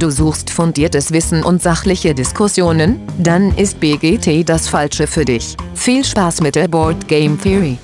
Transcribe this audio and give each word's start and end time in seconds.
Du 0.00 0.08
suchst 0.08 0.48
fundiertes 0.48 1.12
Wissen 1.12 1.44
und 1.44 1.60
sachliche 1.60 2.14
Diskussionen? 2.14 3.02
Dann 3.18 3.54
ist 3.58 3.80
BGT 3.80 4.48
das 4.48 4.66
Falsche 4.66 5.06
für 5.06 5.26
dich. 5.26 5.58
Viel 5.74 6.02
Spaß 6.02 6.40
mit 6.40 6.54
der 6.54 6.68
Board 6.68 7.06
Game 7.06 7.38
Theory. 7.38 7.76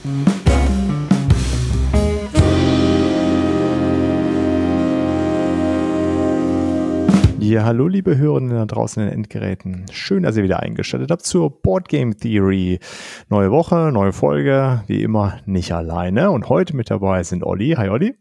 Ja, 7.38 7.64
hallo 7.64 7.86
liebe 7.86 8.16
Hörerinnen 8.16 8.56
da 8.56 8.64
draußen 8.64 9.02
in 9.02 9.10
den 9.10 9.18
Endgeräten. 9.18 9.84
Schön, 9.92 10.22
dass 10.22 10.38
ihr 10.38 10.42
wieder 10.42 10.60
eingeschaltet 10.60 11.10
habt 11.10 11.26
zur 11.26 11.60
Board 11.60 11.90
Game 11.90 12.16
Theory. 12.16 12.80
Neue 13.28 13.50
Woche, 13.50 13.90
neue 13.92 14.14
Folge, 14.14 14.82
wie 14.86 15.02
immer 15.02 15.38
nicht 15.44 15.70
alleine. 15.72 16.30
Und 16.30 16.48
heute 16.48 16.74
mit 16.74 16.90
dabei 16.90 17.22
sind 17.24 17.44
Olli. 17.44 17.74
Hi 17.76 17.90
Olli. 17.90 18.14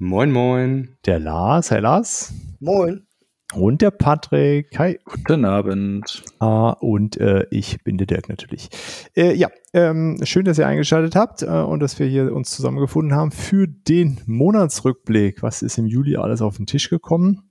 Moin, 0.00 0.32
moin. 0.32 0.96
Der 1.06 1.20
Lars. 1.20 1.70
Hi 1.70 1.78
Lars. 1.78 2.34
Moin. 2.58 3.05
Und 3.54 3.80
der 3.80 3.92
Patrick. 3.92 4.76
Hi. 4.78 4.98
Guten 5.04 5.44
Abend. 5.44 6.24
Ah, 6.40 6.70
und 6.70 7.16
äh, 7.18 7.46
ich 7.50 7.82
bin 7.84 7.96
der 7.96 8.06
Dirk 8.06 8.28
natürlich. 8.28 8.68
Äh, 9.16 9.34
ja, 9.34 9.48
ähm, 9.72 10.18
schön, 10.24 10.44
dass 10.44 10.58
ihr 10.58 10.66
eingeschaltet 10.66 11.14
habt 11.14 11.42
äh, 11.42 11.46
und 11.46 11.80
dass 11.80 11.98
wir 11.98 12.06
hier 12.06 12.34
uns 12.34 12.50
zusammengefunden 12.50 13.16
haben 13.16 13.30
für 13.30 13.68
den 13.68 14.20
Monatsrückblick. 14.26 15.42
Was 15.42 15.62
ist 15.62 15.78
im 15.78 15.86
Juli 15.86 16.16
alles 16.16 16.42
auf 16.42 16.56
den 16.56 16.66
Tisch 16.66 16.90
gekommen? 16.90 17.45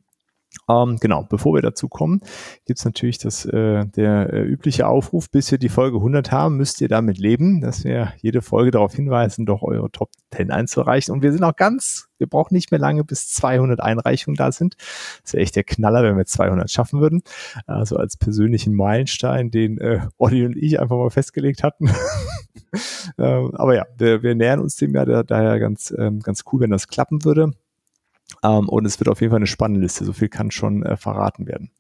Ähm, 0.67 0.97
genau, 0.99 1.23
bevor 1.29 1.53
wir 1.53 1.61
dazu 1.61 1.87
kommen, 1.87 2.21
gibt's 2.65 2.85
natürlich 2.85 3.19
das, 3.19 3.45
äh, 3.45 3.85
der 3.85 4.33
äh, 4.33 4.41
übliche 4.41 4.87
Aufruf, 4.87 5.29
bis 5.29 5.51
wir 5.51 5.59
die 5.59 5.69
Folge 5.69 5.97
100 5.97 6.31
haben, 6.31 6.57
müsst 6.57 6.81
ihr 6.81 6.87
damit 6.87 7.19
leben, 7.19 7.61
dass 7.61 7.83
wir 7.83 8.13
jede 8.17 8.41
Folge 8.41 8.71
darauf 8.71 8.93
hinweisen, 8.93 9.45
doch 9.45 9.61
eure 9.61 9.91
Top 9.91 10.09
10 10.33 10.49
einzureichen. 10.49 11.13
Und 11.13 11.21
wir 11.21 11.31
sind 11.31 11.43
auch 11.43 11.55
ganz, 11.55 12.07
wir 12.17 12.27
brauchen 12.27 12.55
nicht 12.55 12.71
mehr 12.71 12.79
lange, 12.79 13.03
bis 13.03 13.27
200 13.29 13.79
Einreichungen 13.79 14.35
da 14.35 14.51
sind. 14.51 14.75
Das 15.23 15.33
wäre 15.33 15.43
echt 15.43 15.55
der 15.55 15.63
Knaller, 15.63 16.03
wenn 16.03 16.17
wir 16.17 16.25
200 16.25 16.70
schaffen 16.71 16.99
würden. 16.99 17.21
Also 17.68 17.97
als 17.97 18.18
persönlichen 18.18 18.73
Meilenstein, 18.73 19.51
den 19.51 19.77
äh, 19.77 19.99
Olli 20.18 20.45
und 20.45 20.55
ich 20.57 20.79
einfach 20.79 20.97
mal 20.97 21.12
festgelegt 21.12 21.62
hatten. 21.62 21.90
ähm, 23.20 23.51
aber 23.53 23.75
ja, 23.75 23.85
wir, 23.97 24.23
wir 24.23 24.34
nähern 24.34 24.59
uns 24.59 24.77
dem 24.77 24.95
ja 24.95 25.23
daher 25.23 25.59
ganz, 25.59 25.93
ähm, 25.95 26.21
ganz 26.21 26.43
cool, 26.51 26.62
wenn 26.62 26.71
das 26.71 26.87
klappen 26.87 27.23
würde. 27.23 27.51
Ähm, 28.43 28.70
und 28.70 28.85
es 28.85 28.99
wird 28.99 29.09
auf 29.09 29.21
jeden 29.21 29.31
Fall 29.31 29.40
eine 29.40 29.48
spannende 29.48 29.81
Liste. 29.81 30.05
So 30.05 30.13
viel 30.13 30.29
kann 30.29 30.51
schon 30.51 30.84
äh, 30.84 30.98
verraten 30.98 31.48
werden. 31.48 31.71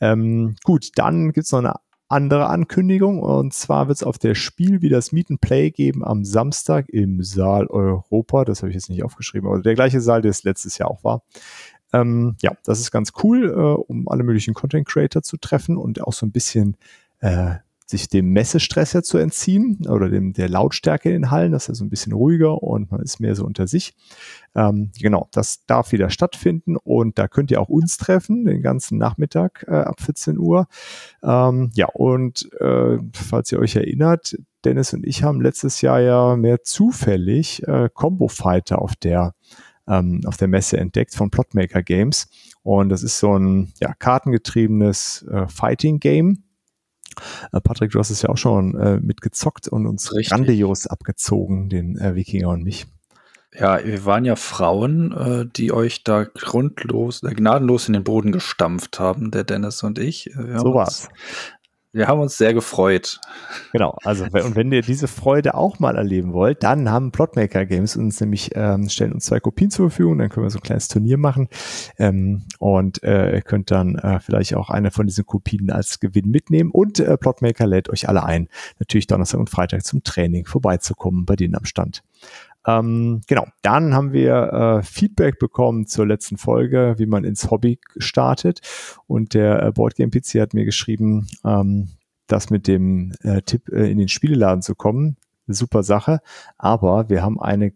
Ähm, 0.00 0.56
gut, 0.64 0.90
dann 0.96 1.32
gibt's 1.32 1.52
noch 1.52 1.60
eine 1.60 1.74
andere 2.08 2.48
Ankündigung. 2.48 3.20
Und 3.20 3.54
zwar 3.54 3.88
wird 3.88 3.96
es 3.96 4.02
auf 4.04 4.18
der 4.18 4.34
Spiel 4.34 4.82
wie 4.82 4.88
das 4.88 5.12
Meet 5.12 5.30
and 5.30 5.40
Play 5.40 5.70
geben 5.70 6.04
am 6.04 6.24
Samstag 6.24 6.88
im 6.88 7.22
Saal 7.22 7.66
Europa. 7.66 8.44
Das 8.44 8.62
habe 8.62 8.70
ich 8.70 8.74
jetzt 8.74 8.90
nicht 8.90 9.04
aufgeschrieben, 9.04 9.48
aber 9.48 9.60
der 9.60 9.74
gleiche 9.74 10.00
Saal, 10.00 10.22
der 10.22 10.30
es 10.30 10.44
letztes 10.44 10.78
Jahr 10.78 10.90
auch 10.90 11.04
war. 11.04 11.22
Ähm, 11.92 12.36
ja, 12.40 12.52
das 12.64 12.80
ist 12.80 12.90
ganz 12.90 13.12
cool, 13.22 13.48
äh, 13.48 13.52
um 13.52 14.08
alle 14.08 14.24
möglichen 14.24 14.54
Content 14.54 14.86
Creator 14.86 15.22
zu 15.22 15.36
treffen 15.36 15.76
und 15.76 16.00
auch 16.02 16.12
so 16.12 16.26
ein 16.26 16.32
bisschen 16.32 16.76
äh, 17.20 17.56
sich 17.86 18.08
dem 18.08 18.32
Messestress 18.32 18.92
ja 18.94 19.02
zu 19.02 19.16
entziehen 19.16 19.86
oder 19.88 20.08
dem 20.08 20.32
der 20.32 20.48
Lautstärke 20.48 21.08
in 21.08 21.22
den 21.22 21.30
Hallen. 21.30 21.52
Das 21.52 21.64
ist 21.64 21.70
also 21.70 21.84
ein 21.84 21.88
bisschen 21.88 22.12
ruhiger 22.12 22.62
und 22.62 22.90
man 22.90 23.00
ist 23.00 23.20
mehr 23.20 23.36
so 23.36 23.44
unter 23.44 23.68
sich. 23.68 23.94
Ähm, 24.56 24.90
genau, 25.00 25.28
das 25.32 25.64
darf 25.66 25.92
wieder 25.92 26.10
stattfinden 26.10 26.76
und 26.76 27.16
da 27.18 27.28
könnt 27.28 27.52
ihr 27.52 27.60
auch 27.60 27.68
uns 27.68 27.96
treffen, 27.96 28.44
den 28.44 28.60
ganzen 28.60 28.98
Nachmittag 28.98 29.64
äh, 29.68 29.76
ab 29.76 30.00
14 30.00 30.36
Uhr. 30.36 30.66
Ähm, 31.22 31.70
ja, 31.74 31.86
und 31.86 32.50
äh, 32.60 32.98
falls 33.12 33.52
ihr 33.52 33.60
euch 33.60 33.76
erinnert, 33.76 34.36
Dennis 34.64 34.92
und 34.92 35.06
ich 35.06 35.22
haben 35.22 35.40
letztes 35.40 35.80
Jahr 35.80 36.00
ja 36.00 36.34
mehr 36.34 36.64
zufällig 36.64 37.62
äh, 37.68 37.88
Combo 37.94 38.26
Fighter 38.26 38.82
auf 38.82 38.96
der 38.96 39.34
ähm, 39.88 40.22
auf 40.26 40.36
der 40.36 40.48
Messe 40.48 40.78
entdeckt 40.78 41.14
von 41.14 41.30
Plotmaker 41.30 41.82
Games. 41.84 42.28
Und 42.64 42.88
das 42.88 43.04
ist 43.04 43.20
so 43.20 43.38
ein 43.38 43.72
ja, 43.80 43.94
kartengetriebenes 43.94 45.24
äh, 45.30 45.46
Fighting 45.46 46.00
Game 46.00 46.42
Patrick, 47.62 47.92
du 47.92 47.98
hast 47.98 48.10
es 48.10 48.22
ja 48.22 48.28
auch 48.28 48.36
schon 48.36 48.78
äh, 48.78 48.98
mitgezockt 49.00 49.68
und 49.68 49.86
uns 49.86 50.12
Richtig. 50.12 50.30
grandios 50.30 50.86
abgezogen, 50.86 51.68
den 51.68 51.96
äh, 51.98 52.14
Wikinger 52.14 52.48
und 52.48 52.62
mich. 52.62 52.86
Ja, 53.58 53.82
wir 53.82 54.04
waren 54.04 54.24
ja 54.24 54.36
Frauen, 54.36 55.12
äh, 55.12 55.46
die 55.46 55.72
euch 55.72 56.04
da 56.04 56.24
grundlos, 56.24 57.22
äh, 57.22 57.32
gnadenlos 57.32 57.88
in 57.88 57.94
den 57.94 58.04
Boden 58.04 58.32
gestampft 58.32 59.00
haben, 59.00 59.30
der 59.30 59.44
Dennis 59.44 59.82
und 59.82 59.98
ich. 59.98 60.28
Äh, 60.34 60.48
wir 60.48 60.58
so 60.58 60.74
war's. 60.74 61.08
Wir 61.96 62.08
haben 62.08 62.20
uns 62.20 62.36
sehr 62.36 62.52
gefreut. 62.52 63.20
Genau, 63.72 63.96
also 64.04 64.24
und 64.24 64.54
wenn 64.54 64.70
ihr 64.70 64.82
diese 64.82 65.08
Freude 65.08 65.54
auch 65.54 65.78
mal 65.78 65.96
erleben 65.96 66.34
wollt, 66.34 66.62
dann 66.62 66.90
haben 66.90 67.10
Plotmaker 67.10 67.64
Games 67.64 67.96
uns 67.96 68.20
nämlich 68.20 68.50
ähm, 68.54 68.90
stellen 68.90 69.14
uns 69.14 69.24
zwei 69.24 69.40
Kopien 69.40 69.70
zur 69.70 69.88
Verfügung, 69.88 70.18
dann 70.18 70.28
können 70.28 70.44
wir 70.44 70.50
so 70.50 70.58
ein 70.58 70.62
kleines 70.62 70.88
Turnier 70.88 71.16
machen 71.16 71.48
ähm, 71.98 72.42
und 72.58 73.02
äh, 73.02 73.36
ihr 73.36 73.40
könnt 73.40 73.70
dann 73.70 73.94
äh, 73.94 74.20
vielleicht 74.20 74.54
auch 74.56 74.68
eine 74.68 74.90
von 74.90 75.06
diesen 75.06 75.24
Kopien 75.24 75.70
als 75.70 75.98
Gewinn 75.98 76.28
mitnehmen 76.28 76.70
und 76.70 77.00
äh, 77.00 77.16
Plotmaker 77.16 77.66
lädt 77.66 77.88
euch 77.88 78.10
alle 78.10 78.24
ein, 78.24 78.48
natürlich 78.78 79.06
Donnerstag 79.06 79.40
und 79.40 79.48
Freitag 79.48 79.82
zum 79.82 80.04
Training 80.04 80.44
vorbeizukommen 80.44 81.24
bei 81.24 81.34
denen 81.34 81.54
am 81.54 81.64
Stand. 81.64 82.02
Ähm, 82.66 83.20
genau, 83.26 83.46
dann 83.62 83.94
haben 83.94 84.12
wir 84.12 84.80
äh, 84.80 84.82
Feedback 84.82 85.38
bekommen 85.38 85.86
zur 85.86 86.06
letzten 86.06 86.36
Folge, 86.36 86.94
wie 86.98 87.06
man 87.06 87.24
ins 87.24 87.50
Hobby 87.50 87.78
startet. 87.96 88.60
Und 89.06 89.34
der 89.34 89.62
äh, 89.62 89.72
Boardgame 89.72 90.10
PC 90.10 90.40
hat 90.40 90.52
mir 90.52 90.64
geschrieben, 90.64 91.28
ähm, 91.44 91.90
das 92.26 92.50
mit 92.50 92.66
dem 92.66 93.12
äh, 93.22 93.42
Tipp 93.42 93.68
äh, 93.70 93.90
in 93.90 93.98
den 93.98 94.08
Spieleladen 94.08 94.62
zu 94.62 94.74
kommen, 94.74 95.16
super 95.46 95.84
Sache. 95.84 96.20
Aber 96.58 97.08
wir 97.08 97.22
haben 97.22 97.40
eine 97.40 97.72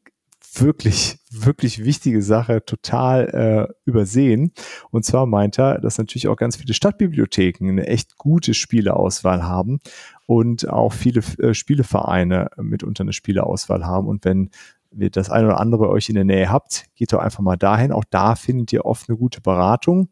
wirklich, 0.55 1.19
wirklich 1.31 1.85
wichtige 1.85 2.23
Sache 2.23 2.65
total 2.65 3.69
äh, 3.69 3.73
übersehen. 3.85 4.53
Und 4.91 5.05
zwar 5.05 5.27
meint 5.27 5.59
er, 5.59 5.81
dass 5.81 5.99
natürlich 5.99 6.29
auch 6.29 6.37
ganz 6.37 6.57
viele 6.57 6.75
Stadtbibliotheken 6.75 7.69
eine 7.69 7.87
echt 7.87 8.17
gute 8.17 8.55
Spieleauswahl 8.55 9.45
haben 9.45 9.81
und 10.27 10.69
auch 10.69 10.93
viele 10.93 11.23
äh, 11.39 11.55
Spielevereine 11.55 12.51
mitunter 12.57 13.03
eine 13.03 13.13
Spieleauswahl 13.13 13.87
haben. 13.87 14.09
Und 14.09 14.25
wenn 14.25 14.51
das 14.91 15.31
eine 15.31 15.47
oder 15.47 15.61
andere 15.61 15.89
euch 15.89 16.09
in 16.09 16.17
der 16.17 16.25
Nähe 16.25 16.51
habt, 16.51 16.87
geht 16.95 17.13
doch 17.13 17.21
einfach 17.21 17.41
mal 17.41 17.57
dahin. 17.57 17.93
Auch 17.93 18.05
da 18.09 18.35
findet 18.35 18.73
ihr 18.73 18.85
oft 18.85 19.09
eine 19.09 19.17
gute 19.17 19.41
Beratung 19.41 20.09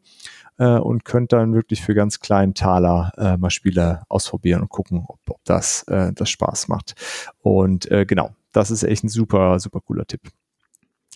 äh, 0.57 0.77
und 0.77 1.05
könnt 1.05 1.33
dann 1.33 1.53
wirklich 1.53 1.81
für 1.81 1.95
ganz 1.95 2.19
kleinen 2.19 2.53
Taler 2.53 3.11
äh, 3.17 3.37
mal 3.37 3.49
Spiele 3.49 4.03
ausprobieren 4.09 4.61
und 4.61 4.69
gucken, 4.69 5.05
ob, 5.07 5.19
ob 5.29 5.43
das, 5.45 5.83
äh, 5.83 6.13
das 6.13 6.29
Spaß 6.29 6.67
macht. 6.67 6.95
Und 7.41 7.91
äh, 7.91 8.05
genau, 8.05 8.31
das 8.51 8.71
ist 8.71 8.83
echt 8.83 9.03
ein 9.03 9.09
super, 9.09 9.59
super 9.59 9.81
cooler 9.81 10.05
Tipp. 10.05 10.21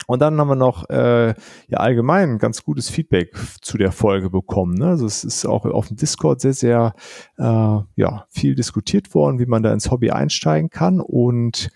Und 0.08 0.22
dann 0.22 0.38
haben 0.40 0.50
wir 0.50 0.56
noch 0.56 0.90
äh, 0.90 1.30
ja 1.68 1.78
allgemein 1.78 2.38
ganz 2.38 2.64
gutes 2.64 2.90
Feedback 2.90 3.34
zu 3.62 3.78
der 3.78 3.92
Folge 3.92 4.30
bekommen. 4.30 4.74
Ne? 4.74 4.88
Also 4.88 5.06
es 5.06 5.24
ist 5.24 5.46
auch 5.46 5.66
auf 5.66 5.88
dem 5.88 5.98
Discord 5.98 6.42
sehr, 6.42 6.54
sehr 6.54 6.94
äh, 7.38 7.44
ja, 7.96 8.26
viel 8.30 8.56
diskutiert 8.56 9.14
worden, 9.14 9.40
wie 9.40 9.46
man 9.46 9.64
da 9.64 9.72
ins 9.72 9.92
Hobby 9.92 10.12
einsteigen 10.12 10.70
kann. 10.70 11.00
Und 11.00 11.70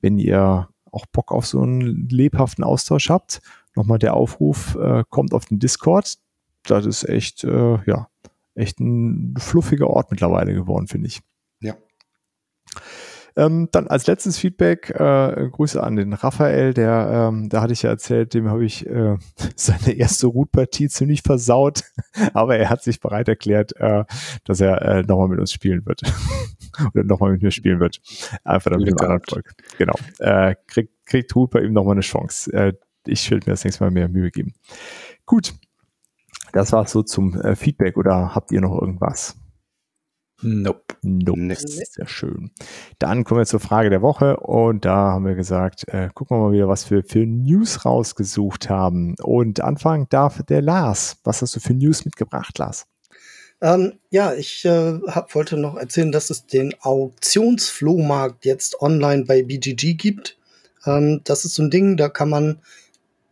wenn 0.00 0.18
ihr 0.18 0.68
auch 0.92 1.06
Bock 1.06 1.32
auf 1.32 1.46
so 1.46 1.60
einen 1.60 2.08
lebhaften 2.08 2.64
Austausch 2.64 3.10
habt, 3.10 3.40
nochmal 3.74 3.98
der 3.98 4.14
Aufruf, 4.14 4.76
äh, 4.76 5.04
kommt 5.08 5.32
auf 5.34 5.46
den 5.46 5.58
Discord. 5.58 6.18
Das 6.64 6.86
ist 6.86 7.08
echt, 7.08 7.44
äh, 7.44 7.78
ja, 7.86 8.08
echt 8.54 8.80
ein 8.80 9.34
fluffiger 9.38 9.88
Ort 9.88 10.10
mittlerweile 10.10 10.52
geworden, 10.54 10.86
finde 10.88 11.08
ich. 11.08 11.20
Ja. 11.60 11.74
Ähm, 13.38 13.68
dann 13.70 13.86
als 13.86 14.08
letztes 14.08 14.36
Feedback, 14.36 14.90
äh, 14.90 15.48
Grüße 15.52 15.80
an 15.80 15.94
den 15.94 16.12
Raphael, 16.12 16.74
der, 16.74 17.28
ähm, 17.30 17.48
da 17.48 17.62
hatte 17.62 17.72
ich 17.72 17.82
ja 17.82 17.90
erzählt, 17.90 18.34
dem 18.34 18.48
habe 18.48 18.64
ich 18.64 18.84
äh, 18.84 19.16
seine 19.54 19.92
erste 19.92 20.26
Rootpartie 20.26 20.88
ziemlich 20.88 21.22
versaut, 21.22 21.84
aber 22.34 22.58
er 22.58 22.68
hat 22.68 22.82
sich 22.82 22.98
bereit 22.98 23.28
erklärt, 23.28 23.76
äh, 23.76 24.04
dass 24.42 24.60
er 24.60 24.82
äh, 24.82 25.02
nochmal 25.02 25.28
mit 25.28 25.38
uns 25.38 25.52
spielen 25.52 25.86
wird. 25.86 26.02
Oder 26.94 27.04
nochmal 27.04 27.30
mit 27.30 27.42
mir 27.42 27.52
spielen 27.52 27.78
wird. 27.78 28.00
Einfach 28.42 28.72
damit 28.72 29.00
wir 29.00 29.08
Erfolg. 29.08 29.52
Genau. 29.78 29.94
Äh, 30.18 30.56
kriegt, 30.66 30.92
kriegt 31.06 31.34
Root 31.36 31.50
bei 31.50 31.60
ihm 31.60 31.72
nochmal 31.72 31.92
eine 31.92 32.00
Chance. 32.00 32.52
Äh, 32.52 32.72
ich 33.06 33.30
will 33.30 33.38
mir 33.38 33.52
das 33.52 33.64
nächste 33.64 33.84
Mal 33.84 33.90
mehr 33.92 34.08
Mühe 34.08 34.32
geben. 34.32 34.54
Gut. 35.26 35.54
Das 36.52 36.72
war 36.72 36.86
so 36.88 37.02
zum 37.04 37.40
äh, 37.40 37.54
Feedback 37.54 37.96
oder 37.96 38.34
habt 38.34 38.50
ihr 38.50 38.60
noch 38.60 38.80
irgendwas? 38.80 39.36
Nope. 40.40 40.94
Nope. 41.02 41.40
Nee. 41.40 41.54
Sehr 41.54 42.06
schön. 42.06 42.50
Dann 42.98 43.24
kommen 43.24 43.40
wir 43.40 43.46
zur 43.46 43.60
Frage 43.60 43.90
der 43.90 44.02
Woche 44.02 44.36
und 44.36 44.84
da 44.84 45.12
haben 45.12 45.26
wir 45.26 45.34
gesagt, 45.34 45.88
äh, 45.88 46.08
gucken 46.14 46.36
wir 46.36 46.46
mal 46.46 46.52
wieder, 46.52 46.68
was 46.68 46.90
wir 46.90 47.02
für 47.02 47.26
News 47.26 47.84
rausgesucht 47.84 48.70
haben. 48.70 49.16
Und 49.20 49.60
anfangen 49.60 50.06
darf 50.10 50.42
der 50.44 50.62
Lars. 50.62 51.16
Was 51.24 51.42
hast 51.42 51.56
du 51.56 51.60
für 51.60 51.74
News 51.74 52.04
mitgebracht, 52.04 52.56
Lars? 52.58 52.86
Ähm, 53.60 53.94
ja, 54.10 54.34
ich 54.34 54.64
äh, 54.64 55.00
hab, 55.08 55.34
wollte 55.34 55.56
noch 55.56 55.76
erzählen, 55.76 56.12
dass 56.12 56.30
es 56.30 56.46
den 56.46 56.74
Auktionsflohmarkt 56.80 58.44
jetzt 58.44 58.80
online 58.80 59.24
bei 59.24 59.42
BGG 59.42 59.94
gibt. 59.94 60.36
Ähm, 60.86 61.22
das 61.24 61.44
ist 61.44 61.56
so 61.56 61.64
ein 61.64 61.70
Ding, 61.70 61.96
da 61.96 62.08
kann 62.08 62.28
man 62.28 62.60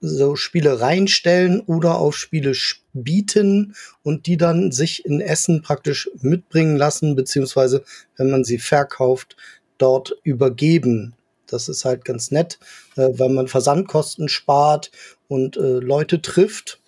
so 0.07 0.37
Spiele 0.37 0.81
reinstellen 0.81 1.61
oder 1.61 1.99
auf 1.99 2.17
Spiele 2.17 2.53
bieten 2.93 3.75
und 4.03 4.27
die 4.27 4.37
dann 4.37 4.73
sich 4.73 5.05
in 5.05 5.21
Essen 5.21 5.63
praktisch 5.63 6.11
mitbringen 6.21 6.77
lassen, 6.77 7.17
beziehungsweise 7.17 7.85
wenn 8.17 8.31
man 8.31 8.45
sie 8.45 8.59
verkauft, 8.59 9.37
dort 9.79 10.17
übergeben. 10.23 11.15
Das 11.47 11.69
ist 11.69 11.85
halt 11.85 12.05
ganz 12.05 12.31
nett, 12.31 12.59
äh, 12.97 13.09
weil 13.13 13.29
man 13.29 13.49
Versandkosten 13.49 14.29
spart 14.29 14.91
und 15.29 15.57
äh, 15.57 15.79
Leute 15.79 16.23
trifft 16.23 16.81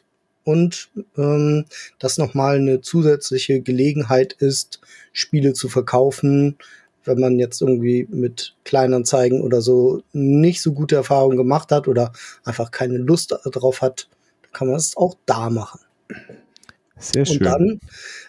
und 0.44 0.88
ähm, 1.16 1.66
das 1.98 2.16
nochmal 2.18 2.56
eine 2.56 2.80
zusätzliche 2.80 3.60
Gelegenheit 3.60 4.32
ist, 4.32 4.80
Spiele 5.12 5.52
zu 5.52 5.68
verkaufen, 5.68 6.56
wenn 7.08 7.20
man 7.20 7.38
jetzt 7.38 7.60
irgendwie 7.60 8.06
mit 8.10 8.54
Kleinanzeigen 8.64 9.42
oder 9.42 9.60
so 9.60 10.02
nicht 10.12 10.62
so 10.62 10.72
gute 10.72 10.96
Erfahrungen 10.96 11.36
gemacht 11.36 11.72
hat 11.72 11.88
oder 11.88 12.12
einfach 12.44 12.70
keine 12.70 12.98
Lust 12.98 13.34
darauf 13.52 13.82
hat, 13.82 14.08
dann 14.42 14.52
kann 14.52 14.68
man 14.68 14.76
es 14.76 14.96
auch 14.96 15.16
da 15.26 15.50
machen. 15.50 15.80
Sehr 16.98 17.26
schön. 17.26 17.38
Und 17.38 17.44
dann 17.44 17.80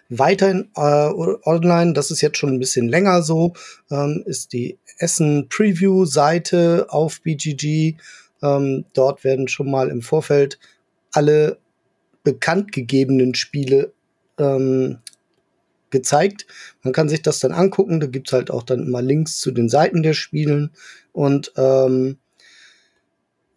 weiterhin 0.09 0.69
äh, 0.75 1.09
online, 1.45 1.93
das 1.93 2.11
ist 2.11 2.21
jetzt 2.21 2.37
schon 2.37 2.51
ein 2.51 2.59
bisschen 2.59 2.87
länger 2.87 3.21
so, 3.21 3.53
ähm, 3.91 4.23
ist 4.25 4.53
die 4.53 4.77
Essen 4.97 5.47
Preview 5.49 6.05
Seite 6.05 6.87
auf 6.89 7.21
BGG. 7.21 7.95
Ähm, 8.41 8.85
dort 8.93 9.23
werden 9.23 9.47
schon 9.47 9.69
mal 9.69 9.89
im 9.89 10.01
Vorfeld 10.01 10.59
alle 11.11 11.57
bekannt 12.23 12.71
gegebenen 12.71 13.33
Spiele 13.33 13.91
ähm, 14.37 14.99
gezeigt. 15.91 16.45
Man 16.83 16.93
kann 16.93 17.09
sich 17.09 17.21
das 17.21 17.39
dann 17.39 17.51
angucken. 17.51 17.99
Da 17.99 18.07
gibt's 18.07 18.33
halt 18.33 18.51
auch 18.51 18.63
dann 18.63 18.85
immer 18.85 19.01
Links 19.01 19.39
zu 19.39 19.51
den 19.51 19.69
Seiten 19.69 20.03
der 20.03 20.13
Spielen. 20.13 20.71
Und 21.11 21.51
ähm, 21.57 22.17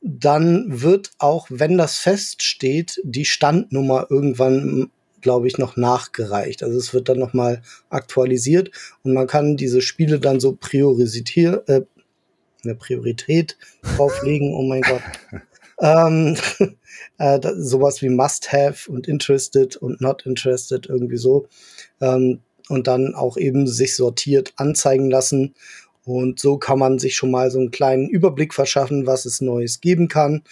dann 0.02 0.82
wird 0.82 1.12
auch, 1.18 1.46
wenn 1.48 1.78
das 1.78 1.96
feststeht, 1.98 3.00
die 3.04 3.24
Standnummer 3.24 4.06
irgendwann, 4.10 4.90
glaube 5.20 5.46
ich, 5.46 5.58
noch 5.58 5.76
nachgereicht. 5.76 6.62
Also 6.64 6.78
es 6.78 6.92
wird 6.92 7.08
dann 7.08 7.20
noch 7.20 7.32
mal 7.32 7.62
aktualisiert 7.88 8.72
und 9.04 9.14
man 9.14 9.28
kann 9.28 9.56
diese 9.56 9.80
Spiele 9.80 10.18
dann 10.18 10.40
so 10.40 10.56
priorisieren, 10.56 11.60
äh, 11.68 11.82
eine 12.64 12.74
Priorität 12.74 13.56
drauflegen. 13.96 14.54
Oh 14.54 14.62
mein 14.62 14.82
Gott. 14.82 15.02
ähm, 15.80 16.36
äh, 17.18 17.40
sowas 17.56 18.02
wie 18.02 18.08
Must-Have 18.08 18.90
und 18.90 19.06
Interested 19.06 19.76
und 19.76 20.00
Not 20.00 20.26
Interested 20.26 20.86
irgendwie 20.86 21.16
so. 21.16 21.46
Ähm, 22.02 22.40
und 22.68 22.86
dann 22.86 23.14
auch 23.14 23.36
eben 23.36 23.66
sich 23.66 23.96
sortiert 23.96 24.52
anzeigen 24.56 25.10
lassen. 25.10 25.54
Und 26.04 26.40
so 26.40 26.58
kann 26.58 26.78
man 26.78 26.98
sich 26.98 27.16
schon 27.16 27.30
mal 27.30 27.50
so 27.50 27.58
einen 27.58 27.70
kleinen 27.70 28.08
Überblick 28.08 28.54
verschaffen, 28.54 29.06
was 29.06 29.24
es 29.24 29.40
Neues 29.40 29.80
geben 29.80 30.08
kann 30.08 30.42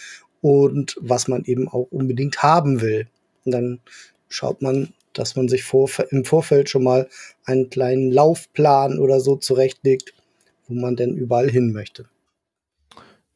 und 0.41 0.97
was 1.01 1.29
man 1.29 1.45
eben 1.45 1.69
auch 1.69 1.89
unbedingt 1.91 2.43
haben 2.43 2.81
will. 2.81 3.09
Und 3.45 3.53
dann 3.53 3.81
schaut 4.29 4.63
man, 4.63 4.93
dass 5.13 5.37
man 5.37 5.49
sich 5.49 5.65
vor, 5.65 5.91
im 6.11 6.25
Vorfeld 6.25 6.69
schon 6.69 6.85
mal 6.85 7.09
einen 7.45 7.69
kleinen 7.71 8.11
Laufplan 8.13 8.99
oder 8.99 9.21
so 9.21 9.37
zurechtlegt, 9.37 10.15
wo 10.69 10.75
man 10.75 10.97
denn 10.97 11.17
überall 11.17 11.51
hin 11.51 11.73
möchte. 11.73 12.07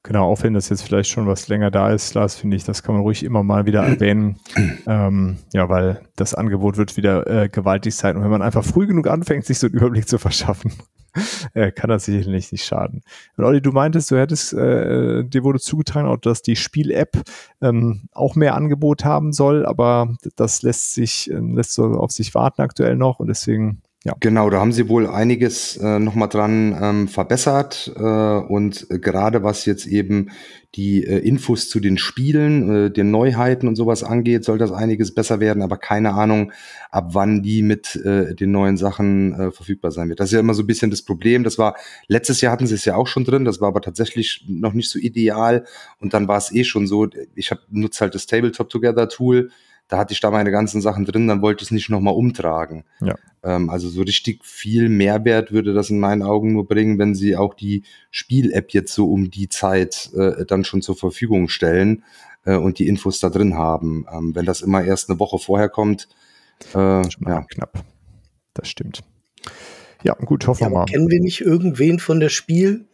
Genau, 0.07 0.31
auch 0.31 0.43
wenn 0.43 0.53
das 0.53 0.69
jetzt 0.69 0.83
vielleicht 0.83 1.09
schon 1.09 1.27
was 1.27 1.49
länger 1.49 1.71
da 1.71 1.91
ist, 1.91 2.13
Lars, 2.13 2.37
finde 2.37 2.59
ich, 2.59 2.65
das 2.65 2.83
kann 2.83 2.95
man 2.95 3.03
ruhig 3.03 3.25
immer 3.25 3.43
mal 3.43 3.65
wieder 3.65 3.83
erwähnen. 3.83 4.39
ähm, 4.87 5.39
ja, 5.55 5.71
weil 5.71 6.03
das 6.15 6.35
Angebot 6.35 6.77
wird 6.77 6.99
wieder 6.99 7.27
äh, 7.27 7.49
gewaltig 7.49 7.95
sein. 7.95 8.17
Und 8.17 8.23
wenn 8.23 8.31
man 8.31 8.43
einfach 8.43 8.65
früh 8.65 8.87
genug 8.87 9.07
anfängt, 9.07 9.47
sich 9.47 9.59
so 9.59 9.67
einen 9.67 9.77
Überblick 9.77 10.07
zu 10.07 10.19
verschaffen, 10.19 10.75
äh, 11.55 11.73
kann 11.73 11.89
das 11.89 12.05
sicherlich 12.05 12.53
nicht 12.53 12.67
schaden. 12.67 13.03
Und 13.39 13.45
Olli, 13.45 13.63
du 13.63 13.73
meintest, 13.73 14.11
du 14.11 14.19
hättest, 14.19 14.53
äh, 14.53 15.25
dir 15.25 15.43
wurde 15.43 15.59
zugetragen, 15.59 16.07
auch, 16.07 16.19
dass 16.19 16.43
die 16.43 16.57
Spiel-App 16.57 17.23
ähm, 17.63 18.03
auch 18.13 18.35
mehr 18.35 18.57
Angebot 18.57 19.07
haben 19.07 19.33
soll, 19.33 19.65
aber 19.65 20.15
das 20.37 20.61
lässt 20.61 20.93
sich, 20.93 21.31
äh, 21.31 21.39
lässt 21.39 21.73
so 21.73 21.85
auf 21.85 22.13
sich 22.13 22.35
warten 22.35 22.61
aktuell 22.61 22.97
noch 22.97 23.21
und 23.21 23.29
deswegen 23.29 23.81
ja. 24.05 24.15
Genau, 24.21 24.51
da 24.51 24.61
haben 24.61 24.73
sie 24.73 24.91
wohl 24.91 25.07
einiges 25.07 25.79
äh, 25.79 25.99
nochmal 25.99 26.29
dran 26.29 26.77
ähm, 26.79 27.09
verbessert 27.09 27.91
äh, 27.97 28.03
und 28.03 28.87
äh, 28.91 28.99
gerade 28.99 29.43
was 29.43 29.65
jetzt 29.65 29.87
eben 29.87 30.31
die 30.75 31.05
äh, 31.05 31.19
Infos 31.19 31.71
zu 31.71 31.81
den 31.81 31.97
Spielen, 31.97 32.87
äh, 32.87 32.91
den 32.91 33.11
Neuheiten 33.11 33.67
und 33.67 33.77
sowas 33.77 34.05
angeht, 34.05 34.45
soll 34.45 34.59
das 34.59 34.73
einiges 34.73 35.15
besser 35.15 35.41
werden, 35.41 35.63
aber 35.63 35.79
keine 35.79 36.13
Ahnung, 36.13 36.53
ab 36.91 37.11
wann 37.13 37.43
die 37.43 37.63
mit 37.63 37.97
äh, 37.97 38.35
den 38.35 38.51
neuen 38.51 38.77
Sachen 38.77 39.33
äh, 39.41 39.51
verfügbar 39.53 39.91
sein 39.91 40.11
wird. 40.11 40.21
Das 40.21 40.29
ist 40.29 40.33
ja 40.35 40.41
immer 40.41 40.55
so 40.55 40.65
ein 40.65 40.67
bisschen 40.67 40.91
das 40.91 41.01
Problem. 41.01 41.43
Das 41.43 41.57
war 41.57 41.75
letztes 42.07 42.43
Jahr 42.43 42.53
hatten 42.53 42.67
sie 42.67 42.75
es 42.75 42.85
ja 42.85 42.97
auch 42.97 43.07
schon 43.07 43.25
drin, 43.25 43.47
das 43.47 43.63
war 43.63 43.69
aber 43.69 43.81
tatsächlich 43.81 44.45
noch 44.49 44.75
nicht 44.75 44.91
so 44.91 44.99
ideal 44.99 45.65
und 45.99 46.13
dann 46.13 46.29
war 46.29 46.37
es 46.37 46.53
eh 46.53 46.65
schon 46.65 46.87
so. 46.87 47.09
Ich 47.35 47.51
hab, 47.51 47.61
nutze 47.71 48.01
halt 48.01 48.15
das 48.15 48.27
Tabletop 48.27 48.69
Together 48.69 49.09
Tool 49.09 49.51
da 49.89 49.99
hatte 49.99 50.13
ich 50.13 50.21
da 50.21 50.31
meine 50.31 50.51
ganzen 50.51 50.81
Sachen 50.81 51.05
drin, 51.05 51.29
dann 51.29 51.43
wollte 51.43 51.63
ich 51.63 51.69
es 51.69 51.73
nicht 51.73 51.91
nochmal 51.91 52.15
umtragen. 52.15 52.85
Ja. 53.01 53.17
Ähm, 53.43 53.71
also 53.71 53.89
so 53.89 54.03
richtig 54.03 54.45
viel 54.45 54.89
Mehrwert 54.89 55.53
würde 55.53 55.75
das 55.75 55.91
in 55.91 55.99
meinen 55.99 56.23
Augen 56.23 56.53
nur 56.53 56.67
bringen, 56.67 56.99
wenn 56.99 57.15
sie 57.15 57.37
auch 57.37 57.55
die 57.55 57.85
Spiel-App 58.11 58.73
jetzt 58.73 58.95
so 58.95 59.11
um 59.11 59.31
die 59.31 59.49
Zeit 59.49 60.11
äh, 60.15 60.45
dann 60.47 60.65
schon 60.65 60.83
zur 60.83 60.97
Verfügung 60.97 61.49
stellen 61.49 62.05
äh, 62.45 62.57
und 62.57 62.79
die 62.79 62.89
Infos 62.89 63.21
da 63.21 63.29
drin 63.29 63.57
haben. 63.57 64.07
Ähm, 64.11 64.35
wenn 64.35 64.47
das 64.47 64.63
immer 64.63 64.83
erst 64.83 65.11
eine 65.11 65.19
Woche 65.19 65.39
vorher 65.39 65.69
kommt, 65.69 66.09
äh, 66.75 66.79
ja. 66.79 67.47
knapp. 67.51 67.85
Das 68.55 68.69
stimmt. 68.69 69.03
Ja, 70.03 70.15
gut, 70.15 70.47
hoffen 70.47 70.61
wir 70.61 70.69
ja, 70.69 70.75
mal. 70.75 70.85
Kennen 70.87 71.11
wir 71.11 71.21
nicht 71.21 71.41
irgendwen 71.41 71.99
von 71.99 72.21
der 72.21 72.29
Spiel? 72.29 72.87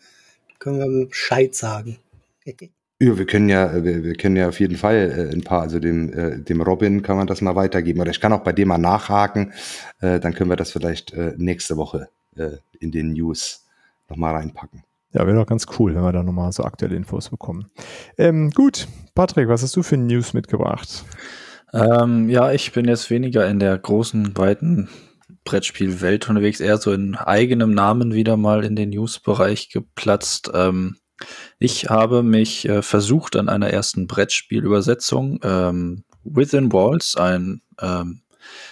Können 0.58 0.78
wir 0.78 1.06
Bescheid 1.08 1.54
sagen. 1.54 1.98
Ja, 3.02 3.16
wir 3.16 3.24
können 3.24 3.48
ja, 3.48 3.82
wir, 3.82 4.04
wir 4.04 4.14
können 4.14 4.36
ja 4.36 4.48
auf 4.48 4.60
jeden 4.60 4.76
Fall 4.76 5.30
äh, 5.30 5.34
ein 5.34 5.42
paar, 5.42 5.62
also 5.62 5.80
dem, 5.80 6.12
äh, 6.12 6.38
dem 6.38 6.60
Robin 6.60 7.02
kann 7.02 7.16
man 7.16 7.26
das 7.26 7.40
mal 7.40 7.56
weitergeben. 7.56 8.00
Oder 8.00 8.10
ich 8.10 8.20
kann 8.20 8.32
auch 8.34 8.44
bei 8.44 8.52
dem 8.52 8.68
mal 8.68 8.76
nachhaken, 8.76 9.54
äh, 10.00 10.20
dann 10.20 10.34
können 10.34 10.50
wir 10.50 10.56
das 10.56 10.70
vielleicht 10.70 11.14
äh, 11.14 11.32
nächste 11.38 11.78
Woche 11.78 12.08
äh, 12.36 12.58
in 12.78 12.92
den 12.92 13.14
News 13.14 13.66
nochmal 14.10 14.34
reinpacken. 14.34 14.84
Ja, 15.14 15.26
wäre 15.26 15.38
doch 15.38 15.46
ganz 15.46 15.66
cool, 15.78 15.94
wenn 15.94 16.02
wir 16.02 16.12
da 16.12 16.22
nochmal 16.22 16.52
so 16.52 16.62
aktuelle 16.62 16.94
Infos 16.94 17.30
bekommen. 17.30 17.70
Ähm, 18.18 18.50
gut, 18.50 18.86
Patrick, 19.14 19.48
was 19.48 19.62
hast 19.62 19.74
du 19.76 19.82
für 19.82 19.96
News 19.96 20.34
mitgebracht? 20.34 21.04
Ähm, 21.72 22.28
ja, 22.28 22.52
ich 22.52 22.72
bin 22.72 22.86
jetzt 22.86 23.08
weniger 23.08 23.48
in 23.48 23.60
der 23.60 23.78
großen, 23.78 24.36
weiten 24.36 24.90
Brettspielwelt 25.44 26.28
unterwegs, 26.28 26.60
eher 26.60 26.76
so 26.76 26.92
in 26.92 27.16
eigenem 27.16 27.70
Namen 27.70 28.12
wieder 28.12 28.36
mal 28.36 28.62
in 28.62 28.76
den 28.76 28.90
News-Bereich 28.90 29.70
geplatzt. 29.70 30.50
Ähm, 30.52 30.96
ich 31.58 31.90
habe 31.90 32.22
mich 32.22 32.68
äh, 32.68 32.82
versucht 32.82 33.36
an 33.36 33.48
einer 33.48 33.70
ersten 33.70 34.06
Brettspielübersetzung. 34.06 35.40
Ähm, 35.42 36.04
Within 36.24 36.72
Walls, 36.72 37.16
ein 37.16 37.62
ähm, 37.80 38.22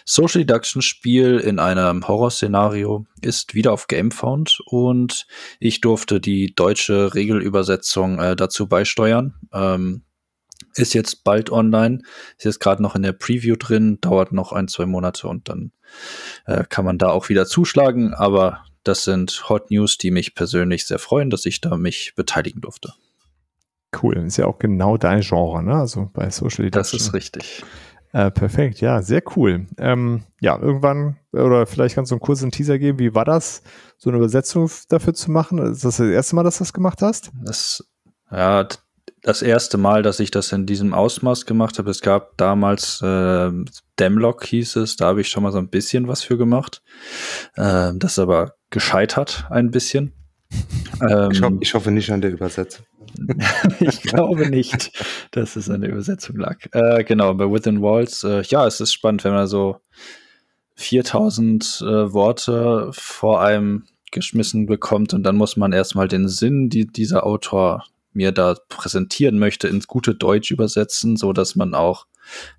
Social 0.05 0.45
Deduction 0.45 0.83
Spiel 0.83 1.39
in 1.39 1.59
einem 1.59 2.07
Horrorszenario, 2.09 3.07
ist 3.21 3.55
wieder 3.55 3.73
auf 3.73 3.87
Gamefound 3.87 4.61
und 4.67 5.27
ich 5.61 5.81
durfte 5.81 6.21
die 6.21 6.55
deutsche 6.55 7.15
Regelübersetzung 7.15 8.19
äh, 8.19 8.37
dazu 8.37 8.69
beisteuern. 8.69 9.35
Ähm, 9.53 10.05
ist 10.75 10.95
jetzt 10.95 11.25
bald 11.25 11.51
online, 11.51 12.03
ist 12.37 12.45
jetzt 12.45 12.61
gerade 12.61 12.83
noch 12.83 12.95
in 12.95 13.03
der 13.03 13.13
Preview 13.13 13.57
drin, 13.57 13.99
dauert 14.01 14.33
noch 14.33 14.53
ein, 14.53 14.69
zwei 14.69 14.87
Monate 14.87 15.27
und 15.27 15.49
dann 15.49 15.73
äh, 16.47 16.65
kann 16.69 16.85
man 16.85 16.99
da 16.99 17.11
auch 17.11 17.29
wieder 17.29 17.47
zuschlagen, 17.47 18.15
aber 18.15 18.65
das 18.85 19.05
sind 19.05 19.49
Hot 19.49 19.71
News, 19.71 19.99
die 19.99 20.11
mich 20.11 20.35
persönlich 20.35 20.87
sehr 20.87 20.99
freuen, 20.99 21.31
dass 21.31 21.47
ich 21.47 21.61
da 21.61 21.77
mich 21.77 22.15
beteiligen 22.17 22.61
durfte. 22.61 22.95
Cool, 24.03 24.17
ist 24.19 24.37
ja 24.37 24.47
auch 24.47 24.59
genau 24.59 24.97
dein 24.97 25.23
Genre, 25.23 25.63
ne? 25.63 25.75
Also 25.75 26.11
bei 26.13 26.29
Social 26.31 26.65
Deduction. 26.65 26.73
Das 26.73 26.93
ist 26.93 27.15
richtig. 27.15 27.65
Äh, 28.13 28.31
perfekt, 28.31 28.81
ja, 28.81 29.03
sehr 29.03 29.23
cool. 29.37 29.67
Ähm, 29.77 30.25
ja, 30.41 30.59
irgendwann, 30.59 31.17
oder 31.33 31.67
vielleicht 31.67 31.95
kannst 31.95 32.11
du 32.11 32.15
einen 32.15 32.21
kurzen 32.21 32.51
Teaser 32.51 32.79
geben, 32.79 32.99
wie 32.99 33.15
war 33.15 33.25
das, 33.25 33.63
so 33.99 34.09
eine 34.09 34.19
Übersetzung 34.19 34.71
dafür 34.89 35.15
zu 35.15 35.31
machen? 35.31 35.59
Ist 35.59 35.85
das 35.85 35.99
das 35.99 36.09
erste 36.09 36.35
Mal, 36.35 36.43
dass 36.43 36.59
du 36.59 36.65
das 36.65 36.73
gemacht 36.73 37.03
hast? 37.03 37.31
Das, 37.45 37.87
ja, 38.31 38.67
das 39.23 39.43
erste 39.43 39.79
Mal, 39.79 40.03
dass 40.03 40.21
ich 40.21 40.31
das 40.31 40.53
in 40.53 40.65
diesem 40.67 40.95
Ausmaß 40.95 41.45
gemacht 41.45 41.79
habe. 41.79 41.91
Es 41.91 42.01
gab 42.01 42.37
damals 42.39 43.03
äh, 43.03 43.51
Demlock 43.99 44.45
hieß 44.47 44.77
es, 44.77 44.97
da 44.97 45.07
habe 45.07 45.21
ich 45.21 45.29
schon 45.29 45.43
mal 45.43 45.53
so 45.53 45.59
ein 45.59 45.69
bisschen 45.69 46.09
was 46.09 46.23
für 46.23 46.39
gemacht. 46.39 46.83
Äh, 47.57 47.93
das 47.95 48.13
ist 48.13 48.19
aber 48.19 48.55
gescheitert 48.71 49.47
ein 49.51 49.71
bisschen. 49.71 50.13
Ähm, 51.01 51.31
ich, 51.31 51.43
ho 51.43 51.59
ich, 51.61 51.75
hoffe 51.75 51.91
nicht 51.91 52.11
an 52.11 52.21
der 52.21 52.33
Übersetzung. 52.33 52.87
ich 53.81 54.03
glaube 54.03 54.49
nicht, 54.49 54.93
dass 55.31 55.57
es 55.57 55.71
an 55.71 55.81
der 55.81 55.91
Übersetzung 55.91 56.37
lag. 56.37 56.59
Äh, 56.73 57.05
genau, 57.05 57.35
bei 57.35 57.51
Within 57.51 57.83
Walls, 57.83 58.25
äh, 58.25 58.43
ja, 58.43 58.67
es 58.67 58.81
ist 58.81 58.93
spannend, 58.93 59.25
wenn 59.25 59.33
man 59.33 59.47
so 59.47 59.77
4000 60.75 61.83
äh, 61.83 62.13
Worte 62.13 62.91
vor 62.93 63.43
einem 63.43 63.85
geschmissen 64.11 64.67
bekommt 64.67 65.13
und 65.13 65.23
dann 65.23 65.37
muss 65.37 65.57
man 65.57 65.73
erstmal 65.73 66.09
den 66.09 66.29
Sinn, 66.29 66.71
die 66.71 66.87
dieser 66.87 67.27
Autor 67.27 67.85
mir 68.13 68.33
da 68.33 68.57
präsentieren 68.69 69.39
möchte, 69.39 69.69
ins 69.69 69.87
gute 69.87 70.15
Deutsch 70.15 70.51
übersetzen, 70.51 71.17
so 71.17 71.33
dass 71.33 71.57
man 71.57 71.75
auch, 71.75 72.07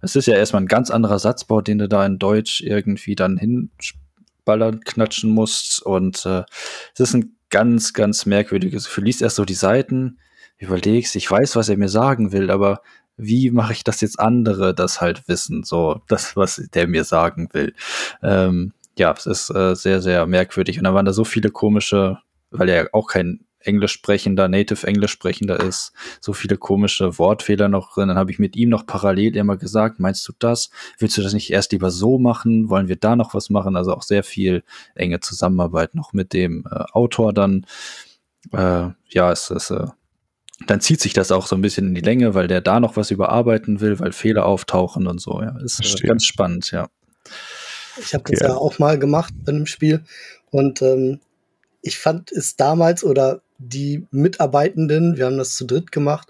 es 0.01 0.15
ist 0.15 0.27
ja 0.27 0.35
erstmal 0.35 0.63
ein 0.63 0.67
ganz 0.67 0.91
anderer 0.91 1.19
Satzbau, 1.19 1.61
den 1.61 1.79
du 1.79 1.87
da 1.87 2.05
in 2.05 2.19
Deutsch 2.19 2.61
irgendwie 2.61 3.15
dann 3.15 3.37
hinballern, 4.49 4.81
knatschen 4.81 5.31
musst 5.31 5.81
und 5.83 6.25
äh, 6.25 6.43
es 6.93 6.99
ist 6.99 7.13
ein 7.13 7.35
ganz, 7.49 7.93
ganz 7.93 8.25
merkwürdiges 8.25 8.85
Gefühl. 8.85 9.05
Liest 9.05 9.21
erst 9.21 9.35
so 9.37 9.45
die 9.45 9.53
Seiten, 9.53 10.19
überlegst, 10.57 11.15
ich 11.15 11.29
weiß, 11.29 11.55
was 11.55 11.69
er 11.69 11.77
mir 11.77 11.89
sagen 11.89 12.31
will, 12.31 12.51
aber 12.51 12.81
wie 13.17 13.51
mache 13.51 13.73
ich 13.73 13.83
das 13.83 14.01
jetzt 14.01 14.19
andere 14.19 14.73
das 14.73 15.01
halt 15.01 15.27
wissen, 15.27 15.63
so 15.63 16.01
das, 16.07 16.35
was 16.35 16.61
der 16.73 16.87
mir 16.87 17.03
sagen 17.03 17.49
will. 17.53 17.73
Ähm, 18.23 18.73
ja, 18.97 19.11
es 19.11 19.25
ist 19.25 19.49
äh, 19.49 19.75
sehr, 19.75 20.01
sehr 20.01 20.25
merkwürdig. 20.25 20.77
Und 20.77 20.85
dann 20.85 20.93
waren 20.93 21.05
da 21.05 21.13
so 21.13 21.23
viele 21.23 21.49
komische, 21.49 22.19
weil 22.51 22.69
er 22.69 22.89
auch 22.93 23.07
kein 23.07 23.41
Englisch 23.59 23.91
sprechender, 23.93 24.47
Native 24.47 24.87
Englisch 24.87 25.11
sprechender 25.11 25.59
ist, 25.59 25.91
so 26.21 26.33
viele 26.33 26.57
komische 26.57 27.17
Wortfehler 27.17 27.67
noch 27.67 27.93
drin. 27.93 28.07
Dann 28.07 28.17
habe 28.17 28.31
ich 28.31 28.39
mit 28.39 28.55
ihm 28.55 28.69
noch 28.69 28.85
parallel 28.85 29.35
immer 29.35 29.57
gesagt, 29.57 29.99
meinst 29.99 30.27
du 30.27 30.33
das? 30.39 30.69
Willst 30.97 31.17
du 31.17 31.21
das 31.21 31.33
nicht 31.33 31.51
erst 31.51 31.71
lieber 31.71 31.91
so 31.91 32.17
machen? 32.17 32.69
Wollen 32.69 32.87
wir 32.87 32.95
da 32.95 33.15
noch 33.15 33.33
was 33.33 33.49
machen? 33.49 33.75
Also 33.75 33.93
auch 33.93 34.03
sehr 34.03 34.23
viel 34.23 34.63
enge 34.95 35.19
Zusammenarbeit 35.19 35.95
noch 35.95 36.13
mit 36.13 36.33
dem 36.33 36.65
äh, 36.71 36.83
Autor 36.93 37.33
dann. 37.33 37.65
Äh, 38.53 38.89
ja, 39.09 39.31
es 39.31 39.49
ist 39.49 39.71
äh, 39.71 39.87
dann 40.67 40.81
zieht 40.81 40.99
sich 40.99 41.13
das 41.13 41.31
auch 41.31 41.47
so 41.47 41.55
ein 41.55 41.61
bisschen 41.61 41.87
in 41.87 41.95
die 41.95 42.01
Länge, 42.01 42.33
weil 42.33 42.47
der 42.47 42.61
da 42.61 42.79
noch 42.79 42.97
was 42.97 43.11
überarbeiten 43.11 43.79
will, 43.79 43.99
weil 43.99 44.11
Fehler 44.11 44.45
auftauchen 44.45 45.07
und 45.07 45.21
so. 45.21 45.41
Ja, 45.41 45.57
ist 45.63 45.79
äh, 46.03 46.07
ganz 46.07 46.25
spannend, 46.25 46.71
ja. 46.71 46.89
Ich 47.97 48.13
habe 48.13 48.23
das 48.29 48.41
ja. 48.41 48.49
ja 48.49 48.55
auch 48.55 48.79
mal 48.79 48.99
gemacht 48.99 49.33
bei 49.45 49.51
einem 49.51 49.65
Spiel 49.65 50.03
und 50.51 50.81
ähm, 50.81 51.19
ich 51.81 51.97
fand 51.97 52.31
es 52.31 52.55
damals 52.55 53.03
oder 53.03 53.41
die 53.59 54.07
Mitarbeitenden, 54.11 55.17
wir 55.17 55.25
haben 55.25 55.37
das 55.37 55.55
zu 55.55 55.65
dritt 55.65 55.91
gemacht, 55.91 56.29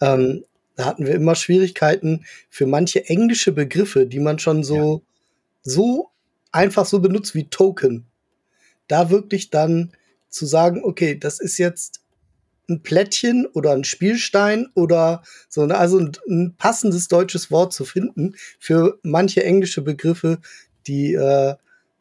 ähm, 0.00 0.44
da 0.76 0.86
hatten 0.86 1.06
wir 1.06 1.14
immer 1.14 1.34
Schwierigkeiten 1.34 2.24
für 2.48 2.66
manche 2.66 3.04
englische 3.06 3.52
Begriffe, 3.52 4.06
die 4.06 4.20
man 4.20 4.38
schon 4.38 4.62
so, 4.62 4.76
ja. 4.76 5.00
so 5.62 6.10
einfach 6.52 6.86
so 6.86 7.00
benutzt 7.00 7.34
wie 7.34 7.48
Token. 7.48 8.06
Da 8.86 9.10
wirklich 9.10 9.50
dann 9.50 9.92
zu 10.28 10.46
sagen, 10.46 10.82
okay, 10.84 11.18
das 11.18 11.40
ist 11.40 11.58
jetzt 11.58 12.00
ein 12.70 12.82
Plättchen 12.82 13.46
oder 13.46 13.72
ein 13.72 13.84
Spielstein 13.84 14.68
oder 14.74 15.22
so, 15.48 15.66
ne, 15.66 15.76
also 15.76 15.98
ein, 15.98 16.12
ein 16.28 16.54
passendes 16.56 17.08
deutsches 17.08 17.50
Wort 17.50 17.72
zu 17.72 17.84
finden 17.84 18.36
für 18.58 18.98
manche 19.02 19.42
englische 19.42 19.82
Begriffe, 19.82 20.38
die, 20.86 21.14
äh, 21.14 21.56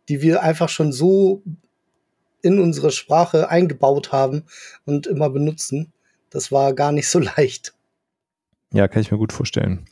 die 0.09 0.21
wir 0.21 0.43
einfach 0.43 0.69
schon 0.69 0.91
so 0.91 1.41
in 2.47 2.59
unsere 2.59 2.91
Sprache 2.91 3.49
eingebaut 3.49 4.11
haben 4.11 4.43
und 4.85 5.05
immer 5.05 5.29
benutzen. 5.29 5.91
Das 6.29 6.51
war 6.51 6.73
gar 6.73 6.91
nicht 6.91 7.09
so 7.09 7.19
leicht. 7.37 7.73
Ja, 8.73 8.87
kann 8.87 9.01
ich 9.01 9.11
mir 9.11 9.17
gut 9.17 9.31
vorstellen. 9.31 9.85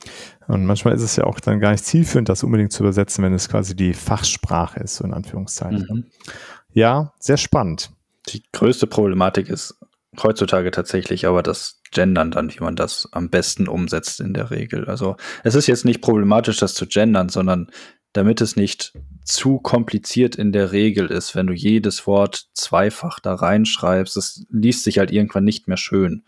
Und 0.47 0.65
manchmal 0.65 0.95
ist 0.95 1.01
es 1.01 1.15
ja 1.15 1.24
auch 1.24 1.39
dann 1.39 1.59
gar 1.59 1.71
nicht 1.71 1.85
zielführend, 1.85 2.27
das 2.27 2.43
unbedingt 2.43 2.74
zu 2.74 2.83
übersetzen, 2.83 3.24
wenn 3.24 3.33
es 3.33 3.47
quasi 3.47 3.75
die 3.75 3.93
Fachsprache 3.93 4.81
ist, 4.81 4.97
so 4.97 5.05
in 5.05 5.13
Anführungszeichen. 5.13 5.88
Mhm. 5.89 6.05
Ja, 6.74 7.13
sehr 7.19 7.38
spannend. 7.38 7.91
Die 8.29 8.43
größte 8.51 8.85
Problematik 8.88 9.50
ist 9.50 9.75
heutzutage 10.21 10.71
tatsächlich 10.71 11.25
aber 11.25 11.43
das 11.43 11.81
Gendern 11.91 12.31
dann, 12.31 12.53
wie 12.53 12.59
man 12.59 12.75
das 12.75 13.07
am 13.12 13.29
besten 13.29 13.67
umsetzt 13.67 14.19
in 14.19 14.33
der 14.33 14.51
Regel. 14.51 14.85
Also 14.85 15.15
es 15.43 15.55
ist 15.55 15.67
jetzt 15.67 15.85
nicht 15.85 16.01
problematisch, 16.01 16.57
das 16.57 16.74
zu 16.74 16.85
gendern, 16.85 17.29
sondern 17.29 17.71
damit 18.15 18.39
es 18.39 18.55
nicht 18.55 18.93
zu 19.25 19.60
kompliziert 19.60 20.38
in 20.38 20.53
der 20.53 20.72
Regel 20.72 21.07
ist, 21.07 21.36
wenn 21.36 21.48
du 21.48 21.53
jedes 21.53 22.07
Wort 22.07 22.48
zweifach 22.53 23.19
da 23.19 23.36
reinschreibst, 23.36 24.15
es 24.15 24.45
liest 24.50 24.86
sich 24.86 25.00
halt 25.00 25.12
irgendwann 25.12 25.43
nicht 25.43 25.67
mehr 25.67 25.77
schön. 25.77 26.24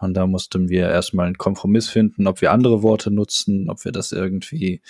Und 0.00 0.14
da 0.14 0.26
mussten 0.26 0.68
wir 0.68 0.88
erstmal 0.88 1.26
einen 1.26 1.38
Kompromiss 1.38 1.88
finden, 1.88 2.26
ob 2.26 2.40
wir 2.40 2.50
andere 2.50 2.82
Worte 2.82 3.12
nutzen, 3.12 3.70
ob 3.70 3.84
wir 3.84 3.92
das 3.92 4.10
irgendwie 4.10 4.82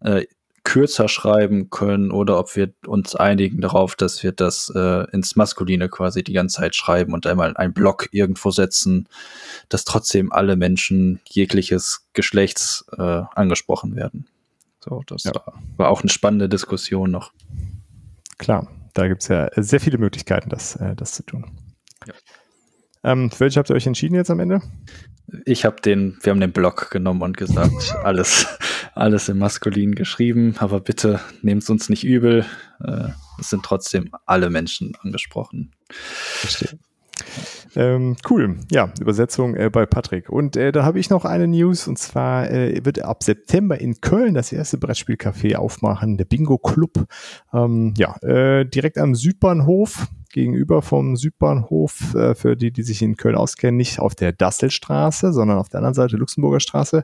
äh, 0.00 0.26
kürzer 0.64 1.08
schreiben 1.08 1.70
können 1.70 2.10
oder 2.10 2.38
ob 2.38 2.54
wir 2.56 2.74
uns 2.86 3.14
einigen 3.14 3.62
darauf, 3.62 3.96
dass 3.96 4.22
wir 4.22 4.32
das 4.32 4.70
äh, 4.74 5.10
ins 5.12 5.34
Maskuline 5.34 5.88
quasi 5.88 6.22
die 6.22 6.34
ganze 6.34 6.56
Zeit 6.56 6.76
schreiben 6.76 7.14
und 7.14 7.26
einmal 7.26 7.56
einen 7.56 7.72
Block 7.72 8.08
irgendwo 8.12 8.50
setzen, 8.50 9.08
dass 9.70 9.86
trotzdem 9.86 10.30
alle 10.30 10.56
Menschen 10.56 11.20
jegliches 11.24 12.06
Geschlechts 12.12 12.84
äh, 12.98 13.22
angesprochen 13.34 13.96
werden. 13.96 14.26
So, 14.82 15.02
das 15.06 15.24
ja. 15.24 15.32
war 15.76 15.88
auch 15.88 16.00
eine 16.00 16.10
spannende 16.10 16.48
Diskussion 16.48 17.10
noch. 17.10 17.32
Klar, 18.38 18.68
da 18.94 19.08
gibt 19.08 19.22
es 19.22 19.28
ja 19.28 19.48
sehr 19.56 19.80
viele 19.80 19.98
Möglichkeiten, 19.98 20.48
das, 20.48 20.76
äh, 20.76 20.96
das 20.96 21.12
zu 21.12 21.22
tun. 21.22 21.50
Ja. 22.06 22.14
Ähm, 23.02 23.30
für 23.30 23.40
welche 23.40 23.58
habt 23.58 23.70
ihr 23.70 23.76
euch 23.76 23.86
entschieden 23.86 24.14
jetzt 24.14 24.30
am 24.30 24.40
Ende? 24.40 24.62
Ich 25.44 25.64
habe 25.64 25.80
den, 25.80 26.18
wir 26.22 26.30
haben 26.30 26.40
den 26.40 26.52
Block 26.52 26.90
genommen 26.90 27.22
und 27.22 27.36
gesagt, 27.36 27.94
alles, 28.02 28.46
alles 28.94 29.28
im 29.28 29.38
Maskulin 29.38 29.94
geschrieben, 29.94 30.56
aber 30.58 30.80
bitte 30.80 31.20
nehmt 31.42 31.62
es 31.62 31.70
uns 31.70 31.88
nicht 31.88 32.04
übel. 32.04 32.44
Äh, 32.82 33.08
es 33.38 33.50
sind 33.50 33.64
trotzdem 33.64 34.10
alle 34.26 34.50
Menschen 34.50 34.96
angesprochen. 35.02 35.72
Verstehe. 35.90 36.78
Ähm, 37.76 38.16
cool, 38.28 38.56
ja, 38.70 38.92
Übersetzung 39.00 39.54
äh, 39.54 39.70
bei 39.70 39.86
Patrick. 39.86 40.28
Und 40.28 40.56
äh, 40.56 40.72
da 40.72 40.84
habe 40.84 40.98
ich 40.98 41.10
noch 41.10 41.24
eine 41.24 41.46
News 41.46 41.86
und 41.86 41.98
zwar 41.98 42.50
äh, 42.50 42.84
wird 42.84 43.02
ab 43.02 43.22
September 43.22 43.80
in 43.80 44.00
Köln 44.00 44.34
das 44.34 44.52
erste 44.52 44.78
Brettspielcafé 44.78 45.56
aufmachen, 45.56 46.16
der 46.16 46.24
Bingo 46.24 46.58
Club. 46.58 47.06
Ähm, 47.52 47.94
ja, 47.96 48.16
äh, 48.22 48.64
direkt 48.64 48.98
am 48.98 49.14
Südbahnhof 49.14 50.08
gegenüber 50.32 50.82
vom 50.82 51.16
Südbahnhof, 51.16 52.14
äh, 52.14 52.34
für 52.34 52.56
die, 52.56 52.72
die 52.72 52.82
sich 52.82 53.02
in 53.02 53.16
Köln 53.16 53.36
auskennen, 53.36 53.76
nicht 53.76 53.98
auf 53.98 54.14
der 54.14 54.32
Dasselstraße, 54.32 55.32
sondern 55.32 55.58
auf 55.58 55.68
der 55.68 55.78
anderen 55.78 55.94
Seite 55.94 56.16
Luxemburger 56.16 56.60
Straße. 56.60 57.02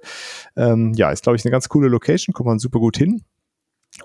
Ähm, 0.56 0.92
ja, 0.94 1.10
ist, 1.10 1.24
glaube 1.24 1.36
ich, 1.36 1.44
eine 1.44 1.52
ganz 1.52 1.68
coole 1.68 1.88
Location, 1.88 2.32
kommt 2.32 2.46
man 2.46 2.58
super 2.58 2.78
gut 2.78 2.96
hin. 2.96 3.22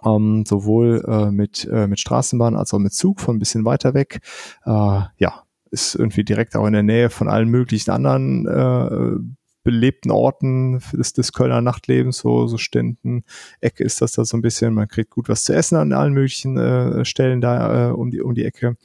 Ähm, 0.05 0.45
sowohl 0.47 1.03
äh, 1.07 1.31
mit, 1.31 1.67
äh, 1.71 1.87
mit 1.87 1.99
Straßenbahn 1.99 2.55
als 2.55 2.73
auch 2.73 2.79
mit 2.79 2.93
Zug 2.93 3.19
von 3.19 3.35
ein 3.35 3.39
bisschen 3.39 3.65
weiter 3.65 3.93
weg. 3.93 4.21
Äh, 4.65 5.01
ja, 5.17 5.43
ist 5.71 5.95
irgendwie 5.95 6.23
direkt 6.23 6.55
auch 6.55 6.67
in 6.67 6.73
der 6.73 6.83
Nähe 6.83 7.09
von 7.09 7.27
allen 7.27 7.49
möglichen 7.49 7.91
anderen 7.91 8.45
äh, 8.47 9.41
belebten 9.63 10.11
Orten 10.11 10.81
des, 10.93 11.13
des 11.13 11.33
Kölner 11.33 11.61
Nachtlebens, 11.61 12.17
so, 12.17 12.47
so 12.47 12.57
Ständen, 12.57 13.23
Ecke 13.59 13.83
ist 13.83 14.01
das 14.01 14.13
da 14.13 14.25
so 14.25 14.37
ein 14.37 14.41
bisschen. 14.41 14.73
Man 14.73 14.87
kriegt 14.87 15.11
gut 15.11 15.29
was 15.29 15.43
zu 15.43 15.53
essen 15.53 15.75
an 15.75 15.93
allen 15.93 16.13
möglichen 16.13 16.57
äh, 16.57 17.05
Stellen 17.05 17.41
da 17.41 17.89
äh, 17.89 17.91
um, 17.91 18.09
die, 18.11 18.21
um 18.21 18.33
die 18.33 18.45
Ecke. 18.45 18.77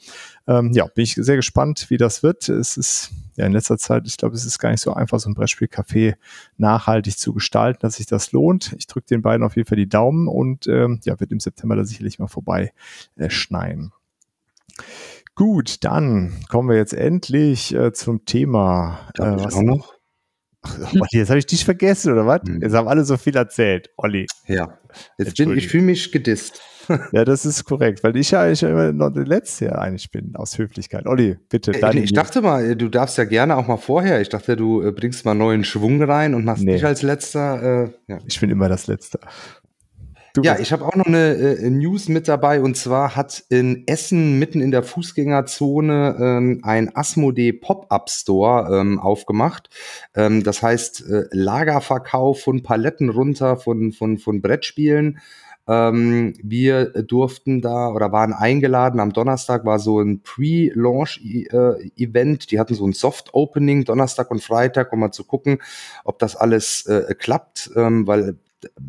Ähm, 0.47 0.71
ja, 0.73 0.85
bin 0.85 1.03
ich 1.03 1.15
sehr 1.15 1.35
gespannt, 1.35 1.89
wie 1.89 1.97
das 1.97 2.21
wird. 2.21 2.47
Es 2.49 2.77
ist 2.77 3.11
ja 3.35 3.45
in 3.45 3.53
letzter 3.53 3.77
Zeit, 3.77 4.03
ich 4.05 4.17
glaube, 4.17 4.35
es 4.35 4.45
ist 4.45 4.59
gar 4.59 4.71
nicht 4.71 4.81
so 4.81 4.93
einfach, 4.93 5.19
so 5.19 5.29
ein 5.29 5.35
Brettspielcafé 5.35 6.15
nachhaltig 6.57 7.17
zu 7.17 7.33
gestalten, 7.33 7.79
dass 7.81 7.95
sich 7.95 8.05
das 8.05 8.31
lohnt. 8.31 8.73
Ich 8.77 8.87
drücke 8.87 9.07
den 9.07 9.21
beiden 9.21 9.43
auf 9.43 9.55
jeden 9.55 9.67
Fall 9.67 9.77
die 9.77 9.89
Daumen 9.89 10.27
und 10.27 10.67
ähm, 10.67 10.99
ja, 11.03 11.19
wird 11.19 11.31
im 11.31 11.39
September 11.39 11.75
da 11.75 11.85
sicherlich 11.85 12.19
mal 12.19 12.27
vorbei 12.27 12.71
äh, 13.15 13.29
schneien. 13.29 13.91
Gut, 15.37 15.83
dann 15.83 16.33
kommen 16.49 16.67
wir 16.67 16.77
jetzt 16.77 16.95
endlich 16.95 17.71
äh, 17.73 17.93
zum 17.93 18.25
Thema. 18.25 19.07
Äh, 19.19 19.21
was 19.21 19.53
auch 19.53 19.61
noch? 19.61 19.93
Olli, 20.95 21.07
jetzt 21.11 21.29
habe 21.29 21.37
ich 21.37 21.45
dich 21.45 21.63
vergessen, 21.63 22.11
oder 22.11 22.25
was? 22.25 22.41
Hm. 22.47 22.59
Jetzt 22.59 22.73
haben 22.73 22.87
alle 22.87 23.05
so 23.05 23.17
viel 23.17 23.35
erzählt. 23.35 23.91
Olli. 23.97 24.25
Ja. 24.47 24.79
Jetzt 25.19 25.37
bin 25.37 25.55
ich 25.55 25.67
fühle 25.67 25.83
mich 25.83 26.11
gedisst. 26.11 26.59
ja, 27.11 27.23
das 27.23 27.45
ist 27.45 27.65
korrekt, 27.65 28.03
weil 28.03 28.15
ich 28.15 28.31
ja 28.31 28.41
eigentlich 28.41 28.63
immer 28.63 28.91
noch 28.93 29.11
der 29.11 29.25
Letzte 29.25 29.77
eigentlich 29.77 30.09
bin, 30.09 30.35
aus 30.35 30.57
Höflichkeit. 30.57 31.05
Olli, 31.05 31.37
bitte. 31.49 31.71
Äh, 31.71 31.99
ich 31.99 32.13
dachte 32.13 32.41
mal, 32.41 32.75
du 32.75 32.89
darfst 32.89 33.17
ja 33.19 33.25
gerne 33.25 33.57
auch 33.57 33.67
mal 33.67 33.77
vorher. 33.77 34.21
Ich 34.21 34.29
dachte, 34.29 34.55
du 34.55 34.81
äh, 34.81 34.91
bringst 34.91 35.23
mal 35.23 35.35
neuen 35.35 35.63
Schwung 35.63 36.01
rein 36.01 36.33
und 36.33 36.45
machst 36.45 36.63
nee. 36.63 36.73
dich 36.73 36.85
als 36.85 37.03
Letzter. 37.03 37.83
Äh, 37.83 37.89
ja. 38.07 38.17
Ich 38.25 38.39
bin 38.39 38.49
immer 38.49 38.69
das 38.69 38.87
Letzte. 38.87 39.19
Du 40.37 40.43
ja, 40.43 40.59
ich 40.59 40.71
habe 40.71 40.85
auch 40.85 40.93
noch 40.93 41.07
eine 41.07 41.33
äh, 41.33 41.67
News 41.71 42.09
mit 42.09 42.27
dabei 42.27 42.61
und 42.61 42.77
zwar 42.77 43.15
hat 43.15 43.43
in 43.49 43.87
Essen 43.87 44.37
mitten 44.37 44.61
in 44.61 44.69
der 44.69 44.83
Fußgängerzone 44.83 46.15
ähm, 46.19 46.59
ein 46.61 46.95
Asmodee 46.95 47.53
Pop-up 47.53 48.11
Store 48.11 48.79
ähm, 48.79 48.99
aufgemacht. 48.99 49.71
Ähm, 50.13 50.43
das 50.43 50.61
heißt 50.61 51.09
äh, 51.09 51.23
Lagerverkauf 51.31 52.41
von 52.41 52.61
Paletten 52.61 53.09
runter 53.09 53.57
von 53.57 53.91
von 53.91 54.19
von 54.19 54.43
Brettspielen. 54.43 55.17
Ähm, 55.67 56.35
wir 56.43 56.85
durften 56.85 57.63
da 57.63 57.89
oder 57.89 58.11
waren 58.11 58.33
eingeladen. 58.33 58.99
Am 58.99 59.13
Donnerstag 59.13 59.65
war 59.65 59.79
so 59.79 59.99
ein 59.99 60.21
Pre-Launch-Event. 60.21 62.43
Äh, 62.43 62.47
Die 62.47 62.59
hatten 62.59 62.75
so 62.75 62.85
ein 62.85 62.93
Soft-Opening 62.93 63.85
Donnerstag 63.85 64.29
und 64.29 64.43
Freitag, 64.43 64.93
um 64.93 64.99
mal 64.99 65.11
zu 65.11 65.23
gucken, 65.23 65.57
ob 66.03 66.19
das 66.19 66.35
alles 66.35 66.85
äh, 66.85 67.15
klappt, 67.17 67.71
ähm, 67.75 68.05
weil 68.05 68.37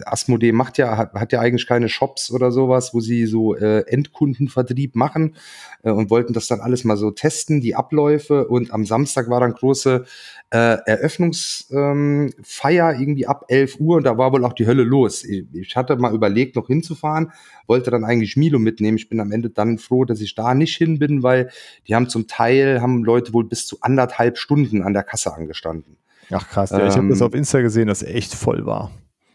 Asmodee 0.05 0.53
macht 0.53 0.79
ja, 0.79 0.97
hat, 0.97 1.13
hat, 1.15 1.33
ja 1.33 1.41
eigentlich 1.41 1.67
keine 1.67 1.89
Shops 1.89 2.31
oder 2.31 2.51
sowas, 2.51 2.95
wo 2.95 3.01
sie 3.01 3.27
so 3.27 3.55
äh, 3.55 3.81
Endkundenvertrieb 3.87 4.97
machen 4.97 5.37
äh, 5.83 5.91
und 5.91 6.11
wollten 6.11 6.33
das 6.33 6.47
dann 6.47 6.61
alles 6.61 6.85
mal 6.85 6.97
so 6.97 7.11
testen, 7.11 7.61
die 7.61 7.75
Abläufe. 7.75 8.49
Und 8.49 8.73
am 8.73 8.87
Samstag 8.87 9.29
war 9.29 9.41
dann 9.41 9.53
große 9.53 10.05
äh, 10.51 10.79
Eröffnungsfeier 10.87 12.93
ähm, 12.93 13.01
irgendwie 13.01 13.27
ab 13.27 13.45
11 13.49 13.81
Uhr 13.81 13.99
und 13.99 14.05
da 14.05 14.17
war 14.17 14.33
wohl 14.33 14.45
auch 14.45 14.55
die 14.55 14.67
Hölle 14.67 14.85
los. 14.85 15.25
Ich, 15.25 15.45
ich, 15.53 15.77
hatte 15.77 15.97
mal 15.97 16.15
überlegt, 16.15 16.57
noch 16.57 16.69
hinzufahren, 16.69 17.33
wollte 17.67 17.91
dann 17.91 18.05
eigentlich 18.05 18.37
Milo 18.37 18.59
mitnehmen. 18.59 18.97
Ich 18.97 19.11
bin 19.11 19.21
am 19.21 19.33
Ende 19.33 19.51
dann 19.51 19.79
froh, 19.79 20.07
dass 20.07 20.21
ich 20.21 20.35
da 20.35 20.55
nicht 20.55 20.77
hin 20.77 20.99
bin, 20.99 21.23
weil 21.23 21.51
die 21.87 21.95
haben 21.95 22.09
zum 22.09 22.27
Teil, 22.27 22.81
haben 22.81 23.05
Leute 23.05 23.35
wohl 23.35 23.45
bis 23.45 23.67
zu 23.67 23.79
anderthalb 23.83 24.39
Stunden 24.39 24.83
an 24.83 24.95
der 24.95 25.03
Kasse 25.03 25.35
angestanden. 25.35 25.99
Ach 26.31 26.49
krass, 26.49 26.71
ja, 26.71 26.87
ich 26.87 26.97
habe 26.97 27.09
das 27.09 27.21
ähm, 27.21 27.27
auf 27.27 27.35
Insta 27.35 27.61
gesehen, 27.61 27.89
dass 27.89 28.03
echt 28.03 28.35
voll 28.35 28.67
war. 28.67 28.91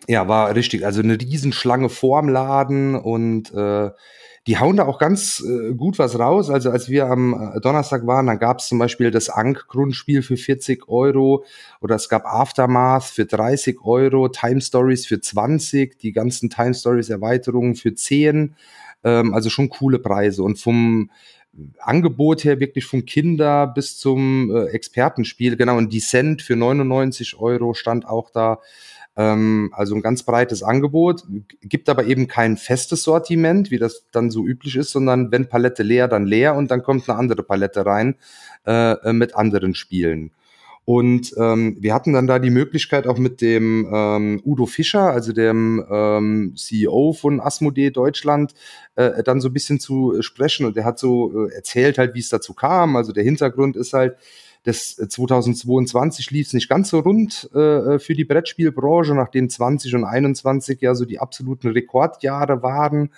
Ja, 0.07 0.27
war 0.27 0.53
richtig. 0.55 0.85
Also 0.85 1.01
eine 1.01 1.19
Riesenschlange 1.19 1.89
vorm 1.89 2.29
Laden 2.29 2.95
und 2.95 3.53
äh, 3.53 3.91
die 4.45 4.57
hauen 4.57 4.75
da 4.75 4.85
auch 4.85 4.99
ganz 4.99 5.41
äh, 5.41 5.73
gut 5.73 5.97
was 5.99 6.19
raus. 6.19 6.49
Also 6.49 6.69
als 6.69 6.89
wir 6.89 7.07
am 7.07 7.53
äh, 7.55 7.61
Donnerstag 7.61 8.05
waren, 8.05 8.27
dann 8.27 8.39
gab 8.39 8.59
es 8.59 8.67
zum 8.67 8.77
Beispiel 8.77 9.09
das 9.09 9.29
Ankh-Grundspiel 9.29 10.21
für 10.21 10.35
40 10.35 10.89
Euro 10.89 11.45
oder 11.79 11.95
es 11.95 12.09
gab 12.09 12.25
Aftermath 12.25 13.05
für 13.05 13.25
30 13.25 13.77
Euro, 13.83 14.27
Time 14.27 14.59
Stories 14.59 15.05
für 15.05 15.21
20, 15.21 15.97
die 15.97 16.11
ganzen 16.11 16.49
Time 16.49 16.73
Stories 16.73 17.09
Erweiterungen 17.09 17.75
für 17.75 17.95
10. 17.95 18.55
Ähm, 19.05 19.33
also 19.33 19.49
schon 19.49 19.69
coole 19.69 19.99
Preise. 19.99 20.43
Und 20.43 20.59
vom 20.59 21.09
Angebot 21.79 22.43
her 22.43 22.59
wirklich 22.59 22.85
von 22.85 23.05
Kinder 23.05 23.67
bis 23.67 23.97
zum 23.97 24.53
äh, 24.53 24.65
Expertenspiel. 24.71 25.55
Genau, 25.55 25.77
ein 25.77 25.89
Descent 25.89 26.41
für 26.41 26.57
99 26.57 27.39
Euro 27.39 27.73
stand 27.73 28.05
auch 28.07 28.29
da. 28.29 28.59
Ähm, 29.15 29.71
also 29.73 29.95
ein 29.95 30.01
ganz 30.01 30.23
breites 30.23 30.63
Angebot, 30.63 31.23
gibt 31.61 31.89
aber 31.89 32.05
eben 32.05 32.27
kein 32.27 32.57
festes 32.57 33.03
Sortiment, 33.03 33.69
wie 33.71 33.77
das 33.77 34.07
dann 34.11 34.31
so 34.31 34.45
üblich 34.45 34.75
ist, 34.75 34.91
sondern 34.91 35.31
wenn 35.31 35.49
Palette 35.49 35.83
leer, 35.83 36.07
dann 36.07 36.25
leer 36.25 36.55
und 36.55 36.71
dann 36.71 36.83
kommt 36.83 37.07
eine 37.07 37.17
andere 37.17 37.43
Palette 37.43 37.85
rein 37.85 38.15
äh, 38.65 39.13
mit 39.13 39.35
anderen 39.35 39.75
Spielen. 39.75 40.31
Und 40.85 41.33
ähm, 41.37 41.77
wir 41.79 41.93
hatten 41.93 42.11
dann 42.11 42.27
da 42.27 42.39
die 42.39 42.49
Möglichkeit 42.49 43.07
auch 43.07 43.17
mit 43.17 43.39
dem 43.39 43.87
ähm, 43.89 44.41
Udo 44.43 44.65
Fischer, 44.65 45.11
also 45.11 45.31
dem 45.31 45.83
ähm, 45.89 46.53
CEO 46.57 47.13
von 47.13 47.39
Asmodee 47.39 47.89
Deutschland, 47.89 48.53
äh, 48.95 49.23
dann 49.23 49.39
so 49.39 49.47
ein 49.47 49.53
bisschen 49.53 49.79
zu 49.79 50.21
sprechen. 50.21 50.65
Und 50.65 50.75
der 50.75 50.83
hat 50.83 50.99
so 50.99 51.47
äh, 51.47 51.53
erzählt 51.53 51.97
halt, 51.97 52.15
wie 52.15 52.19
es 52.19 52.27
dazu 52.27 52.53
kam. 52.53 52.97
Also 52.97 53.13
der 53.13 53.23
Hintergrund 53.23 53.77
ist 53.77 53.93
halt, 53.93 54.17
das 54.63 54.95
2022 54.95 56.31
lief 56.31 56.47
es 56.47 56.53
nicht 56.53 56.69
ganz 56.69 56.89
so 56.89 56.99
rund 56.99 57.49
äh, 57.53 57.99
für 57.99 58.13
die 58.13 58.23
Brettspielbranche, 58.23 59.13
nachdem 59.13 59.49
20 59.49 59.95
und 59.95 60.05
21 60.05 60.79
ja 60.81 60.95
so 60.95 61.05
die 61.05 61.19
absoluten 61.19 61.69
Rekordjahre 61.69 62.63
waren. 62.63 63.09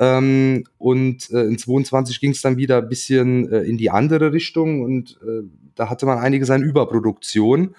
Ähm, 0.00 0.64
und 0.78 1.30
äh, 1.30 1.42
in 1.42 1.58
22 1.58 2.20
ging 2.20 2.32
es 2.32 2.42
dann 2.42 2.56
wieder 2.56 2.78
ein 2.78 2.88
bisschen 2.88 3.50
äh, 3.52 3.60
in 3.60 3.78
die 3.78 3.90
andere 3.90 4.32
Richtung 4.32 4.82
und 4.82 5.18
äh, 5.22 5.42
da 5.76 5.90
hatte 5.90 6.06
man 6.06 6.18
einiges 6.18 6.50
an 6.50 6.62
Überproduktion. 6.62 7.76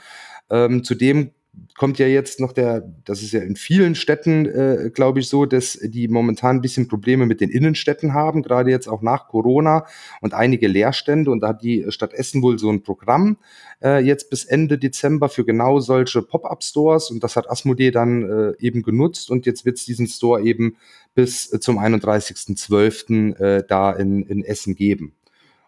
Ähm, 0.50 0.84
zudem 0.84 1.32
kommt 1.76 2.00
ja 2.00 2.08
jetzt 2.08 2.40
noch 2.40 2.54
der, 2.54 2.82
das 3.06 3.22
ist 3.22 3.34
ja 3.34 3.42
in 3.42 3.56
vielen 3.56 3.96
Städten, 3.96 4.46
äh, 4.46 4.90
glaube 4.94 5.20
ich, 5.20 5.28
so, 5.28 5.46
dass 5.46 5.78
die 5.82 6.08
momentan 6.08 6.58
ein 6.58 6.62
bisschen 6.62 6.88
Probleme 6.88 7.26
mit 7.26 7.42
den 7.42 7.50
Innenstädten 7.50 8.14
haben, 8.14 8.42
gerade 8.42 8.70
jetzt 8.70 8.88
auch 8.88 9.02
nach 9.02 9.28
Corona 9.28 9.86
und 10.22 10.34
einige 10.34 10.68
Leerstände. 10.68 11.32
Und 11.32 11.42
da 11.42 11.50
hat 11.50 11.64
die 11.64 11.86
Stadt 11.90 12.14
Essen 12.14 12.42
wohl 12.42 12.58
so 12.58 12.70
ein 12.70 12.84
Programm 12.84 13.38
äh, 13.84 14.04
jetzt 14.04 14.30
bis 14.30 14.46
Ende 14.46 14.78
Dezember 14.78 15.28
für 15.28 15.44
genau 15.44 15.80
solche 15.80 16.22
Pop-up-Stores. 16.22 17.12
Und 17.12 17.24
das 17.24 17.36
hat 17.36 17.50
Asmodee 17.50 17.92
dann 17.92 18.24
äh, 18.24 18.54
eben 18.60 18.82
genutzt. 18.82 19.30
Und 19.30 19.46
jetzt 19.46 19.66
wird 19.66 19.78
es 19.78 19.86
diesen 19.86 20.08
Store 20.08 20.42
eben 20.42 20.78
bis 21.16 21.52
äh, 21.52 21.60
zum 21.60 21.80
31.12. 21.80 23.40
Äh, 23.40 23.64
da 23.68 23.92
in, 23.92 24.24
in 24.24 24.44
Essen 24.44 24.76
geben. 24.76 25.16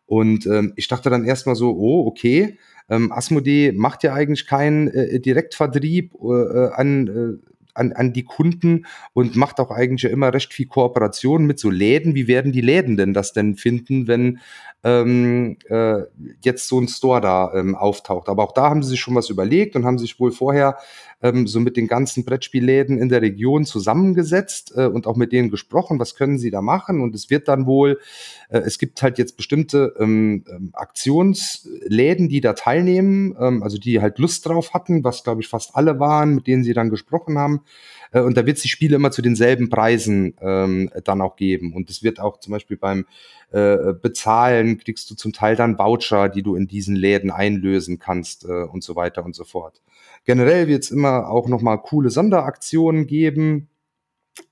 Und 0.06 0.46
ähm, 0.46 0.74
ich 0.76 0.88
dachte 0.88 1.10
dann 1.10 1.26
erstmal 1.26 1.56
so, 1.56 1.72
oh, 1.72 2.06
okay, 2.06 2.58
ähm, 2.90 3.12
Asmodee 3.12 3.72
macht 3.72 4.04
ja 4.04 4.14
eigentlich 4.14 4.46
keinen 4.46 4.88
äh, 4.90 5.20
Direktvertrieb 5.20 6.14
äh, 6.22 6.68
an, 6.74 7.08
äh, 7.08 7.52
an, 7.74 7.94
an 7.94 8.14
die 8.14 8.24
Kunden 8.24 8.86
und 9.14 9.36
macht 9.36 9.60
auch 9.60 9.72
eigentlich 9.72 10.04
ja 10.04 10.10
immer 10.10 10.34
recht 10.34 10.54
viel 10.54 10.68
Kooperation 10.68 11.46
mit 11.46 11.60
so 11.60 11.70
Läden. 11.70 12.16
Wie 12.16 12.28
werden 12.28 12.52
die 12.52 12.62
Läden 12.62 12.98
denn 12.98 13.14
das 13.14 13.34
denn 13.34 13.56
finden, 13.56 14.08
wenn 14.08 14.40
ähm, 14.84 15.58
äh, 15.70 16.02
jetzt 16.42 16.68
so 16.68 16.80
ein 16.80 16.88
Store 16.88 17.22
da 17.22 17.54
ähm, 17.54 17.76
auftaucht? 17.76 18.30
Aber 18.30 18.44
auch 18.44 18.54
da 18.54 18.70
haben 18.70 18.84
sie 18.84 18.90
sich 18.90 19.00
schon 19.00 19.16
was 19.16 19.30
überlegt 19.30 19.76
und 19.76 19.86
haben 19.86 19.98
sich 19.98 20.20
wohl 20.20 20.32
vorher 20.32 20.78
ähm, 21.24 21.48
so 21.48 21.60
mit 21.60 21.78
den 21.78 21.88
ganzen 21.88 22.26
Brettspielläden 22.26 23.00
in 23.00 23.10
der 23.10 23.22
Region 23.22 23.66
zusammengesetzt 23.66 24.74
äh, 24.76 24.86
und 24.86 25.08
auch 25.08 25.16
mit 25.16 25.32
denen 25.32 25.50
gesprochen, 25.50 25.98
was 25.98 26.16
können 26.16 26.38
sie 26.38 26.52
da 26.52 26.62
machen. 26.62 27.02
Und 27.02 27.16
es 27.16 27.30
wird 27.30 27.48
dann 27.48 27.66
wohl, 27.66 28.00
äh, 28.50 28.60
es 28.60 28.78
gibt 28.78 29.02
halt 29.02 29.18
jetzt 29.18 29.38
bestimmte 29.38 29.94
ähm, 30.00 30.44
ähm, 30.52 30.70
Aktionsläden, 30.74 32.28
die 32.28 32.42
da 32.42 32.54
teilnehmen, 32.54 33.36
ähm, 33.40 33.64
also 33.64 33.78
die 33.78 34.02
halt 34.02 34.20
Lust 34.20 34.46
drauf 34.46 34.74
hatten, 34.74 35.04
was 35.04 35.24
glaube 35.24 35.42
ich 35.42 35.48
fast 35.48 35.76
alle 35.76 36.00
waren, 36.00 36.36
mit 36.36 36.46
denen 36.46 36.64
sie 36.64 36.74
dann 36.74 36.90
gesprochen 36.90 37.38
haben. 37.38 37.62
Äh, 38.14 38.22
und 38.22 38.38
da 38.38 38.46
wird 38.46 38.58
es 38.58 38.64
die 38.64 38.70
Spiele 38.70 38.96
immer 38.96 39.12
zu 39.12 39.22
denselben 39.22 39.70
Preisen 39.70 40.36
ähm, 40.42 40.90
dann 41.04 41.22
auch 41.22 41.36
geben. 41.36 41.74
Und 41.74 41.90
es 41.90 42.04
wird 42.04 42.20
auch 42.20 42.40
zum 42.40 42.52
Beispiel 42.52 42.78
beim 42.78 43.06
äh, 43.52 43.94
Bezahlen, 44.02 44.78
kriegst 44.78 45.10
du 45.10 45.16
zum 45.16 45.34
Teil 45.34 45.56
dann 45.56 45.78
Voucher, 45.78 46.30
die 46.30 46.44
du 46.44 46.56
in 46.56 46.68
diesen 46.68 46.96
Läden 46.96 47.32
einlösen 47.32 48.00
kannst 48.00 48.46
äh, 48.46 48.64
und 48.64 48.84
so 48.84 48.96
weiter 48.96 49.26
und 49.26 49.36
so 49.36 49.44
fort. 49.44 49.82
Generell 50.26 50.68
wird 50.68 50.84
es 50.84 50.92
immer 50.92 51.30
auch 51.30 51.48
nochmal 51.50 51.80
coole 51.80 52.10
Sonderaktionen 52.10 53.08
geben. 53.08 53.68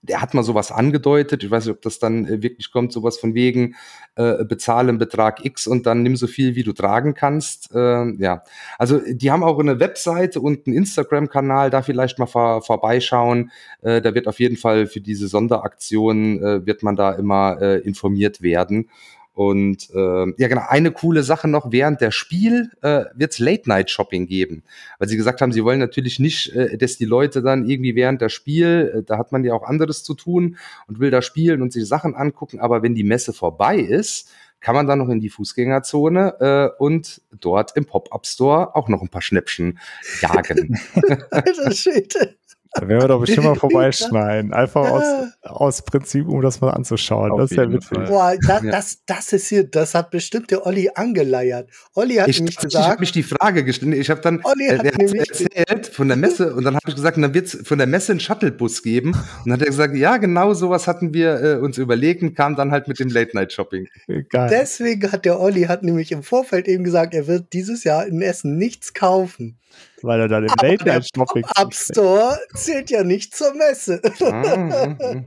Der 0.03 0.21
hat 0.21 0.33
mal 0.33 0.43
sowas 0.43 0.71
angedeutet. 0.71 1.43
Ich 1.43 1.51
weiß 1.51 1.65
nicht, 1.65 1.75
ob 1.75 1.81
das 1.81 1.99
dann 1.99 2.25
äh, 2.25 2.41
wirklich 2.43 2.71
kommt, 2.71 2.91
sowas 2.91 3.17
von 3.17 3.33
wegen, 3.33 3.75
äh, 4.15 4.43
bezahle 4.45 4.89
einen 4.89 4.97
Betrag 4.97 5.43
X 5.45 5.67
und 5.67 5.85
dann 5.85 6.03
nimm 6.03 6.15
so 6.15 6.27
viel, 6.27 6.55
wie 6.55 6.63
du 6.63 6.73
tragen 6.73 7.13
kannst. 7.13 7.73
Äh, 7.73 8.11
ja, 8.17 8.43
also 8.77 8.99
die 9.07 9.31
haben 9.31 9.43
auch 9.43 9.59
eine 9.59 9.79
Webseite 9.79 10.39
und 10.39 10.67
einen 10.67 10.75
Instagram-Kanal, 10.75 11.69
da 11.69 11.81
vielleicht 11.81 12.19
mal 12.19 12.27
vor, 12.27 12.61
vorbeischauen. 12.61 13.51
Äh, 13.81 14.01
da 14.01 14.13
wird 14.13 14.27
auf 14.27 14.39
jeden 14.39 14.57
Fall 14.57 14.87
für 14.87 15.01
diese 15.01 15.27
Sonderaktion, 15.27 16.43
äh, 16.43 16.65
wird 16.65 16.83
man 16.83 16.95
da 16.95 17.13
immer 17.13 17.61
äh, 17.61 17.77
informiert 17.79 18.41
werden. 18.41 18.89
Und 19.33 19.89
äh, 19.93 20.33
ja, 20.37 20.47
genau, 20.47 20.63
eine 20.67 20.91
coole 20.91 21.23
Sache 21.23 21.47
noch, 21.47 21.71
während 21.71 22.01
der 22.01 22.11
Spiel 22.11 22.69
äh, 22.81 23.05
wird 23.15 23.31
es 23.31 23.39
Late-Night-Shopping 23.39 24.27
geben. 24.27 24.63
Weil 24.99 25.07
sie 25.07 25.15
gesagt 25.15 25.41
haben, 25.41 25.53
sie 25.53 25.63
wollen 25.63 25.79
natürlich 25.79 26.19
nicht, 26.19 26.53
äh, 26.53 26.77
dass 26.77 26.97
die 26.97 27.05
Leute 27.05 27.41
dann 27.41 27.67
irgendwie 27.67 27.95
während 27.95 28.21
der 28.21 28.29
Spiel, 28.29 28.93
äh, 28.93 29.03
da 29.03 29.17
hat 29.17 29.31
man 29.31 29.43
ja 29.45 29.53
auch 29.53 29.63
anderes 29.63 30.03
zu 30.03 30.15
tun 30.15 30.57
und 30.87 30.99
will 30.99 31.11
da 31.11 31.21
spielen 31.21 31.61
und 31.61 31.71
sich 31.71 31.87
Sachen 31.87 32.13
angucken, 32.13 32.59
aber 32.59 32.83
wenn 32.83 32.93
die 32.93 33.03
Messe 33.03 33.31
vorbei 33.31 33.77
ist, 33.77 34.29
kann 34.61 34.75
man 34.75 34.85
dann 34.85 34.99
noch 34.99 35.09
in 35.09 35.19
die 35.19 35.29
Fußgängerzone 35.29 36.35
äh, 36.39 36.81
und 36.81 37.21
dort 37.31 37.75
im 37.75 37.85
Pop-Up-Store 37.85 38.75
auch 38.75 38.87
noch 38.89 39.01
ein 39.01 39.09
paar 39.09 39.23
Schnäppchen 39.23 39.79
jagen. 40.21 40.79
Alter 41.31 41.71
Schwede. 41.71 42.35
Da 42.73 42.87
werden 42.87 43.01
wir 43.01 43.07
doch 43.09 43.19
bestimmt 43.19 43.47
mal 43.47 43.55
vorbeischneiden. 43.59 44.53
Einfach 44.53 44.89
aus, 44.89 45.03
aus 45.41 45.81
Prinzip, 45.81 46.27
um 46.27 46.41
das 46.41 46.61
mal 46.61 46.69
anzuschauen. 46.69 47.31
Auf 47.31 47.39
das 47.41 47.51
ist 47.51 47.57
ja 47.57 47.71
witzig. 47.71 47.97
Boah, 48.07 48.35
das, 48.47 48.61
das, 48.61 48.97
das 49.05 49.33
ist 49.33 49.47
hier, 49.47 49.65
das 49.65 49.93
hat 49.93 50.09
bestimmt 50.09 50.51
der 50.51 50.65
Olli 50.65 50.89
angeleiert. 50.95 51.69
Olli 51.95 52.15
hat 52.15 52.29
ich, 52.29 52.39
nämlich 52.39 52.55
gesagt. 52.55 52.85
Ich 52.85 52.89
habe 52.89 52.99
mich 53.01 53.11
die 53.11 53.23
Frage 53.23 53.65
gestellt. 53.65 53.95
Ich 53.95 54.09
habe 54.09 54.21
dann 54.21 54.39
Olli 54.43 54.67
äh, 54.67 54.77
hat 54.77 54.85
äh, 54.85 55.17
erzählt 55.17 55.87
von 55.87 56.07
der 56.07 56.15
Messe 56.15 56.55
und 56.55 56.63
dann 56.63 56.75
habe 56.75 56.87
ich 56.87 56.95
gesagt, 56.95 57.17
dann 57.17 57.33
wird 57.33 57.47
es 57.47 57.67
von 57.67 57.77
der 57.77 57.87
Messe 57.87 58.13
einen 58.13 58.21
Shuttlebus 58.21 58.83
geben. 58.83 59.09
Und 59.09 59.17
dann 59.45 59.53
hat 59.53 59.61
er 59.61 59.67
gesagt, 59.67 59.95
ja, 59.97 60.15
genau 60.17 60.53
sowas 60.53 60.87
hatten 60.87 61.13
wir 61.13 61.41
äh, 61.41 61.55
uns 61.55 61.77
überlegt 61.77 62.21
und 62.23 62.35
kam 62.35 62.55
dann 62.55 62.71
halt 62.71 62.87
mit 62.87 62.99
dem 62.99 63.09
Late-Night-Shopping. 63.09 63.89
Deswegen 64.33 65.11
hat 65.11 65.25
der 65.25 65.41
Olli 65.41 65.63
hat 65.63 65.83
nämlich 65.83 66.13
im 66.13 66.23
Vorfeld 66.23 66.69
eben 66.69 66.85
gesagt, 66.85 67.13
er 67.13 67.27
wird 67.27 67.51
dieses 67.51 67.83
Jahr 67.83 68.05
in 68.07 68.21
Essen 68.21 68.57
nichts 68.57 68.93
kaufen. 68.93 69.57
Weil 70.03 70.21
er 70.21 70.27
dann 70.27 70.43
im 70.43 70.53
Late 70.61 70.85
Night 70.85 71.07
Shopping. 71.15 71.43
App 71.57 71.73
Store 71.73 72.37
zählt 72.55 72.89
ja 72.89 73.03
nicht 73.03 73.35
zur 73.35 73.53
Messe. 73.53 74.01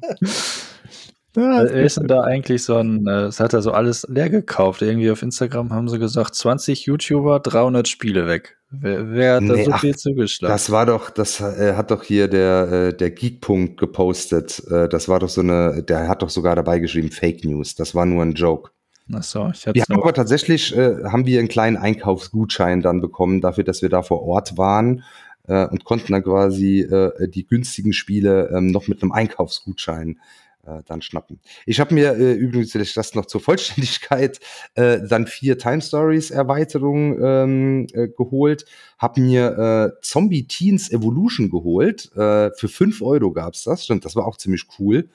Ja, 1.36 1.62
ist 1.62 1.96
denn 1.96 2.06
da 2.06 2.20
eigentlich 2.20 2.62
so 2.62 2.76
ein, 2.76 3.06
äh, 3.08 3.24
es 3.24 3.40
hat 3.40 3.54
er 3.54 3.62
so 3.62 3.72
alles 3.72 4.06
leer 4.08 4.30
gekauft. 4.30 4.82
Irgendwie 4.82 5.10
auf 5.10 5.22
Instagram 5.22 5.72
haben 5.72 5.88
sie 5.88 5.98
gesagt, 5.98 6.36
20 6.36 6.86
YouTuber, 6.86 7.40
300 7.40 7.88
Spiele 7.88 8.28
weg. 8.28 8.56
Wer, 8.70 9.10
wer 9.10 9.34
hat 9.34 9.42
nee, 9.42 9.48
da 9.48 9.64
so 9.64 9.72
ach, 9.72 9.80
viel 9.80 9.96
zugeschlagen? 9.96 10.52
Das 10.52 10.70
war 10.70 10.86
doch, 10.86 11.10
das 11.10 11.40
äh, 11.40 11.74
hat 11.74 11.90
doch 11.90 12.04
hier 12.04 12.28
der, 12.28 12.70
äh, 12.70 12.96
der 12.96 13.10
Geekpunkt 13.10 13.78
gepostet. 13.78 14.62
Äh, 14.70 14.88
das 14.88 15.08
war 15.08 15.18
doch 15.18 15.28
so 15.28 15.40
eine, 15.40 15.82
der 15.82 16.08
hat 16.08 16.22
doch 16.22 16.30
sogar 16.30 16.54
dabei 16.54 16.78
geschrieben, 16.78 17.10
Fake 17.10 17.44
News. 17.44 17.74
Das 17.74 17.96
war 17.96 18.06
nur 18.06 18.22
ein 18.22 18.34
Joke. 18.34 18.70
Ach 19.12 19.22
so, 19.22 19.50
ich 19.52 19.66
wir 19.66 19.82
haben 19.82 20.00
aber 20.00 20.14
tatsächlich 20.14 20.74
äh, 20.74 21.04
haben 21.04 21.26
wir 21.26 21.38
einen 21.38 21.48
kleinen 21.48 21.76
Einkaufsgutschein 21.76 22.80
dann 22.80 23.00
bekommen 23.00 23.40
dafür, 23.40 23.64
dass 23.64 23.82
wir 23.82 23.90
da 23.90 24.02
vor 24.02 24.22
Ort 24.22 24.56
waren 24.56 25.04
äh, 25.46 25.66
und 25.66 25.84
konnten 25.84 26.12
dann 26.12 26.24
quasi 26.24 26.80
äh, 26.80 27.28
die 27.28 27.46
günstigen 27.46 27.92
Spiele 27.92 28.50
ähm, 28.54 28.68
noch 28.68 28.88
mit 28.88 29.02
einem 29.02 29.12
Einkaufsgutschein 29.12 30.18
äh, 30.66 30.82
dann 30.86 31.02
schnappen. 31.02 31.40
Ich 31.66 31.80
habe 31.80 31.92
mir 31.92 32.16
äh, 32.16 32.32
übrigens 32.32 32.72
das 32.94 33.14
noch 33.14 33.26
zur 33.26 33.42
Vollständigkeit 33.42 34.40
äh, 34.74 35.00
dann 35.06 35.26
vier 35.26 35.58
Time 35.58 35.82
Stories 35.82 36.30
Erweiterungen 36.30 37.18
ähm, 37.22 37.86
äh, 37.92 38.08
geholt, 38.08 38.64
habe 38.98 39.20
mir 39.20 39.92
Zombie 40.00 40.46
Teens 40.46 40.90
Evolution 40.90 41.50
geholt. 41.50 42.10
Für 42.14 42.68
fünf 42.68 43.02
Euro 43.02 43.32
gab's 43.32 43.64
das, 43.64 43.84
stimmt, 43.84 44.04
das 44.06 44.16
war 44.16 44.26
auch 44.26 44.38
ziemlich 44.38 44.66
cool. 44.78 45.10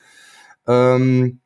Ähm, 0.67 1.39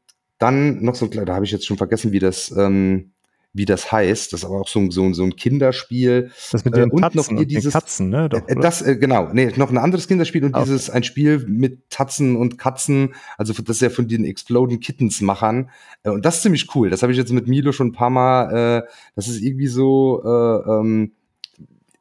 dann 0.43 0.83
noch 0.83 0.95
so, 0.95 1.07
da 1.07 1.33
habe 1.33 1.45
ich 1.45 1.51
jetzt 1.51 1.65
schon 1.65 1.77
vergessen, 1.77 2.11
wie 2.11 2.19
das, 2.19 2.53
ähm, 2.55 3.13
wie 3.53 3.65
das 3.65 3.91
heißt. 3.91 4.33
Das 4.33 4.41
ist 4.41 4.45
aber 4.45 4.59
auch 4.59 4.67
so, 4.67 4.79
ein, 4.79 4.91
so, 4.91 5.13
so 5.13 5.23
ein 5.23 5.35
Kinderspiel. 5.35 6.31
Das 6.51 6.65
mit 6.65 6.75
den 6.75 6.89
äh, 6.89 6.91
und 6.91 7.01
Tatzen, 7.01 7.17
noch 7.17 7.27
hier 7.39 7.47
dieses 7.47 7.73
Katzen, 7.73 8.09
ne? 8.09 8.27
Doch, 8.27 8.47
äh, 8.47 8.55
das 8.55 8.81
äh, 8.81 8.97
genau, 8.97 9.29
nee, 9.31 9.51
noch 9.55 9.69
ein 9.69 9.77
anderes 9.77 10.07
Kinderspiel 10.07 10.43
und 10.43 10.53
okay. 10.55 10.65
dieses 10.65 10.89
ein 10.89 11.03
Spiel 11.03 11.45
mit 11.47 11.89
Tatzen 11.89 12.35
und 12.35 12.57
Katzen, 12.57 13.13
also 13.37 13.53
das 13.53 13.77
ist 13.77 13.81
ja 13.81 13.89
von 13.89 14.07
den 14.07 14.25
Exploding 14.25 14.79
Kittens 14.79 15.21
Machern 15.21 15.69
äh, 16.03 16.09
und 16.09 16.25
das 16.25 16.37
ist 16.37 16.41
ziemlich 16.43 16.75
cool. 16.75 16.89
Das 16.89 17.03
habe 17.03 17.11
ich 17.13 17.17
jetzt 17.17 17.31
mit 17.31 17.47
Milo 17.47 17.71
schon 17.71 17.87
ein 17.87 17.93
paar 17.93 18.09
Mal. 18.09 18.83
Äh, 18.83 18.89
das 19.15 19.27
ist 19.27 19.41
irgendwie 19.41 19.67
so. 19.67 20.21
Äh, 20.25 20.69
ähm, 20.71 21.11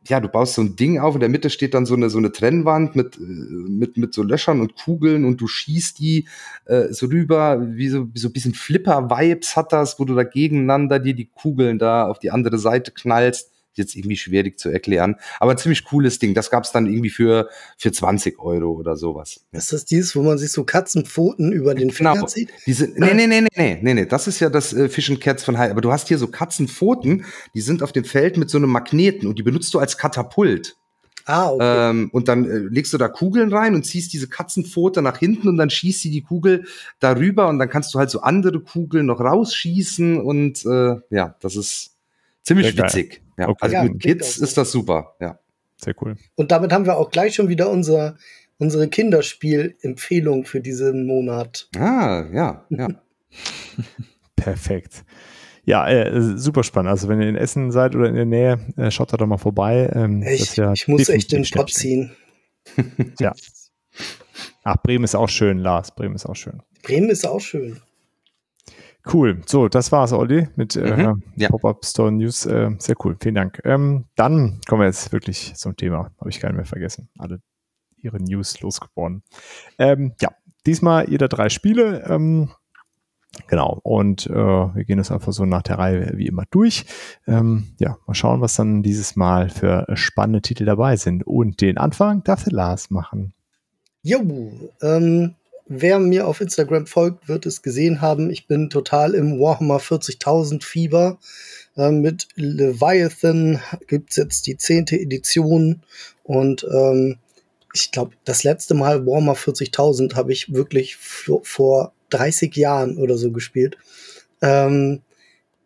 ja, 0.08 0.20
du 0.20 0.28
baust 0.28 0.54
so 0.54 0.62
ein 0.62 0.76
Ding 0.76 0.98
auf, 0.98 1.14
in 1.14 1.20
der 1.20 1.28
Mitte 1.28 1.50
steht 1.50 1.74
dann 1.74 1.86
so 1.86 1.94
eine, 1.94 2.10
so 2.10 2.18
eine 2.18 2.32
Trennwand 2.32 2.96
mit, 2.96 3.16
äh, 3.18 3.20
mit, 3.20 3.96
mit 3.96 4.14
so 4.14 4.22
Löchern 4.22 4.60
und 4.60 4.74
Kugeln 4.74 5.24
und 5.24 5.40
du 5.40 5.46
schießt 5.46 5.98
die 5.98 6.28
äh, 6.64 6.88
so 6.92 7.06
rüber, 7.06 7.60
wie 7.60 7.88
so, 7.88 8.08
wie 8.12 8.18
so 8.18 8.28
ein 8.28 8.32
bisschen 8.32 8.54
Flipper-Vibes 8.54 9.56
hat 9.56 9.72
das, 9.72 9.98
wo 10.00 10.04
du 10.04 10.14
da 10.14 10.24
gegeneinander 10.24 10.98
dir 10.98 11.14
die 11.14 11.30
Kugeln 11.32 11.78
da 11.78 12.06
auf 12.06 12.18
die 12.18 12.30
andere 12.30 12.58
Seite 12.58 12.90
knallst. 12.90 13.51
Jetzt 13.78 13.96
irgendwie 13.96 14.16
schwierig 14.16 14.58
zu 14.58 14.68
erklären. 14.68 15.16
Aber 15.40 15.52
ein 15.52 15.58
ziemlich 15.58 15.84
cooles 15.84 16.18
Ding. 16.18 16.34
Das 16.34 16.50
gab's 16.50 16.72
dann 16.72 16.86
irgendwie 16.86 17.10
für, 17.10 17.48
für 17.76 17.92
20 17.92 18.38
Euro 18.38 18.72
oder 18.72 18.96
sowas. 18.96 19.44
Ist 19.52 19.72
das 19.72 19.84
dieses, 19.84 20.14
wo 20.16 20.22
man 20.22 20.38
sich 20.38 20.52
so 20.52 20.64
Katzenpfoten 20.64 21.52
über 21.52 21.74
den 21.74 21.90
Finger 21.90 22.14
Genau. 22.14 22.26
zieht? 22.26 22.50
Diese, 22.66 22.86
nee, 22.86 23.14
nee, 23.14 23.26
nee, 23.26 23.40
nee, 23.40 23.48
nee, 23.56 23.78
nee, 23.82 23.94
nee. 23.94 24.06
Das 24.06 24.26
ist 24.26 24.40
ja 24.40 24.50
das 24.50 24.72
äh, 24.72 24.88
Fish 24.88 25.10
and 25.10 25.20
Cats 25.20 25.44
von 25.44 25.58
Heil. 25.58 25.70
Aber 25.70 25.80
du 25.80 25.92
hast 25.92 26.08
hier 26.08 26.18
so 26.18 26.28
Katzenpfoten, 26.28 27.24
die 27.54 27.60
sind 27.60 27.82
auf 27.82 27.92
dem 27.92 28.04
Feld 28.04 28.36
mit 28.36 28.50
so 28.50 28.58
einem 28.58 28.70
Magneten 28.70 29.28
und 29.28 29.38
die 29.38 29.42
benutzt 29.42 29.72
du 29.74 29.78
als 29.78 29.96
Katapult. 29.98 30.76
Ah, 31.24 31.50
okay. 31.50 31.90
Ähm, 31.90 32.10
und 32.12 32.28
dann 32.28 32.44
äh, 32.44 32.58
legst 32.58 32.92
du 32.92 32.98
da 32.98 33.08
Kugeln 33.08 33.52
rein 33.52 33.74
und 33.74 33.84
ziehst 33.84 34.12
diese 34.12 34.28
Katzenpfote 34.28 35.02
nach 35.02 35.18
hinten 35.18 35.48
und 35.48 35.56
dann 35.56 35.70
schießt 35.70 36.00
sie 36.00 36.10
die 36.10 36.22
Kugel 36.22 36.64
darüber 36.98 37.48
und 37.48 37.58
dann 37.58 37.68
kannst 37.68 37.94
du 37.94 37.98
halt 37.98 38.10
so 38.10 38.22
andere 38.22 38.60
Kugeln 38.60 39.06
noch 39.06 39.20
rausschießen 39.20 40.20
und 40.20 40.64
äh, 40.66 40.96
ja, 41.10 41.36
das 41.40 41.56
ist 41.56 41.92
ziemlich 42.42 42.74
Sehr 42.74 42.74
geil. 42.74 43.21
Ja, 43.38 43.48
Okay. 43.48 43.58
Also 43.60 43.76
Ja, 43.76 43.82
mit 43.84 44.00
Kids 44.00 44.38
ist 44.38 44.56
das 44.56 44.70
super. 44.72 45.14
Ja. 45.20 45.38
Sehr 45.76 45.94
cool. 46.00 46.16
Und 46.36 46.50
damit 46.52 46.72
haben 46.72 46.86
wir 46.86 46.96
auch 46.96 47.10
gleich 47.10 47.34
schon 47.34 47.48
wieder 47.48 47.70
unser, 47.70 48.16
unsere 48.58 48.88
Kinderspiel-Empfehlung 48.88 50.44
für 50.44 50.60
diesen 50.60 51.06
Monat. 51.06 51.68
Ah, 51.76 52.24
ja, 52.32 52.64
ja. 52.70 52.88
Perfekt. 54.36 55.04
Ja, 55.64 55.88
äh, 55.88 56.36
super 56.36 56.64
spannend. 56.64 56.90
Also 56.90 57.08
wenn 57.08 57.20
ihr 57.20 57.28
in 57.28 57.36
Essen 57.36 57.70
seid 57.70 57.94
oder 57.94 58.08
in 58.08 58.14
der 58.16 58.26
Nähe, 58.26 58.58
äh, 58.76 58.90
schaut 58.90 59.12
da 59.12 59.16
doch 59.16 59.26
mal 59.26 59.38
vorbei. 59.38 59.90
Ähm, 59.94 60.22
ist 60.22 60.56
ja 60.56 60.72
ich 60.72 60.88
muss 60.88 61.08
echt 61.08 61.30
den 61.32 61.44
Schnäppchen. 61.44 62.12
ziehen. 62.76 63.14
Ja. 63.20 63.32
Ach, 64.64 64.76
Bremen 64.82 65.04
ist 65.04 65.14
auch 65.14 65.28
schön, 65.28 65.58
Lars. 65.58 65.94
Bremen 65.94 66.14
ist 66.14 66.26
auch 66.26 66.36
schön. 66.36 66.62
Bremen 66.82 67.10
ist 67.10 67.24
auch 67.26 67.40
schön. 67.40 67.80
Cool. 69.10 69.42
So, 69.46 69.68
das 69.68 69.90
war's, 69.90 70.12
Olli, 70.12 70.48
mit 70.56 70.76
äh, 70.76 70.96
Mhm. 70.96 71.22
Ja. 71.36 71.48
Pop-Up 71.48 71.84
Store 71.84 72.12
News. 72.12 72.46
Äh, 72.46 72.70
sehr 72.78 72.94
cool. 73.04 73.16
Vielen 73.20 73.34
Dank. 73.34 73.60
Ähm, 73.64 74.04
dann 74.14 74.60
kommen 74.68 74.82
wir 74.82 74.86
jetzt 74.86 75.12
wirklich 75.12 75.54
zum 75.56 75.76
Thema. 75.76 76.10
Habe 76.18 76.30
ich 76.30 76.40
gar 76.40 76.50
nicht 76.50 76.56
mehr 76.56 76.64
vergessen. 76.66 77.08
Alle 77.18 77.40
ihre 77.96 78.22
News 78.22 78.60
losgeworden. 78.60 79.22
Ähm, 79.78 80.14
ja, 80.20 80.30
diesmal 80.66 81.08
jeder 81.10 81.28
drei 81.28 81.48
Spiele. 81.48 82.04
Ähm, 82.08 82.50
genau. 83.48 83.80
Und 83.82 84.26
äh, 84.26 84.34
wir 84.34 84.84
gehen 84.84 84.98
das 84.98 85.10
einfach 85.10 85.32
so 85.32 85.44
nach 85.46 85.62
der 85.62 85.78
Reihe 85.78 86.12
wie 86.16 86.26
immer 86.26 86.44
durch. 86.50 86.84
Ähm, 87.26 87.74
ja, 87.78 87.96
mal 88.06 88.14
schauen, 88.14 88.40
was 88.40 88.54
dann 88.54 88.82
dieses 88.82 89.16
Mal 89.16 89.48
für 89.48 89.88
äh, 89.88 89.96
spannende 89.96 90.42
Titel 90.42 90.64
dabei 90.64 90.96
sind. 90.96 91.26
Und 91.26 91.60
den 91.60 91.78
Anfang 91.78 92.22
darf 92.22 92.44
der 92.44 92.52
Lars 92.52 92.90
machen. 92.90 93.34
Jo, 94.02 94.20
ähm, 94.82 95.34
wer 95.80 95.98
mir 95.98 96.26
auf 96.26 96.40
Instagram 96.40 96.86
folgt, 96.86 97.28
wird 97.28 97.46
es 97.46 97.62
gesehen 97.62 98.00
haben. 98.00 98.30
Ich 98.30 98.46
bin 98.46 98.70
total 98.70 99.14
im 99.14 99.40
Warhammer 99.40 99.78
40.000 99.78 100.62
Fieber. 100.62 101.18
Ähm, 101.76 102.00
mit 102.00 102.28
Leviathan 102.34 103.60
gibt's 103.86 104.16
jetzt 104.16 104.46
die 104.46 104.56
zehnte 104.56 104.96
Edition 104.98 105.82
und 106.24 106.64
ähm, 106.70 107.18
ich 107.74 107.90
glaube, 107.90 108.12
das 108.24 108.44
letzte 108.44 108.74
Mal 108.74 109.06
Warhammer 109.06 109.34
40.000 109.34 110.14
habe 110.14 110.32
ich 110.32 110.52
wirklich 110.52 110.96
vor, 110.96 111.40
vor 111.44 111.92
30 112.10 112.54
Jahren 112.56 112.98
oder 112.98 113.16
so 113.16 113.32
gespielt. 113.32 113.78
Ähm, 114.42 115.00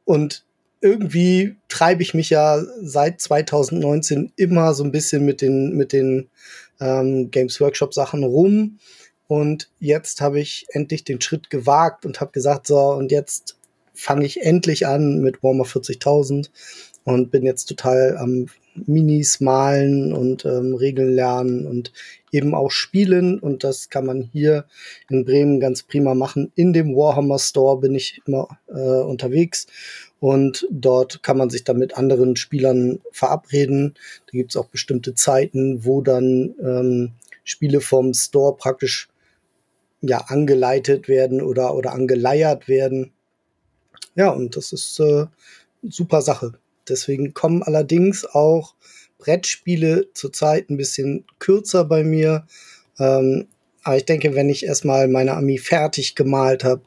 und 0.04 0.44
irgendwie 0.80 1.56
treibe 1.68 2.02
ich 2.02 2.14
mich 2.14 2.30
ja 2.30 2.62
seit 2.80 3.20
2019 3.20 4.32
immer 4.36 4.72
so 4.74 4.84
ein 4.84 4.92
bisschen 4.92 5.24
mit 5.24 5.40
den, 5.40 5.76
mit 5.76 5.92
den 5.92 6.28
ähm, 6.80 7.30
Games 7.32 7.60
Workshop 7.60 7.92
Sachen 7.92 8.22
rum. 8.22 8.78
Und 9.28 9.70
jetzt 9.80 10.20
habe 10.20 10.40
ich 10.40 10.66
endlich 10.70 11.04
den 11.04 11.20
Schritt 11.20 11.50
gewagt 11.50 12.06
und 12.06 12.20
habe 12.20 12.32
gesagt, 12.32 12.66
so, 12.66 12.78
und 12.78 13.10
jetzt 13.10 13.56
fange 13.92 14.26
ich 14.26 14.42
endlich 14.42 14.86
an 14.86 15.20
mit 15.20 15.42
Warhammer 15.42 15.64
40.000 15.64 16.50
und 17.04 17.30
bin 17.30 17.44
jetzt 17.44 17.66
total 17.66 18.16
am 18.18 18.46
Minis 18.86 19.40
malen 19.40 20.12
und 20.12 20.44
ähm, 20.44 20.74
Regeln 20.74 21.14
lernen 21.14 21.66
und 21.66 21.92
eben 22.30 22.54
auch 22.54 22.70
spielen. 22.70 23.38
Und 23.38 23.64
das 23.64 23.88
kann 23.88 24.04
man 24.04 24.20
hier 24.20 24.66
in 25.08 25.24
Bremen 25.24 25.60
ganz 25.60 25.82
prima 25.82 26.14
machen. 26.14 26.52
In 26.54 26.72
dem 26.72 26.94
Warhammer 26.94 27.38
Store 27.38 27.80
bin 27.80 27.94
ich 27.94 28.20
immer 28.26 28.48
äh, 28.68 29.00
unterwegs 29.02 29.66
und 30.20 30.66
dort 30.70 31.22
kann 31.22 31.38
man 31.38 31.50
sich 31.50 31.64
dann 31.64 31.78
mit 31.78 31.96
anderen 31.96 32.36
Spielern 32.36 33.00
verabreden. 33.12 33.94
Da 34.26 34.32
gibt 34.32 34.52
es 34.52 34.56
auch 34.56 34.66
bestimmte 34.66 35.14
Zeiten, 35.14 35.84
wo 35.84 36.02
dann 36.02 36.54
ähm, 36.60 37.12
Spiele 37.44 37.80
vom 37.80 38.12
Store 38.12 38.56
praktisch 38.56 39.08
ja 40.00 40.18
angeleitet 40.18 41.08
werden 41.08 41.42
oder 41.42 41.74
oder 41.74 41.92
angeleiert 41.92 42.68
werden. 42.68 43.12
Ja, 44.14 44.30
und 44.30 44.56
das 44.56 44.72
ist 44.72 44.98
äh, 45.00 45.26
super 45.82 46.22
Sache. 46.22 46.52
Deswegen 46.88 47.34
kommen 47.34 47.62
allerdings 47.62 48.24
auch 48.24 48.74
Brettspiele 49.18 50.08
zurzeit 50.14 50.70
ein 50.70 50.76
bisschen 50.76 51.24
kürzer 51.38 51.84
bei 51.84 52.04
mir. 52.04 52.46
Ähm, 52.98 53.46
aber 53.82 53.96
ich 53.96 54.04
denke, 54.04 54.34
wenn 54.34 54.48
ich 54.48 54.64
erstmal 54.64 55.08
meine 55.08 55.34
Armee 55.34 55.58
fertig 55.58 56.14
gemalt 56.14 56.64
habe, 56.64 56.82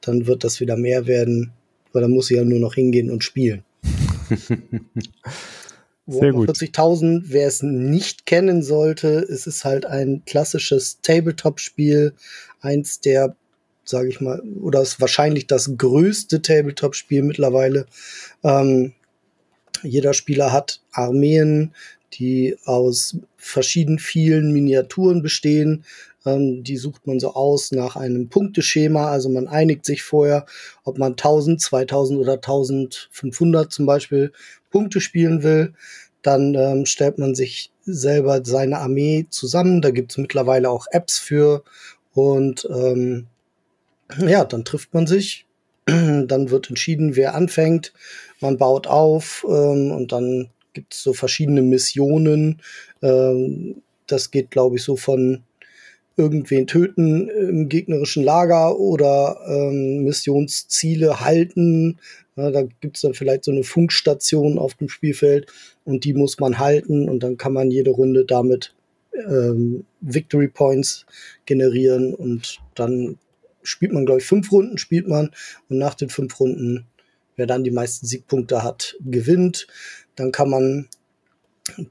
dann 0.00 0.26
wird 0.26 0.44
das 0.44 0.60
wieder 0.60 0.76
mehr 0.76 1.06
werden, 1.06 1.52
weil 1.92 2.02
dann 2.02 2.12
muss 2.12 2.30
ich 2.30 2.36
ja 2.36 2.44
nur 2.44 2.60
noch 2.60 2.74
hingehen 2.74 3.10
und 3.10 3.24
spielen. 3.24 3.64
Sehr 6.06 6.32
gut. 6.32 6.48
40.000, 6.50 7.22
wer 7.26 7.48
es 7.48 7.62
nicht 7.62 8.26
kennen 8.26 8.62
sollte, 8.62 9.08
es 9.08 9.46
ist 9.46 9.64
halt 9.64 9.86
ein 9.86 10.22
klassisches 10.24 11.00
Tabletop-Spiel, 11.02 12.14
eins 12.60 13.00
der, 13.00 13.34
sage 13.84 14.08
ich 14.08 14.20
mal, 14.20 14.40
oder 14.60 14.82
ist 14.82 15.00
wahrscheinlich 15.00 15.48
das 15.48 15.72
größte 15.76 16.42
Tabletop-Spiel 16.42 17.22
mittlerweile. 17.22 17.86
Ähm, 18.44 18.92
jeder 19.82 20.14
Spieler 20.14 20.52
hat 20.52 20.80
Armeen, 20.92 21.74
die 22.14 22.56
aus 22.64 23.18
verschieden 23.36 23.98
vielen 23.98 24.52
Miniaturen 24.52 25.22
bestehen. 25.22 25.84
Ähm, 26.24 26.62
die 26.62 26.76
sucht 26.76 27.06
man 27.06 27.20
so 27.20 27.34
aus 27.34 27.72
nach 27.72 27.96
einem 27.96 28.28
Punkteschema. 28.28 29.10
Also 29.10 29.28
man 29.28 29.48
einigt 29.48 29.84
sich 29.84 30.02
vorher, 30.02 30.46
ob 30.84 30.98
man 30.98 31.12
1000, 31.12 31.60
2000 31.60 32.18
oder 32.18 32.34
1500 32.34 33.72
zum 33.72 33.86
Beispiel 33.86 34.32
Punkte 34.76 35.00
spielen 35.00 35.42
will. 35.42 35.72
Dann 36.20 36.54
ähm, 36.54 36.84
stellt 36.84 37.16
man 37.16 37.34
sich 37.34 37.70
selber 37.86 38.42
seine 38.44 38.78
Armee 38.78 39.26
zusammen. 39.30 39.80
Da 39.80 39.90
gibt 39.90 40.12
es 40.12 40.18
mittlerweile 40.18 40.68
auch 40.68 40.86
Apps 40.90 41.18
für. 41.18 41.62
Und 42.12 42.68
ähm, 42.70 43.26
ja, 44.18 44.44
dann 44.44 44.66
trifft 44.66 44.92
man 44.92 45.06
sich. 45.06 45.46
Dann 45.86 46.50
wird 46.50 46.68
entschieden, 46.68 47.14
wer 47.14 47.36
anfängt. 47.36 47.94
Man 48.40 48.58
baut 48.58 48.86
auf 48.88 49.46
ähm, 49.48 49.92
und 49.92 50.10
dann 50.10 50.50
gibt 50.72 50.94
es 50.94 51.02
so 51.04 51.12
verschiedene 51.12 51.62
Missionen. 51.62 52.60
Ähm, 53.02 53.82
das 54.08 54.32
geht, 54.32 54.50
glaube 54.50 54.76
ich, 54.76 54.82
so 54.82 54.96
von 54.96 55.44
irgendwen 56.16 56.66
töten 56.66 57.28
im 57.28 57.68
gegnerischen 57.68 58.24
Lager 58.24 58.78
oder 58.78 59.38
ähm, 59.46 60.04
Missionsziele 60.04 61.20
halten. 61.20 61.98
Ja, 62.36 62.50
da 62.50 62.62
gibt 62.62 62.96
es 62.96 63.02
dann 63.02 63.14
vielleicht 63.14 63.44
so 63.44 63.50
eine 63.50 63.64
Funkstation 63.64 64.58
auf 64.58 64.74
dem 64.74 64.88
Spielfeld 64.88 65.46
und 65.84 66.04
die 66.04 66.14
muss 66.14 66.38
man 66.38 66.58
halten 66.58 67.08
und 67.08 67.22
dann 67.22 67.36
kann 67.36 67.52
man 67.52 67.70
jede 67.70 67.90
Runde 67.90 68.24
damit 68.24 68.74
ähm, 69.14 69.84
Victory 70.00 70.48
Points 70.48 71.06
generieren 71.44 72.14
und 72.14 72.60
dann 72.74 73.18
spielt 73.62 73.92
man, 73.92 74.06
glaube 74.06 74.20
ich, 74.20 74.26
fünf 74.26 74.52
Runden 74.52 74.78
spielt 74.78 75.08
man 75.08 75.30
und 75.68 75.78
nach 75.78 75.94
den 75.94 76.08
fünf 76.08 76.38
Runden, 76.38 76.86
wer 77.36 77.46
dann 77.46 77.64
die 77.64 77.70
meisten 77.70 78.06
Siegpunkte 78.06 78.62
hat, 78.62 78.96
gewinnt. 79.04 79.66
Dann 80.14 80.32
kann 80.32 80.50
man 80.50 80.88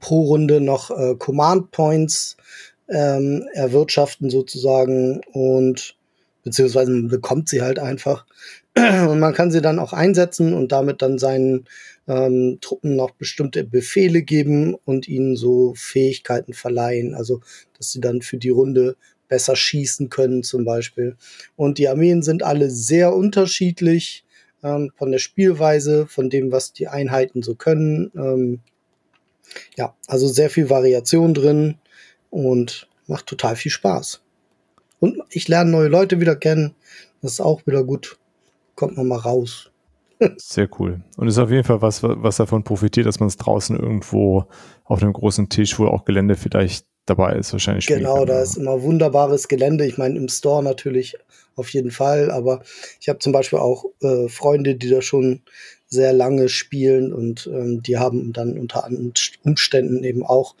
pro 0.00 0.22
Runde 0.22 0.60
noch 0.60 0.90
äh, 0.90 1.14
Command 1.16 1.70
Points 1.70 2.36
ähm, 2.88 3.46
erwirtschaften 3.52 4.30
sozusagen 4.30 5.20
und 5.32 5.96
beziehungsweise 6.44 6.92
man 6.92 7.08
bekommt 7.08 7.48
sie 7.48 7.62
halt 7.62 7.78
einfach 7.78 8.26
und 8.76 9.18
man 9.18 9.34
kann 9.34 9.50
sie 9.50 9.60
dann 9.60 9.78
auch 9.78 9.92
einsetzen 9.92 10.54
und 10.54 10.72
damit 10.72 11.02
dann 11.02 11.18
seinen 11.18 11.66
ähm, 12.06 12.58
Truppen 12.60 12.94
noch 12.94 13.10
bestimmte 13.12 13.64
Befehle 13.64 14.22
geben 14.22 14.74
und 14.84 15.08
ihnen 15.08 15.36
so 15.36 15.74
Fähigkeiten 15.76 16.52
verleihen, 16.52 17.14
also 17.14 17.40
dass 17.76 17.90
sie 17.90 18.00
dann 18.00 18.22
für 18.22 18.36
die 18.36 18.50
Runde 18.50 18.96
besser 19.28 19.56
schießen 19.56 20.08
können 20.08 20.44
zum 20.44 20.64
Beispiel. 20.64 21.16
Und 21.56 21.78
die 21.78 21.88
Armeen 21.88 22.22
sind 22.22 22.44
alle 22.44 22.70
sehr 22.70 23.12
unterschiedlich 23.14 24.24
ähm, 24.62 24.92
von 24.96 25.10
der 25.10 25.18
Spielweise, 25.18 26.06
von 26.06 26.30
dem, 26.30 26.52
was 26.52 26.72
die 26.72 26.86
Einheiten 26.86 27.42
so 27.42 27.56
können. 27.56 28.12
Ähm, 28.14 28.60
ja, 29.76 29.96
also 30.06 30.28
sehr 30.28 30.50
viel 30.50 30.70
Variation 30.70 31.34
drin 31.34 31.76
und 32.30 32.88
macht 33.06 33.26
total 33.26 33.56
viel 33.56 33.72
Spaß. 33.72 34.20
Und 35.00 35.18
ich 35.30 35.48
lerne 35.48 35.70
neue 35.70 35.88
Leute 35.88 36.20
wieder 36.20 36.36
kennen. 36.36 36.74
Das 37.22 37.32
ist 37.32 37.40
auch 37.40 37.66
wieder 37.66 37.84
gut. 37.84 38.18
Kommt 38.74 38.96
man 38.96 39.08
mal 39.08 39.18
raus. 39.18 39.70
Sehr 40.36 40.68
cool. 40.78 41.00
Und 41.16 41.28
ist 41.28 41.38
auf 41.38 41.50
jeden 41.50 41.64
Fall 41.64 41.82
was, 41.82 42.02
was 42.02 42.36
davon 42.36 42.64
profitiert, 42.64 43.06
dass 43.06 43.20
man 43.20 43.28
es 43.28 43.36
draußen 43.36 43.78
irgendwo 43.78 44.46
auf 44.84 45.02
einem 45.02 45.12
großen 45.12 45.48
Tisch, 45.48 45.78
wo 45.78 45.86
auch 45.86 46.04
Gelände 46.04 46.36
vielleicht 46.36 46.86
dabei 47.04 47.36
ist, 47.36 47.52
wahrscheinlich 47.52 47.86
Genau, 47.86 48.24
da 48.24 48.42
ist 48.42 48.56
immer 48.56 48.82
wunderbares 48.82 49.48
Gelände. 49.48 49.86
Ich 49.86 49.96
meine, 49.96 50.16
im 50.16 50.28
Store 50.28 50.62
natürlich 50.62 51.16
auf 51.54 51.70
jeden 51.70 51.90
Fall, 51.90 52.30
aber 52.30 52.62
ich 53.00 53.08
habe 53.08 53.20
zum 53.20 53.32
Beispiel 53.32 53.58
auch 53.58 53.86
äh, 54.02 54.28
Freunde, 54.28 54.74
die 54.74 54.90
da 54.90 55.00
schon 55.00 55.42
sehr 55.86 56.12
lange 56.12 56.48
spielen 56.48 57.12
und 57.12 57.46
ähm, 57.46 57.82
die 57.82 57.96
haben 57.96 58.32
dann 58.32 58.58
unter 58.58 58.88
Umständen 59.44 60.02
eben 60.02 60.24
auch 60.24 60.56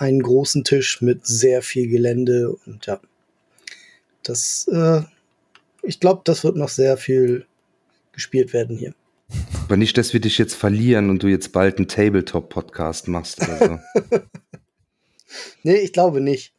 einen 0.00 0.22
großen 0.22 0.64
Tisch 0.64 1.02
mit 1.02 1.26
sehr 1.26 1.62
viel 1.62 1.88
Gelände 1.88 2.56
und 2.66 2.86
ja, 2.86 3.00
das, 4.22 4.66
äh, 4.68 5.02
ich 5.82 6.00
glaube, 6.00 6.22
das 6.24 6.42
wird 6.42 6.56
noch 6.56 6.68
sehr 6.68 6.96
viel 6.96 7.46
gespielt 8.12 8.52
werden 8.52 8.76
hier. 8.76 8.94
Aber 9.64 9.76
nicht, 9.76 9.96
dass 9.98 10.12
wir 10.12 10.20
dich 10.20 10.38
jetzt 10.38 10.54
verlieren 10.54 11.10
und 11.10 11.22
du 11.22 11.28
jetzt 11.28 11.52
bald 11.52 11.76
einen 11.76 11.88
Tabletop-Podcast 11.88 13.08
machst 13.08 13.40
oder 13.42 13.58
so. 13.58 14.18
nee, 15.62 15.76
ich 15.76 15.92
glaube 15.92 16.20
nicht. 16.20 16.52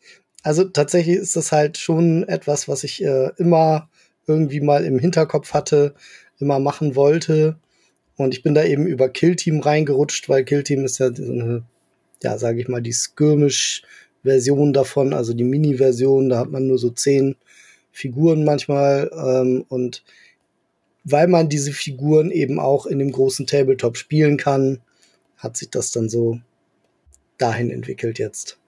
Also 0.44 0.64
tatsächlich 0.64 1.18
ist 1.18 1.36
das 1.36 1.52
halt 1.52 1.78
schon 1.78 2.28
etwas, 2.28 2.68
was 2.68 2.84
ich 2.84 3.04
äh, 3.04 3.32
immer 3.38 3.90
irgendwie 4.28 4.62
mal 4.62 4.86
im 4.86 5.00
Hinterkopf 5.00 5.54
hatte, 5.54 5.94
immer 6.40 6.60
machen 6.60 6.96
wollte. 6.96 7.58
Und 8.18 8.34
ich 8.34 8.44
bin 8.44 8.54
da 8.54 8.64
eben 8.64 8.86
über 8.86 9.10
Killteam 9.10 9.60
reingerutscht, 9.60 10.30
weil 10.30 10.46
Killteam 10.46 10.86
ist 10.86 11.00
ja 11.00 11.14
so 11.14 11.24
eine, 11.24 11.64
ja, 12.24 12.38
sage 12.38 12.62
ich 12.62 12.68
mal, 12.68 12.82
die 12.82 12.94
Skirmish-Version 12.94 14.74
davon, 14.74 15.14
also 15.14 15.34
die 15.34 15.44
Mini-Version, 15.44 16.30
da 16.30 16.40
hat 16.40 16.52
man 16.52 16.68
nur 16.68 16.78
so 16.78 16.90
zehn 16.90 17.36
Figuren 17.92 18.44
manchmal 18.44 19.12
ähm, 19.14 19.66
und 19.68 20.04
weil 21.04 21.28
man 21.28 21.50
diese 21.50 21.72
Figuren 21.72 22.32
eben 22.32 22.60
auch 22.60 22.86
in 22.86 23.00
dem 23.00 23.12
großen 23.12 23.48
Tabletop 23.48 23.98
spielen 23.98 24.38
kann, 24.38 24.80
hat 25.38 25.58
sich 25.58 25.70
das 25.70 25.92
dann 25.92 26.10
so 26.10 26.40
dahin 27.38 27.72
entwickelt 27.72 28.20
jetzt. 28.20 28.60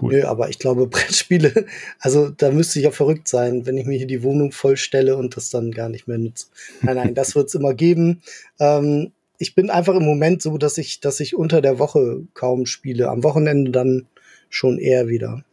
Cool. 0.00 0.14
Nö, 0.14 0.24
aber 0.24 0.48
ich 0.48 0.58
glaube, 0.58 0.86
Brettspiele, 0.88 1.66
also 2.00 2.28
da 2.28 2.50
müsste 2.50 2.80
ich 2.80 2.84
ja 2.84 2.90
verrückt 2.90 3.28
sein, 3.28 3.66
wenn 3.66 3.78
ich 3.78 3.86
mir 3.86 3.96
hier 3.96 4.06
die 4.06 4.22
Wohnung 4.22 4.52
vollstelle 4.52 5.16
und 5.16 5.36
das 5.36 5.50
dann 5.50 5.70
gar 5.70 5.88
nicht 5.88 6.08
mehr 6.08 6.18
nutze. 6.18 6.46
Nein, 6.82 6.96
nein, 6.96 7.14
das 7.14 7.34
wird 7.36 7.48
es 7.48 7.54
immer 7.54 7.74
geben. 7.74 8.22
Ähm, 8.58 9.12
ich 9.38 9.54
bin 9.54 9.70
einfach 9.70 9.94
im 9.94 10.04
Moment 10.04 10.42
so, 10.42 10.58
dass 10.58 10.78
ich, 10.78 11.00
dass 11.00 11.20
ich 11.20 11.36
unter 11.36 11.60
der 11.60 11.78
Woche 11.78 12.22
kaum 12.34 12.66
spiele. 12.66 13.08
Am 13.10 13.24
Wochenende 13.24 13.70
dann 13.70 14.06
schon 14.48 14.78
eher 14.78 15.08
wieder 15.08 15.44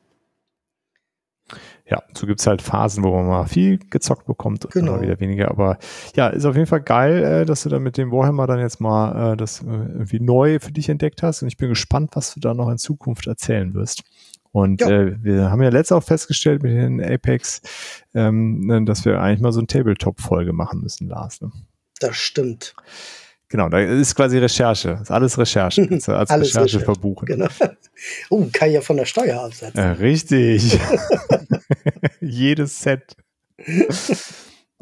ja, 1.91 2.01
so 2.13 2.25
gibt's 2.25 2.47
halt 2.47 2.61
Phasen, 2.61 3.03
wo 3.03 3.13
man 3.13 3.27
mal 3.27 3.45
viel 3.47 3.77
gezockt 3.77 4.25
bekommt 4.25 4.63
und 4.63 4.73
genau. 4.73 4.93
mal 4.93 5.01
wieder 5.01 5.19
weniger. 5.19 5.51
Aber 5.51 5.77
ja, 6.15 6.29
ist 6.29 6.45
auf 6.45 6.55
jeden 6.55 6.67
Fall 6.67 6.81
geil, 6.81 7.23
äh, 7.23 7.45
dass 7.45 7.63
du 7.63 7.69
dann 7.69 7.83
mit 7.83 7.97
dem 7.97 8.11
Warhammer 8.11 8.47
dann 8.47 8.59
jetzt 8.59 8.79
mal 8.79 9.33
äh, 9.33 9.37
das 9.37 9.61
äh, 9.61 9.65
irgendwie 9.65 10.21
neu 10.21 10.59
für 10.59 10.71
dich 10.71 10.87
entdeckt 10.87 11.21
hast. 11.21 11.41
Und 11.41 11.49
ich 11.49 11.57
bin 11.57 11.67
gespannt, 11.67 12.11
was 12.13 12.33
du 12.33 12.39
da 12.39 12.53
noch 12.53 12.69
in 12.69 12.77
Zukunft 12.77 13.27
erzählen 13.27 13.73
wirst. 13.73 14.03
Und 14.53 14.79
ja. 14.79 14.89
äh, 14.89 15.21
wir 15.21 15.51
haben 15.51 15.61
ja 15.61 15.69
letztes 15.69 15.97
auch 15.97 16.03
festgestellt 16.03 16.63
mit 16.63 16.71
den 16.71 17.03
Apex, 17.03 17.61
ähm, 18.13 18.85
dass 18.85 19.03
wir 19.03 19.19
eigentlich 19.19 19.41
mal 19.41 19.51
so 19.51 19.59
eine 19.59 19.67
Tabletop-Folge 19.67 20.53
machen 20.53 20.79
müssen, 20.79 21.09
Lars. 21.09 21.41
Ne? 21.41 21.51
Das 21.99 22.15
stimmt. 22.15 22.73
Genau, 23.51 23.67
da 23.67 23.79
ist 23.79 24.15
quasi 24.15 24.37
Recherche. 24.37 24.91
Das 24.91 25.01
ist 25.01 25.11
alles 25.11 25.37
Recherche. 25.37 25.85
Kannst 25.89 26.07
du 26.07 26.13
als 26.13 26.29
alles 26.29 26.47
Recherche, 26.49 26.77
Recherche 26.77 26.85
verbuchen. 26.85 27.25
Genau. 27.25 27.47
Oh, 28.31 28.47
kann 28.51 28.69
ich 28.69 28.73
ja 28.73 28.81
von 28.81 28.97
der 28.97 29.05
Steuer 29.05 29.43
absetzen. 29.43 29.79
Ja, 29.79 29.91
richtig. 29.91 30.79
Jedes 32.19 32.81
Set. 32.81 33.15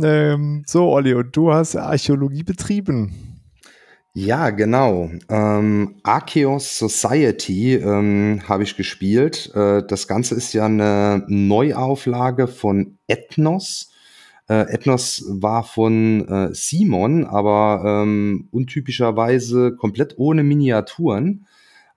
ähm, 0.02 0.64
so, 0.66 0.90
Olli, 0.90 1.14
und 1.14 1.36
du 1.36 1.52
hast 1.52 1.76
Archäologie 1.76 2.44
betrieben. 2.44 3.42
Ja, 4.14 4.52
genau. 4.52 5.10
Ähm, 5.28 6.00
Archaeos 6.04 6.78
Society 6.78 7.76
ähm, 7.76 8.42
habe 8.48 8.64
ich 8.64 8.78
gespielt. 8.78 9.52
Äh, 9.54 9.84
das 9.86 10.08
Ganze 10.08 10.36
ist 10.36 10.54
ja 10.54 10.68
eine 10.68 11.26
Neuauflage 11.28 12.48
von 12.48 13.00
Ethnos. 13.08 13.89
Äh, 14.50 14.74
Ethnos 14.74 15.24
war 15.28 15.64
von 15.64 16.28
äh, 16.28 16.54
Simon, 16.54 17.26
aber 17.26 17.84
ähm, 17.86 18.48
untypischerweise 18.52 19.76
komplett 19.76 20.16
ohne 20.18 20.44
Miniaturen. 20.44 21.46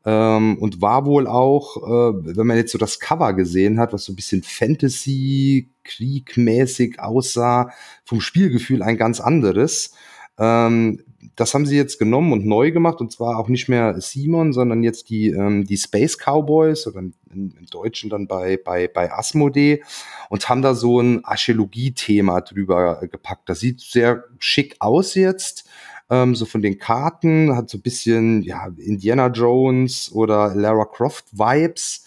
Ähm, 0.04 0.58
und 0.58 0.82
war 0.82 1.06
wohl 1.06 1.26
auch, 1.28 1.76
äh, 1.76 2.36
wenn 2.36 2.46
man 2.46 2.56
jetzt 2.56 2.72
so 2.72 2.78
das 2.78 2.98
Cover 2.98 3.32
gesehen 3.34 3.78
hat, 3.78 3.92
was 3.92 4.04
so 4.04 4.12
ein 4.12 4.16
bisschen 4.16 4.42
Fantasy, 4.42 5.70
Kriegmäßig 5.84 7.00
aussah, 7.00 7.70
vom 8.04 8.20
Spielgefühl 8.20 8.82
ein 8.82 8.96
ganz 8.96 9.20
anderes. 9.20 9.94
Ähm, 10.38 11.00
das 11.36 11.54
haben 11.54 11.66
sie 11.66 11.76
jetzt 11.76 11.98
genommen 11.98 12.32
und 12.32 12.46
neu 12.46 12.72
gemacht 12.72 13.00
und 13.00 13.12
zwar 13.12 13.38
auch 13.38 13.48
nicht 13.48 13.68
mehr 13.68 14.00
Simon, 14.00 14.52
sondern 14.52 14.82
jetzt 14.82 15.08
die, 15.08 15.30
ähm, 15.30 15.64
die 15.64 15.76
Space 15.76 16.18
Cowboys 16.18 16.86
oder 16.86 16.98
im, 16.98 17.14
im 17.30 17.66
Deutschen 17.70 18.10
dann 18.10 18.26
bei, 18.26 18.56
bei, 18.56 18.88
bei 18.88 19.12
Asmodee 19.12 19.82
und 20.28 20.48
haben 20.48 20.62
da 20.62 20.74
so 20.74 21.00
ein 21.00 21.24
Archäologie-Thema 21.24 22.40
drüber 22.40 23.06
gepackt. 23.10 23.48
Das 23.48 23.60
sieht 23.60 23.80
sehr 23.80 24.24
schick 24.38 24.76
aus 24.80 25.14
jetzt 25.14 25.68
ähm, 26.12 26.34
so 26.34 26.44
von 26.44 26.60
den 26.60 26.78
Karten, 26.78 27.56
hat 27.56 27.70
so 27.70 27.78
ein 27.78 27.82
bisschen 27.82 28.42
ja, 28.42 28.68
Indiana 28.76 29.28
Jones 29.28 30.12
oder 30.12 30.54
Lara 30.54 30.84
Croft 30.84 31.26
Vibes. 31.32 32.04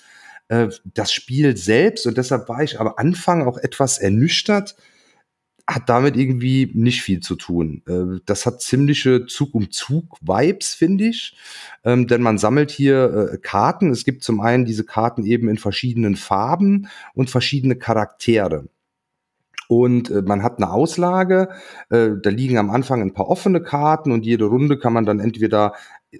Äh, 0.48 0.68
das 0.86 1.12
Spiel 1.12 1.58
selbst, 1.58 2.06
und 2.06 2.18
deshalb 2.18 2.48
war 2.48 2.62
ich 2.62 2.80
am 2.80 2.94
Anfang 2.96 3.48
auch 3.48 3.58
etwas 3.58 3.98
ernüchtert, 3.98 4.76
hat 5.68 5.90
damit 5.90 6.16
irgendwie 6.16 6.70
nicht 6.74 7.02
viel 7.02 7.22
zu 7.22 7.36
tun. 7.36 7.82
Äh, 7.88 8.20
das 8.26 8.46
hat 8.46 8.62
ziemliche 8.62 9.26
Zug-um-Zug-Vibes, 9.26 10.74
finde 10.74 11.06
ich. 11.06 11.36
Ähm, 11.84 12.08
denn 12.08 12.22
man 12.22 12.38
sammelt 12.38 12.72
hier 12.72 13.32
äh, 13.34 13.38
Karten. 13.38 13.90
Es 13.90 14.06
gibt 14.06 14.24
zum 14.24 14.42
einen 14.42 14.66
diese 14.66 14.86
Karten 14.86 15.26
eben 15.26 15.50
in 15.50 15.58
verschiedenen 15.58 16.16
Farben 16.16 16.88
und 17.14 17.30
verschiedene 17.30 17.76
Charaktere 17.76 18.66
und 19.68 20.10
äh, 20.10 20.22
man 20.22 20.44
hat 20.44 20.58
eine 20.58 20.72
Auslage. 20.72 21.50
Äh, 21.90 22.10
da 22.22 22.30
liegen 22.30 22.58
am 22.58 22.70
Anfang 22.70 23.02
ein 23.02 23.14
paar 23.14 23.28
offene 23.30 23.62
Karten 23.62 24.12
und 24.12 24.26
jede 24.26 24.46
Runde 24.46 24.78
kann 24.78 24.94
man 24.94 25.06
dann 25.06 25.20
entweder 25.20 25.74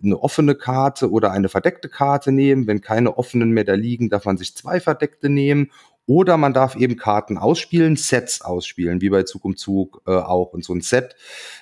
eine 0.04 0.20
offene 0.20 0.56
Karte 0.56 1.12
oder 1.12 1.32
eine 1.32 1.50
verdeckte 1.50 1.90
Karte 1.90 2.32
nehmen. 2.32 2.68
Wenn 2.68 2.82
keine 2.82 3.18
offenen 3.18 3.52
mehr 3.52 3.64
da 3.64 3.76
liegen, 3.76 4.10
darf 4.10 4.26
man 4.26 4.38
sich 4.38 4.56
zwei 4.56 4.80
verdeckte 4.80 5.30
nehmen. 5.30 5.72
Oder 6.08 6.38
man 6.38 6.54
darf 6.54 6.76
eben 6.76 6.98
Karten 6.98 7.38
ausspielen, 7.38 7.96
Sets 7.96 8.42
ausspielen, 8.42 9.02
wie 9.02 9.10
bei 9.10 9.24
Zug 9.24 9.44
um 9.44 9.58
Zug 9.58 10.02
äh, 10.06 10.12
auch. 10.12 10.54
Und 10.54 10.64
so 10.64 10.74
ein 10.74 10.82
Set 10.82 11.16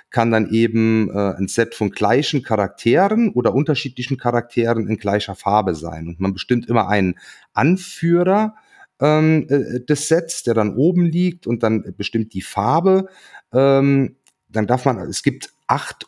kann 0.10 0.32
dann 0.32 0.50
eben 0.50 1.10
äh, 1.10 1.36
ein 1.38 1.48
Set 1.48 1.76
von 1.76 1.92
gleichen 1.92 2.44
Charakteren 2.44 3.30
oder 3.30 3.54
unterschiedlichen 3.54 4.18
Charakteren 4.18 4.88
in 4.88 4.98
gleicher 4.98 5.36
Farbe 5.36 5.76
sein. 5.76 6.08
Und 6.08 6.20
man 6.20 6.34
bestimmt 6.34 6.68
immer 6.68 6.90
einen 6.90 7.16
Anführer, 7.54 8.56
ähm, 9.00 9.48
äh, 9.50 9.80
des 9.82 10.08
Sets, 10.08 10.44
der 10.44 10.54
dann 10.54 10.76
oben 10.76 11.06
liegt 11.06 11.48
und 11.48 11.64
dann 11.64 11.94
bestimmt 11.98 12.34
die 12.34 12.42
Farbe. 12.42 13.08
Ähm, 13.52 14.16
dann 14.50 14.68
darf 14.68 14.86
man, 14.86 14.98
es 15.00 15.24
gibt 15.24 15.52
acht, 15.68 16.08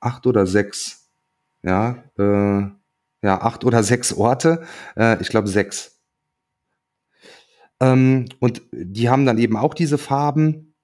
acht 0.00 0.26
oder 0.26 0.46
sechs, 0.46 1.08
ja, 1.62 2.02
äh, 2.18 2.62
ja, 3.22 3.40
acht 3.40 3.64
oder 3.64 3.82
sechs 3.82 4.12
Orte, 4.12 4.64
äh, 4.96 5.20
ich 5.20 5.28
glaube 5.28 5.48
sechs. 5.48 5.95
Ähm, 7.80 8.26
und 8.40 8.62
die 8.72 9.08
haben 9.08 9.26
dann 9.26 9.38
eben 9.38 9.56
auch 9.56 9.74
diese 9.74 9.98
Farben. 9.98 10.74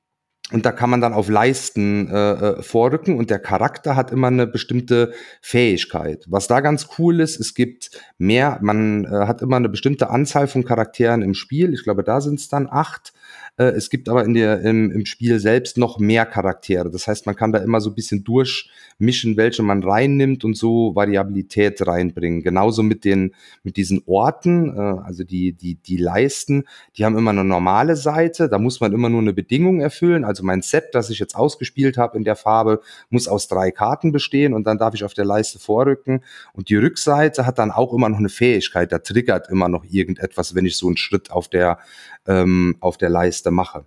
Und 0.53 0.67
da 0.67 0.73
kann 0.73 0.91
man 0.91 1.01
dann 1.01 1.15
auf 1.15 1.31
Leisten 1.31 2.09
äh, 2.09 2.33
äh, 2.33 2.63
vorrücken 2.63 3.17
und 3.17 3.31
der 3.31 3.39
Charakter 3.39 3.97
hat 3.97 4.11
immer 4.11 4.27
eine 4.27 4.47
bestimmte 4.47 5.15
Fähigkeit. 5.41 6.27
Was 6.29 6.47
da 6.47 6.61
ganz 6.61 6.89
cool 6.99 7.21
ist, 7.21 7.41
es 7.41 7.55
gibt 7.55 7.91
mehr, 8.19 8.59
man 8.61 9.05
äh, 9.07 9.27
hat 9.27 9.41
immer 9.41 9.57
eine 9.57 9.71
bestimmte 9.71 10.11
Anzahl 10.11 10.49
von 10.49 10.65
Charakteren 10.65 11.23
im 11.23 11.33
Spiel. 11.33 11.73
Ich 11.73 11.85
glaube, 11.85 12.05
da 12.05 12.21
sind 12.21 12.39
es 12.39 12.49
dann 12.49 12.69
acht. 12.71 13.15
Äh, 13.59 13.65
es 13.65 13.91
gibt 13.91 14.09
aber 14.09 14.25
in 14.25 14.35
der, 14.35 14.63
im, 14.63 14.91
im 14.91 15.05
Spiel 15.05 15.39
selbst 15.39 15.77
noch 15.77 15.99
mehr 15.99 16.25
Charaktere. 16.25 16.91
Das 16.91 17.07
heißt, 17.07 17.27
man 17.27 17.37
kann 17.37 17.53
da 17.53 17.59
immer 17.59 17.81
so 17.81 17.91
ein 17.91 17.95
bisschen 17.95 18.25
durchmischen, 18.25 19.37
welche 19.37 19.63
man 19.63 19.83
reinnimmt 19.83 20.45
und 20.45 20.55
so 20.57 20.95
Variabilität 20.95 21.87
reinbringen. 21.87 22.43
Genauso 22.43 22.83
mit 22.83 23.05
den, 23.05 23.35
mit 23.63 23.77
diesen 23.77 24.03
Orten, 24.07 24.75
äh, 24.77 24.81
also 24.81 25.25
die, 25.25 25.53
die, 25.53 25.75
die 25.75 25.99
Leisten, 25.99 26.65
die 26.97 27.05
haben 27.05 27.17
immer 27.17 27.31
eine 27.31 27.45
normale 27.45 27.97
Seite. 27.97 28.49
Da 28.49 28.59
muss 28.59 28.81
man 28.81 28.93
immer 28.93 29.11
nur 29.11 29.21
eine 29.21 29.35
Bedingung 29.35 29.81
erfüllen. 29.81 30.25
Also 30.25 30.45
mein 30.45 30.63
Set, 30.63 30.91
das 30.93 31.11
ich 31.11 31.19
jetzt 31.19 31.37
ausgespielt 31.37 31.99
habe 31.99 32.17
in 32.17 32.25
der 32.25 32.37
Farbe, 32.37 32.81
muss 33.11 33.29
aus 33.29 33.49
drei 33.49 33.71
Karten 33.71 34.13
bestehen 34.13 34.55
und 34.55 34.65
dann 34.65 34.79
darf 34.79 34.95
ich 34.95 35.05
auf 35.05 35.15
der 35.15 35.27
Leiste 35.27 35.59
vorrücken. 35.59 36.25
Und 36.55 36.71
die 36.71 36.77
Rückseite 36.77 37.47
hat 37.47 37.59
dann 37.59 37.71
auch 37.71 37.93
immer 37.93 38.09
noch 38.09 38.19
eine 38.19 38.31
Fähigkeit. 38.31 38.93
Da 38.93 38.99
triggert 38.99 39.51
immer 39.51 39.69
noch 39.69 39.85
irgendetwas, 39.85 40.55
wenn 40.55 40.65
ich 40.65 40.77
so 40.77 40.87
einen 40.87 40.97
Schritt 40.97 41.31
auf 41.31 41.49
der, 41.49 41.79
ähm, 42.27 42.77
auf 42.81 42.97
der 42.97 43.11
Leiste 43.11 43.51
mache. 43.51 43.85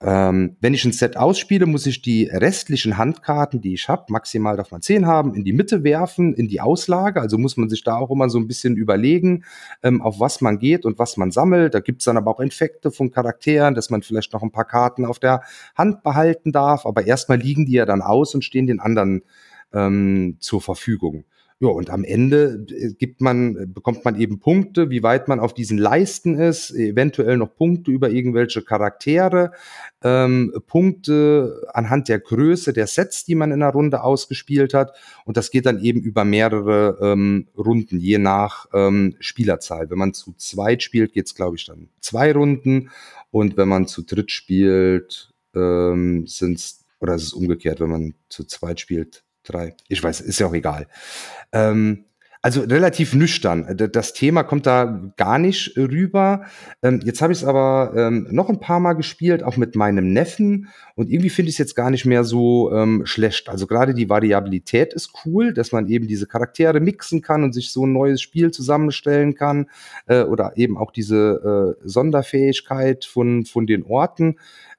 Ähm, 0.00 0.56
wenn 0.60 0.74
ich 0.74 0.84
ein 0.84 0.92
Set 0.92 1.16
ausspiele, 1.16 1.66
muss 1.66 1.84
ich 1.84 2.02
die 2.02 2.24
restlichen 2.32 2.98
Handkarten, 2.98 3.60
die 3.60 3.74
ich 3.74 3.88
habe, 3.88 4.04
maximal 4.10 4.56
darf 4.56 4.70
man 4.70 4.80
zehn 4.80 5.06
haben, 5.06 5.34
in 5.34 5.42
die 5.42 5.52
Mitte 5.52 5.82
werfen, 5.82 6.34
in 6.34 6.46
die 6.46 6.60
Auslage. 6.60 7.20
Also 7.20 7.36
muss 7.36 7.56
man 7.56 7.68
sich 7.68 7.82
da 7.82 7.96
auch 7.96 8.10
immer 8.12 8.28
so 8.30 8.38
ein 8.38 8.46
bisschen 8.46 8.76
überlegen, 8.76 9.44
ähm, 9.82 10.00
auf 10.00 10.20
was 10.20 10.40
man 10.40 10.60
geht 10.60 10.84
und 10.84 11.00
was 11.00 11.16
man 11.16 11.32
sammelt. 11.32 11.74
Da 11.74 11.80
gibt 11.80 12.00
es 12.00 12.04
dann 12.04 12.16
aber 12.16 12.30
auch 12.30 12.38
Infekte 12.38 12.92
von 12.92 13.10
Charakteren, 13.10 13.74
dass 13.74 13.90
man 13.90 14.02
vielleicht 14.02 14.32
noch 14.32 14.42
ein 14.42 14.52
paar 14.52 14.66
Karten 14.66 15.04
auf 15.04 15.18
der 15.18 15.42
Hand 15.76 16.04
behalten 16.04 16.52
darf. 16.52 16.86
Aber 16.86 17.04
erstmal 17.04 17.38
liegen 17.38 17.66
die 17.66 17.72
ja 17.72 17.84
dann 17.84 18.00
aus 18.00 18.36
und 18.36 18.44
stehen 18.44 18.68
den 18.68 18.78
anderen 18.78 19.22
ähm, 19.72 20.36
zur 20.38 20.60
Verfügung. 20.60 21.24
Ja, 21.60 21.70
und 21.70 21.90
am 21.90 22.04
Ende 22.04 22.64
äh, 22.70 22.94
gibt 22.94 23.20
man, 23.20 23.72
bekommt 23.74 24.04
man 24.04 24.20
eben 24.20 24.38
Punkte, 24.38 24.90
wie 24.90 25.02
weit 25.02 25.26
man 25.26 25.40
auf 25.40 25.54
diesen 25.54 25.76
Leisten 25.76 26.38
ist, 26.38 26.70
eventuell 26.70 27.36
noch 27.36 27.52
Punkte 27.56 27.90
über 27.90 28.10
irgendwelche 28.10 28.62
Charaktere, 28.62 29.50
ähm, 30.04 30.54
Punkte 30.68 31.66
anhand 31.74 32.08
der 32.08 32.20
Größe 32.20 32.72
der 32.72 32.86
Sets, 32.86 33.24
die 33.24 33.34
man 33.34 33.50
in 33.50 33.58
der 33.58 33.70
Runde 33.70 34.04
ausgespielt 34.04 34.72
hat. 34.72 34.92
Und 35.24 35.36
das 35.36 35.50
geht 35.50 35.66
dann 35.66 35.80
eben 35.82 36.00
über 36.00 36.24
mehrere 36.24 36.96
ähm, 37.02 37.48
Runden, 37.56 37.98
je 37.98 38.18
nach 38.18 38.66
ähm, 38.72 39.16
Spielerzahl. 39.18 39.90
Wenn 39.90 39.98
man 39.98 40.14
zu 40.14 40.34
zweit 40.34 40.84
spielt, 40.84 41.12
geht's 41.12 41.34
glaube 41.34 41.56
ich, 41.56 41.66
dann 41.66 41.88
zwei 42.00 42.30
Runden. 42.32 42.90
Und 43.32 43.56
wenn 43.56 43.68
man 43.68 43.88
zu 43.88 44.02
dritt 44.02 44.30
spielt, 44.30 45.32
ähm, 45.56 46.24
sind's 46.28 46.84
oder 47.00 47.14
ist 47.16 47.24
es 47.24 47.32
umgekehrt, 47.32 47.80
wenn 47.80 47.90
man 47.90 48.14
zu 48.28 48.44
zweit 48.44 48.78
spielt, 48.80 49.24
drei. 49.48 49.74
Ich 49.88 50.02
weiß, 50.02 50.20
ist 50.20 50.38
ja 50.38 50.46
auch 50.46 50.54
egal. 50.54 50.86
Ähm, 51.52 52.04
also 52.40 52.60
relativ 52.60 53.14
nüchtern. 53.14 53.76
Das 53.92 54.12
Thema 54.12 54.44
kommt 54.44 54.64
da 54.64 55.10
gar 55.16 55.40
nicht 55.40 55.76
rüber. 55.76 56.44
Ähm, 56.82 57.00
jetzt 57.04 57.20
habe 57.20 57.32
ich 57.32 57.40
es 57.40 57.44
aber 57.44 57.92
ähm, 57.96 58.28
noch 58.30 58.48
ein 58.48 58.60
paar 58.60 58.78
Mal 58.78 58.92
gespielt, 58.92 59.42
auch 59.42 59.56
mit 59.56 59.74
meinem 59.74 60.12
Neffen. 60.12 60.68
Und 60.94 61.10
irgendwie 61.10 61.30
finde 61.30 61.48
ich 61.48 61.56
es 61.56 61.58
jetzt 61.58 61.74
gar 61.74 61.90
nicht 61.90 62.06
mehr 62.06 62.22
so 62.22 62.72
ähm, 62.72 63.04
schlecht. 63.06 63.48
Also 63.48 63.66
gerade 63.66 63.92
die 63.92 64.08
Variabilität 64.08 64.94
ist 64.94 65.10
cool, 65.24 65.52
dass 65.52 65.72
man 65.72 65.88
eben 65.88 66.06
diese 66.06 66.28
Charaktere 66.28 66.78
mixen 66.78 67.22
kann 67.22 67.42
und 67.42 67.52
sich 67.52 67.72
so 67.72 67.86
ein 67.86 67.92
neues 67.92 68.22
Spiel 68.22 68.52
zusammenstellen 68.52 69.34
kann. 69.34 69.66
Äh, 70.06 70.22
oder 70.22 70.52
eben 70.56 70.78
auch 70.78 70.92
diese 70.92 71.76
äh, 71.76 71.88
Sonderfähigkeit 71.88 73.04
von, 73.04 73.46
von 73.46 73.66
den 73.66 73.82
Orten. 73.82 74.36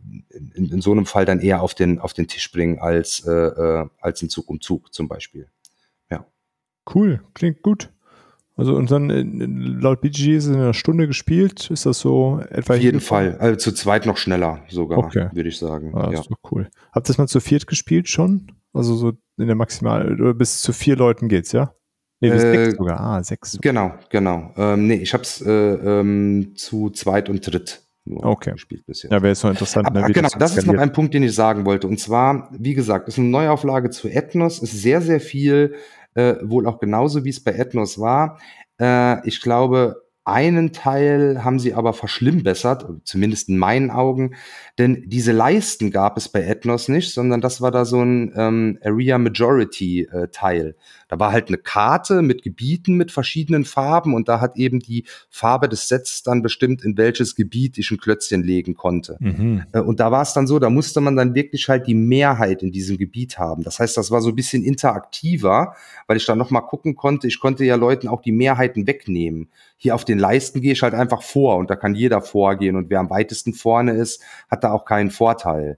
in, 0.55 0.71
in, 0.71 0.81
so 0.81 0.93
einem 0.93 1.07
Fall 1.07 1.25
dann 1.25 1.41
eher 1.41 1.63
auf 1.63 1.75
den, 1.75 1.99
auf 1.99 2.13
den 2.13 2.29
Tisch 2.29 2.51
bringen 2.51 2.79
als, 2.79 3.27
äh, 3.27 3.31
äh 3.31 3.87
als 4.01 4.23
ein 4.23 4.29
Zug 4.29 4.49
um 4.49 4.61
Zug 4.61 4.95
zum 4.95 5.09
Beispiel. 5.09 5.49
Ja. 6.11 6.27
Cool, 6.93 7.23
klingt 7.35 7.63
gut. 7.63 7.91
Also 8.63 8.77
und 8.77 8.93
dann 8.93 9.11
äh, 9.11 9.25
laut 9.83 10.03
BG 10.03 10.37
ist 10.37 10.45
es 10.45 10.51
in 10.51 10.55
einer 10.55 10.73
Stunde 10.73 11.09
gespielt. 11.09 11.69
Ist 11.73 11.85
das 11.85 11.99
so 11.99 12.41
etwa? 12.49 12.75
Auf 12.75 12.81
jeden 12.81 13.01
Fall. 13.01 13.37
Also 13.41 13.57
zu 13.57 13.73
zweit 13.73 14.07
noch 14.07 14.17
schneller 14.17 14.61
sogar, 14.69 14.99
okay. 14.99 15.31
würde 15.33 15.49
ich 15.49 15.59
sagen. 15.59 15.93
Ah, 15.97 16.13
ja. 16.13 16.21
ist 16.21 16.31
doch 16.31 16.53
cool. 16.53 16.69
Habt 16.93 17.07
ihr 17.07 17.09
das 17.09 17.19
mal 17.19 17.27
zu 17.27 17.41
viert 17.41 17.67
gespielt 17.67 18.09
schon? 18.09 18.53
Also 18.73 18.95
so 18.95 19.15
in 19.37 19.49
der 19.49 19.57
Maximal 19.57 20.13
oder 20.13 20.33
bis 20.33 20.63
zu 20.63 20.73
vier 20.73 20.95
Leuten 20.95 21.27
geht's, 21.27 21.51
ja? 21.51 21.75
Nee, 22.21 22.31
bis 22.31 22.45
äh, 22.45 22.65
sechs 22.67 22.79
sogar. 22.79 23.01
Ah, 23.01 23.25
sechs. 23.25 23.59
Genau, 23.61 23.95
genau. 24.11 24.53
Ähm, 24.57 24.87
nee, 24.87 24.95
ich 24.95 25.13
hab's 25.13 25.41
äh, 25.41 25.51
ähm, 25.51 26.53
zu 26.55 26.91
zweit 26.91 27.29
und 27.29 27.45
dritt 27.45 27.83
okay. 28.15 28.53
gespielt 28.53 28.87
bisher. 28.87 29.11
Ja, 29.11 29.17
wäre 29.17 29.31
jetzt 29.31 29.43
noch 29.43 29.51
interessant. 29.51 29.89
Aber, 29.89 30.03
ne, 30.03 30.13
genau, 30.13 30.29
das, 30.29 30.39
das 30.39 30.57
ist 30.59 30.67
noch 30.69 30.79
ein 30.79 30.93
Punkt, 30.93 31.15
den 31.15 31.25
ich 31.25 31.35
sagen 31.35 31.65
wollte. 31.65 31.89
Und 31.89 31.99
zwar, 31.99 32.49
wie 32.57 32.75
gesagt, 32.75 33.09
ist 33.09 33.19
eine 33.19 33.27
Neuauflage 33.27 33.91
zu 33.91 34.09
Ethnos, 34.09 34.61
ist 34.61 34.81
sehr, 34.81 35.01
sehr 35.01 35.19
viel 35.19 35.75
äh, 36.15 36.35
wohl 36.43 36.67
auch 36.67 36.79
genauso 36.79 37.25
wie 37.25 37.31
es 37.31 37.43
bei 37.43 37.53
Ethnos 37.53 37.99
war. 37.99 38.39
Äh, 38.81 39.27
ich 39.27 39.41
glaube, 39.41 40.03
einen 40.25 40.73
Teil 40.73 41.43
haben 41.43 41.59
sie 41.59 41.75
aber 41.75 41.93
verschlimmbessert, 41.93 42.87
zumindest 43.05 43.49
in 43.49 43.59
meinen 43.59 43.91
Augen, 43.91 44.37
denn 44.79 45.03
diese 45.07 45.33
Leisten 45.33 45.91
gab 45.91 46.17
es 46.17 46.29
bei 46.29 46.45
Ethnos 46.45 46.89
nicht, 46.89 47.13
sondern 47.13 47.41
das 47.41 47.61
war 47.61 47.73
da 47.73 47.85
so 47.85 48.01
ein 48.01 48.33
ähm, 48.37 48.79
Area 48.85 49.19
Majority 49.19 50.03
äh, 50.03 50.29
Teil. 50.29 50.77
Da 51.13 51.19
war 51.19 51.31
halt 51.31 51.49
eine 51.49 51.59
Karte 51.59 52.23
mit 52.23 52.43
Gebieten 52.43 52.95
mit 52.95 53.13
verschiedenen 53.13 53.67
Farben 53.67 54.15
und 54.15 54.31
da 54.31 54.41
hat 54.41 54.57
eben 54.57 54.79
die 54.79 55.05
Farbe 55.29 55.69
des 55.69 55.87
Sets 55.87 56.23
dann 56.23 56.41
bestimmt, 56.41 56.83
in 56.83 56.97
welches 56.97 57.37
Gebiet 57.37 57.77
ich 57.77 57.91
ein 57.91 57.99
Klötzchen 57.99 58.43
legen 58.43 58.73
konnte. 58.73 59.19
Mhm. 59.21 59.65
Äh, 59.73 59.81
und 59.81 60.01
da 60.01 60.11
war 60.11 60.23
es 60.23 60.33
dann 60.33 60.47
so, 60.47 60.59
da 60.59 60.71
musste 60.71 61.03
man 61.03 61.15
dann 61.15 61.35
wirklich 61.35 61.69
halt 61.69 61.87
die 61.87 61.93
Mehrheit 61.93 62.63
in 62.63 62.73
diesem 62.73 62.97
Gebiet 62.97 63.37
haben. 63.37 63.63
Das 63.63 63.79
heißt, 63.79 63.95
das 63.99 64.11
war 64.11 64.23
so 64.23 64.31
ein 64.31 64.35
bisschen 64.35 64.65
interaktiver, 64.65 65.77
weil 66.07 66.17
ich 66.17 66.25
dann 66.25 66.39
noch 66.39 66.51
mal 66.51 66.63
gucken 66.63 66.97
konnte. 66.97 67.27
Ich 67.27 67.41
konnte 67.41 67.67
ja 67.67 67.77
Leuten 67.77 68.09
auch 68.09 68.23
die 68.23 68.33
Mehrheiten 68.33 68.87
wegnehmen. 68.87 69.51
Hier 69.77 69.95
auf 69.95 70.07
den 70.07 70.19
Leisten 70.19 70.63
gehe 70.63 70.73
ich 70.73 70.81
halt 70.81 70.95
einfach 70.95 71.21
vor 71.21 71.59
und 71.59 71.69
da 71.69 71.77
kann 71.77 71.95
jeder 71.95 72.23
vorgehen 72.23 72.75
und 72.75 72.89
wer 72.89 73.01
am 73.01 73.11
weitesten 73.11 73.53
vorne 73.53 73.93
ist, 73.93 74.23
hat 74.51 74.65
da 74.65 74.73
auch 74.73 74.87
keinen 74.87 75.11
Vorteil. 75.11 75.77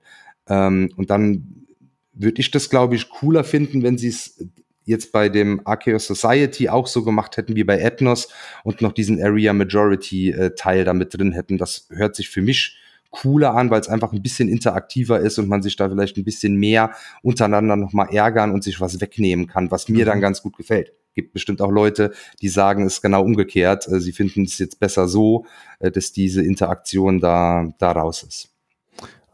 Ähm, 0.48 0.90
und 0.94 1.10
dann 1.10 1.64
würde 2.12 2.40
ich 2.40 2.52
das, 2.52 2.70
glaube 2.70 2.94
ich, 2.94 3.08
cooler 3.08 3.42
finden, 3.42 3.82
wenn 3.82 3.98
sie 3.98 4.06
es 4.06 4.38
jetzt 4.84 5.12
bei 5.12 5.28
dem 5.28 5.60
Arceus 5.64 6.06
Society 6.06 6.68
auch 6.68 6.86
so 6.86 7.04
gemacht 7.04 7.36
hätten 7.36 7.56
wie 7.56 7.64
bei 7.64 7.78
Ethnos 7.80 8.28
und 8.62 8.80
noch 8.80 8.92
diesen 8.92 9.22
Area 9.22 9.52
Majority 9.52 10.30
äh, 10.30 10.54
Teil 10.54 10.84
damit 10.84 11.16
drin 11.16 11.32
hätten. 11.32 11.58
Das 11.58 11.88
hört 11.90 12.16
sich 12.16 12.28
für 12.28 12.42
mich 12.42 12.78
cooler 13.10 13.54
an, 13.54 13.70
weil 13.70 13.80
es 13.80 13.88
einfach 13.88 14.12
ein 14.12 14.22
bisschen 14.22 14.48
interaktiver 14.48 15.20
ist 15.20 15.38
und 15.38 15.48
man 15.48 15.62
sich 15.62 15.76
da 15.76 15.88
vielleicht 15.88 16.16
ein 16.16 16.24
bisschen 16.24 16.56
mehr 16.56 16.90
untereinander 17.22 17.76
nochmal 17.76 18.08
ärgern 18.12 18.50
und 18.50 18.64
sich 18.64 18.80
was 18.80 19.00
wegnehmen 19.00 19.46
kann, 19.46 19.70
was 19.70 19.88
mir 19.88 20.04
mhm. 20.04 20.08
dann 20.08 20.20
ganz 20.20 20.42
gut 20.42 20.56
gefällt. 20.56 20.92
Gibt 21.14 21.32
bestimmt 21.32 21.62
auch 21.62 21.70
Leute, 21.70 22.12
die 22.42 22.48
sagen, 22.48 22.84
es 22.84 22.94
ist 22.94 23.02
genau 23.02 23.22
umgekehrt. 23.22 23.86
Äh, 23.86 24.00
sie 24.00 24.12
finden 24.12 24.42
es 24.42 24.58
jetzt 24.58 24.80
besser 24.80 25.06
so, 25.06 25.46
äh, 25.78 25.92
dass 25.92 26.12
diese 26.12 26.42
Interaktion 26.42 27.20
da, 27.20 27.72
da 27.78 27.92
raus 27.92 28.24
ist. 28.24 28.53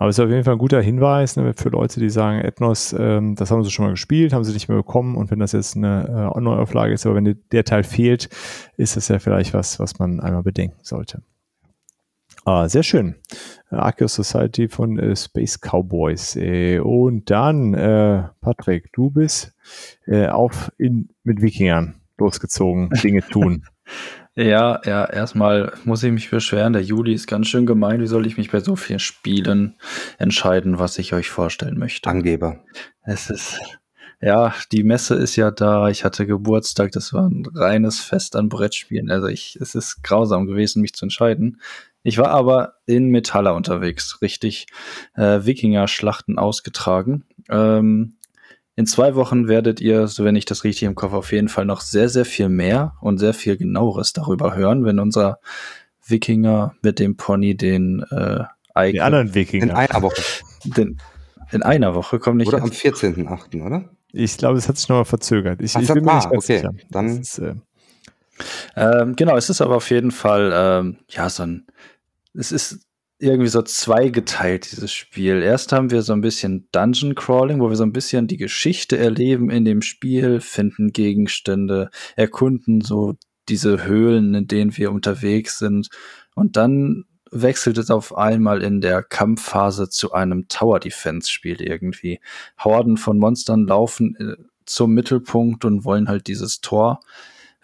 Aber 0.01 0.09
es 0.09 0.19
ist 0.19 0.25
auf 0.25 0.31
jeden 0.31 0.45
Fall 0.45 0.55
ein 0.55 0.59
guter 0.59 0.81
Hinweis 0.81 1.37
ne, 1.37 1.53
für 1.53 1.69
Leute, 1.69 2.01
die 2.01 2.09
sagen, 2.09 2.41
Ethnos, 2.41 2.97
ähm, 2.99 3.35
das 3.35 3.51
haben 3.51 3.63
sie 3.63 3.71
schon 3.71 3.85
mal 3.85 3.91
gespielt, 3.91 4.33
haben 4.33 4.45
sie 4.45 4.55
nicht 4.55 4.67
mehr 4.67 4.79
bekommen 4.79 5.15
und 5.15 5.31
wenn 5.31 5.41
das 5.41 5.53
jetzt 5.53 5.77
eine 5.77 6.33
äh, 6.35 6.41
Neuauflage 6.41 6.95
ist, 6.95 7.05
aber 7.05 7.17
wenn 7.17 7.39
der 7.53 7.65
Teil 7.65 7.83
fehlt, 7.85 8.31
ist 8.79 8.97
das 8.97 9.09
ja 9.09 9.19
vielleicht 9.19 9.53
was, 9.53 9.79
was 9.79 9.99
man 9.99 10.19
einmal 10.21 10.43
bedenken 10.43 10.79
sollte. 10.81 11.23
Ah, 12.47 12.67
sehr 12.67 12.83
schön. 12.83 13.17
Arceus 13.69 14.15
Society 14.15 14.69
von 14.69 14.99
äh, 14.99 15.15
Space 15.15 15.59
Cowboys. 15.61 16.35
Äh, 16.35 16.79
und 16.79 17.29
dann, 17.29 17.75
äh, 17.75 18.23
Patrick, 18.41 18.91
du 18.95 19.11
bist 19.11 19.55
äh, 20.07 20.29
auf 20.29 20.73
in, 20.79 21.11
mit 21.25 21.43
Wikingern 21.43 22.01
losgezogen, 22.17 22.89
Dinge 23.03 23.21
tun. 23.21 23.67
Ja, 24.37 24.81
ja, 24.85 25.05
erstmal 25.05 25.73
muss 25.85 26.03
ich 26.03 26.12
mich 26.12 26.31
beschweren. 26.31 26.73
Der 26.73 26.83
Juli 26.83 27.12
ist 27.12 27.27
ganz 27.27 27.49
schön 27.49 27.66
gemein. 27.66 28.01
Wie 28.01 28.07
soll 28.07 28.27
ich 28.27 28.37
mich 28.38 28.51
bei 28.51 28.61
so 28.61 28.77
vielen 28.77 29.01
Spielen 29.01 29.75
entscheiden, 30.19 30.79
was 30.79 30.99
ich 30.99 31.12
euch 31.12 31.31
vorstellen 31.31 31.79
möchte? 31.79 32.09
Angeber. 32.09 32.62
Es 33.03 33.29
ist, 33.29 33.61
ja, 34.21 34.55
die 34.71 34.85
Messe 34.85 35.16
ist 35.16 35.35
ja 35.35 35.51
da. 35.51 35.88
Ich 35.88 36.05
hatte 36.05 36.27
Geburtstag. 36.27 36.93
Das 36.93 37.12
war 37.12 37.29
ein 37.29 37.45
reines 37.55 38.01
Fest 38.01 38.37
an 38.37 38.49
Brettspielen. 38.49 39.11
Also 39.11 39.27
ich, 39.27 39.57
es 39.61 39.75
ist 39.75 40.03
grausam 40.05 40.47
gewesen, 40.47 40.81
mich 40.81 40.95
zu 40.95 41.07
entscheiden. 41.07 41.61
Ich 42.03 42.16
war 42.16 42.29
aber 42.29 42.75
in 42.87 43.09
Metaller 43.09 43.55
unterwegs, 43.55 44.23
richtig 44.23 44.66
äh, 45.16 45.45
Wikinger-Schlachten 45.45 46.38
ausgetragen. 46.38 47.25
Ähm, 47.51 48.16
in 48.81 48.87
zwei 48.87 49.14
Wochen 49.14 49.47
werdet 49.47 49.81
ihr, 49.81 50.07
so 50.07 50.25
wenn 50.25 50.37
ich 50.37 50.47
das 50.47 50.64
richtig 50.64 50.85
im 50.85 50.95
Kopf, 50.95 51.12
auf 51.12 51.33
jeden 51.33 51.49
Fall 51.49 51.66
noch 51.66 51.83
sehr, 51.83 52.09
sehr 52.09 52.25
viel 52.25 52.49
mehr 52.49 52.95
und 53.03 53.19
sehr 53.19 53.35
viel 53.35 53.59
genaueres 53.59 54.14
darüber 54.14 54.57
hören, 54.57 54.87
wenn 54.87 54.99
unser 54.99 55.38
Wikinger 56.07 56.75
mit 56.81 56.99
dem 56.99 57.16
Pony 57.16 57.55
den 57.55 58.03
äh, 58.11 58.45
eigenen. 58.75 58.93
Die 58.95 59.01
anderen 59.03 59.35
Wikinger. 59.35 59.64
In 59.64 59.71
einer 59.71 60.03
Woche. 60.03 60.23
Den, 60.64 60.99
in 61.53 61.62
einer 61.62 61.95
Woche 61.95 62.19
kommt 62.19 62.38
nicht. 62.38 62.49
Oder 62.49 62.62
am 62.62 62.71
14.8., 62.71 63.62
oder? 63.64 63.90
Ich 64.12 64.38
glaube, 64.38 64.59
es 64.59 64.66
hat 64.66 64.79
sich 64.79 64.88
nochmal 64.88 65.05
verzögert. 65.05 65.61
Ich, 65.61 65.77
Ach, 65.77 65.83
ich 65.83 65.88
bin 65.88 66.03
mir 66.03 66.14
nicht 66.14 66.31
ganz 66.31 66.45
okay. 66.45 66.57
sicher. 66.57 66.73
Dann 66.90 67.21
ist, 67.21 67.38
äh 67.38 67.55
ähm, 68.77 69.14
genau, 69.14 69.37
es 69.37 69.51
ist 69.51 69.61
aber 69.61 69.77
auf 69.77 69.90
jeden 69.90 70.11
Fall 70.11 70.51
ähm, 70.55 70.97
ja 71.09 71.29
so 71.29 71.43
ein. 71.43 71.66
Es 72.33 72.51
ist 72.51 72.81
irgendwie 73.21 73.51
so 73.51 73.63
zweigeteilt, 73.63 74.73
dieses 74.73 74.93
Spiel. 74.93 75.43
Erst 75.43 75.73
haben 75.73 75.91
wir 75.91 76.03
so 76.03 76.13
ein 76.13 76.23
bisschen 76.23 76.69
Dungeon 76.73 77.15
Crawling, 77.15 77.61
wo 77.61 77.69
wir 77.69 77.77
so 77.77 77.85
ein 77.85 77.93
bisschen 77.93 78.27
die 78.27 78.39
Geschichte 78.39 78.97
erleben 78.97 79.51
in 79.51 79.65
dem 79.65 79.83
Spiel, 79.83 80.41
finden 80.41 80.93
Gegenstände, 80.93 81.91
erkunden 82.17 82.81
so 82.81 83.17
diese 83.49 83.85
Höhlen, 83.85 84.35
in 84.35 84.47
denen 84.47 84.77
wir 84.77 84.91
unterwegs 84.91 85.59
sind. 85.59 85.89
Und 86.35 86.57
dann 86.57 87.05
wechselt 87.31 87.79
es 87.79 87.91
auf 87.91 88.17
einmal 88.17 88.63
in 88.63 88.81
der 88.81 89.03
Kampfphase 89.03 89.89
zu 89.89 90.13
einem 90.13 90.49
Tower 90.49 90.81
Defense 90.81 91.31
Spiel 91.31 91.61
irgendwie. 91.61 92.21
Horden 92.59 92.97
von 92.97 93.19
Monstern 93.19 93.67
laufen 93.67 94.17
äh, 94.17 94.43
zum 94.65 94.93
Mittelpunkt 94.95 95.65
und 95.65 95.85
wollen 95.85 96.09
halt 96.09 96.27
dieses 96.27 96.61
Tor, 96.61 97.01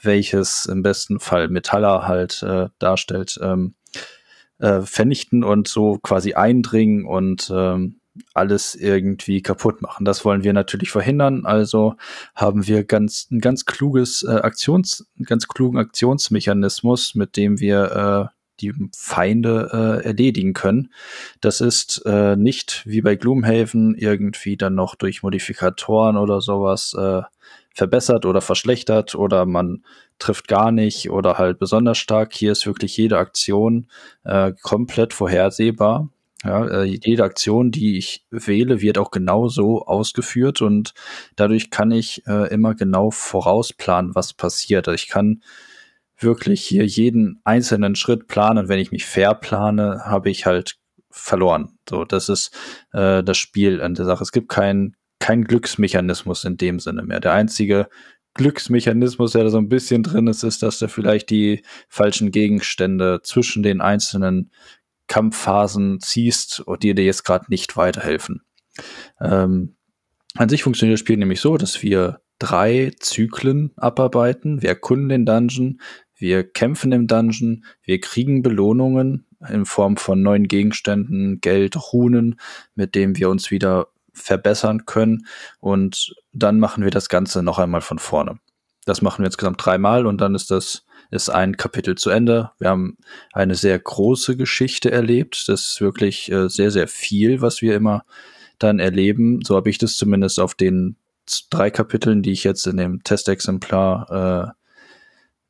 welches 0.03 0.67
im 0.67 0.83
besten 0.83 1.19
Fall 1.19 1.49
Metaller 1.49 2.07
halt 2.07 2.43
äh, 2.43 2.69
darstellt, 2.79 3.39
ähm, 3.43 3.75
äh, 4.59 4.83
vernichten 4.83 5.45
und 5.45 5.69
so 5.69 5.99
quasi 5.99 6.35
eindringen 6.35 7.05
und 7.05 7.53
ähm, 7.55 8.01
alles 8.33 8.75
irgendwie 8.75 9.43
kaputt 9.43 9.83
machen. 9.83 10.05
Das 10.05 10.25
wollen 10.25 10.43
wir 10.43 10.55
natürlich 10.55 10.91
verhindern. 10.91 11.45
Also 11.45 11.97
haben 12.35 12.67
wir 12.67 12.85
ganz 12.85 13.29
ein 13.31 13.41
ganz 13.41 13.67
kluges 13.67 14.23
äh, 14.23 14.33
Aktions, 14.33 15.07
einen 15.17 15.27
ganz 15.27 15.49
klugen 15.49 15.79
Aktionsmechanismus, 15.79 17.15
mit 17.15 17.37
dem 17.37 17.61
wir 17.61 18.33
die 18.61 18.73
Feinde 18.97 19.71
äh, 19.73 20.07
erledigen 20.07 20.55
können. 20.55 20.93
Das 21.41 21.61
ist 21.61 22.03
äh, 22.07 22.37
nicht 22.37 22.83
wie 22.87 23.03
bei 23.03 23.17
Gloomhaven 23.17 23.95
irgendwie 23.95 24.57
dann 24.57 24.75
noch 24.75 24.95
durch 24.95 25.23
Modifikatoren 25.23 26.17
oder 26.17 26.41
sowas 26.41 26.95
äh, 26.99 27.23
verbessert 27.77 28.25
oder 28.25 28.41
verschlechtert 28.41 29.15
oder 29.15 29.45
man 29.45 29.85
trifft 30.19 30.49
gar 30.49 30.73
nicht 30.73 31.11
oder 31.11 31.37
halt 31.37 31.59
besonders 31.59 31.99
stark. 31.99 32.33
Hier 32.33 32.53
ist 32.53 32.67
wirklich 32.67 32.97
jede 32.97 33.19
Aktion 33.19 33.89
äh, 34.25 34.53
komplett 34.63 35.13
vorhersehbar. 35.13 36.09
Ja, 36.43 36.67
äh, 36.67 36.85
jede 36.85 37.25
Aktion, 37.25 37.71
die 37.71 37.99
ich 37.99 38.25
wähle, 38.31 38.81
wird 38.81 38.99
auch 38.99 39.11
genau 39.11 39.49
so 39.49 39.85
ausgeführt 39.85 40.63
und 40.63 40.95
dadurch 41.35 41.71
kann 41.71 41.91
ich 41.91 42.27
äh, 42.27 42.49
immer 42.53 42.75
genau 42.75 43.11
vorausplanen, 43.11 44.15
was 44.15 44.33
passiert. 44.33 44.89
Also 44.89 44.95
ich 44.95 45.09
kann 45.09 45.43
wirklich 46.19 46.65
hier 46.65 46.87
jeden 46.87 47.41
einzelnen 47.45 47.95
Schritt 47.95 48.27
planen. 48.27 48.69
Wenn 48.69 48.79
ich 48.79 48.91
mich 48.91 49.05
verplane, 49.05 50.03
habe 50.05 50.31
ich 50.31 50.47
halt 50.47 50.79
verloren. 51.11 51.79
So, 51.89 52.05
das 52.05 52.31
ist 52.31 52.57
äh, 52.93 53.23
das 53.23 53.37
Spiel 53.37 53.83
an 53.83 53.95
der 53.95 54.07
Sache. 54.07 54.23
Es 54.23 54.33
gibt 54.33 54.49
keinen 54.49 54.97
kein 55.19 55.45
Glücksmechanismus 55.45 56.45
in 56.45 56.57
dem 56.57 56.79
Sinne 56.79 57.03
mehr. 57.03 57.21
Der 57.21 57.33
einzige 57.33 57.89
Glücksmechanismus, 58.35 59.33
der 59.33 59.45
da 59.45 59.51
so 59.51 59.59
ein 59.59 59.69
bisschen 59.69 60.03
drin 60.03 60.27
ist, 60.27 60.43
ist, 60.43 60.63
dass 60.63 60.79
du 60.79 60.89
vielleicht 60.89 61.31
die 61.31 61.63
falschen 61.89 62.31
Gegenstände 62.31 63.21
zwischen 63.23 63.63
den 63.63 63.81
einzelnen 63.81 64.51
Kampfphasen 65.09 66.01
ziehst 66.01 66.61
und 66.61 66.83
die 66.83 66.95
dir 66.95 67.05
jetzt 67.05 67.25
gerade 67.25 67.47
nicht 67.49 67.77
weiterhelfen. 67.77 68.43
Ähm, 69.21 69.77
an 70.35 70.49
sich 70.49 70.63
funktioniert 70.63 70.95
das 70.95 71.01
Spiel 71.01 71.17
nämlich 71.17 71.41
so, 71.41 71.57
dass 71.57 71.83
wir 71.83 72.21
drei 72.39 72.93
Zyklen 73.01 73.73
abarbeiten. 73.77 74.61
Wir 74.61 74.71
erkunden 74.71 75.09
den 75.09 75.25
Dungeon, 75.25 75.81
wir 76.15 76.45
kämpfen 76.45 76.93
im 76.93 77.07
Dungeon, 77.07 77.65
wir 77.83 78.01
kriegen 78.01 78.43
Belohnungen 78.43 79.27
in 79.49 79.65
Form 79.65 79.97
von 79.97 80.23
neuen 80.23 80.49
Gegenständen, 80.49 81.41
Geld, 81.41 81.77
Runen, 81.93 82.39
mit 82.75 82.95
dem 82.95 83.17
wir 83.17 83.31
uns 83.31 83.51
wieder 83.51 83.89
verbessern 84.17 84.87
können. 84.87 85.27
Und 85.61 86.15
dann 86.33 86.59
machen 86.59 86.85
wir 86.85 86.91
das 86.91 87.09
Ganze 87.09 87.43
noch 87.43 87.59
einmal 87.59 87.81
von 87.81 87.99
vorne. 87.99 88.39
Das 88.85 89.03
machen 89.03 89.23
wir 89.23 89.27
insgesamt 89.27 89.65
dreimal 89.65 90.07
und 90.07 90.21
dann 90.21 90.35
ist 90.35 90.51
das 90.51 90.85
ist 91.11 91.29
ein 91.29 91.57
Kapitel 91.57 91.95
zu 91.95 92.11
Ende. 92.11 92.51
Wir 92.59 92.71
haben 92.71 92.97
eine 93.33 93.55
sehr 93.55 93.79
große 93.79 94.37
Geschichte 94.37 94.91
erlebt. 94.91 95.49
Das 95.49 95.67
ist 95.69 95.81
wirklich 95.81 96.31
äh, 96.33 96.49
sehr, 96.49 96.73
sehr 96.73 96.89
viel, 96.89 97.41
was 97.41 97.63
wir 97.63 97.77
immer 97.77 98.05
dann 98.59 98.81
erleben. 98.81 99.41
So 99.45 99.55
habe 99.55 99.71
ich 99.71 99.79
das 99.79 99.97
zumindest 99.97 100.41
auf 100.41 100.55
den 100.55 100.97
drei 101.51 101.71
Kapiteln, 101.71 102.23
die 102.23 102.33
ich 102.33 102.43
jetzt 102.43 102.67
in 102.67 102.77
dem 102.77 103.05
Testexemplar 103.05 104.55
äh, 104.55 104.57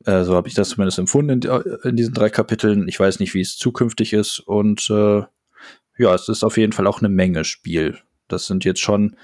äh, 0.05 0.23
so 0.23 0.35
habe 0.35 0.47
ich 0.47 0.53
das 0.53 0.69
zumindest 0.69 0.99
empfunden 0.99 1.41
in, 1.41 1.61
in, 1.83 1.95
diesen 1.95 2.13
drei 2.13 2.29
Kapiteln. 2.29 2.87
Ich 2.87 2.99
weiß 2.99 3.19
nicht, 3.19 3.33
wie 3.33 3.41
es 3.41 3.57
zukünftig 3.57 4.13
ist. 4.13 4.39
Und 4.39 4.89
äh, 4.89 5.23
ja, 5.97 6.15
es 6.15 6.29
ist 6.29 6.43
auf 6.43 6.57
jeden 6.57 6.71
Fall 6.71 6.87
auch 6.87 6.99
eine 6.99 7.09
Menge 7.09 7.43
Spiel. 7.43 7.97
Das 8.27 8.47
sind 8.47 8.65
jetzt 8.65 8.81
schon 8.81 9.15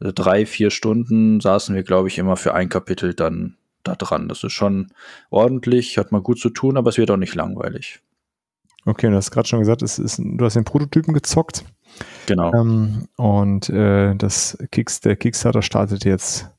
äh, 0.00 0.12
drei, 0.12 0.46
vier 0.46 0.70
Stunden, 0.70 1.40
saßen 1.40 1.74
wir, 1.74 1.82
glaube 1.82 2.08
ich, 2.08 2.18
immer 2.18 2.36
für 2.36 2.54
ein 2.54 2.68
Kapitel 2.68 3.14
dann 3.14 3.56
da 3.82 3.94
dran. 3.94 4.28
Das 4.28 4.42
ist 4.44 4.52
schon 4.52 4.92
ordentlich, 5.30 5.98
hat 5.98 6.12
mal 6.12 6.22
gut 6.22 6.38
zu 6.38 6.50
tun, 6.50 6.76
aber 6.76 6.90
es 6.90 6.98
wird 6.98 7.10
auch 7.10 7.16
nicht 7.16 7.34
langweilig. 7.34 8.00
Okay, 8.86 9.08
du 9.08 9.16
hast 9.16 9.30
gerade 9.30 9.48
schon 9.48 9.60
gesagt, 9.60 9.82
es 9.82 9.98
ist, 9.98 10.18
du 10.18 10.44
hast 10.44 10.54
den 10.54 10.64
Prototypen 10.64 11.14
gezockt. 11.14 11.64
Genau. 12.26 12.52
Ähm, 12.52 13.08
und 13.16 13.68
äh, 13.70 14.14
das 14.14 14.58
Kicks, 14.70 15.00
der 15.00 15.16
Kickstarter 15.16 15.62
startet 15.62 16.04
jetzt 16.04 16.50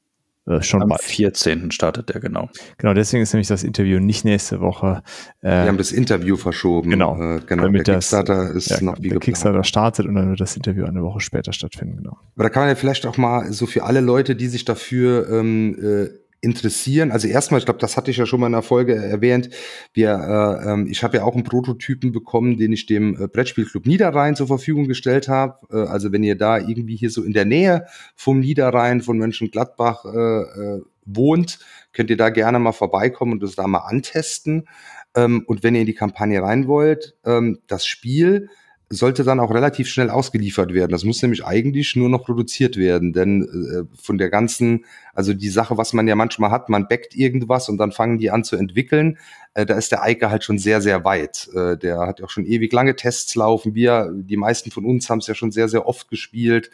äh, 0.48 0.62
schon 0.62 0.82
Am 0.84 0.90
bald. 0.90 1.02
14. 1.02 1.72
startet 1.72 2.10
der, 2.10 2.22
genau. 2.22 2.50
Genau, 2.78 2.94
deswegen 2.94 3.24
ist 3.24 3.34
nämlich 3.34 3.48
das 3.48 3.64
Interview 3.64 4.00
nicht 4.00 4.26
nächste 4.26 4.62
Woche. 4.62 5.02
Äh, 5.42 5.50
Wir 5.50 5.68
haben 5.68 5.78
das 5.78 5.92
Interview 5.92 6.38
verschoben. 6.38 6.90
Genau. 6.92 7.16
Äh, 7.16 7.40
genau. 7.46 7.64
Damit 7.64 7.88
der 7.88 7.96
das- 7.96 8.06
Kickstarter 8.10 8.52
ist 8.52 8.70
ja, 8.70 8.76
noch 8.76 8.94
genau, 8.94 8.98
wie 8.98 9.02
der 9.02 9.02
geplant. 9.16 9.24
Kickstarter 9.24 9.64
startet 9.64 10.06
und 10.06 10.16
dann 10.16 10.30
wird 10.30 10.40
das 10.40 10.56
Interview 10.56 10.86
eine 10.86 11.02
Woche 11.04 11.20
später 11.20 11.52
stattfinden, 11.54 11.98
genau. 11.98 12.18
Aber 12.36 12.44
da 12.44 12.50
kann 12.50 12.62
man 12.64 12.70
ja 12.70 12.76
vielleicht 12.76 13.06
auch 13.06 13.18
mal 13.18 13.52
so 13.52 13.66
für 13.66 13.84
alle 13.84 14.02
Leute, 14.02 14.36
die 14.36 14.48
sich 14.48 14.66
dafür 14.66 15.30
ähm, 15.30 15.76
äh, 15.82 16.10
interessieren. 16.46 17.12
Also 17.12 17.28
erstmal, 17.28 17.60
ich 17.60 17.66
glaube, 17.66 17.80
das 17.80 17.98
hatte 17.98 18.12
ich 18.12 18.18
ja 18.18 18.26
schon 18.26 18.40
mal 18.40 18.46
in 18.46 18.54
der 18.54 18.62
Folge 18.62 18.96
erwähnt. 18.96 19.50
Wir, 19.94 20.12
äh, 20.12 20.72
ähm, 20.72 20.88
ich 20.90 21.04
habe 21.04 21.18
ja 21.18 21.24
auch 21.24 21.34
einen 21.34 21.44
Prototypen 21.44 22.12
bekommen, 22.12 22.58
den 22.58 22.72
ich 22.72 22.86
dem 22.86 23.22
äh, 23.22 23.28
Brettspielclub 23.28 23.86
Niederrhein 23.86 24.36
zur 24.36 24.48
Verfügung 24.48 24.88
gestellt 24.88 25.28
habe. 25.28 25.58
Äh, 25.72 25.90
also 25.90 26.12
wenn 26.12 26.24
ihr 26.24 26.38
da 26.38 26.60
irgendwie 26.60 26.96
hier 26.96 27.10
so 27.10 27.24
in 27.24 27.34
der 27.34 27.46
Nähe 27.46 27.86
vom 28.16 28.40
Niederrhein, 28.40 29.02
von 29.02 29.18
Mönchengladbach 29.18 30.06
äh, 30.06 30.10
äh, 30.10 30.82
wohnt, 31.06 31.60
könnt 31.92 32.10
ihr 32.10 32.18
da 32.18 32.30
gerne 32.30 32.60
mal 32.60 32.72
vorbeikommen 32.72 33.34
und 33.34 33.44
das 33.44 33.56
da 33.56 33.68
mal 33.68 33.80
antesten. 33.80 34.68
Ähm, 35.16 35.44
und 35.48 35.64
wenn 35.64 35.76
ihr 35.76 35.82
in 35.82 35.88
die 35.88 35.94
Kampagne 35.94 36.42
rein 36.42 36.68
wollt, 36.68 37.16
ähm, 37.26 37.60
das 37.68 37.86
Spiel 37.86 38.50
sollte 38.96 39.24
dann 39.24 39.40
auch 39.40 39.52
relativ 39.52 39.88
schnell 39.88 40.10
ausgeliefert 40.10 40.74
werden. 40.74 40.92
Das 40.92 41.04
muss 41.04 41.22
nämlich 41.22 41.46
eigentlich 41.46 41.96
nur 41.96 42.10
noch 42.10 42.26
produziert 42.26 42.78
werden, 42.78 43.14
denn 43.14 43.44
äh, 43.44 43.98
von 44.02 44.18
der 44.18 44.30
ganzen, 44.30 44.86
also 45.14 45.34
die 45.34 45.50
Sache, 45.50 45.78
was 45.78 45.94
man 45.94 46.08
ja 46.08 46.16
manchmal 46.16 46.52
hat, 46.52 46.70
man 46.70 46.88
backt 46.88 47.16
irgendwas 47.16 47.70
und 47.70 47.78
dann 47.78 47.92
fangen 47.92 48.18
die 48.18 48.32
an 48.32 48.44
zu 48.44 48.56
entwickeln. 48.56 49.18
Äh, 49.54 49.66
da 49.66 49.76
ist 49.76 49.92
der 49.92 50.04
Eike 50.04 50.30
halt 50.30 50.44
schon 50.44 50.58
sehr, 50.58 50.82
sehr 50.82 51.06
weit. 51.06 51.50
Äh, 51.54 51.78
der 51.78 52.00
hat 52.00 52.20
ja 52.20 52.26
auch 52.26 52.30
schon 52.30 52.46
ewig 52.46 52.74
lange 52.74 52.96
Tests 52.96 53.36
laufen. 53.36 53.76
Wir, 53.76 54.12
die 54.14 54.38
meisten 54.38 54.72
von 54.72 54.86
uns 54.86 55.10
haben 55.10 55.20
es 55.20 55.28
ja 55.28 55.36
schon 55.36 55.52
sehr, 55.52 55.70
sehr 55.70 55.88
oft 55.88 56.10
gespielt. 56.10 56.72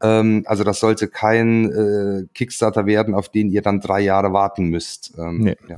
Ähm, 0.00 0.44
also 0.46 0.64
das 0.64 0.80
sollte 0.80 1.08
kein 1.08 1.70
äh, 1.70 2.26
Kickstarter 2.34 2.86
werden, 2.86 3.14
auf 3.14 3.28
den 3.28 3.50
ihr 3.50 3.62
dann 3.62 3.80
drei 3.80 4.00
Jahre 4.00 4.32
warten 4.32 4.66
müsst. 4.66 5.14
Ähm, 5.18 5.38
Nee. 5.38 5.56
ja. 5.68 5.76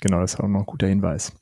Genau, 0.00 0.20
das 0.20 0.34
ist 0.34 0.40
auch 0.40 0.46
noch 0.46 0.60
ein 0.60 0.66
guter 0.66 0.86
Hinweis. 0.86 1.32